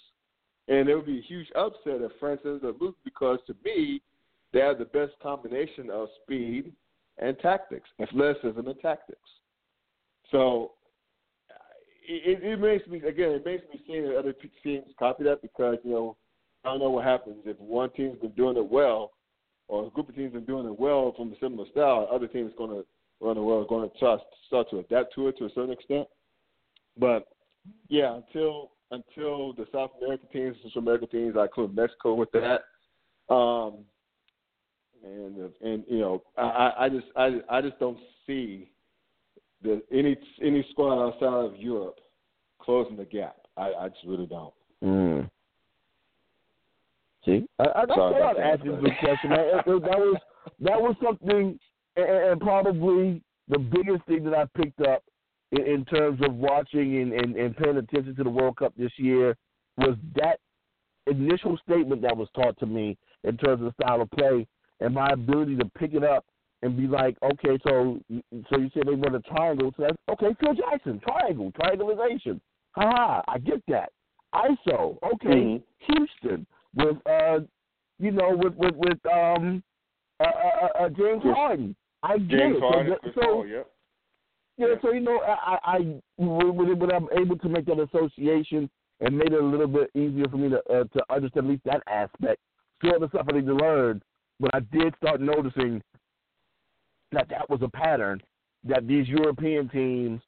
and 0.68 0.88
it 0.88 0.96
would 0.96 1.06
be 1.06 1.20
a 1.20 1.24
huge 1.24 1.52
upset 1.56 2.02
if 2.02 2.12
France's 2.20 2.62
to 2.62 2.76
lose 2.80 2.96
because 3.04 3.40
to 3.48 3.56
me 3.66 4.02
they 4.54 4.60
have 4.60 4.78
the 4.78 4.86
best 4.86 5.14
combination 5.22 5.90
of 5.90 6.08
speed 6.22 6.72
and 7.18 7.38
tactics, 7.40 7.90
athleticism 8.02 8.60
and 8.60 8.80
tactics. 8.82 9.30
So 10.32 10.74
it, 12.08 12.44
it 12.44 12.60
makes 12.60 12.88
me 12.88 12.98
again 13.00 13.32
it 13.32 13.46
makes 13.46 13.64
me 13.74 13.82
seeing 13.86 14.04
that 14.04 14.18
other 14.18 14.36
teams 14.64 14.88
copy 14.98 15.24
that 15.26 15.42
because 15.42 15.78
you 15.84 15.92
know 15.92 16.18
I 16.64 16.70
don't 16.70 16.80
know 16.80 16.90
what 16.92 17.06
happens 17.06 17.38
if 17.46 17.60
one 17.60 17.90
team's 17.92 18.20
been 18.20 18.32
doing 18.32 18.58
it 18.58 18.70
well 18.70 19.12
or 19.68 19.88
a 19.88 19.90
group 19.90 20.10
of 20.10 20.16
teams 20.16 20.34
been 20.34 20.46
doing 20.46 20.68
it 20.68 20.80
well 20.80 21.14
from 21.16 21.32
a 21.32 21.40
similar 21.40 21.66
style, 21.72 22.08
other 22.12 22.28
teams 22.28 22.52
going 22.58 22.72
to 22.72 22.86
around 23.24 23.36
the 23.36 23.42
world 23.42 23.68
going 23.68 23.90
to 23.90 23.98
try 23.98 24.18
start 24.48 24.70
to 24.70 24.80
adapt 24.80 25.14
to 25.16 25.28
it 25.28 25.38
to 25.38 25.46
a 25.46 25.50
certain 25.50 25.72
extent. 25.72 26.08
But 26.98 27.28
yeah, 27.90 28.16
until 28.16 28.72
until 28.92 29.54
the 29.54 29.66
South 29.72 29.92
American 30.02 30.28
teams, 30.30 30.58
Central 30.62 30.84
American 30.84 31.08
teams, 31.10 31.36
I 31.38 31.44
include 31.44 31.76
Mexico 31.76 32.14
with 32.16 32.30
that. 32.32 32.62
Um, 33.34 33.86
and 35.04 35.38
and 35.62 35.84
you 35.88 36.00
know, 36.00 36.24
I, 36.38 36.74
I 36.80 36.90
just 36.90 37.08
I 37.16 37.40
I 37.50 37.62
just 37.62 37.80
don't 37.80 37.98
see 38.28 38.70
the 39.64 39.82
any 39.92 40.18
any 40.44 40.66
squad 40.72 41.08
outside 41.08 41.46
of 41.46 41.58
Europe 41.58 42.00
closing 42.60 42.98
the 42.98 43.06
gap. 43.06 43.38
I, 43.58 43.72
I 43.74 43.90
just 43.90 44.06
really 44.06 44.28
don't. 44.28 44.54
Mm. 44.84 45.11
See, 47.26 47.48
I, 47.60 47.64
I, 47.64 47.86
that's 47.86 47.96
Sorry 47.96 48.14
what 48.14 48.22
about 48.22 48.40
I'd 48.40 48.60
that, 48.60 48.60
ask 48.60 48.82
this 48.82 48.94
question. 49.00 49.30
That, 49.30 49.68
was 49.68 50.18
that 50.60 50.82
was 50.82 50.96
something, 51.04 51.60
and, 51.96 52.10
and 52.10 52.42
probably 52.42 53.22
the 53.48 53.60
biggest 53.60 54.06
thing 54.08 54.24
that 54.24 54.34
I 54.34 54.46
picked 54.60 54.82
up 54.82 55.04
in, 55.52 55.66
in 55.66 55.86
terms 55.86 56.20
of 56.24 56.34
watching 56.34 57.02
and, 57.02 57.14
and, 57.14 57.36
and 57.36 57.56
paying 57.56 57.78
attention 57.78 58.16
to 58.16 58.24
the 58.24 58.30
World 58.30 58.58
Cup 58.58 58.74
this 58.78 58.92
year 58.98 59.38
was 59.78 59.96
that 60.16 60.40
initial 61.08 61.58
statement 61.68 62.02
that 62.02 62.16
was 62.16 62.28
taught 62.36 62.58
to 62.60 62.66
me 62.66 62.98
in 63.24 63.38
terms 63.38 63.62
of 63.62 63.68
the 63.68 63.84
style 63.84 64.02
of 64.02 64.10
play 64.12 64.48
and 64.80 64.94
my 64.94 65.10
ability 65.12 65.56
to 65.58 65.66
pick 65.78 65.94
it 65.94 66.04
up 66.04 66.26
and 66.64 66.78
be 66.78 66.88
like, 66.88 67.18
okay, 67.24 67.58
so 67.68 68.00
so 68.50 68.58
you 68.58 68.70
said 68.74 68.84
they 68.86 68.94
run 68.94 69.16
a 69.16 69.20
triangle, 69.22 69.74
so 69.78 69.84
that's 69.84 69.98
okay. 70.10 70.36
Phil 70.40 70.54
Jackson, 70.54 71.00
triangle, 71.00 71.52
triangulation. 71.60 72.40
Ha 72.72 72.84
ha, 72.86 73.24
I 73.28 73.38
get 73.40 73.62
that. 73.68 73.92
ISO, 74.34 74.98
okay. 75.04 75.28
Mhm. 75.28 75.64
Houston 75.80 76.46
with 76.76 76.98
uh, 77.08 77.40
you 78.00 78.12
know, 78.12 78.32
with 78.36 78.56
with 78.56 78.76
with 78.76 79.06
um, 79.12 79.64
uh, 80.20 80.24
uh, 80.24 80.84
uh, 80.86 80.90
James 80.90 81.24
Harden. 81.24 81.76
I 82.04 82.18
get 82.18 82.30
James 82.40 82.58
it. 82.58 82.62
Harden, 82.62 82.96
so, 83.04 83.12
so 83.16 83.22
Paul, 83.22 83.48
yep. 83.48 83.72
yeah, 84.58 84.68
Yeah. 84.68 84.76
so 84.82 84.92
you 84.92 85.02
know, 85.02 85.20
I, 85.22 85.58
I, 85.64 85.78
I 85.78 85.78
when, 86.18 86.80
when 86.80 86.92
I'm 86.92 87.08
able 87.20 87.38
to 87.38 87.50
make 87.50 87.66
that 87.68 87.80
association 87.80 88.70
and 89.02 89.18
made 89.18 89.34
it 89.34 89.42
a 89.42 89.46
little 89.46 89.68
bit 89.68 89.90
easier 89.96 90.26
for 90.30 90.38
me 90.38 90.50
to 90.50 90.58
uh, 90.72 90.84
to 90.86 91.04
understand 91.14 91.46
at 91.46 91.52
least 91.52 91.64
that 91.66 91.84
aspect. 91.88 92.40
Still 92.84 93.00
the 93.00 93.10
stuff 93.10 93.28
I 93.30 93.36
need 93.36 93.46
to 93.46 93.54
learn, 93.54 94.02
but 94.40 94.50
I 94.56 94.62
did 94.76 94.96
start 94.98 95.22
noticing 95.22 95.82
that 97.12 97.30
that 97.30 97.48
was 97.50 97.62
a 97.62 97.70
pattern 97.70 98.20
that 98.64 98.88
these 98.88 99.08
European 99.08 99.70
teams 99.70 100.22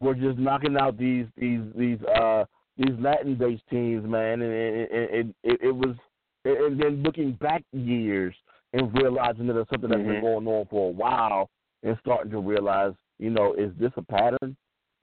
were 0.00 0.14
just 0.14 0.38
knocking 0.38 0.76
out 0.78 0.96
these 0.96 1.26
these 1.36 1.60
these 1.76 1.98
uh 2.16 2.44
these 2.78 2.94
Latin 3.00 3.34
based 3.34 3.62
teams, 3.70 4.08
man, 4.08 4.40
and 4.40 4.52
it, 4.52 4.88
it, 4.92 5.26
it, 5.42 5.60
it 5.62 5.72
was 5.74 5.96
and 6.44 6.80
then 6.80 7.02
looking 7.02 7.32
back 7.32 7.62
years 7.72 8.34
and 8.72 8.94
realizing 9.02 9.46
that 9.48 9.56
it's 9.58 9.68
something 9.70 9.90
that's 9.90 10.02
been 10.02 10.16
Mhm. 10.16 10.20
going 10.22 10.46
on 10.46 10.66
for 10.66 10.88
a 10.88 10.92
while 10.92 11.50
and 11.82 11.96
starting 12.00 12.30
to 12.30 12.38
realize, 12.40 12.94
you 13.18 13.30
know, 13.30 13.54
is 13.54 13.72
this 13.78 13.92
a 13.96 14.02
pattern? 14.02 14.56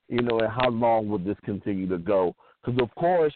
You 0.07 0.21
know, 0.21 0.39
and 0.39 0.51
how 0.51 0.69
long 0.69 1.09
will 1.09 1.19
this 1.19 1.37
continue 1.43 1.87
to 1.89 1.97
go? 1.97 2.35
Because 2.63 2.81
of 2.81 2.93
course 2.95 3.33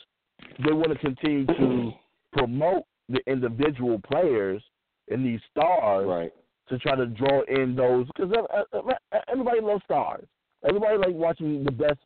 they 0.65 0.71
want 0.71 0.91
to 0.91 0.97
continue 0.97 1.45
to 1.45 1.91
promote 2.33 2.83
the 3.09 3.19
individual 3.27 3.99
players 3.99 4.63
and 5.09 5.25
these 5.25 5.41
stars 5.51 6.07
Right. 6.07 6.33
to 6.69 6.77
try 6.79 6.95
to 6.95 7.07
draw 7.07 7.41
in 7.43 7.75
those 7.75 8.07
because 8.07 8.31
uh, 8.31 8.63
uh, 8.73 8.93
uh, 9.11 9.19
everybody 9.27 9.59
loves 9.61 9.83
stars. 9.83 10.27
Everybody 10.67 10.97
like 10.97 11.15
watching 11.15 11.63
the 11.63 11.71
best 11.71 11.99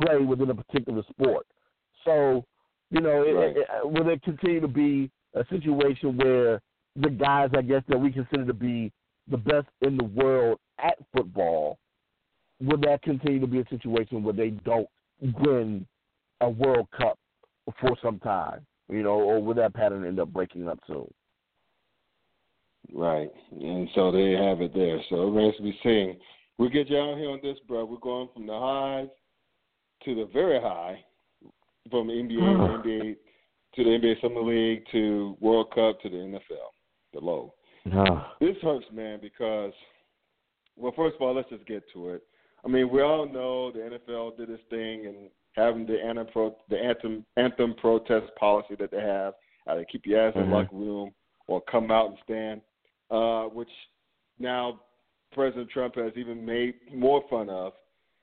play 0.00 0.18
within 0.18 0.50
a 0.50 0.54
particular 0.54 1.02
sport. 1.10 1.46
So, 2.06 2.44
you 2.90 3.02
know, 3.02 3.22
it, 3.22 3.32
Right. 3.32 3.56
it, 3.56 3.66
uh, 3.68 3.86
it, 3.86 3.92
will 3.92 4.04
there 4.04 4.18
continue 4.20 4.60
to 4.60 4.68
be 4.68 5.10
a 5.34 5.44
situation 5.50 6.16
where 6.16 6.62
the 6.94 7.10
guys, 7.10 7.50
I 7.54 7.60
guess, 7.60 7.82
that 7.88 7.98
we 7.98 8.10
consider 8.10 8.46
to 8.46 8.54
be 8.54 8.90
the 9.28 9.36
best 9.36 9.66
in 9.82 9.98
the 9.98 10.04
world 10.04 10.58
at 10.78 10.96
football, 11.14 11.78
will 12.60 12.78
that 12.78 13.02
continue 13.02 13.40
to 13.40 13.46
be 13.46 13.60
a 13.60 13.68
situation 13.68 14.22
where 14.22 14.32
they 14.32 14.50
don't 14.50 14.88
win 15.20 15.86
a 16.40 16.48
World 16.48 16.88
Cup 16.96 17.18
for 17.80 17.96
some 18.02 18.18
time? 18.20 18.64
You 18.88 19.02
know, 19.02 19.20
or 19.20 19.42
will 19.42 19.54
that 19.54 19.74
pattern 19.74 20.06
end 20.06 20.20
up 20.20 20.32
breaking 20.32 20.68
up 20.68 20.78
soon? 20.86 21.12
Right. 22.94 23.30
And 23.50 23.88
so 23.94 24.12
they 24.12 24.32
have 24.32 24.60
it 24.60 24.72
there. 24.72 25.00
So 25.10 25.22
it 25.22 25.30
remains 25.32 25.56
to 25.56 25.62
be 25.62 25.78
seen. 25.82 26.16
We'll 26.56 26.70
get 26.70 26.88
you 26.88 26.98
out 26.98 27.18
here 27.18 27.30
on 27.30 27.40
this, 27.42 27.58
bro. 27.66 27.84
We're 27.84 27.98
going 27.98 28.28
from 28.32 28.46
the 28.46 28.58
highs 28.58 29.08
to 30.04 30.14
the 30.14 30.26
very 30.32 30.60
high, 30.60 31.04
from 31.90 32.08
NBA, 32.08 32.82
to 32.82 32.88
NBA 32.88 33.16
to 33.74 33.84
the 33.84 33.90
NBA 33.90 34.20
Summer 34.22 34.42
League 34.42 34.84
to 34.92 35.36
World 35.40 35.70
Cup 35.74 36.00
to 36.00 36.08
the 36.08 36.16
NFL, 36.16 36.70
the 37.12 37.20
low. 37.20 37.54
This 38.40 38.56
hurts, 38.62 38.86
man, 38.92 39.18
because 39.20 39.72
well, 40.76 40.92
first 40.94 41.16
of 41.16 41.22
all, 41.22 41.34
let's 41.34 41.48
just 41.48 41.66
get 41.66 41.82
to 41.94 42.10
it. 42.10 42.22
I 42.64 42.68
mean, 42.68 42.90
we 42.90 43.02
all 43.02 43.26
know 43.26 43.70
the 43.70 43.98
NFL 44.10 44.36
did 44.36 44.48
this 44.48 44.60
thing 44.70 45.06
and 45.06 45.30
having 45.52 45.86
the 45.86 45.98
anthem 46.02 46.26
pro, 46.32 46.56
the 46.68 46.76
anthem 46.76 47.24
anthem 47.36 47.74
protest 47.74 48.26
policy 48.38 48.74
that 48.78 48.90
they 48.90 49.00
have. 49.00 49.34
either 49.68 49.84
keep 49.90 50.06
your 50.06 50.28
ass 50.28 50.34
mm-hmm. 50.34 50.44
in 50.44 50.50
the 50.50 50.56
locker 50.56 50.76
room 50.76 51.12
or 51.46 51.60
come 51.62 51.90
out 51.90 52.08
and 52.08 52.18
stand, 52.24 52.60
uh, 53.10 53.44
which 53.44 53.70
now 54.38 54.80
President 55.32 55.70
Trump 55.70 55.94
has 55.96 56.12
even 56.16 56.44
made 56.44 56.74
more 56.92 57.22
fun 57.30 57.48
of. 57.48 57.72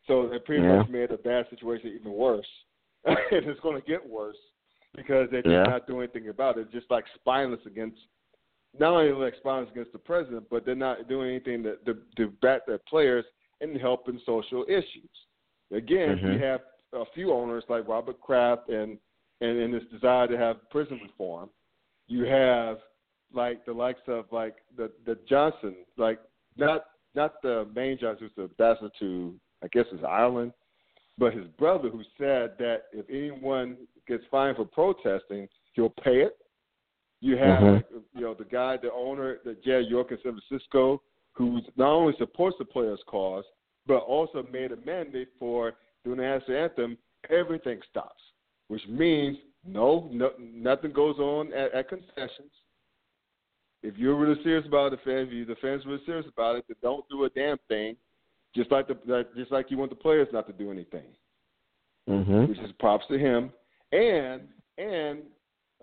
So 0.07 0.27
they 0.27 0.40
pretty 0.40 0.64
yeah. 0.64 0.80
much 0.80 0.90
made 0.90 1.11
a 1.11 1.18
bad 1.18 1.45
situation 1.49 1.98
even 1.99 2.11
worse. 2.11 2.45
and 3.31 3.45
it's 3.45 3.59
going 3.61 3.80
to 3.80 3.88
get 3.88 4.07
worse 4.07 4.38
because 4.95 5.27
they're 5.31 5.47
yeah. 5.47 5.63
not 5.63 5.88
doing 5.88 6.03
anything 6.03 6.30
about 6.30 6.57
it. 6.57 6.71
Just 6.71 6.89
like 6.89 7.05
spineless 7.15 7.59
against, 7.65 7.97
not 8.80 8.93
only 8.93 9.11
like 9.11 9.35
spineless 9.38 9.69
against 9.71 9.91
the 9.91 9.99
president, 9.99 10.45
but 10.49 10.65
they're 10.65 10.75
not 10.75 11.07
doing 11.09 11.30
anything 11.30 11.63
to, 11.63 11.75
to, 11.85 11.99
to 12.17 12.27
back 12.41 12.65
their 12.65 12.80
players 12.88 13.25
and 13.61 13.80
helping 13.80 14.19
social 14.25 14.65
issues. 14.67 15.09
Again, 15.71 16.17
mm-hmm. 16.17 16.34
we 16.34 16.39
have 16.41 16.61
a 16.93 17.05
few 17.13 17.31
owners 17.31 17.63
like 17.69 17.88
Robert 17.88 18.19
Kraft 18.21 18.69
and 18.69 18.97
and 19.41 19.59
in 19.59 19.71
this 19.71 19.84
desire 19.91 20.27
to 20.27 20.38
have 20.38 20.69
prison 20.69 20.99
reform. 21.03 21.49
You 22.07 22.25
have 22.25 22.77
like 23.34 23.65
the 23.65 23.73
likes 23.73 24.01
of 24.07 24.25
like 24.31 24.55
the 24.77 24.91
the 25.05 25.17
Johnson, 25.27 25.75
like 25.97 26.19
not 26.57 26.85
not 27.15 27.41
the 27.41 27.67
main 27.75 27.97
Johnson 27.99 28.30
who's 28.35 28.35
the 28.35 28.43
ambassador 28.43 28.91
to 28.99 29.34
I 29.63 29.67
guess 29.71 29.85
it's 29.91 30.03
Ireland, 30.03 30.53
but 31.18 31.34
his 31.34 31.45
brother 31.60 31.90
who 31.90 32.02
said 32.18 32.53
that 32.60 32.84
if 32.91 33.06
anyone 33.10 33.77
gets 34.07 34.23
fined 34.31 34.57
for 34.57 34.65
protesting, 34.65 35.48
he'll 35.73 35.90
pay 35.90 36.22
it. 36.22 36.38
You 37.22 37.38
have 37.38 37.60
mm-hmm. 37.60 37.98
you 38.15 38.22
know 38.22 38.34
the 38.34 38.45
guy, 38.45 38.77
the 38.77 38.91
owner, 38.91 39.38
the 39.45 39.56
Jed 39.64 39.85
York 39.88 40.11
in 40.11 40.18
San 40.23 40.40
Francisco, 40.48 41.02
who 41.34 41.61
not 41.77 41.90
only 41.90 42.14
supports 42.18 42.57
the 42.60 42.65
players' 42.65 42.99
cause, 43.07 43.45
but 43.88 43.99
also 43.99 44.45
made 44.52 44.72
a 44.72 44.77
mandate 44.85 45.30
for 45.40 45.73
during 46.03 46.19
the 46.19 46.26
national 46.26 46.57
anthem, 46.57 46.98
everything 47.30 47.80
stops, 47.90 48.22
which 48.68 48.85
means 48.88 49.38
no, 49.65 50.10
no 50.11 50.31
nothing 50.40 50.91
goes 50.91 51.18
on 51.18 51.53
at, 51.53 51.73
at 51.73 51.90
concessions. 51.90 52.52
If 53.81 53.98
you're 53.98 54.15
really 54.15 54.41
serious 54.44 54.65
about 54.65 54.91
the 54.91 54.98
fans, 54.98 55.30
if 55.31 55.48
the 55.48 55.56
fans 55.56 55.85
are 55.85 55.90
really 55.90 56.06
serious 56.06 56.26
about 56.31 56.56
it, 56.57 56.65
then 56.68 56.77
don't 56.81 57.07
do 57.10 57.23
a 57.26 57.30
damn 57.30 57.57
thing. 57.68 57.95
Just 58.55 58.71
like 58.71 58.88
the 58.88 59.25
just 59.35 59.51
like 59.51 59.71
you 59.71 59.77
want 59.77 59.89
the 59.89 59.95
players 59.95 60.27
not 60.31 60.45
to 60.47 60.53
do 60.53 60.71
anything, 60.71 61.05
mm-hmm. 62.09 62.45
which 62.45 62.59
is 62.59 62.71
props 62.80 63.05
to 63.09 63.17
him. 63.17 63.51
And 63.91 64.41
and 64.77 65.23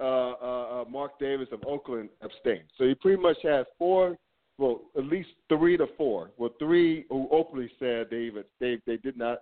uh, 0.00 0.04
uh, 0.42 0.82
uh, 0.82 0.84
Mark 0.88 1.18
Davis 1.18 1.48
of 1.52 1.60
Oakland 1.66 2.08
abstained. 2.22 2.64
So 2.78 2.84
he 2.84 2.94
pretty 2.94 3.20
much 3.20 3.36
has 3.42 3.66
four, 3.78 4.16
well, 4.56 4.82
at 4.96 5.04
least 5.04 5.28
three 5.48 5.76
to 5.76 5.86
four. 5.96 6.30
Well, 6.38 6.50
three 6.58 7.06
who 7.10 7.28
openly 7.30 7.70
said 7.78 8.06
they 8.10 8.22
even 8.22 8.44
they 8.60 8.78
they 8.86 8.96
did 8.96 9.16
not 9.16 9.40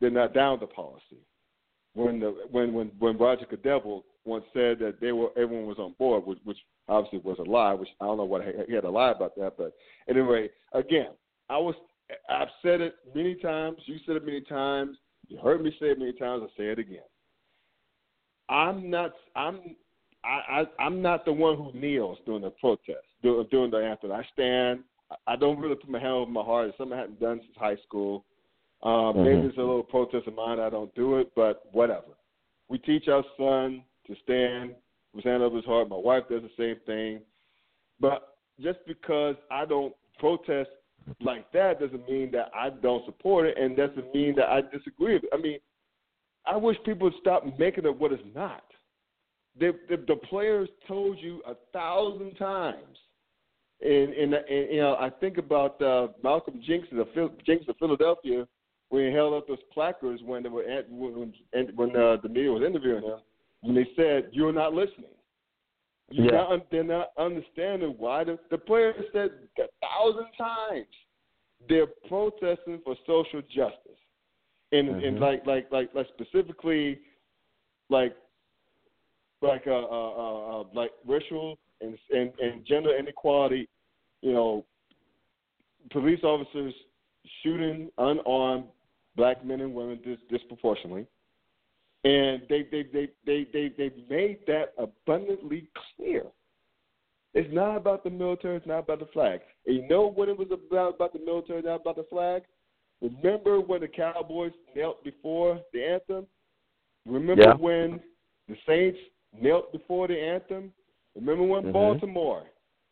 did 0.00 0.12
not 0.12 0.34
down 0.34 0.60
the 0.60 0.66
policy. 0.66 1.24
When 1.94 2.20
the 2.20 2.36
when 2.50 2.72
when 2.72 2.92
when 2.98 3.16
Roger 3.16 3.46
Goodell 3.48 4.04
once 4.24 4.44
said 4.52 4.78
that 4.80 5.00
they 5.00 5.12
were 5.12 5.30
everyone 5.36 5.66
was 5.66 5.78
on 5.78 5.94
board, 5.98 6.26
which, 6.26 6.38
which 6.44 6.58
obviously 6.88 7.20
was 7.20 7.38
a 7.38 7.50
lie. 7.50 7.72
Which 7.72 7.88
I 8.00 8.04
don't 8.04 8.18
know 8.18 8.24
what 8.24 8.42
he 8.68 8.74
had 8.74 8.82
to 8.82 8.90
lie 8.90 9.12
about 9.12 9.34
that, 9.36 9.54
but 9.56 9.72
anyway, 10.08 10.50
again, 10.72 11.08
I 11.48 11.56
was 11.58 11.74
I've 12.28 12.48
said 12.62 12.80
it 12.80 12.96
many 13.14 13.34
times. 13.34 13.78
You 13.86 13.96
said 14.06 14.16
it 14.16 14.24
many 14.24 14.40
times. 14.42 14.96
You 15.28 15.38
heard 15.38 15.62
me 15.62 15.70
say 15.80 15.86
it 15.86 15.98
many 15.98 16.12
times. 16.12 16.42
I 16.44 16.48
say 16.56 16.66
it 16.66 16.78
again. 16.78 17.00
I'm 18.48 18.90
not. 18.90 19.12
I'm. 19.34 19.76
I, 20.24 20.60
I, 20.60 20.84
I'm 20.84 21.02
not 21.02 21.24
the 21.24 21.32
one 21.32 21.56
who 21.56 21.72
kneels 21.78 22.18
during 22.26 22.42
the 22.42 22.50
protest, 22.50 23.06
during 23.22 23.70
the 23.70 23.76
anthem. 23.78 24.12
I 24.12 24.24
stand. 24.32 24.80
I 25.26 25.36
don't 25.36 25.58
really 25.58 25.76
put 25.76 25.88
my 25.88 26.00
hand 26.00 26.12
over 26.12 26.30
my 26.30 26.42
heart. 26.42 26.68
It's 26.68 26.78
something 26.78 26.96
I 26.96 27.00
haven't 27.00 27.20
done 27.20 27.40
since 27.40 27.56
high 27.56 27.76
school. 27.86 28.24
Um, 28.82 28.92
mm-hmm. 28.92 29.24
Maybe 29.24 29.46
it's 29.46 29.56
a 29.56 29.60
little 29.60 29.84
protest 29.84 30.26
of 30.26 30.34
mine. 30.34 30.58
I 30.58 30.70
don't 30.70 30.92
do 30.94 31.18
it, 31.18 31.30
but 31.36 31.62
whatever. 31.72 32.16
We 32.68 32.78
teach 32.78 33.06
our 33.08 33.24
son 33.38 33.84
to 34.06 34.16
stand 34.24 34.74
with 35.14 35.24
his 35.24 35.30
hand 35.30 35.42
over 35.42 35.56
his 35.56 35.64
heart. 35.64 35.88
My 35.88 35.96
wife 35.96 36.24
does 36.28 36.42
the 36.42 36.50
same 36.58 36.76
thing. 36.86 37.20
But 38.00 38.36
just 38.60 38.78
because 38.86 39.36
I 39.50 39.64
don't 39.64 39.94
protest 40.18 40.70
like 41.20 41.50
that 41.52 41.80
doesn't 41.80 42.08
mean 42.08 42.30
that 42.32 42.50
I 42.54 42.70
don't 42.70 43.04
support 43.04 43.46
it, 43.46 43.58
and 43.58 43.76
doesn't 43.76 44.14
mean 44.14 44.34
that 44.36 44.48
I 44.48 44.60
disagree 44.60 45.14
with 45.14 45.24
it. 45.24 45.30
I 45.32 45.36
mean, 45.36 45.58
I 46.46 46.56
wish 46.56 46.76
people 46.84 47.08
would 47.08 47.20
stop 47.20 47.44
making 47.58 47.84
it 47.84 47.98
what 47.98 48.12
it's 48.12 48.22
not. 48.34 48.64
The, 49.58 49.72
the, 49.88 49.96
the 49.96 50.16
players 50.16 50.68
told 50.86 51.18
you 51.18 51.42
a 51.46 51.54
thousand 51.72 52.34
times, 52.34 52.98
and, 53.80 54.12
and, 54.12 54.34
and 54.34 54.70
you 54.70 54.80
know 54.80 54.96
I 54.98 55.10
think 55.10 55.38
about 55.38 55.80
uh, 55.80 56.08
Malcolm 56.22 56.60
Jenkins 56.66 57.00
of 57.00 57.08
Jenkins 57.46 57.68
of 57.68 57.76
Philadelphia 57.78 58.46
when 58.88 59.06
he 59.06 59.12
held 59.12 59.34
up 59.34 59.48
those 59.48 59.58
placards 59.72 60.22
when 60.24 60.42
they 60.42 60.48
were 60.48 60.64
at, 60.64 60.90
when 60.90 61.32
when 61.74 61.90
uh, 61.96 62.16
the 62.22 62.28
media 62.28 62.50
was 62.50 62.62
interviewing 62.62 63.02
him 63.02 63.18
when 63.62 63.74
they 63.74 63.86
said 63.96 64.28
you're 64.32 64.52
not 64.52 64.72
listening. 64.74 65.10
You're 66.10 66.26
yeah. 66.26 66.46
not, 66.48 66.70
they're 66.70 66.84
not 66.84 67.08
understanding 67.18 67.94
why 67.98 68.24
the, 68.24 68.38
the 68.50 68.58
players 68.58 68.94
said 69.12 69.30
a 69.58 69.62
thousand 69.82 70.28
times 70.38 70.86
they're 71.68 71.88
protesting 72.08 72.80
for 72.84 72.94
social 73.06 73.42
justice, 73.42 73.98
and 74.72 74.88
mm-hmm. 74.88 75.04
and 75.04 75.20
like 75.20 75.44
like 75.46 75.66
like 75.72 75.90
like 75.94 76.06
specifically 76.16 77.00
like 77.90 78.14
like 79.42 79.64
uh, 79.66 79.70
uh, 79.70 79.80
uh, 79.80 80.60
uh 80.60 80.64
like 80.74 80.92
racial 81.06 81.58
and, 81.80 81.98
and 82.10 82.32
and 82.40 82.64
gender 82.64 82.96
inequality, 82.96 83.68
you 84.22 84.32
know, 84.32 84.64
police 85.90 86.22
officers 86.22 86.74
shooting 87.42 87.90
unarmed 87.98 88.64
black 89.16 89.44
men 89.44 89.60
and 89.60 89.74
women 89.74 89.98
dis- 90.04 90.18
disproportionately 90.30 91.06
and 92.06 92.42
they 92.48 92.62
they 92.70 92.84
they 92.92 93.08
they 93.26 93.46
they 93.52 93.72
they 93.76 93.90
made 94.08 94.38
that 94.46 94.74
abundantly 94.78 95.68
clear. 95.96 96.22
It's 97.34 97.52
not 97.52 97.76
about 97.76 98.04
the 98.04 98.10
military. 98.10 98.56
It's 98.56 98.66
not 98.66 98.80
about 98.80 99.00
the 99.00 99.08
flag. 99.12 99.40
And 99.66 99.76
you 99.76 99.88
know 99.88 100.10
what 100.10 100.28
it 100.28 100.38
was 100.38 100.48
about 100.52 100.94
about 100.94 101.12
the 101.12 101.18
military, 101.18 101.62
not 101.62 101.80
about 101.80 101.96
the 101.96 102.06
flag. 102.08 102.42
Remember 103.02 103.60
when 103.60 103.80
the 103.80 103.88
Cowboys 103.88 104.52
knelt 104.74 105.02
before 105.02 105.60
the 105.72 105.84
anthem? 105.84 106.26
Remember 107.04 107.42
yeah. 107.42 107.54
when 107.54 108.00
the 108.48 108.56
Saints 108.66 108.98
knelt 109.38 109.72
before 109.72 110.06
the 110.06 110.18
anthem? 110.18 110.72
Remember 111.16 111.42
when 111.42 111.64
mm-hmm. 111.64 111.72
Baltimore, 111.72 112.44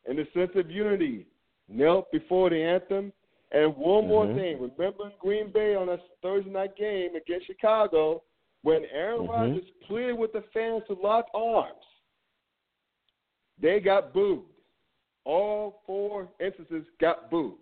in 0.09 0.17
the 0.17 0.27
sense 0.35 0.51
of 0.57 0.71
unity, 0.71 1.27
knelt 1.69 2.11
before 2.11 2.51
the 2.51 2.61
anthem? 2.61 3.13
And 3.53 3.77
one 3.77 4.09
more 4.09 4.27
mm-hmm. 4.27 4.39
thing, 4.39 4.55
remember 4.55 5.07
in 5.07 5.13
Green 5.21 5.53
Bay 5.53 5.77
on 5.77 5.89
a 5.89 5.99
Thursday 6.21 6.51
night 6.51 6.77
game 6.77 7.15
against 7.15 7.47
Chicago, 7.47 8.23
when 8.65 8.83
Aaron 8.93 9.21
mm-hmm. 9.21 9.31
Rodgers 9.31 9.65
pleaded 9.87 10.15
with 10.15 10.33
the 10.33 10.43
fans 10.53 10.83
to 10.89 10.95
lock 10.95 11.27
arms, 11.35 11.85
they 13.61 13.79
got 13.79 14.13
booed. 14.13 14.43
All 15.25 15.83
four 15.87 16.29
instances 16.41 16.85
got 17.01 17.31
booed. 17.31 17.59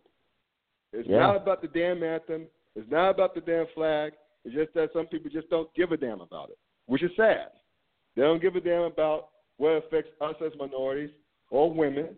It's 0.92 1.08
yeah. 1.08 1.18
not 1.18 1.36
about 1.36 1.60
the 1.60 1.68
damn 1.68 2.02
anthem. 2.02 2.46
It's 2.76 2.90
not 2.90 3.10
about 3.10 3.34
the 3.34 3.40
damn 3.40 3.66
flag. 3.74 4.12
It's 4.44 4.54
just 4.54 4.72
that 4.74 4.90
some 4.92 5.06
people 5.06 5.30
just 5.30 5.50
don't 5.50 5.72
give 5.74 5.90
a 5.92 5.96
damn 5.96 6.20
about 6.20 6.50
it, 6.50 6.58
which 6.86 7.02
is 7.02 7.10
sad. 7.16 7.48
They 8.14 8.22
don't 8.22 8.40
give 8.40 8.56
a 8.56 8.60
damn 8.60 8.82
about 8.82 9.28
what 9.56 9.70
affects 9.70 10.10
us 10.20 10.34
as 10.44 10.52
minorities 10.58 11.10
or 11.50 11.72
women 11.72 12.10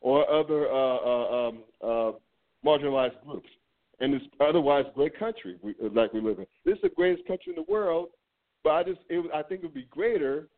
or 0.00 0.28
other 0.30 0.70
uh, 0.70 0.96
uh, 0.96 1.48
um, 1.48 1.58
uh, 1.82 2.12
marginalized 2.64 3.20
groups 3.26 3.48
in 4.00 4.12
this 4.12 4.22
otherwise 4.40 4.84
great 4.94 5.18
country 5.18 5.56
we, 5.62 5.74
uh, 5.82 5.88
like 5.92 6.12
we 6.12 6.20
live 6.20 6.38
in. 6.38 6.46
This 6.64 6.76
is 6.76 6.82
the 6.82 6.88
greatest 6.90 7.26
country 7.26 7.52
in 7.52 7.56
the 7.56 7.70
world, 7.70 8.08
but 8.62 8.70
I 8.70 8.82
just 8.84 9.00
it, 9.08 9.24
I 9.34 9.42
think 9.42 9.60
it 9.62 9.66
would 9.66 9.74
be 9.74 9.88
greater 9.90 10.48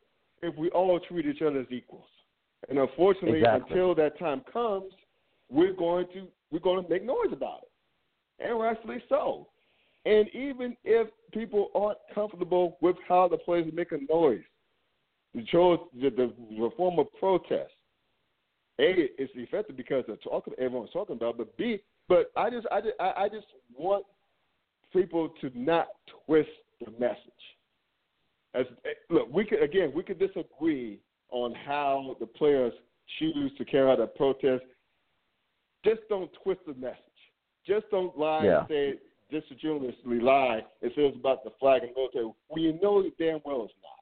if 0.43 0.57
we 0.57 0.71
all 0.71 0.99
treat 1.01 1.27
each 1.27 1.43
other 1.43 1.61
as 1.61 1.67
equals. 1.71 2.07
And 2.69 2.79
unfortunately, 2.79 3.39
exactly. 3.39 3.71
until 3.71 3.95
that 3.95 4.19
time 4.19 4.43
comes, 4.53 4.93
we're 5.51 5.73
going 5.73 6.07
to 6.15 6.29
we're 6.51 6.61
going 6.61 6.83
to 6.83 6.89
make 6.89 7.05
noise 7.05 7.33
about 7.33 7.63
it, 7.63 8.49
and 8.49 8.59
rightfully 8.59 9.03
so. 9.09 9.49
And 10.05 10.29
even 10.35 10.77
if 10.85 11.09
people 11.33 11.71
aren't 11.75 11.99
comfortable 12.15 12.79
with 12.81 12.97
how 13.09 13.27
the 13.27 13.39
players 13.39 13.67
make 13.75 13.91
a 13.91 13.99
noise, 14.11 14.43
the 15.35 15.43
the, 16.01 16.11
the, 16.11 16.33
the 16.51 16.71
form 16.77 16.99
of 16.99 17.07
protest, 17.19 17.73
a, 18.79 19.09
it's 19.19 19.33
effective 19.35 19.77
because 19.77 20.05
they're 20.07 20.17
talking, 20.17 20.55
everyone's 20.59 20.93
talking 20.93 21.17
about, 21.17 21.39
but 21.39 21.57
B, 21.57 21.81
but 22.09 22.31
I 22.37 22.51
just, 22.51 22.66
I 22.70 22.81
just, 22.81 22.95
I 23.01 23.28
just 23.28 23.47
want 23.77 24.05
people 24.93 25.31
to 25.41 25.51
not 25.55 25.89
twist 26.27 26.49
the 26.85 26.91
message. 26.93 27.19
As 28.55 28.66
look, 29.11 29.33
we 29.33 29.45
could 29.45 29.62
again, 29.62 29.93
we 29.95 30.03
could 30.03 30.19
disagree 30.19 31.01
on 31.31 31.55
how 31.55 32.16
the 32.20 32.27
players 32.27 32.73
choose 33.19 33.53
to 33.59 33.65
carry 33.65 33.91
out 33.91 34.01
a 34.01 34.07
protest. 34.07 34.65
Just 35.85 36.01
don't 36.09 36.31
twist 36.43 36.61
the 36.66 36.74
message. 36.74 36.97
Just 37.66 37.87
don't 37.91 38.16
lie 38.16 38.45
yeah. 38.45 38.59
and 38.61 38.69
say 38.69 38.95
disingenuously 39.31 40.20
lie 40.20 40.62
and 40.83 40.91
say 40.95 41.03
it's 41.03 41.16
about 41.16 41.43
the 41.45 41.51
flag 41.59 41.83
and 41.83 41.93
military 41.97 42.31
when 42.49 42.62
you 42.62 42.78
know 42.81 43.03
damn 43.19 43.41
well 43.45 43.65
it's 43.65 43.74
not. 43.83 43.93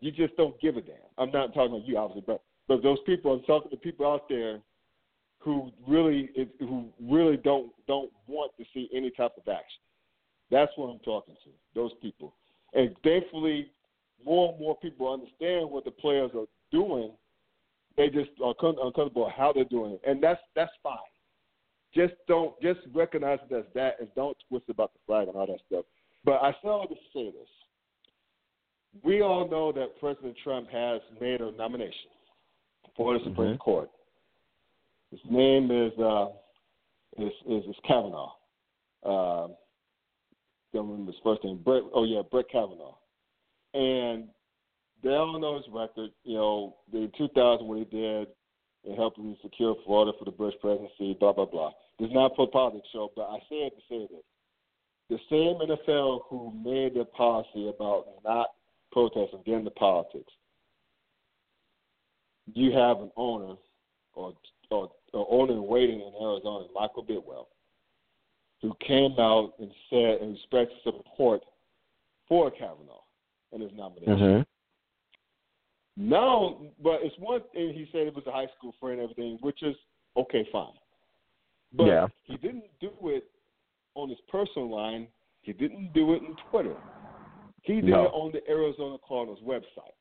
You 0.00 0.12
just 0.12 0.36
don't 0.36 0.58
give 0.60 0.76
a 0.76 0.80
damn. 0.80 0.96
I'm 1.18 1.30
not 1.30 1.54
talking 1.54 1.74
about 1.74 1.86
you, 1.86 1.98
obviously, 1.98 2.24
but 2.26 2.42
but 2.68 2.82
those 2.82 2.98
people, 3.06 3.32
I'm 3.32 3.42
talking 3.42 3.70
to 3.70 3.76
people 3.76 4.06
out 4.06 4.28
there 4.28 4.60
who 5.46 5.70
really 5.86 6.28
who 6.58 6.86
really 7.00 7.36
don't 7.36 7.70
don't 7.86 8.10
want 8.26 8.50
to 8.58 8.64
see 8.74 8.90
any 8.92 9.10
type 9.10 9.30
of 9.36 9.48
action. 9.48 9.80
That's 10.50 10.72
what 10.74 10.88
I'm 10.88 10.98
talking 10.98 11.36
to. 11.44 11.50
Those 11.72 11.92
people, 12.02 12.34
and 12.74 12.96
thankfully, 13.04 13.68
more 14.24 14.50
and 14.50 14.60
more 14.60 14.76
people 14.76 15.10
understand 15.10 15.70
what 15.70 15.84
the 15.84 15.92
players 15.92 16.32
are 16.34 16.46
doing, 16.72 17.12
they 17.96 18.08
just 18.08 18.30
are 18.44 18.54
uncomfortable 18.60 19.30
how 19.34 19.52
they're 19.52 19.64
doing 19.64 19.92
it, 19.92 20.00
and 20.04 20.20
that's 20.20 20.40
that's 20.56 20.72
fine. 20.82 20.98
Just 21.94 22.14
don't 22.26 22.60
just 22.60 22.80
recognize 22.92 23.38
it 23.48 23.54
as 23.54 23.64
that, 23.74 24.00
and 24.00 24.08
don't 24.16 24.36
twist 24.48 24.68
about 24.68 24.92
the 24.94 24.98
flag 25.06 25.28
and 25.28 25.36
all 25.36 25.46
that 25.46 25.60
stuff. 25.68 25.84
But 26.24 26.42
I 26.42 26.54
still 26.58 26.80
have 26.80 26.88
to 26.88 26.96
say 27.14 27.26
this: 27.26 27.48
we 29.04 29.22
all 29.22 29.48
know 29.48 29.70
that 29.70 30.00
President 30.00 30.36
Trump 30.42 30.68
has 30.70 31.00
made 31.20 31.40
a 31.40 31.52
nomination 31.52 32.10
for 32.96 33.16
the 33.16 33.20
Supreme 33.24 33.50
mm-hmm. 33.50 33.58
Court. 33.58 33.90
His 35.10 35.20
name 35.30 35.70
is 35.70 35.92
uh, 35.98 36.26
is, 37.18 37.32
is, 37.48 37.64
is 37.64 37.76
Kavanaugh. 37.86 38.32
Uh, 39.04 39.48
don't 40.72 40.90
remember 40.90 41.12
his 41.12 41.20
first 41.22 41.44
name. 41.44 41.60
Brett. 41.64 41.82
Oh 41.94 42.04
yeah, 42.04 42.22
Brett 42.30 42.46
Kavanaugh. 42.50 42.96
And 43.74 44.28
they 45.02 45.10
all 45.10 45.38
know 45.38 45.56
his 45.56 45.66
record. 45.72 46.10
You 46.24 46.34
know, 46.34 46.76
in 46.92 47.10
2000 47.16 47.66
what 47.66 47.78
he 47.78 47.84
did 47.84 48.28
in 48.84 48.96
helping 48.96 49.36
secure 49.42 49.76
Florida 49.84 50.12
for 50.18 50.24
the 50.24 50.30
Bush 50.30 50.54
presidency. 50.60 51.16
Blah 51.18 51.32
blah 51.32 51.46
blah. 51.46 51.70
This 51.98 52.08
is 52.08 52.14
not 52.14 52.32
a 52.38 52.46
politics 52.46 52.88
show, 52.92 53.10
but 53.16 53.28
I 53.30 53.38
say 53.48 53.56
it 53.56 53.74
to 53.76 53.82
say 53.88 54.06
this: 54.10 54.24
the 55.08 55.18
same 55.30 55.58
NFL 55.68 56.20
who 56.28 56.52
made 56.64 56.94
their 56.94 57.04
policy 57.04 57.68
about 57.68 58.06
not 58.24 58.48
protesting, 58.92 59.40
getting 59.44 59.60
into 59.60 59.70
politics. 59.70 60.32
You 62.52 62.72
have 62.72 63.00
an 63.00 63.10
owner 63.16 63.54
or 64.14 64.32
or, 64.70 64.90
or 65.12 65.26
owner 65.30 65.52
in 65.52 65.66
waiting 65.66 66.00
in 66.00 66.12
Arizona, 66.20 66.66
Michael 66.74 67.04
Bidwill, 67.04 67.46
who 68.62 68.74
came 68.86 69.14
out 69.18 69.54
and 69.58 69.70
said 69.90 70.20
and 70.20 70.36
expressed 70.36 70.72
support 70.82 71.42
for 72.28 72.50
Kavanaugh 72.50 73.02
and 73.52 73.62
his 73.62 73.72
nomination. 73.74 74.16
Mm-hmm. 74.16 74.42
Now, 76.08 76.58
but 76.82 77.00
it's 77.02 77.16
one 77.18 77.40
thing 77.54 77.72
he 77.72 77.88
said 77.90 78.06
it 78.06 78.14
was 78.14 78.26
a 78.26 78.32
high 78.32 78.48
school 78.58 78.74
friend 78.80 79.00
and 79.00 79.10
everything, 79.10 79.38
which 79.40 79.62
is 79.62 79.76
okay, 80.16 80.46
fine. 80.52 80.74
But 81.72 81.86
yeah. 81.86 82.06
he 82.24 82.36
didn't 82.36 82.64
do 82.80 82.90
it 83.04 83.24
on 83.94 84.10
his 84.10 84.18
personal 84.30 84.70
line. 84.70 85.08
He 85.42 85.52
didn't 85.52 85.92
do 85.94 86.12
it 86.14 86.22
on 86.22 86.36
Twitter. 86.50 86.76
He 87.62 87.76
did 87.76 87.84
no. 87.84 88.04
it 88.04 88.08
on 88.08 88.32
the 88.32 88.46
Arizona 88.48 88.96
Cardinals 89.06 89.40
website. 89.44 89.96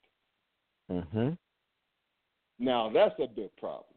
Mm-hmm. 0.91 1.29
Now 2.59 2.91
that's 2.93 3.15
a 3.19 3.27
big 3.27 3.55
problem. 3.57 3.94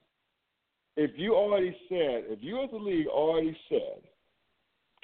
If 1.01 1.13
you 1.15 1.37
already 1.37 1.71
said, 1.89 2.25
if 2.27 2.41
you 2.43 2.61
as 2.61 2.71
a 2.73 2.77
league 2.77 3.07
already 3.07 3.57
said, 3.69 4.03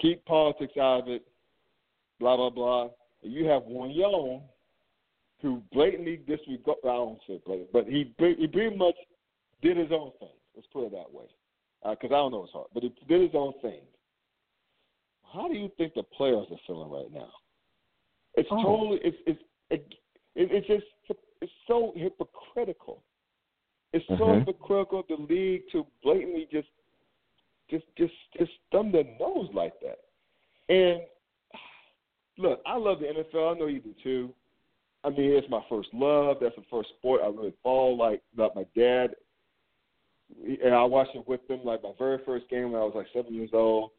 keep 0.01 0.25
politics 0.25 0.73
out 0.77 1.03
of 1.03 1.09
it, 1.09 1.25
blah 2.19 2.37
blah 2.37 2.51
blah, 2.51 2.89
and 3.23 3.33
you 3.33 3.45
have 3.47 3.63
one 3.63 3.93
young 3.93 4.43
who 5.41 5.63
blatantly 5.73 6.17
disregard, 6.27 6.79
I 6.83 6.89
don't 6.89 7.21
say 7.29 7.41
blatant, 7.47 7.73
but 7.73 7.87
he 7.87 8.13
he 8.19 8.49
pretty 8.49 8.77
much 8.77 8.97
did 9.63 9.77
his 9.77 9.93
own 9.93 10.11
thing. 10.19 10.35
Let's 10.57 10.67
put 10.73 10.87
it 10.87 10.91
that 10.91 11.15
way, 11.15 11.27
because 11.89 12.11
uh, 12.11 12.15
I 12.15 12.19
don't 12.19 12.33
know 12.33 12.43
his 12.43 12.51
heart, 12.51 12.71
but 12.75 12.83
he 12.83 12.93
did 13.07 13.21
his 13.21 13.35
own 13.35 13.53
thing. 13.63 13.83
How 15.33 15.47
do 15.47 15.55
you 15.55 15.71
think 15.79 15.95
the 15.95 16.03
players 16.03 16.47
are 16.51 16.59
feeling 16.67 16.91
right 16.91 17.13
now? 17.13 17.31
It's 18.35 18.49
oh. 18.51 18.63
totally 18.65 18.99
it's 19.05 19.17
it's 19.29 19.41
it, 19.71 19.87
it's 20.35 20.67
just 20.67 20.87
it's 21.41 21.53
so 21.69 21.93
hypocritical. 21.95 23.01
It's 23.95 24.05
so 24.09 24.15
mm-hmm. 24.15 24.41
hypocritical 24.41 25.05
the 25.09 25.15
league 25.33 25.63
to 25.71 25.87
blatantly 26.03 26.49
just 26.51 26.67
just 27.71 27.85
just 27.97 28.13
just 28.37 28.51
thumb 28.73 28.91
their 28.91 29.05
nose 29.21 29.49
like 29.55 29.75
that. 29.83 29.99
And 30.69 31.03
look, 32.39 32.61
I 32.67 32.77
love 32.77 32.99
the 32.99 33.07
NFL. 33.07 33.55
I 33.55 33.59
know 33.59 33.67
you 33.67 33.79
do 33.79 33.95
too. 34.03 34.35
I 35.05 35.11
mean, 35.11 35.31
it's 35.31 35.49
my 35.49 35.63
first 35.69 35.91
love. 35.93 36.39
That's 36.41 36.57
the 36.57 36.65
first 36.69 36.89
sport 36.99 37.21
I 37.23 37.29
really 37.29 37.55
follow. 37.63 37.91
Like, 37.91 38.21
like 38.37 38.57
my 38.57 38.67
dad, 38.75 39.11
and 40.43 40.75
I 40.75 40.83
watched 40.83 41.15
it 41.15 41.29
with 41.29 41.47
them. 41.47 41.61
Like 41.63 41.85
my 41.85 41.93
very 41.97 42.19
first 42.27 42.49
game 42.49 42.73
when 42.73 42.81
I 42.81 42.85
was 42.85 42.95
like 42.97 43.07
seven 43.15 43.33
years 43.33 43.51
old. 43.53 43.93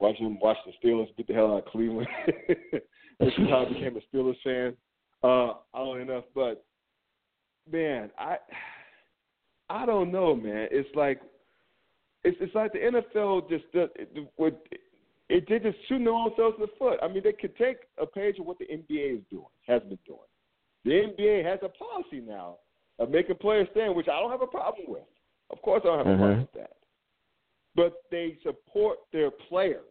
Watching 0.00 0.26
him 0.26 0.38
watch 0.40 0.58
the 0.66 0.72
Steelers 0.86 1.14
beat 1.16 1.28
the 1.28 1.34
hell 1.34 1.54
out 1.54 1.66
of 1.66 1.72
Cleveland. 1.72 2.08
This 3.20 3.34
is 3.36 3.50
how 3.50 3.66
I 3.66 3.68
became 3.68 3.98
a 3.98 4.16
Steelers 4.16 4.36
fan. 4.42 4.74
Uh, 5.22 5.52
oddly 5.74 6.00
enough, 6.00 6.24
but 6.34 6.64
man, 7.70 8.10
I 8.18 8.38
I 9.70 9.86
don't 9.86 10.12
know, 10.12 10.34
man. 10.34 10.68
It's 10.70 10.88
like 10.94 11.20
it's 12.24 12.36
it's 12.40 12.54
like 12.54 12.72
the 12.72 12.78
NFL 12.78 13.48
just 13.48 13.64
does 13.72 13.88
it, 13.94 14.28
would 14.36 14.56
it 14.70 15.46
they 15.48 15.58
just 15.60 15.78
shooting 15.88 16.04
their 16.04 16.12
own 16.12 16.32
selves 16.36 16.56
in 16.58 16.62
the 16.62 16.72
foot. 16.78 16.98
I 17.02 17.08
mean, 17.08 17.22
they 17.22 17.32
could 17.32 17.56
take 17.56 17.76
a 17.98 18.04
page 18.04 18.38
of 18.38 18.46
what 18.46 18.58
the 18.58 18.66
NBA 18.66 19.18
is 19.18 19.22
doing, 19.30 19.46
has 19.66 19.80
been 19.82 19.98
doing. 20.04 20.18
The 20.84 20.90
NBA 20.90 21.44
has 21.44 21.60
a 21.62 21.68
policy 21.68 22.20
now 22.26 22.56
of 22.98 23.10
making 23.10 23.36
players 23.36 23.68
stand, 23.70 23.94
which 23.94 24.08
I 24.08 24.18
don't 24.18 24.30
have 24.30 24.42
a 24.42 24.46
problem 24.46 24.86
with. 24.88 25.04
Of 25.50 25.62
course, 25.62 25.82
I 25.84 25.88
don't 25.88 25.98
have 25.98 26.06
a 26.06 26.16
problem 26.16 26.30
mm-hmm. 26.30 26.40
with 26.40 26.52
that. 26.54 26.72
But 27.76 27.92
they 28.10 28.38
support 28.42 28.98
their 29.12 29.30
players 29.30 29.84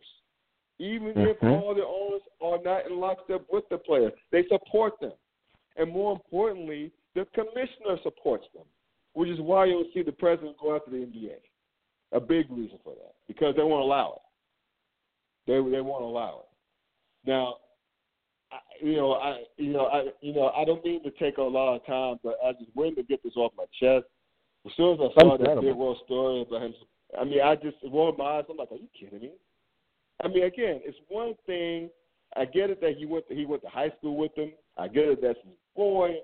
even 0.79 1.09
mm-hmm. 1.09 1.21
if 1.21 1.37
all 1.43 1.75
the 1.75 1.83
owners 1.83 2.21
are 2.41 2.61
not 2.63 2.89
in 2.89 2.99
lockstep 2.99 3.45
with 3.51 3.65
the 3.69 3.77
players. 3.77 4.13
They 4.31 4.43
support 4.49 4.93
them. 5.01 5.11
And 5.75 5.91
more 5.91 6.13
importantly, 6.13 6.91
the 7.15 7.25
commissioner 7.35 7.97
supports 8.03 8.45
them, 8.53 8.63
which 9.19 9.27
is 9.27 9.41
why 9.41 9.65
you'll 9.65 9.83
see 9.93 10.01
the 10.01 10.13
president 10.13 10.55
go 10.61 10.73
after 10.73 10.91
the 10.91 10.95
NBA. 10.95 11.35
A 12.13 12.21
big 12.21 12.49
reason 12.49 12.79
for 12.85 12.93
that, 12.93 13.15
because 13.27 13.53
they 13.57 13.63
won't 13.63 13.83
allow 13.83 14.13
it. 14.13 14.21
They 15.45 15.55
they 15.69 15.81
won't 15.81 16.05
allow 16.05 16.43
it. 16.45 17.29
Now, 17.29 17.55
I, 18.49 18.59
you 18.81 18.95
know, 18.95 19.11
I 19.15 19.43
you 19.57 19.73
know, 19.73 19.87
I 19.87 20.05
you 20.21 20.33
know, 20.33 20.53
I 20.55 20.63
don't 20.63 20.85
mean 20.85 21.03
to 21.03 21.11
take 21.11 21.37
a 21.37 21.41
lot 21.41 21.75
of 21.75 21.85
time, 21.85 22.17
but 22.23 22.37
I 22.45 22.53
just 22.53 22.73
wanted 22.75 22.95
to 22.95 23.03
get 23.03 23.21
this 23.21 23.33
off 23.35 23.51
my 23.57 23.65
chest. 23.77 24.05
As 24.65 24.71
soon 24.77 24.93
as 24.93 24.99
I 25.01 25.21
saw 25.21 25.37
that 25.37 25.61
big 25.61 25.75
world 25.75 25.97
story 26.05 26.41
about 26.41 26.61
him, 26.61 26.73
I 27.19 27.25
mean, 27.25 27.41
I 27.41 27.55
just 27.55 27.75
rolled 27.91 28.17
my 28.17 28.37
eyes. 28.37 28.45
I'm 28.49 28.55
like, 28.55 28.71
are 28.71 28.75
you 28.75 28.87
kidding 28.97 29.19
me? 29.19 29.31
I 30.23 30.29
mean, 30.29 30.43
again, 30.43 30.79
it's 30.85 30.97
one 31.09 31.33
thing. 31.45 31.89
I 32.37 32.45
get 32.45 32.69
it 32.69 32.79
that 32.79 32.95
he 32.97 33.05
went 33.05 33.27
to, 33.27 33.35
he 33.35 33.45
went 33.45 33.63
to 33.63 33.69
high 33.69 33.91
school 33.97 34.15
with 34.15 34.33
him. 34.37 34.53
I 34.77 34.87
get 34.87 35.09
it 35.09 35.21
that's 35.21 35.39
his 35.43 35.55
boy. 35.75 36.19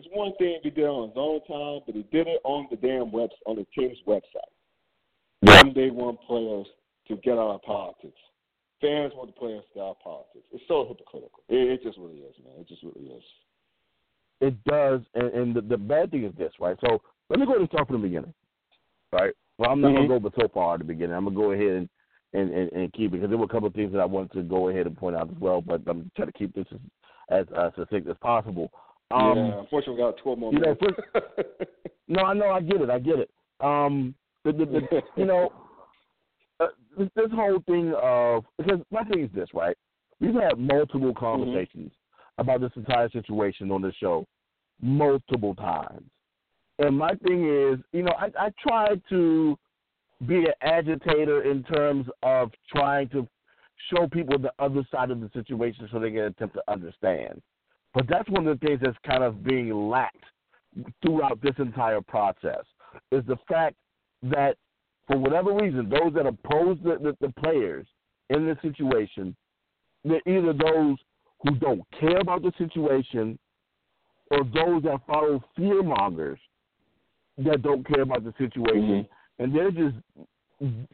It's 0.00 0.08
one 0.12 0.32
thing 0.38 0.58
he 0.62 0.70
did 0.70 0.84
it 0.84 0.88
on 0.88 1.08
his 1.08 1.16
own 1.20 1.44
time, 1.44 1.84
but 1.84 1.94
he 1.94 2.08
did 2.10 2.26
it 2.26 2.40
on 2.42 2.66
the 2.70 2.76
damn 2.76 3.12
web 3.12 3.28
on 3.44 3.56
the 3.56 3.66
team's 3.76 3.98
website. 4.06 4.48
One 5.42 5.74
day 5.74 5.90
want 5.90 6.18
players 6.22 6.66
to 7.08 7.16
get 7.16 7.34
out 7.34 7.56
of 7.56 7.62
politics. 7.62 8.16
Fans 8.80 9.12
want 9.14 9.28
the 9.28 9.38
players 9.38 9.62
to 9.68 9.74
get 9.74 9.82
out 9.82 9.90
of 9.90 10.00
politics. 10.00 10.46
It's 10.52 10.64
so 10.68 10.86
hypocritical. 10.88 11.44
It, 11.50 11.68
it 11.68 11.82
just 11.82 11.98
really 11.98 12.20
is, 12.20 12.34
man. 12.42 12.54
It 12.60 12.68
just 12.68 12.82
really 12.82 13.12
is. 13.12 13.22
It 14.40 14.64
does, 14.64 15.02
and, 15.14 15.34
and 15.34 15.54
the, 15.54 15.60
the 15.60 15.76
bad 15.76 16.12
thing 16.12 16.24
is 16.24 16.32
this, 16.38 16.52
right? 16.58 16.78
So 16.80 17.02
let 17.28 17.38
me 17.38 17.44
go 17.44 17.52
ahead 17.52 17.60
and 17.60 17.68
start 17.68 17.86
from 17.86 18.00
the 18.00 18.08
beginning, 18.08 18.32
right? 19.12 19.34
Well, 19.58 19.68
I'm 19.68 19.82
not 19.82 19.88
mm-hmm. 19.88 20.08
gonna 20.08 20.20
go 20.20 20.32
so 20.40 20.48
far 20.48 20.74
at 20.74 20.80
the 20.80 20.84
beginning. 20.84 21.14
I'm 21.14 21.24
gonna 21.24 21.36
go 21.36 21.52
ahead 21.52 21.76
and 21.76 21.88
and, 22.32 22.54
and, 22.54 22.72
and 22.72 22.92
keep 22.94 23.12
it 23.12 23.16
because 23.16 23.28
there 23.28 23.36
were 23.36 23.44
a 23.44 23.48
couple 23.48 23.68
of 23.68 23.74
things 23.74 23.92
that 23.92 24.00
I 24.00 24.06
wanted 24.06 24.32
to 24.32 24.42
go 24.44 24.70
ahead 24.70 24.86
and 24.86 24.96
point 24.96 25.16
out 25.16 25.28
as 25.28 25.36
well, 25.40 25.60
but 25.60 25.82
I'm 25.86 26.10
trying 26.16 26.28
to 26.28 26.38
keep 26.38 26.54
this 26.54 26.66
as, 26.72 26.78
as 27.30 27.46
uh, 27.54 27.70
succinct 27.76 28.08
as 28.08 28.16
possible. 28.22 28.72
Um, 29.10 29.36
yeah, 29.36 29.60
unfortunately, 29.60 29.94
we 29.94 30.10
got 30.10 30.18
12 30.18 30.38
more 30.38 30.52
you 30.52 30.60
minutes. 30.60 30.80
Know, 30.82 30.88
first, 31.14 31.26
no, 32.08 32.22
I 32.22 32.34
know, 32.34 32.50
I 32.50 32.60
get 32.60 32.80
it, 32.80 32.90
I 32.90 32.98
get 32.98 33.18
it. 33.18 33.30
Um, 33.60 34.14
the, 34.44 34.52
the, 34.52 34.64
the, 34.66 35.02
you 35.16 35.26
know, 35.26 35.52
uh, 36.60 36.66
this, 36.96 37.08
this 37.16 37.30
whole 37.34 37.62
thing 37.66 37.92
of 38.00 38.44
because 38.58 38.80
my 38.90 39.04
thing 39.04 39.24
is 39.24 39.30
this, 39.34 39.48
right? 39.54 39.76
We've 40.20 40.34
had 40.34 40.58
multiple 40.58 41.00
Mm-hmm. 41.00 41.18
conversations 41.18 41.92
mm-hmm. 41.92 42.40
about 42.40 42.60
this 42.60 42.72
entire 42.76 43.10
situation 43.10 43.70
on 43.70 43.82
this 43.82 43.94
show, 43.98 44.26
multiple 44.80 45.54
times. 45.54 46.08
And 46.78 46.96
my 46.96 47.14
thing 47.26 47.44
is, 47.44 47.78
you 47.92 48.02
know, 48.02 48.12
I, 48.18 48.30
I 48.38 48.50
try 48.62 48.94
to 49.10 49.58
be 50.26 50.36
an 50.36 50.54
agitator 50.62 51.42
in 51.42 51.62
terms 51.64 52.06
of 52.22 52.50
trying 52.70 53.08
to 53.10 53.26
show 53.92 54.06
people 54.08 54.38
the 54.38 54.52
other 54.58 54.82
side 54.90 55.10
of 55.10 55.20
the 55.20 55.30
situation 55.34 55.88
so 55.90 55.98
they 55.98 56.10
can 56.10 56.20
attempt 56.20 56.54
to 56.54 56.62
understand. 56.68 57.40
But 57.94 58.06
that's 58.08 58.28
one 58.28 58.46
of 58.46 58.58
the 58.58 58.66
things 58.66 58.80
that's 58.82 58.96
kind 59.06 59.22
of 59.22 59.42
being 59.44 59.72
lacked 59.88 60.24
throughout 61.02 61.40
this 61.42 61.54
entire 61.58 62.00
process 62.00 62.64
is 63.10 63.24
the 63.26 63.36
fact 63.48 63.76
that 64.22 64.56
for 65.06 65.18
whatever 65.18 65.52
reason, 65.54 65.88
those 65.88 66.12
that 66.14 66.26
oppose 66.26 66.78
the, 66.84 66.96
the, 67.02 67.16
the 67.26 67.32
players 67.40 67.86
in 68.28 68.46
this 68.46 68.56
situation, 68.62 69.34
they're 70.04 70.20
either 70.26 70.52
those 70.52 70.96
who 71.42 71.56
don't 71.56 71.82
care 71.98 72.18
about 72.18 72.42
the 72.42 72.52
situation 72.58 73.38
or 74.30 74.44
those 74.44 74.82
that 74.84 75.00
follow 75.06 75.42
fear 75.56 75.82
mongers 75.82 76.38
that 77.38 77.62
don't 77.62 77.86
care 77.86 78.02
about 78.02 78.22
the 78.22 78.32
situation. 78.38 79.04
Mm-hmm 79.04 79.12
and 79.40 79.54
they're 79.54 79.70
just 79.70 79.96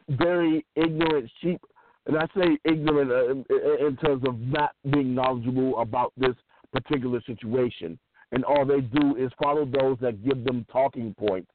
very 0.09 0.65
ignorant 0.75 1.29
sheep. 1.41 1.61
And 2.07 2.17
I 2.17 2.25
say 2.35 2.57
ignorant 2.63 3.11
uh, 3.11 3.85
in 3.85 3.97
terms 3.97 4.23
of 4.25 4.39
not 4.39 4.71
being 4.89 5.13
knowledgeable 5.13 5.77
about 5.79 6.13
this 6.17 6.33
particular 6.73 7.21
situation. 7.25 7.97
And 8.31 8.43
all 8.43 8.65
they 8.65 8.81
do 8.81 9.15
is 9.15 9.31
follow 9.41 9.65
those 9.65 9.97
that 10.01 10.23
give 10.23 10.43
them 10.43 10.65
talking 10.71 11.15
points 11.17 11.49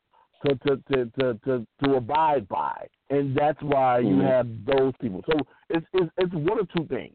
to 0.47 0.57
to 0.57 0.77
to 0.91 1.07
to 1.19 1.35
to, 1.45 1.67
to 1.85 1.95
abide 1.95 2.49
by. 2.49 2.87
And 3.11 3.37
that's 3.37 3.61
why 3.61 3.99
you 3.99 4.17
mm-hmm. 4.17 4.27
have 4.27 4.49
those 4.67 4.95
people. 5.01 5.23
So 5.31 5.39
it's, 5.71 5.87
it's 5.93 6.11
it's 6.17 6.35
one 6.35 6.59
of 6.59 6.69
two 6.77 6.87
things: 6.87 7.15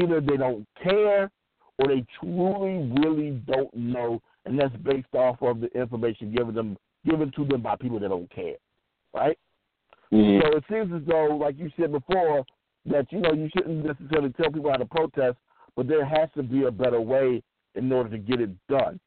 either 0.00 0.20
they 0.20 0.36
don't 0.36 0.66
care, 0.82 1.30
or 1.78 1.88
they 1.88 2.04
truly, 2.20 2.92
really 3.02 3.42
don't 3.46 3.74
know, 3.74 4.20
and 4.44 4.58
that's 4.58 4.74
based 4.76 5.14
off 5.14 5.36
of 5.42 5.60
the 5.60 5.68
information 5.78 6.32
given 6.32 6.54
them 6.54 6.76
given 7.04 7.30
to 7.32 7.44
them 7.44 7.62
by 7.62 7.76
people 7.76 7.98
that 8.00 8.08
don't 8.08 8.30
care, 8.30 8.56
right? 9.14 9.38
Mm-hmm. 10.12 10.40
So 10.42 10.56
it 10.56 10.64
seems 10.70 10.92
as 10.94 11.06
though, 11.06 11.36
like 11.36 11.58
you 11.58 11.70
said 11.78 11.92
before, 11.92 12.44
that 12.86 13.10
you 13.10 13.20
know 13.20 13.32
you 13.32 13.48
shouldn't 13.54 13.84
necessarily 13.84 14.30
tell 14.30 14.50
people 14.50 14.70
how 14.70 14.78
to 14.78 14.86
protest, 14.86 15.36
but 15.78 15.86
there 15.86 16.04
has 16.04 16.28
to 16.34 16.42
be 16.42 16.64
a 16.64 16.72
better 16.72 17.00
way 17.00 17.40
in 17.76 17.92
order 17.92 18.10
to 18.10 18.18
get 18.18 18.40
it 18.40 18.50
done. 18.68 18.98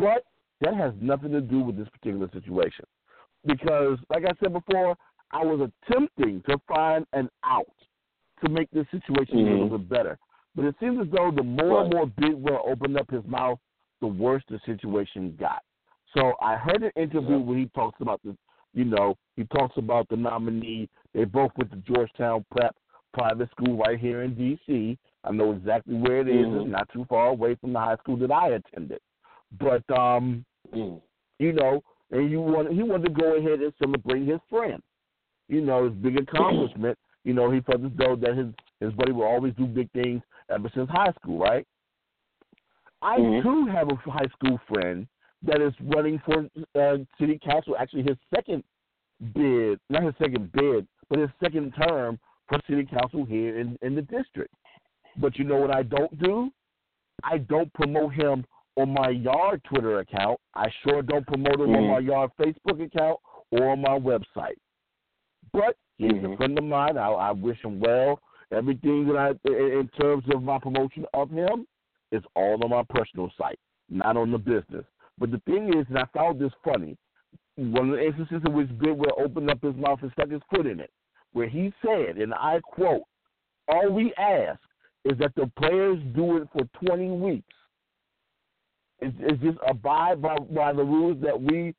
But 0.00 0.24
that 0.60 0.74
has 0.74 0.92
nothing 1.00 1.30
to 1.30 1.40
do 1.40 1.60
with 1.60 1.76
this 1.76 1.86
particular 1.90 2.28
situation, 2.32 2.86
because, 3.46 3.98
like 4.10 4.24
I 4.24 4.32
said 4.42 4.52
before, 4.52 4.96
I 5.30 5.44
was 5.44 5.70
attempting 5.88 6.42
to 6.48 6.58
find 6.66 7.06
an 7.12 7.30
out 7.44 7.72
to 8.42 8.50
make 8.50 8.68
this 8.72 8.84
situation 8.90 9.36
mm-hmm. 9.36 9.48
a 9.48 9.62
little 9.62 9.78
bit 9.78 9.88
better. 9.88 10.18
But 10.56 10.64
it 10.64 10.74
seems 10.80 10.98
as 11.00 11.06
though 11.12 11.30
the 11.30 11.44
more 11.44 11.84
and 11.84 11.94
more 11.94 12.06
Bidwill 12.06 12.68
opened 12.68 12.98
up 12.98 13.08
his 13.08 13.24
mouth, 13.24 13.60
the 14.00 14.08
worse 14.08 14.42
the 14.48 14.58
situation 14.66 15.36
got. 15.38 15.62
So 16.16 16.32
I 16.40 16.56
heard 16.56 16.82
an 16.82 16.90
interview 16.96 17.38
where 17.38 17.58
he 17.58 17.66
talks 17.76 18.00
about 18.00 18.20
the, 18.24 18.36
you 18.74 18.84
know, 18.84 19.16
he 19.36 19.44
talks 19.44 19.76
about 19.76 20.08
the 20.08 20.16
nominee. 20.16 20.88
They 21.14 21.26
both 21.26 21.52
went 21.56 21.70
to 21.70 21.76
Georgetown 21.76 22.44
Prep 22.50 22.74
private 23.14 23.50
school 23.52 23.76
right 23.76 24.00
here 24.00 24.22
in 24.22 24.34
D.C. 24.34 24.98
I 25.28 25.32
know 25.32 25.52
exactly 25.52 25.94
where 25.94 26.20
it 26.20 26.28
is. 26.28 26.46
Mm-hmm. 26.46 26.60
It's 26.60 26.70
not 26.70 26.88
too 26.92 27.04
far 27.08 27.28
away 27.28 27.56
from 27.56 27.72
the 27.72 27.78
high 27.78 27.96
school 27.96 28.16
that 28.18 28.30
I 28.30 28.50
attended. 28.50 29.00
But 29.58 29.88
um, 29.90 30.44
mm. 30.74 31.00
you 31.38 31.52
know, 31.52 31.82
and 32.10 32.30
you 32.30 32.40
want 32.40 32.72
he 32.72 32.82
wanted 32.82 33.14
to 33.14 33.20
go 33.20 33.36
ahead 33.36 33.60
and 33.60 33.72
celebrate 33.78 34.26
his 34.26 34.40
friend. 34.48 34.82
You 35.48 35.60
know, 35.60 35.84
his 35.84 35.94
big 35.94 36.18
accomplishment. 36.18 36.98
you 37.24 37.34
know, 37.34 37.50
he 37.50 37.60
felt 37.60 37.84
as 37.84 37.90
though 37.96 38.16
that 38.16 38.36
his 38.36 38.46
his 38.80 38.92
buddy 38.94 39.12
will 39.12 39.24
always 39.24 39.54
do 39.54 39.66
big 39.66 39.90
things 39.92 40.22
ever 40.50 40.70
since 40.74 40.88
high 40.90 41.12
school, 41.20 41.38
right? 41.38 41.66
I 43.02 43.18
mm-hmm. 43.18 43.48
too 43.48 43.70
have 43.70 43.88
a 43.88 44.10
high 44.10 44.28
school 44.32 44.58
friend 44.68 45.06
that 45.42 45.60
is 45.60 45.72
running 45.80 46.20
for 46.24 46.48
uh, 46.80 46.98
city 47.20 47.38
council. 47.44 47.76
Actually, 47.78 48.02
his 48.02 48.16
second 48.34 48.64
bid, 49.34 49.78
not 49.88 50.02
his 50.02 50.14
second 50.18 50.50
bid, 50.52 50.86
but 51.08 51.18
his 51.18 51.30
second 51.42 51.72
term 51.88 52.18
for 52.48 52.58
city 52.68 52.86
council 52.86 53.24
here 53.24 53.58
in, 53.58 53.78
in 53.82 53.94
the 53.94 54.02
district. 54.02 54.52
But 55.20 55.38
you 55.38 55.44
know 55.44 55.56
what 55.56 55.74
I 55.74 55.82
don't 55.82 56.16
do? 56.22 56.50
I 57.24 57.38
don't 57.38 57.72
promote 57.74 58.14
him 58.14 58.44
on 58.76 58.94
my 58.94 59.10
yard 59.10 59.60
Twitter 59.64 59.98
account. 59.98 60.38
I 60.54 60.68
sure 60.82 61.02
don't 61.02 61.26
promote 61.26 61.60
him 61.60 61.68
mm-hmm. 61.68 61.74
on 61.74 61.90
my 61.90 61.98
yard 61.98 62.30
Facebook 62.40 62.84
account 62.84 63.18
or 63.50 63.70
on 63.70 63.82
my 63.82 63.98
website. 63.98 64.56
But 65.52 65.76
he's 65.96 66.12
mm-hmm. 66.12 66.32
a 66.32 66.36
friend 66.36 66.58
of 66.58 66.64
mine. 66.64 66.96
I, 66.96 67.08
I 67.08 67.30
wish 67.32 67.58
him 67.62 67.80
well. 67.80 68.20
Everything 68.52 69.06
that 69.08 69.16
I, 69.16 69.30
in 69.50 69.90
terms 70.00 70.24
of 70.32 70.42
my 70.42 70.58
promotion 70.58 71.04
of 71.12 71.30
him, 71.30 71.66
is 72.12 72.22
all 72.34 72.58
on 72.62 72.70
my 72.70 72.82
personal 72.88 73.30
site, 73.36 73.58
not 73.90 74.16
on 74.16 74.30
the 74.30 74.38
business. 74.38 74.84
But 75.18 75.32
the 75.32 75.42
thing 75.44 75.68
is, 75.76 75.84
and 75.88 75.98
I 75.98 76.04
found 76.14 76.40
this 76.40 76.52
funny, 76.64 76.96
one 77.56 77.90
of 77.90 77.96
the 77.96 78.06
instances 78.06 78.40
in 78.46 78.52
which 78.54 78.68
Bidwill 78.68 79.20
opened 79.22 79.50
up 79.50 79.62
his 79.62 79.74
mouth 79.74 79.98
and 80.00 80.12
stuck 80.12 80.30
his 80.30 80.40
foot 80.48 80.66
in 80.66 80.80
it, 80.80 80.90
where 81.32 81.48
he 81.48 81.72
said, 81.84 82.16
and 82.16 82.32
I 82.32 82.60
quote, 82.62 83.02
all 83.66 83.90
we 83.92 84.14
ask 84.14 84.60
is 85.08 85.18
that 85.18 85.34
the 85.36 85.50
players 85.58 85.98
do 86.14 86.36
it 86.36 86.48
for 86.52 86.68
20 86.86 87.10
weeks. 87.10 87.54
It's, 89.00 89.16
it's 89.20 89.42
just 89.42 89.58
abide 89.66 90.20
by, 90.20 90.36
by 90.38 90.72
the 90.72 90.82
rules 90.82 91.16
that 91.22 91.40
we 91.40 91.74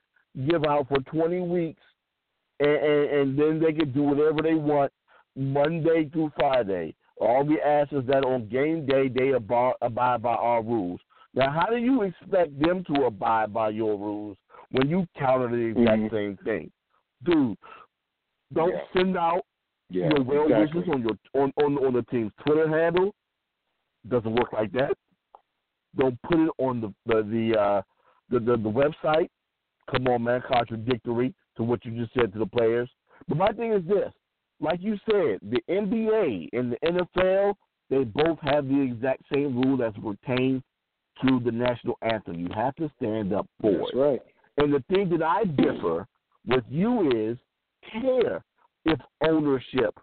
give 0.47 0.63
out 0.65 0.87
for 0.87 0.99
20 1.11 1.41
weeks, 1.41 1.81
and, 2.59 2.69
and, 2.69 3.09
and 3.09 3.39
then 3.39 3.59
they 3.59 3.73
can 3.73 3.91
do 3.91 4.03
whatever 4.03 4.41
they 4.41 4.55
want 4.55 4.91
Monday 5.35 6.09
through 6.11 6.31
Friday. 6.37 6.95
All 7.19 7.43
we 7.43 7.59
ask 7.61 7.91
is 7.91 8.05
that 8.07 8.25
on 8.25 8.47
game 8.47 8.85
day 8.85 9.09
they 9.09 9.31
abide, 9.31 9.73
abide 9.81 10.21
by 10.21 10.35
our 10.35 10.63
rules. 10.63 10.99
Now, 11.33 11.51
how 11.51 11.67
do 11.69 11.77
you 11.77 12.03
expect 12.03 12.59
them 12.59 12.83
to 12.85 13.05
abide 13.05 13.53
by 13.53 13.69
your 13.69 13.97
rules 13.97 14.37
when 14.71 14.89
you 14.89 15.05
counter 15.17 15.49
the 15.49 15.79
exact 15.79 16.01
mm-hmm. 16.01 16.15
same 16.15 16.37
thing, 16.43 16.71
dude? 17.25 17.57
Don't 18.53 18.71
yeah. 18.71 18.79
send 18.93 19.17
out 19.17 19.41
yeah, 19.89 20.09
your 20.09 20.23
well 20.23 20.43
exactly. 20.45 20.79
wishes 20.79 20.93
on 20.93 21.01
your 21.01 21.43
on, 21.43 21.53
on 21.63 21.85
on 21.85 21.93
the 21.93 22.03
team's 22.03 22.31
Twitter 22.45 22.67
handle. 22.69 23.13
Doesn't 24.07 24.35
work 24.35 24.53
like 24.53 24.71
that. 24.73 24.93
Don't 25.97 26.19
put 26.23 26.39
it 26.39 26.51
on 26.57 26.81
the 26.81 26.93
the 27.05 27.23
the, 27.23 27.59
uh, 27.59 27.81
the, 28.29 28.39
the 28.39 28.57
the 28.57 28.69
website. 28.69 29.29
Come 29.91 30.07
on, 30.07 30.23
man, 30.23 30.41
contradictory 30.47 31.33
to 31.57 31.63
what 31.63 31.83
you 31.83 31.91
just 31.99 32.13
said 32.13 32.31
to 32.33 32.39
the 32.39 32.45
players. 32.45 32.89
But 33.27 33.37
my 33.37 33.51
thing 33.51 33.73
is 33.73 33.85
this: 33.87 34.11
like 34.59 34.79
you 34.81 34.97
said, 35.09 35.39
the 35.41 35.61
NBA 35.69 36.49
and 36.53 36.71
the 36.73 36.77
NFL, 37.17 37.55
they 37.89 38.03
both 38.03 38.39
have 38.41 38.67
the 38.67 38.79
exact 38.81 39.23
same 39.33 39.59
rule 39.61 39.83
as 39.83 39.93
pertains 39.93 40.61
to 41.25 41.39
the 41.43 41.51
national 41.51 41.97
anthem. 42.01 42.39
You 42.39 42.49
have 42.55 42.75
to 42.75 42.89
stand 42.97 43.33
up 43.33 43.47
for 43.61 43.71
That's 43.71 43.91
it. 43.93 43.97
right. 43.97 44.21
And 44.57 44.73
the 44.73 44.83
thing 44.93 45.09
that 45.09 45.23
I 45.23 45.43
differ 45.45 46.05
with 46.47 46.63
you 46.69 47.09
is 47.11 47.37
care 47.91 48.43
if 48.85 48.99
ownership 49.27 49.97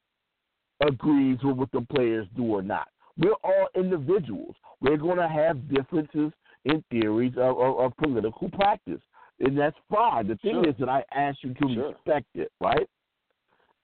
agrees 0.86 1.38
with 1.42 1.56
what 1.56 1.72
the 1.72 1.86
players 1.92 2.26
do 2.36 2.44
or 2.44 2.62
not. 2.62 2.88
We're 3.18 3.32
all 3.44 3.68
individuals. 3.74 4.54
We're 4.80 4.96
going 4.98 5.16
to 5.18 5.28
have 5.28 5.68
differences 5.72 6.32
in 6.64 6.84
theories 6.90 7.32
of, 7.36 7.58
of, 7.58 7.78
of 7.78 7.96
political 7.96 8.50
practice, 8.50 9.00
and 9.40 9.56
that's 9.58 9.76
fine. 9.90 10.28
The 10.28 10.36
thing 10.36 10.62
Sure. 10.62 10.68
is 10.68 10.74
that 10.78 10.88
I 10.88 11.04
ask 11.14 11.38
you 11.42 11.54
to 11.54 11.74
Sure. 11.74 11.88
respect 11.92 12.26
it, 12.34 12.50
right? 12.60 12.88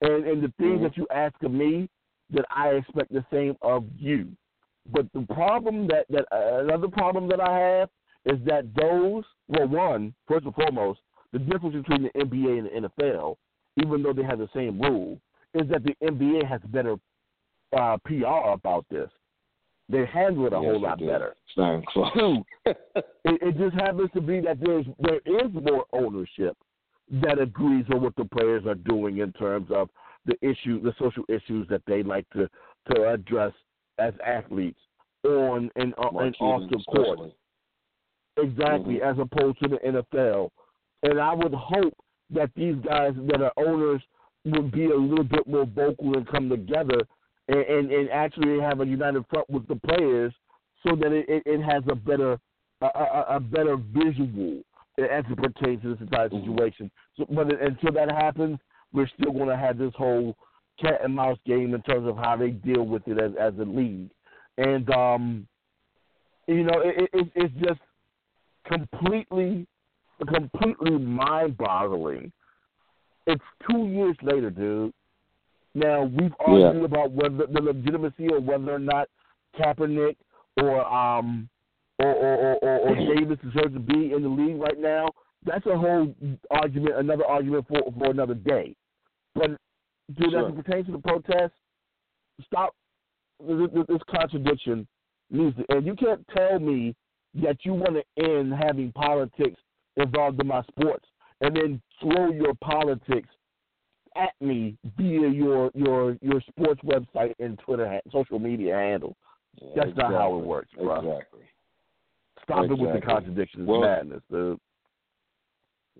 And 0.01 0.25
and 0.25 0.43
the 0.43 0.51
things 0.59 0.79
Mhm. 0.79 0.83
that 0.83 0.97
you 0.97 1.07
ask 1.11 1.41
of 1.43 1.51
me, 1.51 1.89
that 2.31 2.45
I 2.49 2.69
expect 2.71 3.11
the 3.13 3.25
same 3.31 3.55
of 3.61 3.85
you. 3.97 4.35
But 4.91 5.11
the 5.13 5.21
problem 5.33 5.87
that 5.87 6.05
that 6.09 6.25
uh, 6.31 6.63
another 6.63 6.89
problem 6.89 7.27
that 7.29 7.39
I 7.39 7.57
have 7.57 7.89
is 8.25 8.39
that 8.45 8.65
those 8.75 9.23
well, 9.47 9.67
one 9.67 10.13
first 10.27 10.45
and 10.45 10.55
foremost, 10.55 10.99
the 11.31 11.39
difference 11.39 11.75
between 11.75 12.03
the 12.03 12.09
NBA 12.19 12.57
and 12.59 12.67
the 12.67 12.89
NFL, 12.89 13.37
even 13.81 14.03
though 14.03 14.13
they 14.13 14.23
have 14.23 14.39
the 14.39 14.49
same 14.53 14.79
rule, 14.81 15.19
is 15.53 15.67
that 15.69 15.83
the 15.83 15.95
NBA 16.03 16.43
has 16.45 16.61
better 16.65 16.95
uh, 17.71 17.97
PR 18.05 18.51
about 18.51 18.85
this. 18.89 19.09
They 19.93 20.05
handle 20.05 20.47
it 20.47 20.53
a 20.53 20.57
Yes, 20.57 20.65
whole 20.71 20.81
lot 20.81 20.99
do. 20.99 21.07
better. 21.07 21.35
It's 21.47 21.57
not 21.57 21.85
close. 21.85 22.11
Two, 22.13 22.43
it, 22.65 22.77
it 23.25 23.57
just 23.57 23.75
happens 23.75 24.09
to 24.15 24.21
be 24.21 24.41
that 24.41 24.59
there's 24.59 24.85
there 24.99 25.19
is 25.25 25.51
more 25.53 25.85
ownership 25.93 26.57
that 27.21 27.39
agrees 27.39 27.85
on 27.93 28.01
what 28.01 28.15
the 28.15 28.25
players 28.25 28.65
are 28.65 28.75
doing 28.75 29.19
in 29.19 29.31
terms 29.33 29.67
of 29.71 29.89
the 30.25 30.35
issue, 30.41 30.81
the 30.81 30.93
social 30.99 31.23
issues 31.29 31.67
that 31.69 31.81
they 31.87 32.01
like 32.03 32.25
to 32.31 32.49
to 32.91 33.09
address 33.09 33.53
as 33.99 34.13
athletes 34.25 34.79
on 35.25 35.69
and, 35.75 35.93
uh, 35.97 36.09
and 36.19 36.35
off 36.41 36.69
the 36.69 36.77
court. 36.89 37.07
especially. 37.19 37.35
Exactly, 38.37 38.95
Mhm. 38.95 39.01
as 39.11 39.19
opposed 39.19 39.59
to 39.61 39.67
the 39.69 39.85
NFL. 39.85 40.51
And 41.03 41.19
I 41.19 41.33
would 41.33 41.53
hope 41.53 41.93
that 42.31 42.49
these 42.55 42.75
guys 42.77 43.13
that 43.27 43.41
are 43.41 43.53
owners 43.57 44.01
would 44.45 44.71
be 44.71 44.85
a 44.89 44.95
little 44.95 45.23
bit 45.23 45.45
more 45.47 45.65
vocal 45.65 46.17
and 46.17 46.27
come 46.27 46.49
together 46.49 46.99
and, 47.47 47.59
and, 47.59 47.91
and 47.91 48.09
actually 48.09 48.59
have 48.59 48.79
a 48.79 48.85
united 48.85 49.23
front 49.29 49.49
with 49.49 49.67
the 49.67 49.75
players 49.75 50.33
so 50.87 50.95
that 50.95 51.11
it, 51.11 51.25
it, 51.27 51.43
it 51.45 51.61
has 51.61 51.83
a 51.89 51.95
better 51.95 52.39
a, 52.81 52.85
a, 52.85 53.25
a 53.35 53.39
better 53.39 53.77
visual 53.77 54.61
as 54.97 55.23
it 55.29 55.37
pertains 55.37 55.81
to 55.81 55.89
this 55.89 56.01
entire 56.01 56.29
Mhm. 56.29 56.45
situation. 56.45 56.91
So, 57.17 57.25
but 57.29 57.47
until 57.61 57.91
that 57.93 58.11
happens, 58.11 58.59
we're 58.93 59.07
still 59.07 59.31
going 59.31 59.49
to 59.49 59.57
have 59.57 59.77
this 59.77 59.93
whole 59.95 60.35
cat 60.79 60.99
and 61.03 61.15
mouse 61.15 61.37
game 61.45 61.73
in 61.73 61.81
terms 61.83 62.07
of 62.07 62.15
how 62.17 62.35
they 62.35 62.51
deal 62.51 62.83
with 62.85 63.07
it 63.07 63.19
as 63.19 63.31
as 63.39 63.53
a 63.59 63.63
league. 63.63 64.09
And 64.57 64.89
um, 64.91 65.47
you 66.47 66.63
know, 66.63 66.79
it, 66.83 67.09
it, 67.13 67.31
it's 67.35 67.53
just 67.65 67.79
completely, 68.65 69.65
completely 70.27 70.91
mind-boggling. 70.91 72.31
It's 73.27 73.43
two 73.69 73.87
years 73.87 74.15
later, 74.21 74.49
dude. 74.49 74.93
Now 75.75 76.03
we've 76.03 76.33
Yeah. 76.47 76.67
argued 76.67 76.83
about 76.85 77.11
whether 77.11 77.47
the 77.47 77.61
legitimacy 77.61 78.27
or 78.29 78.39
whether 78.39 78.73
or 78.73 78.79
not 78.79 79.09
Kaepernick 79.55 80.15
or 80.61 80.85
um 80.85 81.49
or 81.99 82.13
or, 82.13 82.35
or, 82.37 82.55
or, 82.57 82.79
or 82.89 82.95
Davis 82.95 83.39
deserves 83.43 83.73
to 83.73 83.79
be 83.79 84.13
in 84.13 84.23
the 84.23 84.29
league 84.29 84.59
right 84.59 84.79
now. 84.79 85.07
That's 85.45 85.65
a 85.65 85.77
whole 85.77 86.13
argument, 86.51 86.95
another 86.97 87.25
argument 87.25 87.67
for 87.67 87.81
for 87.97 88.11
another 88.11 88.35
day. 88.35 88.75
But 89.35 89.51
dude, 90.15 90.31
Sure. 90.31 90.47
as 90.47 90.53
it 90.53 90.63
pertains 90.63 90.85
to 90.87 90.91
the 90.93 90.99
protest, 90.99 91.53
stop 92.45 92.75
this, 93.39 93.69
this- 93.73 93.87
this 93.87 94.01
contradiction 94.09 94.87
needs 95.31 95.55
to 95.57 95.65
and 95.75 95.85
you 95.85 95.95
can't 95.95 96.25
tell 96.35 96.59
me 96.59 96.95
that 97.35 97.57
you 97.65 97.73
want 97.73 97.95
to 97.95 98.23
end 98.23 98.53
having 98.53 98.91
politics 98.91 99.59
involved 99.97 100.39
in 100.39 100.45
my 100.47 100.61
sports 100.63 101.05
and 101.41 101.55
then 101.55 101.81
throw 101.99 102.31
your 102.31 102.53
politics 102.55 103.29
at 104.15 104.33
me 104.41 104.77
via 104.97 105.27
your 105.29 105.71
your 105.73 106.17
your 106.21 106.41
sports 106.41 106.81
website 106.83 107.33
and 107.39 107.57
Twitter 107.59 107.99
social 108.11 108.39
media 108.39 108.75
handle. 108.75 109.15
Yeah, 109.61 109.67
That's 109.85 109.97
not 109.97 110.11
how 110.13 110.37
it 110.39 110.45
works, 110.45 110.69
bro. 110.75 110.95
Exactly. 111.11 111.39
Stop 112.43 112.65
it 112.65 112.69
with 112.71 112.79
the 112.79 112.85
Exactly. 112.97 113.13
contradictions, 113.13 113.67
Well- 113.67 113.81
madness, 113.81 114.21
dude. 114.31 114.59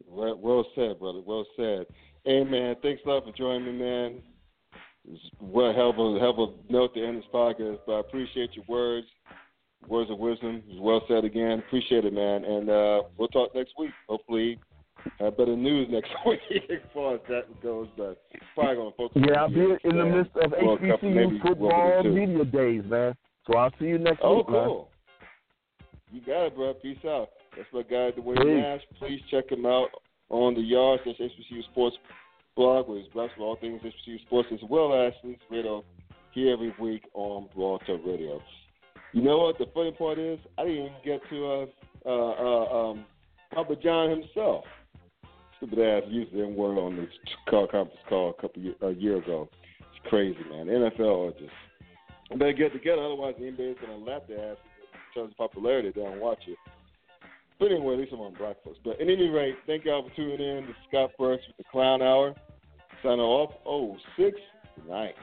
Well, 0.08 0.36
well 0.38 0.66
said, 0.76 1.00
brother. 1.00 1.22
Well 1.24 1.46
said. 1.56 1.86
Hey, 2.26 2.44
man, 2.44 2.76
thanks 2.82 3.02
a 3.06 3.10
lot 3.10 3.26
for 3.26 3.32
joining 3.32 3.66
me, 3.66 3.72
man. 3.84 4.22
It's 5.12 5.22
well, 5.40 5.74
hell 5.74 5.90
of 5.92 6.00
a, 6.00 6.20
hell 6.20 6.32
of 6.32 6.50
a 6.50 6.72
note 6.74 6.94
to 6.96 7.06
end 7.06 7.18
this 7.18 7.26
podcast, 7.34 7.80
but 7.86 7.94
I 7.94 8.00
appreciate 8.00 8.56
your 8.56 8.66
words. 8.68 9.06
words 9.88 10.10
of 10.10 10.18
wisdom. 10.18 10.64
Well 10.80 11.04
said 11.08 11.26
again. 11.26 11.60
Appreciate 11.60 12.06
it, 12.06 12.14
man. 12.14 12.44
And 12.46 12.70
uh, 12.70 13.04
we'll 13.18 13.28
talk 13.28 13.54
next 13.54 13.74
week. 13.78 13.92
Hopefully, 14.08 14.58
have 15.20 15.38
better 15.38 15.56
news 15.56 15.88
next 15.90 16.12
week 16.26 16.40
as 16.70 16.80
far 16.94 17.16
as 17.16 17.22
that 17.30 17.62
goes. 17.62 17.88
But 17.98 18.22
probably 18.56 18.76
to 18.76 18.98
focus. 18.98 19.24
Yeah, 19.28 19.42
I'll 19.42 19.50
be 19.50 19.62
in 19.84 19.98
the 19.98 20.06
midst 20.06 20.36
of 20.38 20.52
World 20.52 20.80
HBCU 20.82 21.42
football 21.42 22.04
media 22.04 22.46
days, 22.46 22.84
man. 22.86 23.14
So 23.48 23.58
I'll 23.58 23.72
see 23.80 23.86
you 23.86 23.98
next 23.98 24.22
oh, 24.24 24.38
week, 24.38 24.46
Oh, 24.50 24.66
cool. 24.66 24.90
You 26.12 26.22
got 26.22 26.46
it, 26.46 26.56
bro. 26.56 26.74
Peace 26.76 26.98
out. 27.06 27.30
That's 27.58 27.68
my 27.74 27.82
guy, 27.82 28.12
Dwayne 28.12 28.62
Nash. 28.62 28.82
Please 29.00 29.20
check 29.30 29.52
him 29.52 29.66
out 29.66 29.90
on 30.30 30.54
the 30.54 30.62
Yard 30.62 31.02
slash 31.04 31.18
HBCU 31.20 31.64
Sports 31.72 31.98
blog, 32.56 32.88
where 32.88 33.00
he's 33.00 33.12
blogs 33.12 33.30
for 33.36 33.44
all 33.44 33.58
things 33.60 33.82
HBCU 33.82 34.22
sports, 34.22 34.50
as 34.54 34.60
well 34.70 34.94
as 34.94 35.14
Sleeps 35.22 35.44
Radio 35.50 35.84
here 36.32 36.54
every 36.54 36.74
week 36.80 37.04
on 37.14 37.48
Blog 37.56 37.82
Talk 37.86 38.02
Radio. 38.06 38.42
You 39.12 39.22
know 39.22 39.38
what? 39.40 39.58
The 39.58 39.66
funny 39.74 39.92
part 39.92 40.20
is, 40.20 40.40
I 40.58 40.64
didn't 40.64 40.78
even 40.78 40.94
get 41.06 41.22
to 41.30 41.46
uh, 41.46 41.66
uh, 42.06 42.10
uh, 42.10 42.90
um, 42.92 43.06
Papa 43.54 43.76
John 43.82 44.10
himself. 44.10 44.66
Stupid 45.64 45.80
ass 45.80 46.04
used 46.10 46.34
the 46.34 46.46
word 46.46 46.78
on 46.78 46.98
this 46.98 47.08
call 47.50 47.68
conference 47.68 48.02
call 48.10 48.32
a 48.38 48.42
couple 48.42 48.62
year, 48.62 48.76
a 48.82 48.92
year 48.92 49.18
ago. 49.18 49.48
It's 49.80 50.10
crazy, 50.10 50.38
man. 50.50 50.68
The 50.68 50.74
NFL 50.74 51.30
are 51.30 51.40
just 51.40 51.54
they 52.38 52.52
get 52.52 52.74
together, 52.74 53.02
otherwise 53.02 53.36
the 53.38 53.46
NBA 53.46 53.72
is 53.72 53.78
to 53.86 53.96
lap 53.96 54.24
their 54.28 54.52
ass 54.52 54.58
in 55.16 55.22
terms 55.22 55.32
of 55.32 55.38
popularity. 55.38 55.94
They 55.96 56.02
don't 56.02 56.20
watch 56.20 56.40
it. 56.48 56.58
But 57.60 57.72
anyway, 57.72 57.94
at 57.94 58.00
least 58.02 58.12
I'm 58.14 58.20
on 58.20 58.34
Black. 58.34 58.58
But 58.84 59.00
at 59.00 59.08
any 59.08 59.30
rate, 59.30 59.56
thank 59.66 59.86
y'all 59.86 60.08
for 60.08 60.14
tuning 60.16 60.42
in. 60.42 60.66
This 60.66 60.72
is 60.72 60.76
Scott 60.90 61.12
Burks 61.18 61.44
with 61.48 61.58
the 61.58 61.72
Clown 61.72 62.02
Hour. 62.02 62.36
Signing 63.02 63.20
off. 63.20 63.54
Oh, 63.66 63.96
six 64.18 64.38
nine. 64.90 65.14